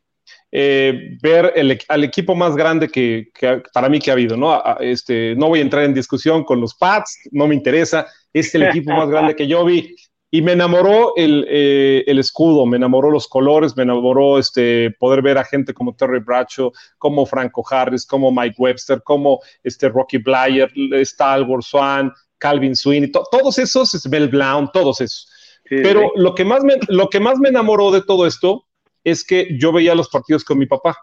eh, 0.52 1.18
ver 1.20 1.52
al 1.88 2.04
equipo 2.04 2.36
más 2.36 2.54
grande 2.54 2.88
que, 2.88 3.30
para 3.72 3.88
mí 3.88 3.98
que 3.98 4.10
ha 4.10 4.14
habido, 4.14 4.36
¿no? 4.36 4.62
este, 4.78 5.34
no 5.34 5.48
voy 5.48 5.58
a 5.58 5.62
entrar 5.62 5.82
en 5.82 5.92
discusión 5.92 6.44
con 6.44 6.60
los 6.60 6.74
Pats, 6.74 7.18
no 7.32 7.48
me 7.48 7.56
interesa, 7.56 8.06
es 8.32 8.54
el 8.54 8.62
equipo 8.62 8.92
más 8.92 9.08
grande 9.08 9.34
que 9.34 9.48
yo 9.48 9.64
vi. 9.64 9.96
Y 10.30 10.42
me 10.42 10.52
enamoró 10.52 11.12
eh, 11.16 12.04
el, 12.06 12.18
escudo, 12.18 12.66
me 12.66 12.76
enamoró 12.76 13.10
los 13.10 13.28
colores, 13.28 13.76
me 13.76 13.84
enamoró 13.84 14.38
este, 14.38 14.90
poder 14.98 15.22
ver 15.22 15.38
a 15.38 15.44
gente 15.44 15.72
como 15.72 15.94
Terry 15.94 16.18
Bradshaw, 16.18 16.72
como 16.98 17.24
Franco 17.26 17.64
Harris, 17.70 18.04
como 18.04 18.32
Mike 18.32 18.56
Webster, 18.58 19.02
como 19.02 19.40
este 19.62 19.88
Rocky 19.88 20.18
Blyer, 20.18 20.70
Stalwart 21.04 21.62
Swan, 21.62 22.12
Calvin 22.38 22.74
Sweeney, 22.74 23.10
todos 23.10 23.58
esos, 23.58 24.06
Mel 24.08 24.28
Blount, 24.28 24.72
todos 24.72 25.00
esos. 25.00 25.30
Pero 25.68 26.12
Lo, 26.16 26.34
que 26.34 26.44
más 26.44 26.62
me, 26.64 26.74
lo 26.88 27.08
que 27.08 27.20
más 27.20 27.38
me 27.38 27.48
enamoró 27.48 27.90
de 27.90 28.02
todo 28.02 28.26
esto 28.26 28.66
es 29.04 29.24
que 29.24 29.56
yo 29.58 29.72
veía 29.72 29.94
los 29.94 30.08
partidos 30.08 30.44
con 30.44 30.58
mi 30.58 30.66
papá 30.66 30.96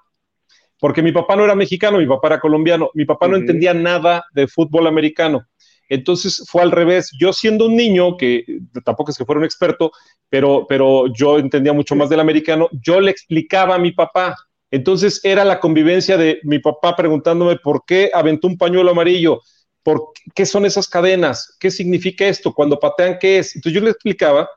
porque 0.84 1.02
mi 1.02 1.14
papá 1.14 1.38
no 1.38 1.46
era 1.46 1.56
mexicano, 1.56 1.98
mi 1.98 2.06
papá 2.06 2.28
era 2.28 2.40
colombiano, 2.42 2.92
mi 2.94 3.06
papá 3.06 3.30
no 3.30 3.38
entendía 3.38 3.74
nada 3.74 4.26
de 4.34 4.50
fútbol 4.50 4.86
americano. 4.86 5.48
Entonces 5.94 6.44
fue 6.48 6.64
al 6.64 6.72
revés. 6.72 7.12
Yo 7.20 7.32
siendo 7.34 7.68
un 7.68 7.76
niño, 7.76 8.18
que 8.18 8.46
tampoco 8.84 9.12
es 9.12 9.18
que 9.18 9.26
fuera 9.26 9.40
un 9.40 9.46
experto, 9.46 9.92
pero, 10.28 10.66
pero 10.68 11.06
yo 11.14 11.38
entendía 11.38 11.72
mucho 11.72 11.96
más 11.96 12.10
del 12.10 12.20
americano, 12.20 12.68
yo 12.84 13.00
le 13.00 13.12
explicaba 13.12 13.76
a 13.76 13.80
mi 13.80 13.92
papá. 13.92 14.36
Entonces 14.72 15.22
era 15.24 15.46
la 15.46 15.60
convivencia 15.60 16.18
de 16.18 16.40
mi 16.44 16.58
papá 16.58 16.96
preguntándome 16.96 17.58
por 17.58 17.86
qué 17.86 18.10
aventó 18.12 18.48
un 18.48 18.58
pañuelo 18.58 18.90
amarillo, 18.90 19.42
por 19.84 20.14
qué 20.34 20.48
son 20.48 20.66
esas 20.66 20.88
cadenas, 20.88 21.56
qué 21.60 21.70
significa 21.70 22.26
esto, 22.26 22.54
cuando 22.54 22.80
patean, 22.80 23.18
qué 23.20 23.38
es. 23.38 23.56
Entonces 23.56 23.80
yo 23.80 23.86
le 23.86 23.92
explicaba 23.92 24.50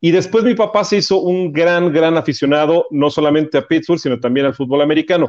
y 0.00 0.10
después 0.10 0.42
mi 0.42 0.54
papá 0.54 0.84
se 0.84 0.96
hizo 0.96 1.18
un 1.18 1.52
gran, 1.52 1.92
gran 1.92 2.16
aficionado, 2.16 2.86
no 2.90 3.10
solamente 3.10 3.58
a 3.58 3.66
Pittsburgh, 3.66 4.00
sino 4.00 4.18
también 4.18 4.46
al 4.46 4.54
fútbol 4.54 4.80
americano. 4.80 5.28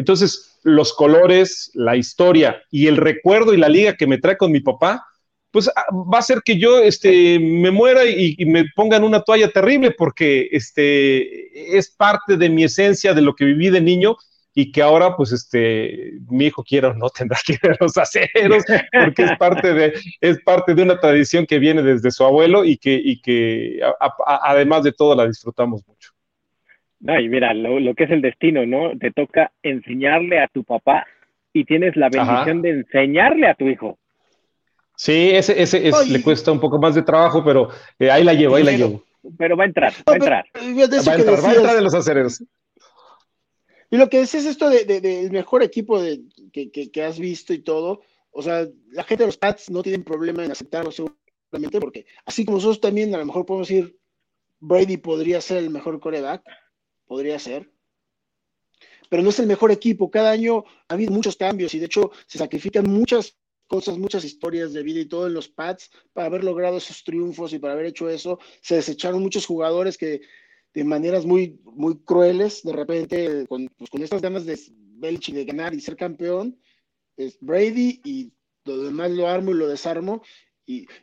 Entonces, 0.00 0.58
los 0.62 0.94
colores, 0.94 1.70
la 1.74 1.94
historia 1.94 2.62
y 2.70 2.86
el 2.86 2.96
recuerdo 2.96 3.52
y 3.52 3.58
la 3.58 3.68
liga 3.68 3.96
que 3.96 4.06
me 4.06 4.16
trae 4.16 4.38
con 4.38 4.50
mi 4.50 4.60
papá, 4.60 5.06
pues 5.50 5.68
ah, 5.68 5.84
va 5.92 6.20
a 6.20 6.22
ser 6.22 6.40
que 6.42 6.58
yo 6.58 6.78
este, 6.78 7.38
me 7.38 7.70
muera 7.70 8.06
y, 8.06 8.34
me 8.46 8.64
pongan 8.74 9.04
una 9.04 9.20
toalla 9.20 9.50
terrible 9.50 9.90
porque 9.90 10.48
este, 10.52 11.76
es 11.76 11.90
parte 11.90 12.38
de 12.38 12.48
mi 12.48 12.64
esencia, 12.64 13.12
de 13.12 13.20
lo 13.20 13.34
que 13.34 13.44
viví 13.44 13.68
de 13.68 13.82
niño 13.82 14.16
y 14.54 14.72
que 14.72 14.80
ahora, 14.80 15.16
pues, 15.16 15.32
este, 15.32 16.14
mi 16.30 16.46
hijo 16.46 16.64
quiera 16.64 16.88
o 16.88 16.94
no 16.94 17.10
tendrá 17.10 17.38
que 17.46 17.58
ver 17.62 17.76
los 17.78 17.98
aceros, 17.98 18.64
porque 19.04 19.22
es 19.24 19.36
parte 19.36 20.74
de, 20.74 20.82
una 20.82 20.98
tradición 20.98 21.44
que 21.44 21.58
viene 21.58 21.82
desde 21.82 22.10
su 22.10 22.24
abuelo 22.24 22.64
y 22.64 22.80
y 22.82 23.20
que 23.20 23.80
además 24.26 24.82
de 24.82 24.92
todo 24.92 25.14
la 25.14 25.28
disfrutamos 25.28 25.86
mucho. 25.86 25.99
Ay, 27.06 27.28
mira, 27.28 27.54
lo, 27.54 27.94
que 27.94 28.04
es 28.04 28.10
el 28.10 28.20
destino, 28.20 28.66
¿no? 28.66 28.96
Te 28.98 29.10
toca 29.10 29.52
enseñarle 29.62 30.40
a 30.40 30.48
tu 30.48 30.64
papá 30.64 31.06
y 31.52 31.64
tienes 31.64 31.96
la 31.96 32.08
bendición 32.08 32.62
de 32.62 32.70
enseñarle 32.70 33.48
a 33.48 33.54
tu 33.54 33.66
hijo. 33.68 33.98
Sí, 34.96 35.30
ese, 35.32 35.62
ese 35.62 35.90
le 36.08 36.22
cuesta 36.22 36.52
un 36.52 36.60
poco 36.60 36.78
más 36.78 36.94
de 36.94 37.02
trabajo, 37.02 37.42
pero 37.42 37.70
eh, 37.98 38.10
ahí 38.10 38.22
la 38.22 38.34
llevo, 38.34 38.56
ahí 38.56 38.64
la 38.64 38.72
llevo. 38.72 39.02
Pero 39.38 39.56
va 39.56 39.64
a 39.64 39.66
entrar, 39.66 39.92
va 40.06 40.12
a 40.12 40.16
entrar. 40.16 40.44
va, 40.54 40.60
a 40.60 41.16
entrar 41.16 41.44
va 41.44 41.50
a 41.50 41.54
entrar 41.54 41.76
de 41.76 41.82
los 41.82 41.94
acereros. 41.94 42.42
Y 43.90 43.96
lo 43.96 44.08
que 44.08 44.18
decís 44.18 44.46
esto 44.46 44.68
del 44.68 44.86
de, 44.86 45.28
mejor 45.32 45.62
equipo 45.62 46.00
de, 46.00 46.20
que, 46.52 46.70
que, 46.70 47.02
has 47.02 47.18
visto 47.18 47.52
y 47.52 47.58
todo, 47.58 48.02
o 48.30 48.42
sea, 48.42 48.66
la 48.92 49.02
gente 49.02 49.24
de 49.24 49.28
los 49.28 49.36
Pats 49.36 49.70
no 49.70 49.82
tienen 49.82 50.04
problema 50.04 50.44
en 50.44 50.52
aceptarlo 50.52 50.92
seguramente, 50.92 51.80
porque 51.80 52.06
así 52.24 52.44
como 52.44 52.58
nosotros 52.58 52.80
también 52.80 53.12
a 53.14 53.18
lo 53.18 53.26
mejor 53.26 53.44
podemos 53.46 53.68
decir, 53.68 53.98
Brady 54.60 54.98
podría 54.98 55.40
ser 55.40 55.58
el 55.58 55.70
mejor 55.70 55.98
coreback, 55.98 56.42
podría 57.10 57.40
ser. 57.40 57.68
Pero 59.08 59.24
no 59.24 59.30
es 59.30 59.40
el 59.40 59.48
mejor 59.48 59.72
equipo. 59.72 60.12
Cada 60.12 60.30
año 60.30 60.62
ha 60.86 60.94
habido 60.94 61.10
muchos 61.10 61.34
cambios 61.34 61.74
y 61.74 61.80
de 61.80 61.86
hecho 61.86 62.12
se 62.28 62.38
sacrifican 62.38 62.88
muchas 62.88 63.36
cosas, 63.66 63.98
muchas 63.98 64.24
historias 64.24 64.72
de 64.72 64.84
vida 64.84 65.00
y 65.00 65.06
todo 65.06 65.26
en 65.26 65.34
los 65.34 65.48
pads 65.48 65.90
para 66.12 66.28
haber 66.28 66.44
logrado 66.44 66.76
esos 66.76 67.02
triunfos 67.02 67.52
y 67.52 67.58
para 67.58 67.72
haber 67.72 67.86
hecho 67.86 68.08
eso. 68.08 68.38
Se 68.62 68.76
desecharon 68.76 69.20
muchos 69.20 69.44
jugadores 69.44 69.98
que 69.98 70.20
de 70.72 70.84
maneras 70.84 71.26
muy, 71.26 71.60
muy 71.64 71.98
crueles, 71.98 72.62
de 72.62 72.74
repente, 72.74 73.44
con, 73.48 73.66
pues, 73.76 73.90
con 73.90 74.04
estas 74.04 74.22
ganas 74.22 74.46
de 74.46 74.56
Belichick 74.70 75.34
de 75.34 75.44
ganar 75.46 75.74
y 75.74 75.80
ser 75.80 75.96
campeón, 75.96 76.60
es 77.16 77.38
Brady 77.40 78.00
y 78.04 78.32
lo 78.64 78.84
demás 78.84 79.10
lo 79.10 79.26
armo 79.26 79.50
y 79.50 79.54
lo 79.54 79.66
desarmo 79.66 80.22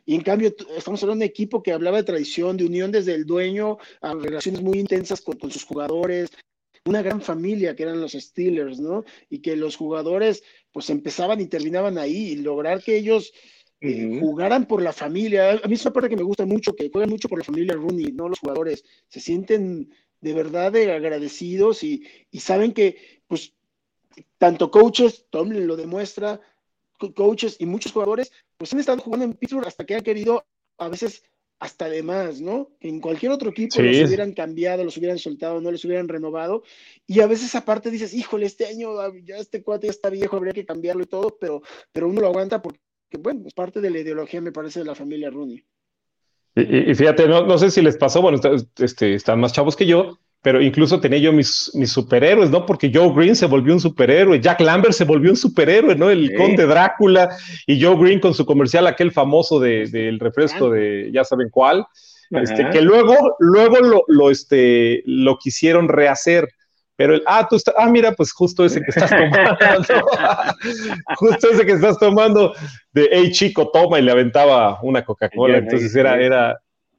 y, 0.06 0.14
en 0.14 0.22
cambio, 0.22 0.54
estamos 0.76 1.02
hablando 1.02 1.22
de 1.22 1.26
un 1.26 1.30
equipo 1.30 1.62
que 1.62 1.72
hablaba 1.72 1.98
de 1.98 2.04
tradición, 2.04 2.56
de 2.56 2.64
unión 2.64 2.90
desde 2.90 3.14
el 3.14 3.26
dueño, 3.26 3.76
a 4.00 4.14
relaciones 4.14 4.62
muy 4.62 4.78
intensas 4.78 5.20
con, 5.20 5.38
sus 5.50 5.64
jugadores, 5.64 6.30
una 6.84 7.02
gran 7.02 7.20
familia 7.20 7.76
que 7.76 7.82
eran 7.82 8.00
los 8.00 8.12
Steelers, 8.12 8.80
¿no? 8.80 9.04
Y 9.28 9.40
que 9.40 9.56
los 9.56 9.76
jugadores 9.76 10.42
pues 10.72 10.88
empezaban 10.88 11.40
y 11.40 11.46
terminaban 11.46 11.98
ahí 11.98 12.28
y 12.28 12.36
lograr 12.36 12.82
que 12.82 12.96
ellos 12.96 13.32
eh, 13.80 14.18
jugaran 14.20 14.66
por 14.66 14.80
la 14.80 14.94
familia. 14.94 15.60
A 15.62 15.68
mí 15.68 15.74
es 15.74 15.84
una 15.84 15.92
parte 15.92 16.08
que 16.08 16.16
me 16.16 16.22
gusta 16.22 16.46
mucho, 16.46 16.74
que 16.74 16.88
juegan 16.90 17.10
mucho 17.10 17.28
por 17.28 17.38
la 17.38 17.44
familia 17.44 17.74
Rooney, 17.74 18.12
no 18.12 18.28
los 18.28 18.38
jugadores. 18.38 18.84
Se 19.08 19.20
sienten 19.20 19.92
de 20.20 20.32
verdad 20.32 20.74
agradecidos 20.74 21.84
y, 21.84 22.06
y 22.30 22.40
saben 22.40 22.72
que 22.72 22.96
pues 23.26 23.52
tanto 24.38 24.70
coaches, 24.70 25.26
Tomlin 25.30 25.66
lo 25.66 25.76
demuestra, 25.76 26.40
coaches 27.14 27.56
y 27.58 27.66
muchos 27.66 27.92
jugadores, 27.92 28.32
pues 28.56 28.72
han 28.72 28.80
estado 28.80 29.00
jugando 29.00 29.24
en 29.24 29.34
Pittsburgh 29.34 29.66
hasta 29.66 29.84
que 29.84 29.94
han 29.94 30.02
querido 30.02 30.44
a 30.78 30.88
veces 30.88 31.22
hasta 31.60 31.88
de 31.88 32.02
más, 32.02 32.40
¿no? 32.40 32.70
En 32.80 33.00
cualquier 33.00 33.32
otro 33.32 33.50
equipo 33.50 33.82
los 33.82 34.06
hubieran 34.06 34.32
cambiado, 34.32 34.84
los 34.84 34.96
hubieran 34.96 35.18
soltado, 35.18 35.60
no 35.60 35.72
les 35.72 35.84
hubieran 35.84 36.08
renovado. 36.08 36.62
Y 37.06 37.20
a 37.20 37.26
veces 37.26 37.54
aparte 37.54 37.90
dices, 37.90 38.14
híjole, 38.14 38.46
este 38.46 38.66
año 38.66 39.00
ah, 39.00 39.12
ya 39.24 39.38
este 39.38 39.62
cuate 39.62 39.88
ya 39.88 39.90
está 39.90 40.08
viejo, 40.08 40.36
habría 40.36 40.52
que 40.52 40.64
cambiarlo 40.64 41.02
y 41.02 41.06
todo, 41.06 41.36
pero, 41.40 41.62
pero 41.92 42.08
uno 42.08 42.20
lo 42.20 42.28
aguanta 42.28 42.62
porque, 42.62 42.80
bueno, 43.18 43.42
es 43.46 43.54
parte 43.54 43.80
de 43.80 43.90
la 43.90 43.98
ideología, 43.98 44.40
me 44.40 44.52
parece, 44.52 44.80
de 44.80 44.86
la 44.86 44.94
familia 44.94 45.30
Rooney. 45.30 45.64
Y, 46.54 46.94
fíjate, 46.94 47.28
no, 47.28 47.46
no, 47.46 47.56
sé 47.56 47.70
si 47.70 47.82
les 47.82 47.96
pasó, 47.96 48.20
bueno, 48.20 48.40
este, 48.78 49.14
están 49.14 49.38
más 49.38 49.52
chavos 49.52 49.76
que 49.76 49.86
yo, 49.86 50.18
pero 50.42 50.62
incluso 50.62 51.00
tenía 51.00 51.18
yo 51.18 51.32
mis, 51.32 51.70
mis 51.74 51.90
superhéroes, 51.90 52.50
¿no? 52.50 52.64
Porque 52.64 52.90
Joe 52.94 53.12
Green 53.14 53.34
se 53.34 53.46
volvió 53.46 53.74
un 53.74 53.80
superhéroe, 53.80 54.40
Jack 54.40 54.60
Lambert 54.60 54.94
se 54.94 55.04
volvió 55.04 55.30
un 55.30 55.36
superhéroe, 55.36 55.96
¿no? 55.96 56.10
El 56.10 56.34
conde 56.36 56.66
Drácula 56.66 57.36
y 57.66 57.82
Joe 57.82 57.96
Green 57.96 58.20
con 58.20 58.34
su 58.34 58.46
comercial, 58.46 58.86
aquel 58.86 59.10
famoso 59.10 59.58
del 59.58 59.90
de, 59.90 60.16
refresco 60.20 60.70
de 60.70 61.10
ya 61.12 61.24
saben 61.24 61.48
cuál, 61.50 61.84
este, 62.30 62.68
que 62.70 62.82
luego, 62.82 63.36
luego 63.38 63.78
lo, 63.78 64.04
lo, 64.06 64.30
este, 64.30 65.02
lo 65.06 65.38
quisieron 65.38 65.88
rehacer. 65.88 66.48
Pero 66.94 67.14
el, 67.14 67.22
ah, 67.26 67.46
tú 67.48 67.54
estás, 67.54 67.74
ah, 67.78 67.88
mira, 67.88 68.12
pues 68.12 68.32
justo 68.32 68.64
ese 68.64 68.80
que 68.80 68.90
estás 68.90 69.08
tomando, 69.08 70.06
justo 71.16 71.50
ese 71.50 71.64
que 71.64 71.72
estás 71.72 71.98
tomando, 71.98 72.54
de, 72.92 73.08
hey 73.12 73.30
chico, 73.30 73.70
toma, 73.72 74.00
y 74.00 74.02
le 74.02 74.10
aventaba 74.10 74.80
una 74.82 75.04
Coca-Cola. 75.04 75.58
Entonces 75.58 75.94
era, 75.94 76.20
era, 76.20 76.58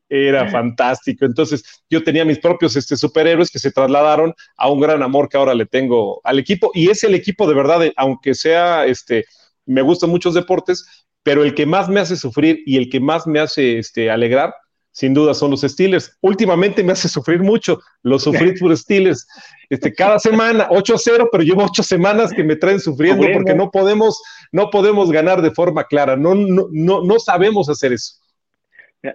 era 0.09 0.49
fantástico. 0.49 1.25
Entonces, 1.25 1.63
yo 1.89 2.03
tenía 2.03 2.25
mis 2.25 2.39
propios 2.39 2.75
este, 2.75 2.97
superhéroes 2.97 3.51
que 3.51 3.59
se 3.59 3.71
trasladaron 3.71 4.33
a 4.57 4.69
un 4.69 4.79
gran 4.79 5.03
amor 5.03 5.29
que 5.29 5.37
ahora 5.37 5.53
le 5.53 5.67
tengo 5.67 6.19
al 6.23 6.39
equipo. 6.39 6.71
Y 6.73 6.89
es 6.89 7.03
el 7.03 7.13
equipo 7.13 7.47
de 7.47 7.53
verdad, 7.53 7.81
aunque 7.95 8.33
sea, 8.33 8.85
este, 8.85 9.25
me 9.65 9.81
gustan 9.81 10.09
muchos 10.09 10.33
deportes, 10.33 10.85
pero 11.23 11.43
el 11.43 11.53
que 11.53 11.65
más 11.65 11.87
me 11.89 11.99
hace 11.99 12.15
sufrir 12.15 12.61
y 12.65 12.77
el 12.77 12.89
que 12.89 12.99
más 12.99 13.27
me 13.27 13.39
hace 13.39 13.77
este, 13.77 14.09
alegrar, 14.09 14.53
sin 14.91 15.13
duda 15.13 15.35
son 15.35 15.51
los 15.51 15.61
Steelers. 15.61 16.17
Últimamente 16.21 16.83
me 16.83 16.93
hace 16.93 17.07
sufrir 17.07 17.41
mucho 17.41 17.79
los 18.01 18.23
sufrir 18.23 18.57
por 18.59 18.75
Steelers. 18.75 19.27
Este, 19.69 19.93
cada 19.93 20.17
semana 20.17 20.67
8-0, 20.69 21.29
pero 21.31 21.43
llevo 21.43 21.63
ocho 21.63 21.83
semanas 21.83 22.33
que 22.33 22.43
me 22.43 22.55
traen 22.55 22.79
sufriendo 22.79 23.27
porque 23.31 23.53
no 23.53 23.69
podemos, 23.69 24.19
no 24.51 24.71
podemos 24.71 25.11
ganar 25.11 25.43
de 25.43 25.51
forma 25.51 25.83
clara. 25.83 26.15
No, 26.15 26.33
no, 26.33 26.67
no, 26.71 27.03
no 27.03 27.19
sabemos 27.19 27.69
hacer 27.69 27.93
eso. 27.93 28.15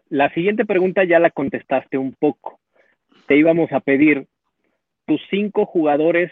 La 0.09 0.33
siguiente 0.33 0.65
pregunta 0.65 1.05
ya 1.05 1.19
la 1.19 1.31
contestaste 1.31 1.99
un 1.99 2.15
poco. 2.15 2.61
Te 3.27 3.37
íbamos 3.37 3.71
a 3.73 3.81
pedir 3.81 4.27
tus 5.07 5.21
cinco 5.31 5.67
jugadores 5.67 6.31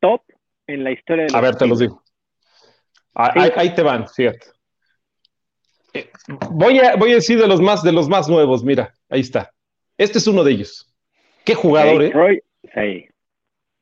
top 0.00 0.22
en 0.66 0.84
la 0.84 0.92
historia 0.92 1.26
de 1.26 1.36
A 1.36 1.40
ver, 1.40 1.56
te 1.56 1.66
los 1.66 1.78
digo. 1.78 2.02
Ahí, 3.14 3.74
te 3.74 3.82
van, 3.82 4.08
fíjate. 4.08 4.46
Eh, 5.92 6.10
voy 6.50 6.78
a, 6.78 6.96
voy 6.96 7.12
a 7.12 7.16
decir 7.16 7.40
de 7.40 7.48
los 7.48 7.60
más, 7.60 7.82
de 7.82 7.92
los 7.92 8.08
más 8.08 8.28
nuevos, 8.28 8.62
mira, 8.62 8.94
ahí 9.08 9.20
está. 9.20 9.52
Este 9.96 10.18
es 10.18 10.26
uno 10.26 10.44
de 10.44 10.52
ellos. 10.52 10.94
Qué 11.44 11.54
jugador, 11.54 12.04
¿eh? 12.04 12.42
Sí. 12.74 13.08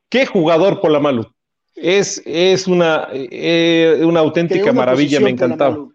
Qué 0.08 0.24
jugador 0.24 0.80
por 0.80 0.90
la 0.90 1.00
Malu. 1.00 1.26
Es, 1.74 2.22
es 2.24 2.66
una, 2.66 3.08
eh, 3.12 4.00
una 4.02 4.20
auténtica 4.20 4.72
maravilla, 4.72 5.20
me 5.20 5.30
encantaba. 5.30 5.86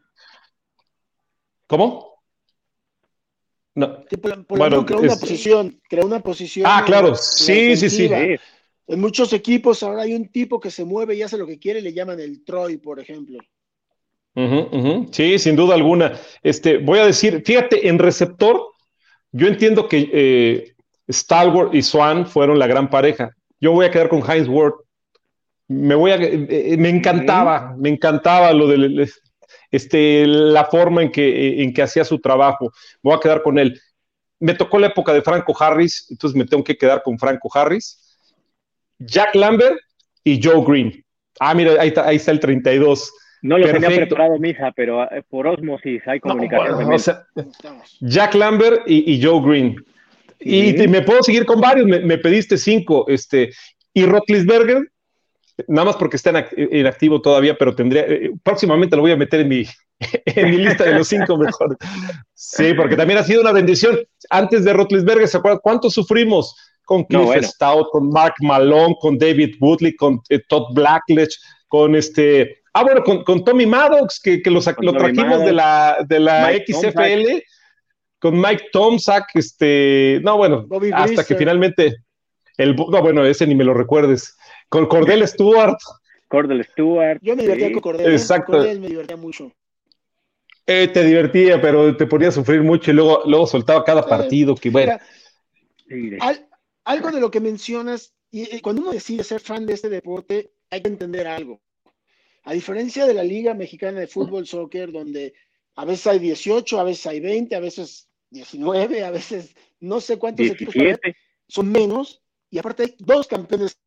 ¿Cómo? 1.65 2.10
No. 3.73 4.03
bueno, 4.49 4.85
creó 4.85 4.99
una 4.99 5.15
posición, 5.15 5.79
creó 5.87 6.05
una 6.05 6.19
posición. 6.19 6.65
Ah, 6.69 6.83
claro, 6.85 7.15
sí, 7.15 7.77
sí, 7.77 7.89
sí. 7.89 8.09
En 8.87 8.99
muchos 8.99 9.31
equipos 9.31 9.81
ahora 9.83 10.03
hay 10.03 10.13
un 10.13 10.27
tipo 10.27 10.59
que 10.59 10.69
se 10.69 10.83
mueve 10.83 11.15
y 11.15 11.21
hace 11.21 11.37
lo 11.37 11.47
que 11.47 11.57
quiere, 11.57 11.81
le 11.81 11.93
llaman 11.93 12.19
el 12.19 12.43
Troy, 12.43 12.77
por 12.77 12.99
ejemplo. 12.99 13.39
Sí, 15.11 15.39
sin 15.39 15.55
duda 15.55 15.75
alguna. 15.75 16.19
Este, 16.43 16.77
voy 16.77 16.99
a 16.99 17.05
decir, 17.05 17.41
fíjate, 17.45 17.87
en 17.87 17.99
receptor, 17.99 18.61
yo 19.31 19.47
entiendo 19.47 19.87
que 19.87 20.09
eh, 20.11 20.73
Stalwart 21.09 21.73
y 21.73 21.81
Swan 21.81 22.25
fueron 22.25 22.59
la 22.59 22.67
gran 22.67 22.89
pareja. 22.89 23.31
Yo 23.59 23.71
voy 23.71 23.85
a 23.85 23.91
quedar 23.91 24.09
con 24.09 24.29
Heinz 24.29 24.47
Ward. 24.47 24.73
Me 25.67 25.95
voy 25.95 26.11
a, 26.11 26.15
eh, 26.15 26.47
eh, 26.49 26.77
me 26.77 26.89
encantaba, 26.89 27.75
me 27.77 27.89
encantaba 27.89 28.51
lo 28.51 28.67
de 28.67 29.09
este, 29.71 30.27
la 30.27 30.65
forma 30.65 31.01
en 31.01 31.11
que, 31.11 31.63
en 31.63 31.73
que 31.73 31.81
hacía 31.81 32.03
su 32.03 32.19
trabajo. 32.19 32.71
Voy 33.01 33.15
a 33.15 33.19
quedar 33.19 33.41
con 33.41 33.57
él. 33.57 33.79
Me 34.39 34.53
tocó 34.53 34.79
la 34.79 34.87
época 34.87 35.13
de 35.13 35.21
Franco 35.21 35.55
Harris, 35.57 36.07
entonces 36.09 36.37
me 36.37 36.45
tengo 36.45 36.63
que 36.63 36.77
quedar 36.77 37.03
con 37.03 37.17
Franco 37.17 37.49
Harris. 37.53 38.17
Jack 38.99 39.35
Lambert 39.35 39.77
y 40.23 40.41
Joe 40.41 40.63
Green. 40.65 41.03
Ah, 41.39 41.53
mira, 41.53 41.73
ahí 41.79 41.87
está, 41.87 42.07
ahí 42.07 42.17
está 42.17 42.31
el 42.31 42.39
32. 42.39 43.11
No 43.41 43.57
lo 43.57 43.65
tenía 43.65 43.89
preparado, 43.89 44.37
mija, 44.37 44.71
pero 44.75 45.03
eh, 45.11 45.23
por 45.27 45.47
osmosis 45.47 46.01
hay 46.05 46.19
comunicación. 46.19 47.17
Jack 48.01 48.35
Lambert 48.35 48.83
y, 48.85 49.21
Joe 49.21 49.41
Green. 49.41 49.75
Y, 50.39 50.87
me 50.87 51.01
puedo 51.01 51.23
seguir 51.23 51.45
con 51.45 51.59
varios, 51.59 51.87
me, 51.87 52.17
pediste 52.17 52.57
cinco. 52.57 53.05
Este, 53.07 53.51
y 53.93 54.05
Rotlisberger, 54.05 54.91
nada 55.67 55.85
más 55.85 55.95
porque 55.95 56.17
está 56.17 56.47
en, 56.55 56.87
activo 56.87 57.21
todavía, 57.21 57.57
pero 57.57 57.75
tendría, 57.75 58.03
eh, 58.03 58.31
próximamente 58.43 58.95
lo 58.95 59.01
voy 59.01 59.11
a 59.11 59.17
meter 59.17 59.41
en 59.41 59.47
mi, 59.49 59.65
en 60.25 60.51
mi 60.51 60.57
lista 60.57 60.83
de 60.83 60.93
los 60.93 61.07
cinco 61.07 61.37
mejores. 61.37 61.77
Sí, 62.33 62.73
porque 62.73 62.95
también 62.95 63.19
ha 63.19 63.23
sido 63.23 63.41
una 63.41 63.51
bendición. 63.51 63.99
Antes 64.29 64.63
de 64.63 64.73
Rotlisberger, 64.73 65.27
¿se 65.27 65.37
acuerdan 65.37 65.59
cuánto 65.63 65.89
sufrimos? 65.89 66.55
Con 66.85 67.03
Cliff 67.05 67.43
Stout, 67.43 67.87
con 67.91 68.09
Mark 68.09 68.33
Malone, 68.41 68.95
con 68.99 69.17
David 69.17 69.55
Woodley, 69.59 69.95
con 69.95 70.19
eh, 70.29 70.41
Todd 70.49 70.73
Blackledge, 70.73 71.37
con 71.67 71.95
este, 71.95 72.61
ah, 72.73 72.83
bueno, 72.83 73.03
con, 73.03 73.43
Tommy 73.45 73.65
Maddox, 73.65 74.19
que, 74.19 74.41
que 74.41 74.49
lo 74.49 74.61
trajimos 74.61 75.45
de 75.45 75.53
la, 75.53 75.97
de 76.05 76.19
la 76.19 76.51
XFL, 76.51 77.43
con 78.19 78.39
Mike 78.39 78.65
Tomzak, 78.71 79.29
este, 79.33 80.19
no, 80.23 80.37
bueno, 80.37 80.67
hasta 80.93 81.23
que 81.23 81.35
finalmente, 81.35 81.95
el, 82.57 82.75
no, 82.75 83.01
bueno, 83.01 83.25
ese 83.25 83.47
ni 83.47 83.55
me 83.55 83.63
lo 83.63 83.73
recuerdes, 83.73 84.37
con 84.71 84.85
Cordell 84.85 85.27
Stewart. 85.27 85.77
Cordell 86.29 86.63
Stewart. 86.63 87.19
Yo 87.21 87.35
me 87.35 87.43
divertía 87.43 87.73
con 87.73 87.81
Cordell. 87.81 88.09
¿eh? 88.09 88.15
Exacto. 88.15 88.53
Cordell 88.53 88.79
me 88.79 88.87
divertía 88.87 89.17
mucho. 89.17 89.51
Eh, 90.65 90.87
te 90.87 91.03
divertía, 91.03 91.61
pero 91.61 91.97
te 91.97 92.05
ponía 92.05 92.29
a 92.29 92.31
sufrir 92.31 92.61
mucho 92.61 92.91
y 92.91 92.93
luego, 92.93 93.21
luego 93.25 93.45
soltaba 93.45 93.83
cada 93.83 94.05
partido, 94.07 94.55
que 94.55 94.69
bueno. 94.69 94.97
algo 96.85 97.11
de 97.11 97.19
lo 97.19 97.29
que 97.29 97.41
mencionas, 97.41 98.13
y, 98.31 98.61
cuando 98.61 98.83
uno 98.83 98.91
decide 98.93 99.25
ser 99.25 99.41
fan 99.41 99.65
de 99.65 99.73
este 99.73 99.89
deporte, 99.89 100.53
hay 100.69 100.81
que 100.81 100.87
entender 100.87 101.27
algo. 101.27 101.59
A 102.43 102.53
diferencia 102.53 103.05
de 103.05 103.13
la 103.13 103.23
Liga 103.23 103.53
Mexicana 103.53 103.99
de 103.99 104.07
Fútbol 104.07 104.47
Soccer, 104.47 104.93
donde 104.93 105.33
a 105.75 105.83
veces 105.83 106.07
hay 106.07 106.19
18, 106.19 106.79
a 106.79 106.85
veces 106.85 107.05
hay 107.07 107.19
20, 107.19 107.53
a 107.57 107.59
veces 107.59 108.07
19, 108.29 109.03
a 109.03 109.11
veces 109.11 109.53
no 109.81 109.99
sé 109.99 110.17
cuántos 110.17 110.45
equipos 110.45 110.75
son 111.49 111.69
menos, 111.69 112.21
y 112.49 112.57
aparte 112.57 112.83
hay 112.83 112.95
dos 112.99 113.27
campeones 113.27 113.77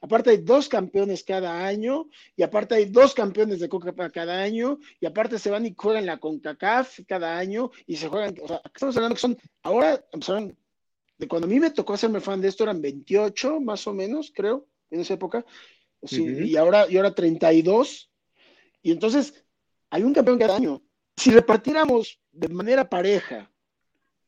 aparte 0.00 0.30
hay 0.30 0.38
dos 0.38 0.68
campeones 0.68 1.24
cada 1.24 1.66
año, 1.66 2.08
y 2.36 2.42
aparte 2.42 2.74
hay 2.74 2.86
dos 2.86 3.14
campeones 3.14 3.60
de 3.60 3.68
Coca 3.68 3.92
cada 4.10 4.42
año, 4.42 4.78
y 5.00 5.06
aparte 5.06 5.38
se 5.38 5.50
van 5.50 5.66
y 5.66 5.74
juegan 5.76 6.06
la 6.06 6.18
CONCACAF 6.18 7.00
cada 7.06 7.38
año, 7.38 7.70
y 7.86 7.96
se 7.96 8.08
juegan, 8.08 8.34
o 8.42 8.48
sea, 8.48 8.62
estamos 8.74 8.96
hablando 8.96 9.14
que 9.14 9.20
son, 9.20 9.38
ahora 9.62 10.04
empezaron, 10.12 10.56
de 11.18 11.28
cuando 11.28 11.46
a 11.46 11.50
mí 11.50 11.60
me 11.60 11.70
tocó 11.70 11.94
hacerme 11.94 12.20
fan 12.20 12.40
de 12.40 12.48
esto, 12.48 12.64
eran 12.64 12.80
28 12.80 13.60
más 13.60 13.86
o 13.86 13.94
menos, 13.94 14.32
creo, 14.34 14.66
en 14.90 15.00
esa 15.00 15.14
época, 15.14 15.44
y, 16.10 16.56
ahora, 16.56 16.86
y 16.90 16.96
ahora 16.96 17.14
32, 17.14 18.10
y 18.82 18.90
entonces 18.90 19.44
hay 19.90 20.02
un 20.02 20.12
campeón 20.12 20.38
cada 20.38 20.56
año. 20.56 20.82
Si 21.16 21.30
repartiéramos 21.30 22.20
de 22.32 22.48
manera 22.48 22.88
pareja, 22.88 23.52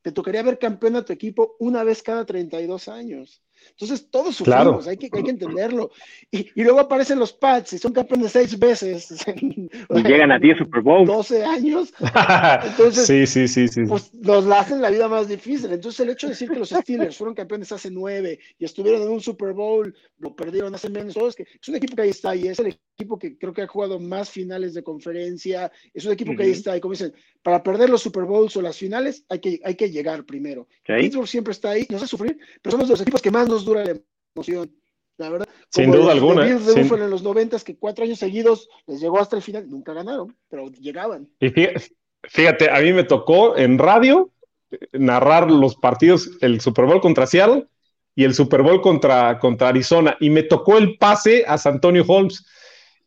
te 0.01 0.11
tocaría 0.11 0.43
ver 0.43 0.59
campeón 0.59 0.95
a 0.95 1.03
tu 1.03 1.11
equipo 1.11 1.55
una 1.59 1.83
vez 1.83 2.01
cada 2.03 2.25
32 2.25 2.87
años. 2.87 3.43
Entonces, 3.71 4.09
todos 4.09 4.35
sufrimos, 4.35 4.87
hay, 4.87 4.97
que, 4.97 5.09
hay 5.11 5.23
que 5.23 5.29
entenderlo. 5.29 5.91
Y, 6.31 6.49
luego 6.55 6.79
aparecen 6.79 7.19
los 7.19 7.33
Pats 7.33 7.73
y 7.73 7.77
son 7.77 7.93
campeones 7.93 8.31
seis 8.31 8.57
veces. 8.57 9.13
y 9.35 10.03
llegan 10.03 10.31
a 10.31 10.39
10 10.39 10.57
Super 10.59 10.81
Bowl. 10.81 11.05
12 11.05 11.43
años. 11.43 11.93
Entonces, 12.63 13.05
sí, 13.05 13.25
sí, 13.27 13.47
sí, 13.47 13.67
sí. 13.67 13.83
Pues 13.87 14.13
nos 14.13 14.45
la 14.45 14.59
hacen 14.59 14.81
la 14.81 14.89
vida 14.89 15.07
más 15.07 15.27
difícil. 15.27 15.71
Entonces, 15.71 15.99
el 15.99 16.09
hecho 16.09 16.27
de 16.27 16.33
decir 16.33 16.49
que 16.49 16.59
los 16.59 16.69
Steelers 16.69 17.17
fueron 17.17 17.35
campeones 17.35 17.71
hace 17.71 17.91
nueve 17.91 18.39
y 18.57 18.65
estuvieron 18.65 19.01
en 19.01 19.09
un 19.09 19.21
Super 19.21 19.53
Bowl, 19.53 19.93
lo 20.19 20.35
perdieron 20.35 20.73
hace 20.73 20.89
menos, 20.89 21.15
es 21.15 21.35
que 21.35 21.43
es 21.43 21.67
un 21.67 21.75
equipo 21.75 21.95
que 21.95 22.03
ahí 22.03 22.09
está 22.09 22.35
y 22.35 22.47
es 22.47 22.59
el 22.59 22.67
equipo 22.67 22.94
que 22.95 23.37
creo 23.37 23.53
que 23.53 23.61
ha 23.61 23.67
jugado 23.67 23.99
más 23.99 24.29
finales 24.29 24.73
de 24.73 24.83
conferencia. 24.83 25.71
Es 25.93 26.05
un 26.05 26.13
equipo 26.13 26.35
que 26.35 26.43
ahí 26.43 26.51
está 26.51 26.75
y 26.75 26.79
como 26.79 26.93
dicen, 26.93 27.13
para 27.43 27.61
perder 27.61 27.89
los 27.89 28.01
Super 28.01 28.23
Bowls 28.23 28.55
o 28.55 28.61
las 28.61 28.77
finales 28.77 29.25
hay 29.29 29.39
que, 29.39 29.59
hay 29.63 29.75
que 29.75 29.89
llegar 29.89 30.25
primero. 30.25 30.67
Pittsburgh 30.85 31.27
siempre 31.27 31.51
está 31.51 31.71
ahí, 31.71 31.85
nos 31.89 32.01
hace 32.01 32.11
sufrir, 32.11 32.37
pero 32.61 32.71
somos 32.71 32.89
los 32.89 33.01
equipos 33.01 33.21
que 33.21 33.31
más 33.31 33.47
nos 33.47 33.65
dura 33.65 33.83
la 33.83 33.99
emoción. 34.35 34.71
La 35.17 35.29
verdad, 35.29 35.47
sin 35.69 35.91
duda 35.91 36.11
alguna. 36.11 36.43
de 36.43 36.81
en 36.81 37.09
los 37.09 37.23
noventas 37.23 37.63
que 37.63 37.77
cuatro 37.77 38.03
años 38.03 38.19
seguidos 38.19 38.67
les 38.85 38.99
llegó 38.99 39.19
hasta 39.19 39.37
el 39.37 39.41
final, 39.41 39.69
nunca 39.69 39.93
ganaron, 39.93 40.35
pero 40.49 40.69
llegaban. 40.71 41.29
Y 41.39 41.53
fíjate, 42.23 42.69
a 42.69 42.81
mí 42.81 42.91
me 42.91 43.05
tocó 43.05 43.55
en 43.55 43.77
radio 43.77 44.31
narrar 44.91 45.49
los 45.49 45.77
partidos, 45.77 46.31
el 46.41 46.59
Super 46.59 46.85
Bowl 46.85 46.99
contra 46.99 47.27
Seattle 47.27 47.67
y 48.13 48.25
el 48.25 48.33
Super 48.33 48.61
Bowl 48.61 48.81
contra, 48.81 49.39
contra 49.39 49.69
Arizona, 49.69 50.17
y 50.19 50.29
me 50.29 50.43
tocó 50.43 50.77
el 50.77 50.97
pase 50.97 51.45
a 51.47 51.57
San 51.57 51.75
Antonio 51.75 52.03
Holmes. 52.05 52.45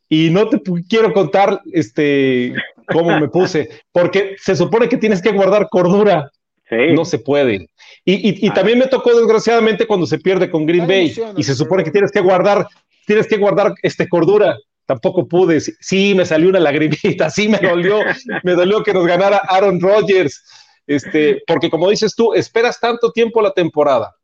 Y 0.09 0.30
no 0.30 0.48
te 0.48 0.60
quiero 0.89 1.12
contar 1.12 1.60
este, 1.72 2.55
cómo 2.86 3.18
me 3.20 3.28
puse, 3.28 3.68
porque 3.93 4.36
se 4.39 4.56
supone 4.56 4.89
que 4.89 4.97
tienes 4.97 5.20
que 5.20 5.32
guardar 5.32 5.68
cordura. 5.68 6.30
No 6.70 7.05
se 7.05 7.18
puede. 7.18 7.68
Y, 8.05 8.51
también 8.51 8.78
me 8.78 8.86
tocó 8.86 9.14
desgraciadamente 9.16 9.86
cuando 9.86 10.06
se 10.06 10.18
pierde 10.18 10.51
con 10.51 10.66
Green 10.66 10.86
Bay 10.86 11.14
y 11.36 11.43
se 11.43 11.55
supone 11.55 11.85
que 11.85 11.90
tienes 11.90 12.10
que 12.10 12.20
guardar, 12.20 12.66
tienes 13.06 13.26
que 13.26 13.36
guardar 13.36 13.74
este 13.82 14.09
cordura. 14.09 14.56
Tampoco 14.86 15.28
pude. 15.28 15.60
Sí, 15.60 16.14
me 16.14 16.24
salió 16.24 16.48
una 16.48 16.60
lagrimita, 16.60 17.28
sí 17.30 17.48
me 17.48 17.59
dolió, 17.59 18.01
me 18.43 18.52
dolió 18.52 18.82
que 18.82 18.94
nos 18.94 19.06
ganara 19.06 19.43
Aaron 19.48 19.80
Rodgers. 19.80 20.43
Este, 20.86 21.43
porque 21.47 21.68
como 21.68 21.90
dices 21.90 22.14
tú, 22.14 22.32
esperas 22.32 22.80
tanto 22.80 23.12
tiempo 23.12 23.43
la 23.43 23.52
temporada 23.52 24.17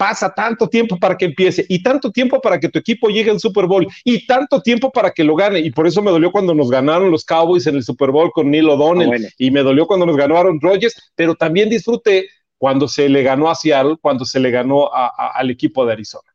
pasa 0.00 0.32
tanto 0.32 0.66
tiempo 0.66 0.98
para 0.98 1.14
que 1.14 1.26
empiece 1.26 1.66
y 1.68 1.82
tanto 1.82 2.10
tiempo 2.10 2.40
para 2.40 2.58
que 2.58 2.70
tu 2.70 2.78
equipo 2.78 3.10
llegue 3.10 3.30
al 3.30 3.38
Super 3.38 3.66
Bowl 3.66 3.86
y 4.02 4.26
tanto 4.26 4.62
tiempo 4.62 4.90
para 4.90 5.10
que 5.10 5.22
lo 5.22 5.36
gane. 5.36 5.58
Y 5.58 5.70
por 5.72 5.86
eso 5.86 6.00
me 6.00 6.10
dolió 6.10 6.32
cuando 6.32 6.54
nos 6.54 6.70
ganaron 6.70 7.10
los 7.10 7.22
Cowboys 7.22 7.66
en 7.66 7.76
el 7.76 7.82
Super 7.82 8.10
Bowl 8.10 8.30
con 8.32 8.50
Neil 8.50 8.70
O'Donnell 8.70 9.26
ah, 9.26 9.28
y 9.36 9.50
me 9.50 9.60
dolió 9.60 9.86
cuando 9.86 10.06
nos 10.06 10.16
ganaron 10.16 10.58
Rodgers, 10.58 11.12
pero 11.14 11.34
también 11.34 11.68
disfruté 11.68 12.30
cuando 12.56 12.88
se 12.88 13.10
le 13.10 13.22
ganó 13.22 13.50
a 13.50 13.54
Seattle, 13.54 13.98
cuando 14.00 14.24
se 14.24 14.40
le 14.40 14.50
ganó 14.50 14.88
al 14.90 15.50
equipo 15.50 15.84
de 15.84 15.92
Arizona. 15.92 16.30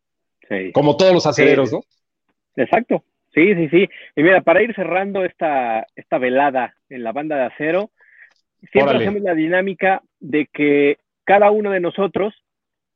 Como 0.72 0.96
todos 0.96 1.16
los 1.16 1.26
aceleros, 1.26 1.74
¿no? 1.74 1.82
Exacto. 2.56 3.04
Sí, 3.34 3.56
sí, 3.56 3.68
sí. 3.70 3.90
Y 4.16 4.22
mira, 4.22 4.42
para 4.42 4.62
ir 4.62 4.76
cerrando 4.76 5.26
esta, 5.26 5.88
esta 5.96 6.20
velada 6.20 6.76
en 6.90 7.04
la 7.04 7.14
banda 7.14 7.36
de 7.36 7.46
acero, 7.46 7.90
siempre 8.72 8.98
hacemos 8.98 9.24
la 9.24 9.34
dinámica 9.34 10.04
de 10.20 10.46
que 10.54 11.00
cada 11.24 11.50
uno 11.50 11.72
de 11.72 11.80
nosotros 11.80 12.36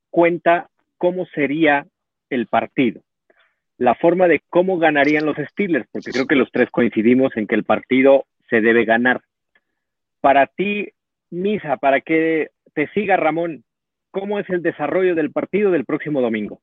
cuenta 0.10 0.69
cómo 0.98 1.26
sería 1.27 1.86
el 2.30 2.48
partido, 2.48 3.02
la 3.77 3.95
forma 3.95 4.27
de 4.27 4.41
cómo 4.49 4.77
ganarían 4.77 5.26
los 5.26 5.38
Steelers, 5.38 5.88
porque 5.91 6.11
creo 6.11 6.27
que 6.27 6.36
los 6.36 6.52
tres 6.52 6.69
coincidimos 6.72 7.36
en 7.38 7.48
que 7.48 7.56
el 7.56 7.64
partido 7.64 8.26
se 8.49 8.61
debe 8.61 8.86
ganar. 8.86 9.22
Para 10.22 10.48
ti, 10.48 10.90
Misa, 11.30 11.77
para 11.77 12.02
que 12.02 12.49
te 12.73 12.88
siga 12.90 13.18
Ramón, 13.18 13.64
¿cómo 14.11 14.40
es 14.40 14.49
el 14.49 14.61
desarrollo 14.61 15.15
del 15.15 15.31
partido 15.31 15.72
del 15.72 15.86
próximo 15.86 16.22
domingo? 16.22 16.61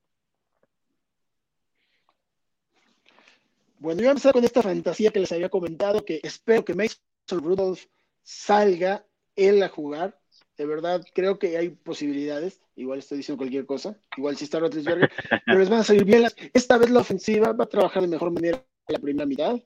Bueno, 3.79 4.01
yo 4.01 4.05
voy 4.05 4.09
a 4.09 4.11
empezar 4.13 4.33
con 4.33 4.45
esta 4.45 4.63
fantasía 4.63 5.11
que 5.11 5.21
les 5.21 5.33
había 5.33 5.49
comentado, 5.49 6.05
que 6.05 6.21
espero 6.23 6.65
que 6.65 6.75
Mason 6.75 7.45
Rudolph 7.45 7.85
salga 8.23 9.05
él 9.37 9.63
a 9.63 9.69
jugar. 9.69 10.19
De 10.57 10.65
verdad, 10.65 11.05
creo 11.15 11.39
que 11.39 11.57
hay 11.59 11.69
posibilidades. 11.69 12.61
Igual 12.77 13.01
estoy 13.01 13.19
diciendo 13.19 13.39
cualquier 13.39 13.67
cosa. 13.67 13.99
Igual 14.17 14.37
si 14.37 14.45
está 14.45 14.59
Rotlisberger, 14.59 15.11
pero 15.45 15.59
les 15.59 15.69
van 15.69 15.81
a 15.81 15.85
salir 15.85 16.05
bien 16.05 16.23
las. 16.23 16.35
Esta 16.55 16.79
vez 16.79 16.91
la 16.91 17.01
ofensiva 17.01 17.53
va 17.53 17.65
a 17.65 17.69
trabajar 17.69 18.03
de 18.03 18.09
mejor 18.09 18.31
manera 18.31 18.65
en 18.89 18.93
la 18.93 18.99
primera 18.99 19.27
mitad. 19.27 19.57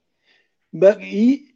y 1.00 1.54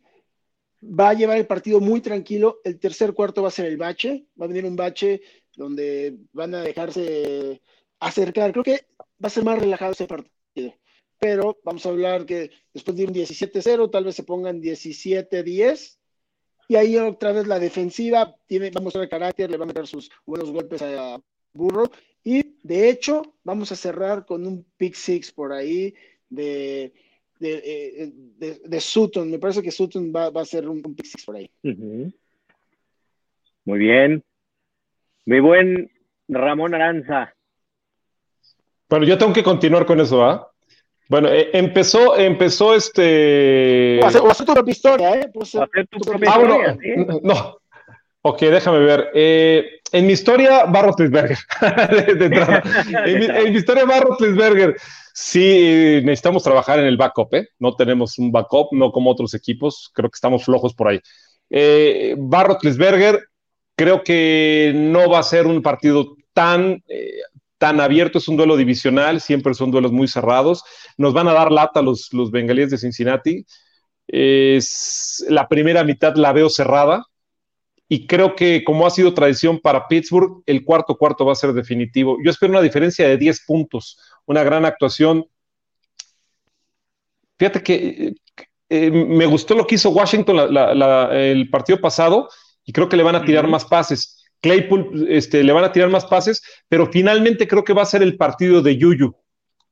va 0.82 1.11
a 1.11 1.15
llevar 1.15 1.39
el 1.39 1.47
partido 1.47 1.81
muy 1.81 2.01
tranquilo. 2.01 2.61
El 2.62 2.78
tercer 2.78 3.12
cuarto 3.12 3.43
va 3.43 3.48
a 3.48 3.52
ser 3.52 3.66
el 3.66 3.77
bache. 3.77 4.27
Va 4.40 4.44
a 4.44 4.48
venir 4.48 4.65
un 4.65 4.77
bache 4.77 5.20
donde 5.56 6.16
van 6.32 6.55
a 6.55 6.62
dejarse 6.62 7.61
acercar. 7.98 8.52
Creo 8.52 8.65
que 8.65 8.86
va 9.23 9.27
a 9.27 9.31
ser 9.31 9.44
más 9.44 9.59
relajado 9.59 9.93
ese 9.93 10.06
partido. 10.06 10.74
Pero 11.19 11.59
vamos 11.65 11.85
a 11.86 11.89
hablar 11.89 12.27
que 12.27 12.51
después 12.73 12.97
de 12.97 13.06
un 13.06 13.15
17-0, 13.15 13.90
tal 13.90 14.05
vez 14.05 14.15
se 14.15 14.24
pongan 14.24 14.61
17-10 14.61 15.98
y 16.69 16.77
ahí 16.77 16.97
otra 16.97 17.32
vez 17.32 17.47
la 17.47 17.59
defensiva 17.59 18.35
tiene, 18.47 18.70
va 18.70 18.81
a 18.81 18.85
mostrar 18.85 19.09
carácter, 19.09 19.51
le 19.51 19.57
va 19.57 19.65
a 19.65 19.69
meter 19.69 19.86
sus 19.86 20.11
buenos 20.24 20.51
golpes 20.51 20.82
a 20.82 21.20
Burro. 21.53 21.91
Y 22.23 22.57
de 22.62 22.89
hecho, 22.89 23.35
vamos 23.45 23.70
a 23.73 23.77
cerrar 23.77 24.24
con 24.24 24.47
un 24.47 24.65
pick 24.77 24.95
six 24.95 25.31
por 25.31 25.53
ahí 25.53 25.95
de, 26.28 26.93
de, 27.39 28.12
eh, 28.41 28.81
Sutton. 28.81 29.31
Me 29.31 29.39
parece 29.39 29.62
que 29.62 29.70
Sutton 29.70 30.12
va, 30.15 30.28
a 30.28 30.45
ser 30.45 30.69
un, 30.69 30.82
pick 30.82 31.05
six 31.05 31.24
por 31.24 31.36
ahí. 31.36 31.51
Muy 33.65 33.78
bien. 33.78 34.23
Mi 35.27 35.41
buen 35.41 35.91
Ramón 36.28 36.74
Aranza. 36.74 37.35
Bueno, 38.89 39.07
yo 39.07 39.19
tengo 39.19 39.32
que 39.32 39.43
continuar 39.43 39.86
con 39.86 40.01
eso, 40.01 40.23
¿ah? 40.24 40.53
Bueno, 41.15 41.28
eh, 41.28 41.51
empezó, 41.53 42.19
empezó 42.19 42.74
este. 42.74 44.01
O 44.03 44.07
hacer, 44.31 44.45
tu 44.45 44.53
propia 44.53 44.73
historia, 44.73 45.15
¿eh? 45.15 45.31
Pues, 45.32 45.55
hacer 45.55 45.86
tu 45.86 46.01
propia 46.01 46.28
ah, 46.28 46.41
historia. 46.41 46.77
No, 47.07 47.20
no, 47.23 47.59
Ok, 48.23 48.41
déjame 48.41 48.81
ver. 48.81 49.11
Eh, 49.15 49.78
en 49.93 50.07
mi 50.09 50.12
historia, 50.15 50.65
Barro 50.65 50.93
Tlisberger. 50.93 51.39
en, 53.07 53.53
mi, 53.53 53.57
historia, 53.57 53.85
Barro 53.85 54.16
Tlisberger. 54.16 54.74
Sí, 55.12 56.01
necesitamos 56.03 56.43
trabajar 56.43 56.81
en 56.81 56.86
el 56.86 56.97
backup, 56.97 57.32
¿eh? 57.32 57.49
No 57.61 57.77
tenemos 57.77 58.19
un 58.19 58.32
backup, 58.32 58.73
no 58.73 58.91
como 58.91 59.12
otros 59.12 59.35
equipos. 59.35 59.93
Creo 59.95 60.11
que 60.11 60.16
estamos 60.16 60.45
flojos 60.45 60.74
por 60.74 60.89
ahí. 60.89 61.01
Eh, 61.49 62.16
Barro 62.19 62.59
Tlisberger, 62.59 63.20
creo 63.77 64.03
que 64.03 64.73
no 64.74 65.09
va 65.09 65.20
a 65.20 65.23
ser 65.23 65.47
un 65.47 65.62
partido 65.62 66.16
tan 66.32 66.82
eh, 66.89 67.20
tan 67.59 67.81
abierto, 67.81 68.18
es 68.18 68.28
un 68.28 68.36
duelo 68.36 68.56
divisional, 68.56 69.20
siempre 69.20 69.55
son 69.55 69.70
duelos 69.70 69.93
muy 69.93 70.09
cerrados. 70.09 70.64
Nos 70.97 71.14
van 71.14 71.28
a 71.28 71.32
dar 71.32 71.52
lata 71.52 71.82
los, 71.82 72.12
los 72.12 72.31
bengalíes 72.31 72.70
de 72.70 72.78
Cincinnati. 72.78 73.44
Es, 74.06 75.24
la 75.28 75.48
primera 75.48 75.85
mitad 75.85 76.14
la 76.16 76.32
veo 76.32 76.51
cerrada 76.51 77.05
y 77.89 78.06
creo 78.06 78.35
que 78.35 78.64
como 78.64 78.86
ha 78.86 78.90
sido 78.90 79.14
tradición 79.14 79.60
para 79.60 79.86
Pittsburgh, 79.89 80.43
el 80.47 80.64
cuarto 80.64 80.97
cuarto 80.97 81.24
va 81.24 81.32
a 81.32 81.36
ser 81.36 81.52
definitivo. 81.52 82.18
Yo 82.24 82.31
espero 82.31 82.52
una 82.52 82.62
diferencia 82.62 83.09
de 83.09 83.16
10 83.16 83.44
puntos, 83.47 83.98
una 84.26 84.43
gran 84.43 84.64
actuación. 84.64 85.26
Fíjate 87.39 87.62
que 87.62 88.14
eh, 88.68 88.90
me 88.90 89.26
gustó 89.26 89.55
lo 89.55 89.66
que 89.66 89.76
hizo 89.76 89.90
Washington 89.90 90.56
el 91.12 91.51
partido 91.51 91.81
pasado 91.81 92.28
y 92.64 92.72
creo 92.72 92.89
que 92.89 92.97
le 92.97 93.02
van 93.02 93.16
a 93.16 93.24
tirar 93.24 93.47
más 93.47 93.64
pases 93.64 94.14
Claypool 94.45 95.07
este, 95.09 95.43
le 95.43 95.55
van 95.55 95.65
a 95.65 95.73
tirar 95.73 95.89
más 95.89 96.05
pases, 96.05 96.43
pero 96.69 96.93
finalmente 96.93 97.49
creo 97.49 97.65
que 97.65 97.73
va 97.73 97.81
a 97.81 97.87
ser 97.87 98.03
el 98.03 98.19
partido 98.19 98.61
de 98.61 98.77
Yuyu, 98.77 99.16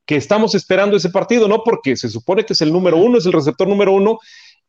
que 0.03 0.15
estamos 0.15 0.55
esperando 0.55 0.97
ese 0.97 1.11
partido, 1.11 1.47
¿no? 1.47 1.61
Porque 1.63 1.95
se 1.95 2.09
supone 2.09 2.43
que 2.43 2.53
es 2.53 2.61
el 2.61 2.73
número 2.73 2.97
uno, 2.97 3.19
es 3.19 3.25
el 3.27 3.33
receptor 3.33 3.67
número 3.67 3.91
uno, 3.91 4.17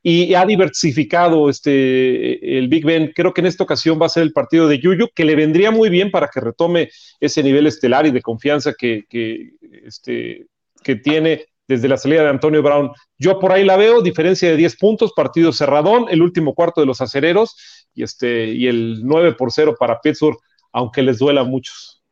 y 0.03 0.35
ha 0.35 0.45
diversificado 0.45 1.49
este, 1.49 2.59
el 2.59 2.69
Big 2.69 2.85
Ben. 2.85 3.13
Creo 3.17 3.33
que 3.33 3.41
en 3.41 3.47
esta 3.47 3.65
ocasión 3.65 3.99
va 3.99 4.05
a 4.05 4.11
ser 4.11 4.25
el 4.25 4.35
partido 4.35 4.69
de 4.69 4.79
Yuyu, 4.79 5.09
que 5.15 5.25
le 5.25 5.37
vendría 5.37 5.71
muy 5.71 5.89
bien 5.89 6.11
para 6.11 6.29
que 6.29 6.41
retome 6.41 6.91
ese 7.19 7.43
nivel 7.43 7.67
estelar 7.67 8.05
y 8.05 8.11
de 8.11 8.21
confianza 8.21 8.75
que, 8.77 9.05
que, 9.09 9.53
este, 9.87 10.49
que 10.83 10.97
tiene 10.97 11.47
desde 11.67 11.89
la 11.89 11.97
salida 11.97 12.25
de 12.25 12.29
Antonio 12.29 12.63
Brown. 12.63 12.91
Yo 13.17 13.39
por 13.39 13.53
ahí 13.53 13.65
la 13.65 13.79
veo, 13.79 14.03
diferencia 14.03 14.51
de 14.51 14.57
10 14.59 14.77
puntos, 14.77 15.15
partido 15.17 15.51
cerradón, 15.51 16.05
el 16.11 16.21
último 16.21 16.53
cuarto 16.53 16.83
de 16.83 16.87
los 16.87 17.01
acereros 17.01 17.57
y, 17.95 18.03
este, 18.03 18.47
y 18.47 18.67
el 18.67 19.01
9 19.05 19.35
por 19.35 19.53
0 19.53 19.77
para 19.79 20.01
Pittsburgh, 20.01 20.39
aunque 20.73 21.03
les 21.03 21.19
duela 21.19 21.43
a 21.43 21.45
muchos. 21.45 22.03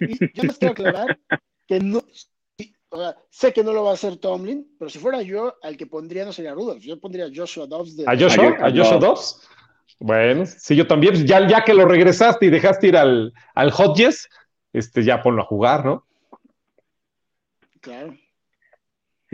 yo 0.00 0.42
les 0.42 0.58
quiero 0.58 0.72
aclarar 0.72 1.18
que 1.66 1.80
no, 1.80 2.02
sé 3.30 3.52
que 3.52 3.64
no 3.64 3.72
lo 3.72 3.84
va 3.84 3.90
a 3.90 3.94
hacer 3.94 4.16
Tomlin, 4.16 4.74
pero 4.78 4.90
si 4.90 4.98
fuera 4.98 5.22
yo, 5.22 5.54
al 5.62 5.76
que 5.76 5.86
pondría 5.86 6.24
no 6.24 6.32
sería 6.32 6.54
Rudolph, 6.54 6.82
yo 6.82 7.00
pondría 7.00 7.28
Joshua 7.34 7.66
Dobbs. 7.66 7.96
¿A 8.06 8.16
Joshua? 8.16 8.56
¿A 8.60 8.70
Joshua 8.70 8.98
Dobbs? 8.98 9.48
Bueno, 10.00 10.44
sí, 10.46 10.76
yo 10.76 10.86
también, 10.86 11.14
pues, 11.14 11.24
ya, 11.24 11.46
ya 11.46 11.64
que 11.64 11.74
lo 11.74 11.86
regresaste 11.86 12.46
y 12.46 12.50
dejaste 12.50 12.88
ir 12.88 12.96
al, 12.96 13.32
al 13.54 13.72
Hodges, 13.72 14.28
este, 14.72 15.04
ya 15.04 15.22
ponlo 15.22 15.42
a 15.42 15.46
jugar, 15.46 15.84
¿no? 15.84 16.06
Claro. 17.80 18.16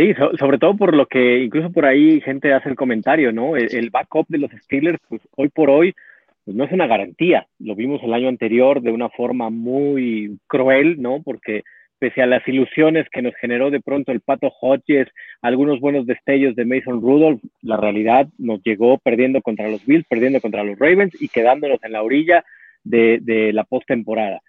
Sí, 0.01 0.15
sobre 0.39 0.57
todo 0.57 0.79
por 0.79 0.97
lo 0.97 1.05
que 1.05 1.41
incluso 1.41 1.71
por 1.71 1.85
ahí 1.85 2.23
gente 2.23 2.55
hace 2.55 2.71
el 2.71 2.75
comentario, 2.75 3.33
¿no? 3.33 3.55
El, 3.55 3.91
backup 3.91 4.27
de 4.29 4.39
los 4.39 4.51
Steelers, 4.51 4.99
pues 5.07 5.21
hoy 5.37 5.51
por 5.51 5.69
hoy, 5.69 5.95
pues 6.43 6.57
no 6.57 6.65
es 6.65 6.73
una 6.73 6.87
garantía. 6.87 7.47
Lo 7.59 7.75
vimos 7.75 8.03
el 8.03 8.15
año 8.15 8.31
anterior 8.31 8.81
de 8.81 8.93
una 8.93 9.11
forma 9.11 9.51
muy 9.51 10.39
cruel, 10.47 11.03
¿no? 11.03 11.21
Porque 11.23 11.65
pese 11.99 12.23
a 12.23 12.27
las 12.27 12.49
ilusiones 12.49 13.11
que 13.11 13.21
nos 13.21 13.35
generó 13.35 13.71
de 13.71 13.81
pronto 13.81 14.11
el 14.11 14.23
Pato 14.23 14.51
Hodges, 14.63 15.07
algunos 15.43 15.81
buenos 15.81 16.07
destellos 16.07 16.57
de 16.57 16.65
Mason 16.65 17.03
Rudolph, 17.03 17.43
la 17.61 17.77
realidad 17.77 18.27
nos 18.39 18.63
llegó 18.63 18.97
perdiendo 18.97 19.43
contra 19.43 19.69
los 19.69 19.85
Bills, 19.85 20.07
perdiendo 20.09 20.41
contra 20.41 20.65
los 20.65 20.79
Ravens 20.79 21.15
y 21.21 21.29
quedándonos 21.29 21.79
en 21.85 21.93
la 21.93 22.03
orilla 22.03 22.43
de, 22.85 23.51
la 23.53 23.65
postemporada. 23.65 24.41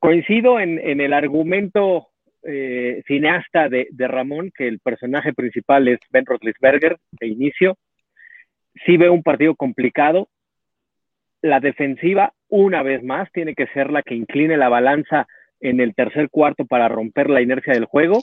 Coincido 0.00 0.58
en 0.58 1.00
el 1.00 1.12
argumento 1.12 2.09
eh, 2.42 3.02
cineasta 3.06 3.68
de, 3.68 3.88
Ramón, 3.98 4.50
que 4.56 4.66
el 4.66 4.80
personaje 4.80 5.32
principal 5.32 5.88
es 5.88 5.98
Ben 6.10 6.26
Roethlisberger 6.26 6.96
de 7.12 7.26
inicio, 7.26 7.76
sí 8.86 8.96
ve 8.96 9.10
un 9.10 9.22
partido 9.22 9.54
complicado. 9.54 10.28
La 11.42 11.60
defensiva, 11.60 12.32
una 12.48 12.82
vez 12.82 13.02
más, 13.02 13.30
tiene 13.32 13.54
que 13.54 13.66
ser 13.68 13.90
la 13.90 14.02
que 14.02 14.14
incline 14.14 14.56
la 14.56 14.68
balanza 14.68 15.26
en 15.60 15.80
el 15.80 15.94
tercer 15.94 16.30
cuarto 16.30 16.64
para 16.64 16.88
romper 16.88 17.28
la 17.28 17.42
inercia 17.42 17.72
del 17.72 17.84
juego, 17.84 18.22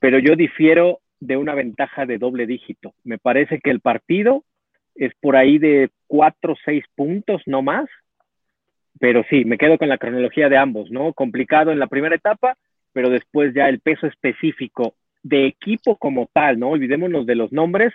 pero 0.00 0.18
yo 0.18 0.36
difiero 0.36 1.00
de 1.20 1.36
una 1.36 1.54
ventaja 1.54 2.06
de 2.06 2.18
doble 2.18 2.46
dígito. 2.46 2.94
Me 3.04 3.18
parece 3.18 3.60
que 3.60 3.70
el 3.70 3.80
partido 3.80 4.44
es 4.94 5.12
por 5.20 5.36
ahí 5.36 5.58
de 5.58 5.90
cuatro 6.06 6.54
o 6.54 6.58
seis 6.64 6.84
puntos, 6.94 7.42
no 7.46 7.62
más, 7.62 7.88
pero 8.98 9.24
sí, 9.28 9.44
me 9.44 9.58
quedo 9.58 9.78
con 9.78 9.88
la 9.88 9.98
cronología 9.98 10.48
de 10.48 10.56
ambos, 10.56 10.90
¿no? 10.90 11.12
Complicado 11.12 11.72
en 11.72 11.78
la 11.78 11.86
primera 11.86 12.14
etapa, 12.14 12.56
pero 12.92 13.10
después 13.10 13.54
ya 13.54 13.68
el 13.68 13.80
peso 13.80 14.06
específico 14.06 14.94
de 15.22 15.46
equipo 15.46 15.96
como 15.96 16.28
tal, 16.32 16.58
¿no? 16.58 16.70
Olvidémonos 16.70 17.26
de 17.26 17.34
los 17.34 17.52
nombres, 17.52 17.92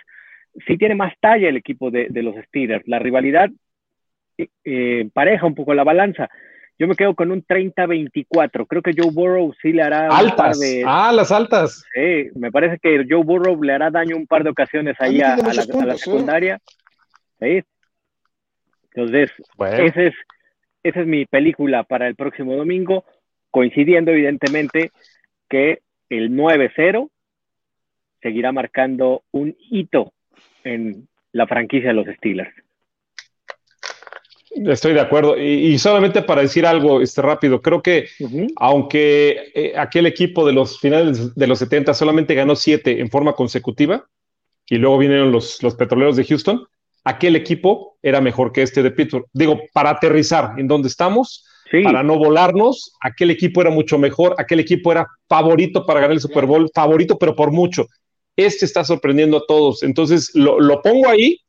sí 0.66 0.76
tiene 0.76 0.94
más 0.94 1.14
talla 1.20 1.48
el 1.48 1.56
equipo 1.56 1.90
de, 1.90 2.08
los 2.10 2.34
Steelers. 2.46 2.86
La 2.86 2.98
rivalidad 2.98 3.50
eh, 4.64 5.08
pareja 5.12 5.46
un 5.46 5.54
poco 5.54 5.74
la 5.74 5.84
balanza. 5.84 6.28
Yo 6.78 6.86
me 6.86 6.94
quedo 6.94 7.14
con 7.14 7.32
un 7.32 7.44
30-24. 7.44 8.66
Creo 8.68 8.82
que 8.82 8.92
Joe 8.96 9.10
Burrow 9.12 9.52
sí 9.60 9.72
le 9.72 9.82
hará. 9.82 10.08
Altas. 10.08 10.60
de... 10.60 10.84
Ah, 10.86 11.10
las 11.12 11.32
altas. 11.32 11.84
Sí, 11.92 12.28
me 12.36 12.52
parece 12.52 12.78
que 12.78 13.04
Joe 13.08 13.24
Burrow 13.24 13.60
le 13.62 13.72
hará 13.72 13.90
daño 13.90 14.16
un 14.16 14.26
par 14.26 14.44
de 14.44 14.50
ocasiones 14.50 14.96
ahí 15.00 15.20
a, 15.20 15.36
la, 15.36 15.94
¿eh? 15.94 15.98
secundaria. 15.98 16.60
Sí. 17.40 17.62
Entonces, 18.94 19.30
ese 19.58 20.06
es, 20.06 20.14
esa 20.84 21.00
es 21.00 21.06
mi 21.06 21.26
película 21.26 21.82
para 21.82 22.06
el 22.06 22.14
próximo 22.14 22.54
domingo 22.54 23.04
coincidiendo 23.58 24.12
evidentemente 24.12 24.92
que 25.48 25.80
el 26.10 26.30
9-0 26.30 27.10
seguirá 28.22 28.52
marcando 28.52 29.24
un 29.32 29.56
hito 29.58 30.12
en 30.62 31.08
la 31.32 31.48
franquicia 31.48 31.88
de 31.88 31.94
los 31.94 32.06
Steelers. 32.06 32.54
Estoy 34.50 34.94
de 34.94 35.00
acuerdo. 35.00 35.36
Y, 35.36 35.76
solamente 35.78 36.22
para 36.22 36.42
decir 36.42 36.66
algo 36.66 37.00
este, 37.00 37.20
rápido, 37.20 37.60
creo 37.60 37.82
que 37.82 38.06
aunque 38.54 39.50
eh, 39.52 39.72
aquel 39.76 40.06
equipo 40.06 40.46
de 40.46 40.52
los 40.52 40.78
finales 40.78 41.34
de 41.34 41.46
los 41.48 41.58
70 41.58 41.94
solamente 41.94 42.36
ganó 42.36 42.54
siete 42.54 43.00
en 43.00 43.10
forma 43.10 43.32
consecutiva, 43.32 44.06
y 44.70 44.76
luego 44.76 44.98
vinieron 44.98 45.32
los, 45.32 45.60
los 45.64 45.74
petroleros 45.74 46.14
de 46.14 46.22
Houston, 46.26 46.64
aquel 47.02 47.34
equipo 47.34 47.98
era 48.02 48.20
mejor 48.20 48.52
que 48.52 48.62
este 48.62 48.84
de 48.84 48.92
Pittsburgh. 48.92 49.26
Digo, 49.32 49.62
para 49.72 49.90
aterrizar 49.90 50.52
en 50.58 50.68
donde 50.68 50.86
estamos, 50.86 51.44
para 51.70 52.02
no 52.02 52.16
volarnos, 52.16 52.92
aquel 53.00 53.30
equipo 53.30 53.60
era 53.60 53.70
mucho 53.70 53.98
mejor, 53.98 54.34
aquel 54.38 54.60
equipo 54.60 54.92
era 54.92 55.06
favorito 55.28 55.84
para 55.84 56.00
ganar 56.00 56.14
el 56.14 56.20
Super 56.20 56.46
Bowl, 56.46 56.70
favorito, 56.74 57.18
pero 57.18 57.34
por 57.34 57.52
mucho. 57.52 57.86
Este 58.36 58.64
está 58.64 58.84
sorprendiendo 58.84 59.38
a 59.38 59.46
todos. 59.46 59.82
Entonces, 59.82 60.30
lo, 60.34 60.60
lo 60.60 60.80
pongo 60.80 61.08
ahí 61.08 61.40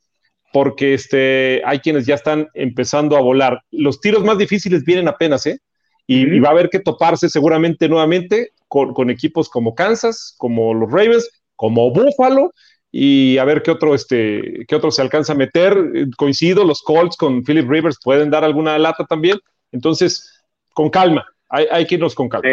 porque 0.52 0.94
este, 0.94 1.62
hay 1.64 1.78
quienes 1.80 2.06
ya 2.06 2.14
están 2.16 2.48
empezando 2.54 3.16
a 3.16 3.20
volar. 3.20 3.60
Los 3.70 4.00
tiros 4.00 4.24
más 4.24 4.38
difíciles 4.38 4.84
vienen 4.84 5.08
apenas, 5.08 5.46
¿eh? 5.46 5.58
Y, 6.06 6.40
va 6.40 6.48
a 6.48 6.52
haber 6.52 6.70
que 6.70 6.80
toparse 6.80 7.28
seguramente 7.28 7.88
nuevamente 7.88 8.50
con, 8.66 9.10
equipos 9.10 9.48
como 9.48 9.76
Kansas, 9.76 10.34
como 10.38 10.74
los 10.74 10.90
Ravens, 10.90 11.30
como 11.54 11.92
Buffalo, 11.92 12.52
y 12.90 13.38
a 13.38 13.44
ver 13.44 13.62
qué 13.62 13.70
otro, 13.70 13.94
este, 13.94 14.64
qué 14.66 14.74
otro 14.74 14.90
se 14.90 15.02
alcanza 15.02 15.34
a 15.34 15.36
meter. 15.36 15.76
Coincido, 16.16 16.64
los 16.64 16.82
Colts 16.82 17.16
con 17.16 17.44
Philip 17.44 17.70
Rivers 17.70 17.98
pueden 18.02 18.28
dar 18.28 18.42
alguna 18.42 18.76
lata 18.76 19.04
también. 19.04 19.38
Entonces, 19.72 20.42
con 20.72 20.90
calma, 20.90 21.26
hay, 21.48 21.86
que 21.86 21.96
irnos 21.96 22.14
con 22.14 22.28
calma. 22.28 22.48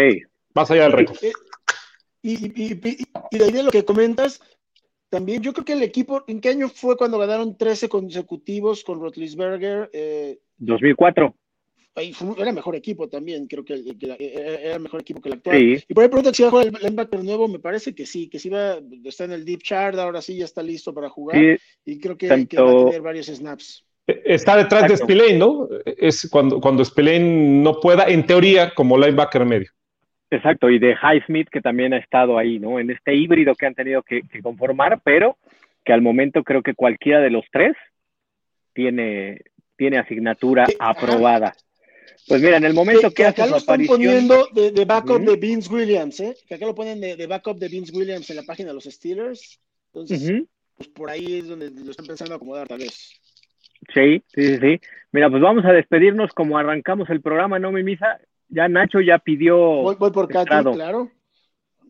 Más 0.54 0.72
allá 0.72 0.84
del 0.84 0.92
récord. 0.94 1.18
Y, 2.22 2.64
y, 2.64 2.74
de 2.74 3.44
ahí 3.44 3.52
de 3.52 3.64
lo 3.64 3.72
que 3.72 3.86
comentas, 3.86 4.42
también 5.10 5.42
yo 5.42 5.54
creo 5.54 5.66
que 5.66 5.74
el 5.74 5.84
equipo, 5.84 6.24
¿en 6.28 6.42
qué 6.42 6.50
año 6.50 6.68
fue 6.68 6.98
cuando 6.98 7.18
ganaron 7.18 7.58
13 7.58 7.88
consecutivos 7.88 8.84
con 8.84 9.00
Rotlisberger? 9.00 9.90
Eh, 9.94 10.40
2004. 10.58 11.34
Ahí 11.96 12.14
era 12.38 12.52
mejor 12.52 12.76
equipo 12.76 13.10
también, 13.10 13.48
creo 13.48 13.66
que, 13.66 13.82
era 14.62 14.78
mejor 14.78 15.02
equipo 15.02 15.20
que 15.20 15.30
el 15.30 15.36
actual. 15.36 15.84
Y 15.88 15.94
por 15.96 16.04
ahí 16.04 16.10
pregunta 16.10 16.32
si 16.32 16.44
va 16.44 16.50
a 16.50 16.52
jugar 16.52 16.68
el 16.68 16.74
linebacker 16.74 17.24
nuevo, 17.24 17.48
me 17.48 17.58
parece 17.58 17.96
que 17.96 18.06
sí, 18.06 18.30
que 18.30 18.38
sí 18.38 18.50
va, 18.50 18.80
está 19.04 19.24
en 19.24 19.32
el 19.32 19.44
deep 19.44 19.64
chart, 19.64 19.98
ahora 19.98 20.22
sí 20.22 20.38
ya 20.38 20.46
está 20.46 20.62
listo 20.62 20.94
para 20.94 21.10
jugar. 21.10 21.58
y 21.86 22.00
creo 22.00 22.16
que, 22.16 22.28
va 22.28 22.36
a 22.36 22.86
tener 22.86 23.02
varios 23.02 23.28
snaps. 23.28 23.87
Está 24.08 24.56
detrás 24.56 24.88
de 24.88 24.96
Spillane, 24.96 25.38
¿no? 25.38 25.68
Es 25.86 26.30
cuando, 26.32 26.62
cuando 26.62 26.84
Spillane 26.86 27.62
no 27.62 27.80
pueda, 27.82 28.06
en 28.06 28.26
teoría, 28.26 28.74
como 28.74 28.98
linebacker 28.98 29.46
medio. 29.46 29.70
Exacto, 30.30 30.70
y 30.70 30.80
de 30.80 30.96
Highsmith, 30.96 31.50
que 31.50 31.62
también 31.62 31.94
ha 31.94 31.98
estado 31.98 32.38
ahí, 32.38 32.58
¿no? 32.58 32.80
En 32.80 32.90
este 32.90 33.14
híbrido 33.14 33.56
que 33.56 33.66
han 33.66 33.76
tenido 33.76 34.04
que, 34.04 34.22
conformar, 34.42 35.02
pero 35.04 35.38
que 35.84 35.94
al 35.94 36.02
momento 36.02 36.44
creo 36.44 36.62
que 36.62 36.74
cualquiera 36.74 37.20
de 37.20 37.30
los 37.30 37.46
tres 37.52 37.76
tiene, 38.74 39.42
tiene 39.78 39.98
asignatura 39.98 40.68
aprobada. 40.80 41.54
Pues 42.28 42.42
mira, 42.42 42.58
en 42.58 42.66
el 42.66 42.74
momento 42.74 43.12
que, 43.12 43.26
acá 43.26 43.46
lo 43.48 43.58
están 43.58 43.86
poniendo 43.86 44.48
de, 44.54 44.86
backup 44.86 45.22
de 45.22 45.38
Vince 45.38 45.74
Williams, 45.74 46.20
¿eh? 46.20 46.36
Que 46.48 46.56
acá 46.56 46.66
lo 46.66 46.76
ponen 46.76 47.00
de, 47.00 47.28
backup 47.28 47.58
de 47.58 47.70
Vince 47.70 47.96
Williams 47.96 48.30
en 48.30 48.36
la 48.36 48.44
página 48.44 48.70
de 48.70 48.76
los 48.76 48.84
Steelers. 48.84 49.62
Entonces, 49.94 50.44
pues 50.76 50.90
por 50.90 51.10
ahí 51.10 51.40
es 51.40 51.48
donde 51.48 51.72
lo 51.72 51.92
están 51.92 52.06
pensando 52.06 52.36
acomodar 52.36 52.68
tal 52.68 52.80
vez. 52.80 53.18
Sí, 53.94 54.24
sí, 54.28 54.58
sí, 54.58 54.82
Mira, 55.12 55.30
pues 55.30 55.42
vamos 55.42 55.66
a 55.66 55.72
despedirnos 55.72 56.32
como 56.34 56.58
arrancamos 56.58 57.10
el 57.10 57.22
programa, 57.22 57.60
¿no, 57.60 57.72
mi 57.72 57.84
misa? 57.84 58.20
ya 58.50 58.68
Nacho 58.68 59.02
ya 59.02 59.20
pidió. 59.20 59.58
Voy, 59.58 59.96
por 59.96 60.28
Katy, 60.28 60.50
claro. 60.74 61.12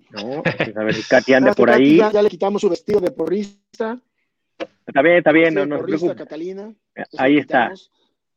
No, 0.09 0.41
pues 0.41 0.77
a 0.77 0.84
ver, 0.84 0.95
Katy 1.09 1.34
anda 1.34 1.53
por 1.53 1.69
ahí. 1.69 1.97
Ya, 1.97 2.22
le 2.22 2.30
quitamos 2.30 2.61
su 2.61 2.69
vestido 2.69 2.99
de 2.99 3.11
porrista. 3.11 3.99
Está 4.85 5.01
bien, 5.01 5.18
está 5.18 5.31
bien, 5.31 5.53
no, 5.53 5.65
no 5.65 5.77
porrista, 5.77 6.15
Catalina. 6.15 6.73
Ahí 7.18 7.38
está. 7.38 7.73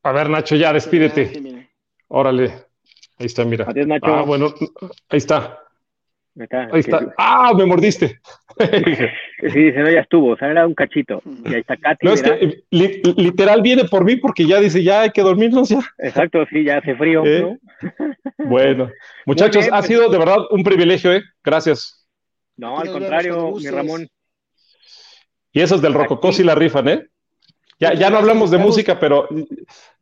A 0.02 0.12
ver, 0.12 0.28
Nacho, 0.28 0.56
ya 0.56 0.72
despídete. 0.72 1.68
Órale. 2.08 2.52
Ahí 3.18 3.26
está, 3.26 3.44
mira. 3.44 3.66
Adiós, 3.68 3.86
Nacho. 3.86 4.06
Ah, 4.06 4.22
bueno, 4.22 4.52
ahí 5.08 5.18
está. 5.18 5.60
Ahí 6.72 6.80
está. 6.80 7.12
Ah, 7.18 7.52
me 7.56 7.66
mordiste. 7.66 8.20
Sí, 9.40 9.72
se 9.72 9.78
no, 9.78 9.90
ya 9.90 10.00
estuvo, 10.00 10.32
o 10.32 10.36
sea, 10.36 10.50
era 10.50 10.66
un 10.66 10.74
cachito. 10.74 11.22
Y 11.46 11.54
ahí 11.54 11.60
está 11.60 11.74
Katy. 11.74 12.06
No, 12.06 12.12
es 12.12 12.22
que 12.22 12.62
literal 12.70 13.62
viene 13.62 13.84
por 13.84 14.04
mí 14.04 14.16
porque 14.16 14.46
ya 14.46 14.60
dice, 14.60 14.82
ya 14.82 15.00
hay 15.00 15.10
que 15.12 15.22
dormirnos 15.22 15.70
ya. 15.70 15.80
Exacto, 15.96 16.44
sí, 16.50 16.64
ya 16.64 16.76
hace 16.76 16.94
frío. 16.94 17.24
¿no? 17.24 17.56
Bueno, 18.36 18.90
muchachos, 19.24 19.66
ha 19.72 19.78
pues. 19.78 19.86
sido 19.86 20.10
de 20.10 20.18
verdad 20.18 20.40
un 20.50 20.62
privilegio, 20.62 21.14
¿eh? 21.14 21.22
Gracias. 21.42 22.06
No, 22.58 22.78
al 22.78 22.92
contrario, 22.92 23.52
mi 23.52 23.70
Ramón. 23.70 24.08
Y 25.52 25.62
esos 25.62 25.80
del 25.80 25.94
Rococó 25.94 26.32
sí 26.32 26.44
la 26.44 26.54
rifan, 26.54 26.88
¿eh? 26.88 27.06
Ya, 27.80 27.94
ya 27.94 28.10
no 28.10 28.18
hablamos 28.18 28.50
de 28.50 28.58
música, 28.58 29.00
pero 29.00 29.26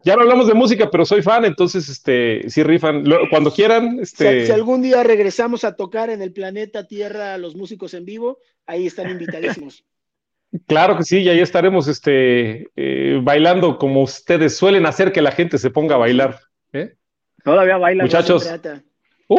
ya 0.02 0.16
no 0.16 0.22
hablamos 0.22 0.48
de 0.48 0.54
música, 0.54 0.90
pero 0.90 1.06
soy 1.06 1.22
fan, 1.22 1.44
entonces 1.44 1.88
este 1.88 2.50
sí 2.50 2.64
rifan. 2.64 3.04
Cuando 3.30 3.52
quieran, 3.52 4.00
este. 4.00 4.46
Si, 4.46 4.52
algún 4.52 4.82
día 4.82 5.04
regresamos 5.04 5.62
a 5.62 5.76
tocar 5.76 6.10
en 6.10 6.20
el 6.20 6.32
planeta 6.32 6.88
Tierra 6.88 7.34
a 7.34 7.38
los 7.38 7.54
músicos 7.54 7.94
en 7.94 8.04
vivo, 8.04 8.38
ahí 8.66 8.86
están 8.86 9.10
invitadísimos. 9.10 9.84
Claro 10.66 10.96
que 10.96 11.04
sí, 11.04 11.18
y 11.18 11.28
ahí 11.28 11.40
estaremos 11.40 11.88
este, 11.88 12.70
eh, 12.74 13.20
bailando 13.22 13.76
como 13.76 14.00
ustedes 14.00 14.56
suelen 14.56 14.86
hacer 14.86 15.12
que 15.12 15.20
la 15.20 15.30
gente 15.30 15.58
se 15.58 15.68
ponga 15.68 15.96
a 15.96 15.98
bailar. 15.98 16.40
¿eh? 16.72 16.94
Todavía 17.44 17.76
bailan. 17.76 18.06
Muchachos. 18.06 18.50
Uh, 19.28 19.38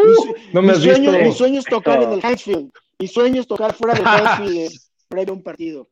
no 0.53 0.61
me 0.61 0.73
has 0.73 0.83
sueño, 0.83 1.11
Mi 1.11 1.31
sueño 1.31 1.59
es 1.61 1.65
tocar 1.65 2.03
en 2.03 2.11
el 2.13 2.19
Hansfield. 2.23 2.69
Mi 2.99 3.07
sueño 3.07 3.41
es 3.41 3.47
tocar 3.47 3.73
fuera 3.73 3.95
del 3.95 4.05
Hansfield 4.05 4.71
previo 5.07 5.33
a 5.33 5.35
un 5.35 5.43
partido. 5.43 5.89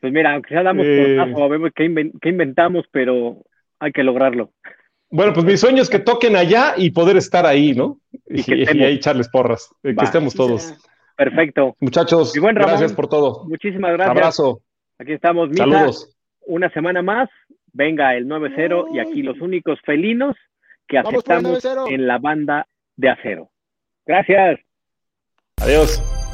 Pues 0.00 0.12
mira, 0.12 0.34
aunque 0.34 0.50
sea 0.50 0.62
damos 0.62 0.86
eh... 0.86 1.16
por 1.34 1.50
vemos 1.50 1.70
qué, 1.74 1.84
inventamos, 1.84 2.84
pero 2.90 3.42
hay 3.78 3.92
que 3.92 4.02
lograrlo. 4.02 4.50
Bueno, 5.10 5.32
pues 5.32 5.46
mi 5.46 5.56
sueño 5.56 5.82
es 5.82 5.88
que 5.88 6.00
toquen 6.00 6.36
allá 6.36 6.74
y 6.76 6.90
poder 6.90 7.16
estar 7.16 7.46
ahí, 7.46 7.74
¿no? 7.74 8.00
Y, 8.28 8.68
ahí 8.68 8.94
echarles 8.94 9.28
porras, 9.28 9.70
eh, 9.82 9.94
que 9.96 10.04
estemos 10.04 10.34
todos. 10.34 10.74
Perfecto. 11.16 11.76
Muchachos, 11.80 12.32
gracias 12.34 12.92
por 12.92 13.08
todo. 13.08 13.44
Muchísimas 13.44 13.92
gracias. 13.92 14.16
Abrazo. 14.16 14.60
Aquí 14.98 15.12
estamos, 15.12 15.50
Saludos. 15.56 16.16
Una 16.46 16.70
semana 16.70 17.02
más, 17.02 17.28
venga 17.72 18.14
el 18.14 18.26
9-0 18.26 18.94
y 18.94 18.98
aquí 18.98 19.22
los 19.22 19.40
únicos 19.40 19.78
felinos 19.84 20.36
que 20.86 20.98
aceptamos 20.98 21.64
en 21.88 22.06
la 22.06 22.18
banda 22.18 22.66
de 22.96 23.08
acero. 23.08 23.50
Gracias. 24.06 24.60
Adiós. 25.58 26.25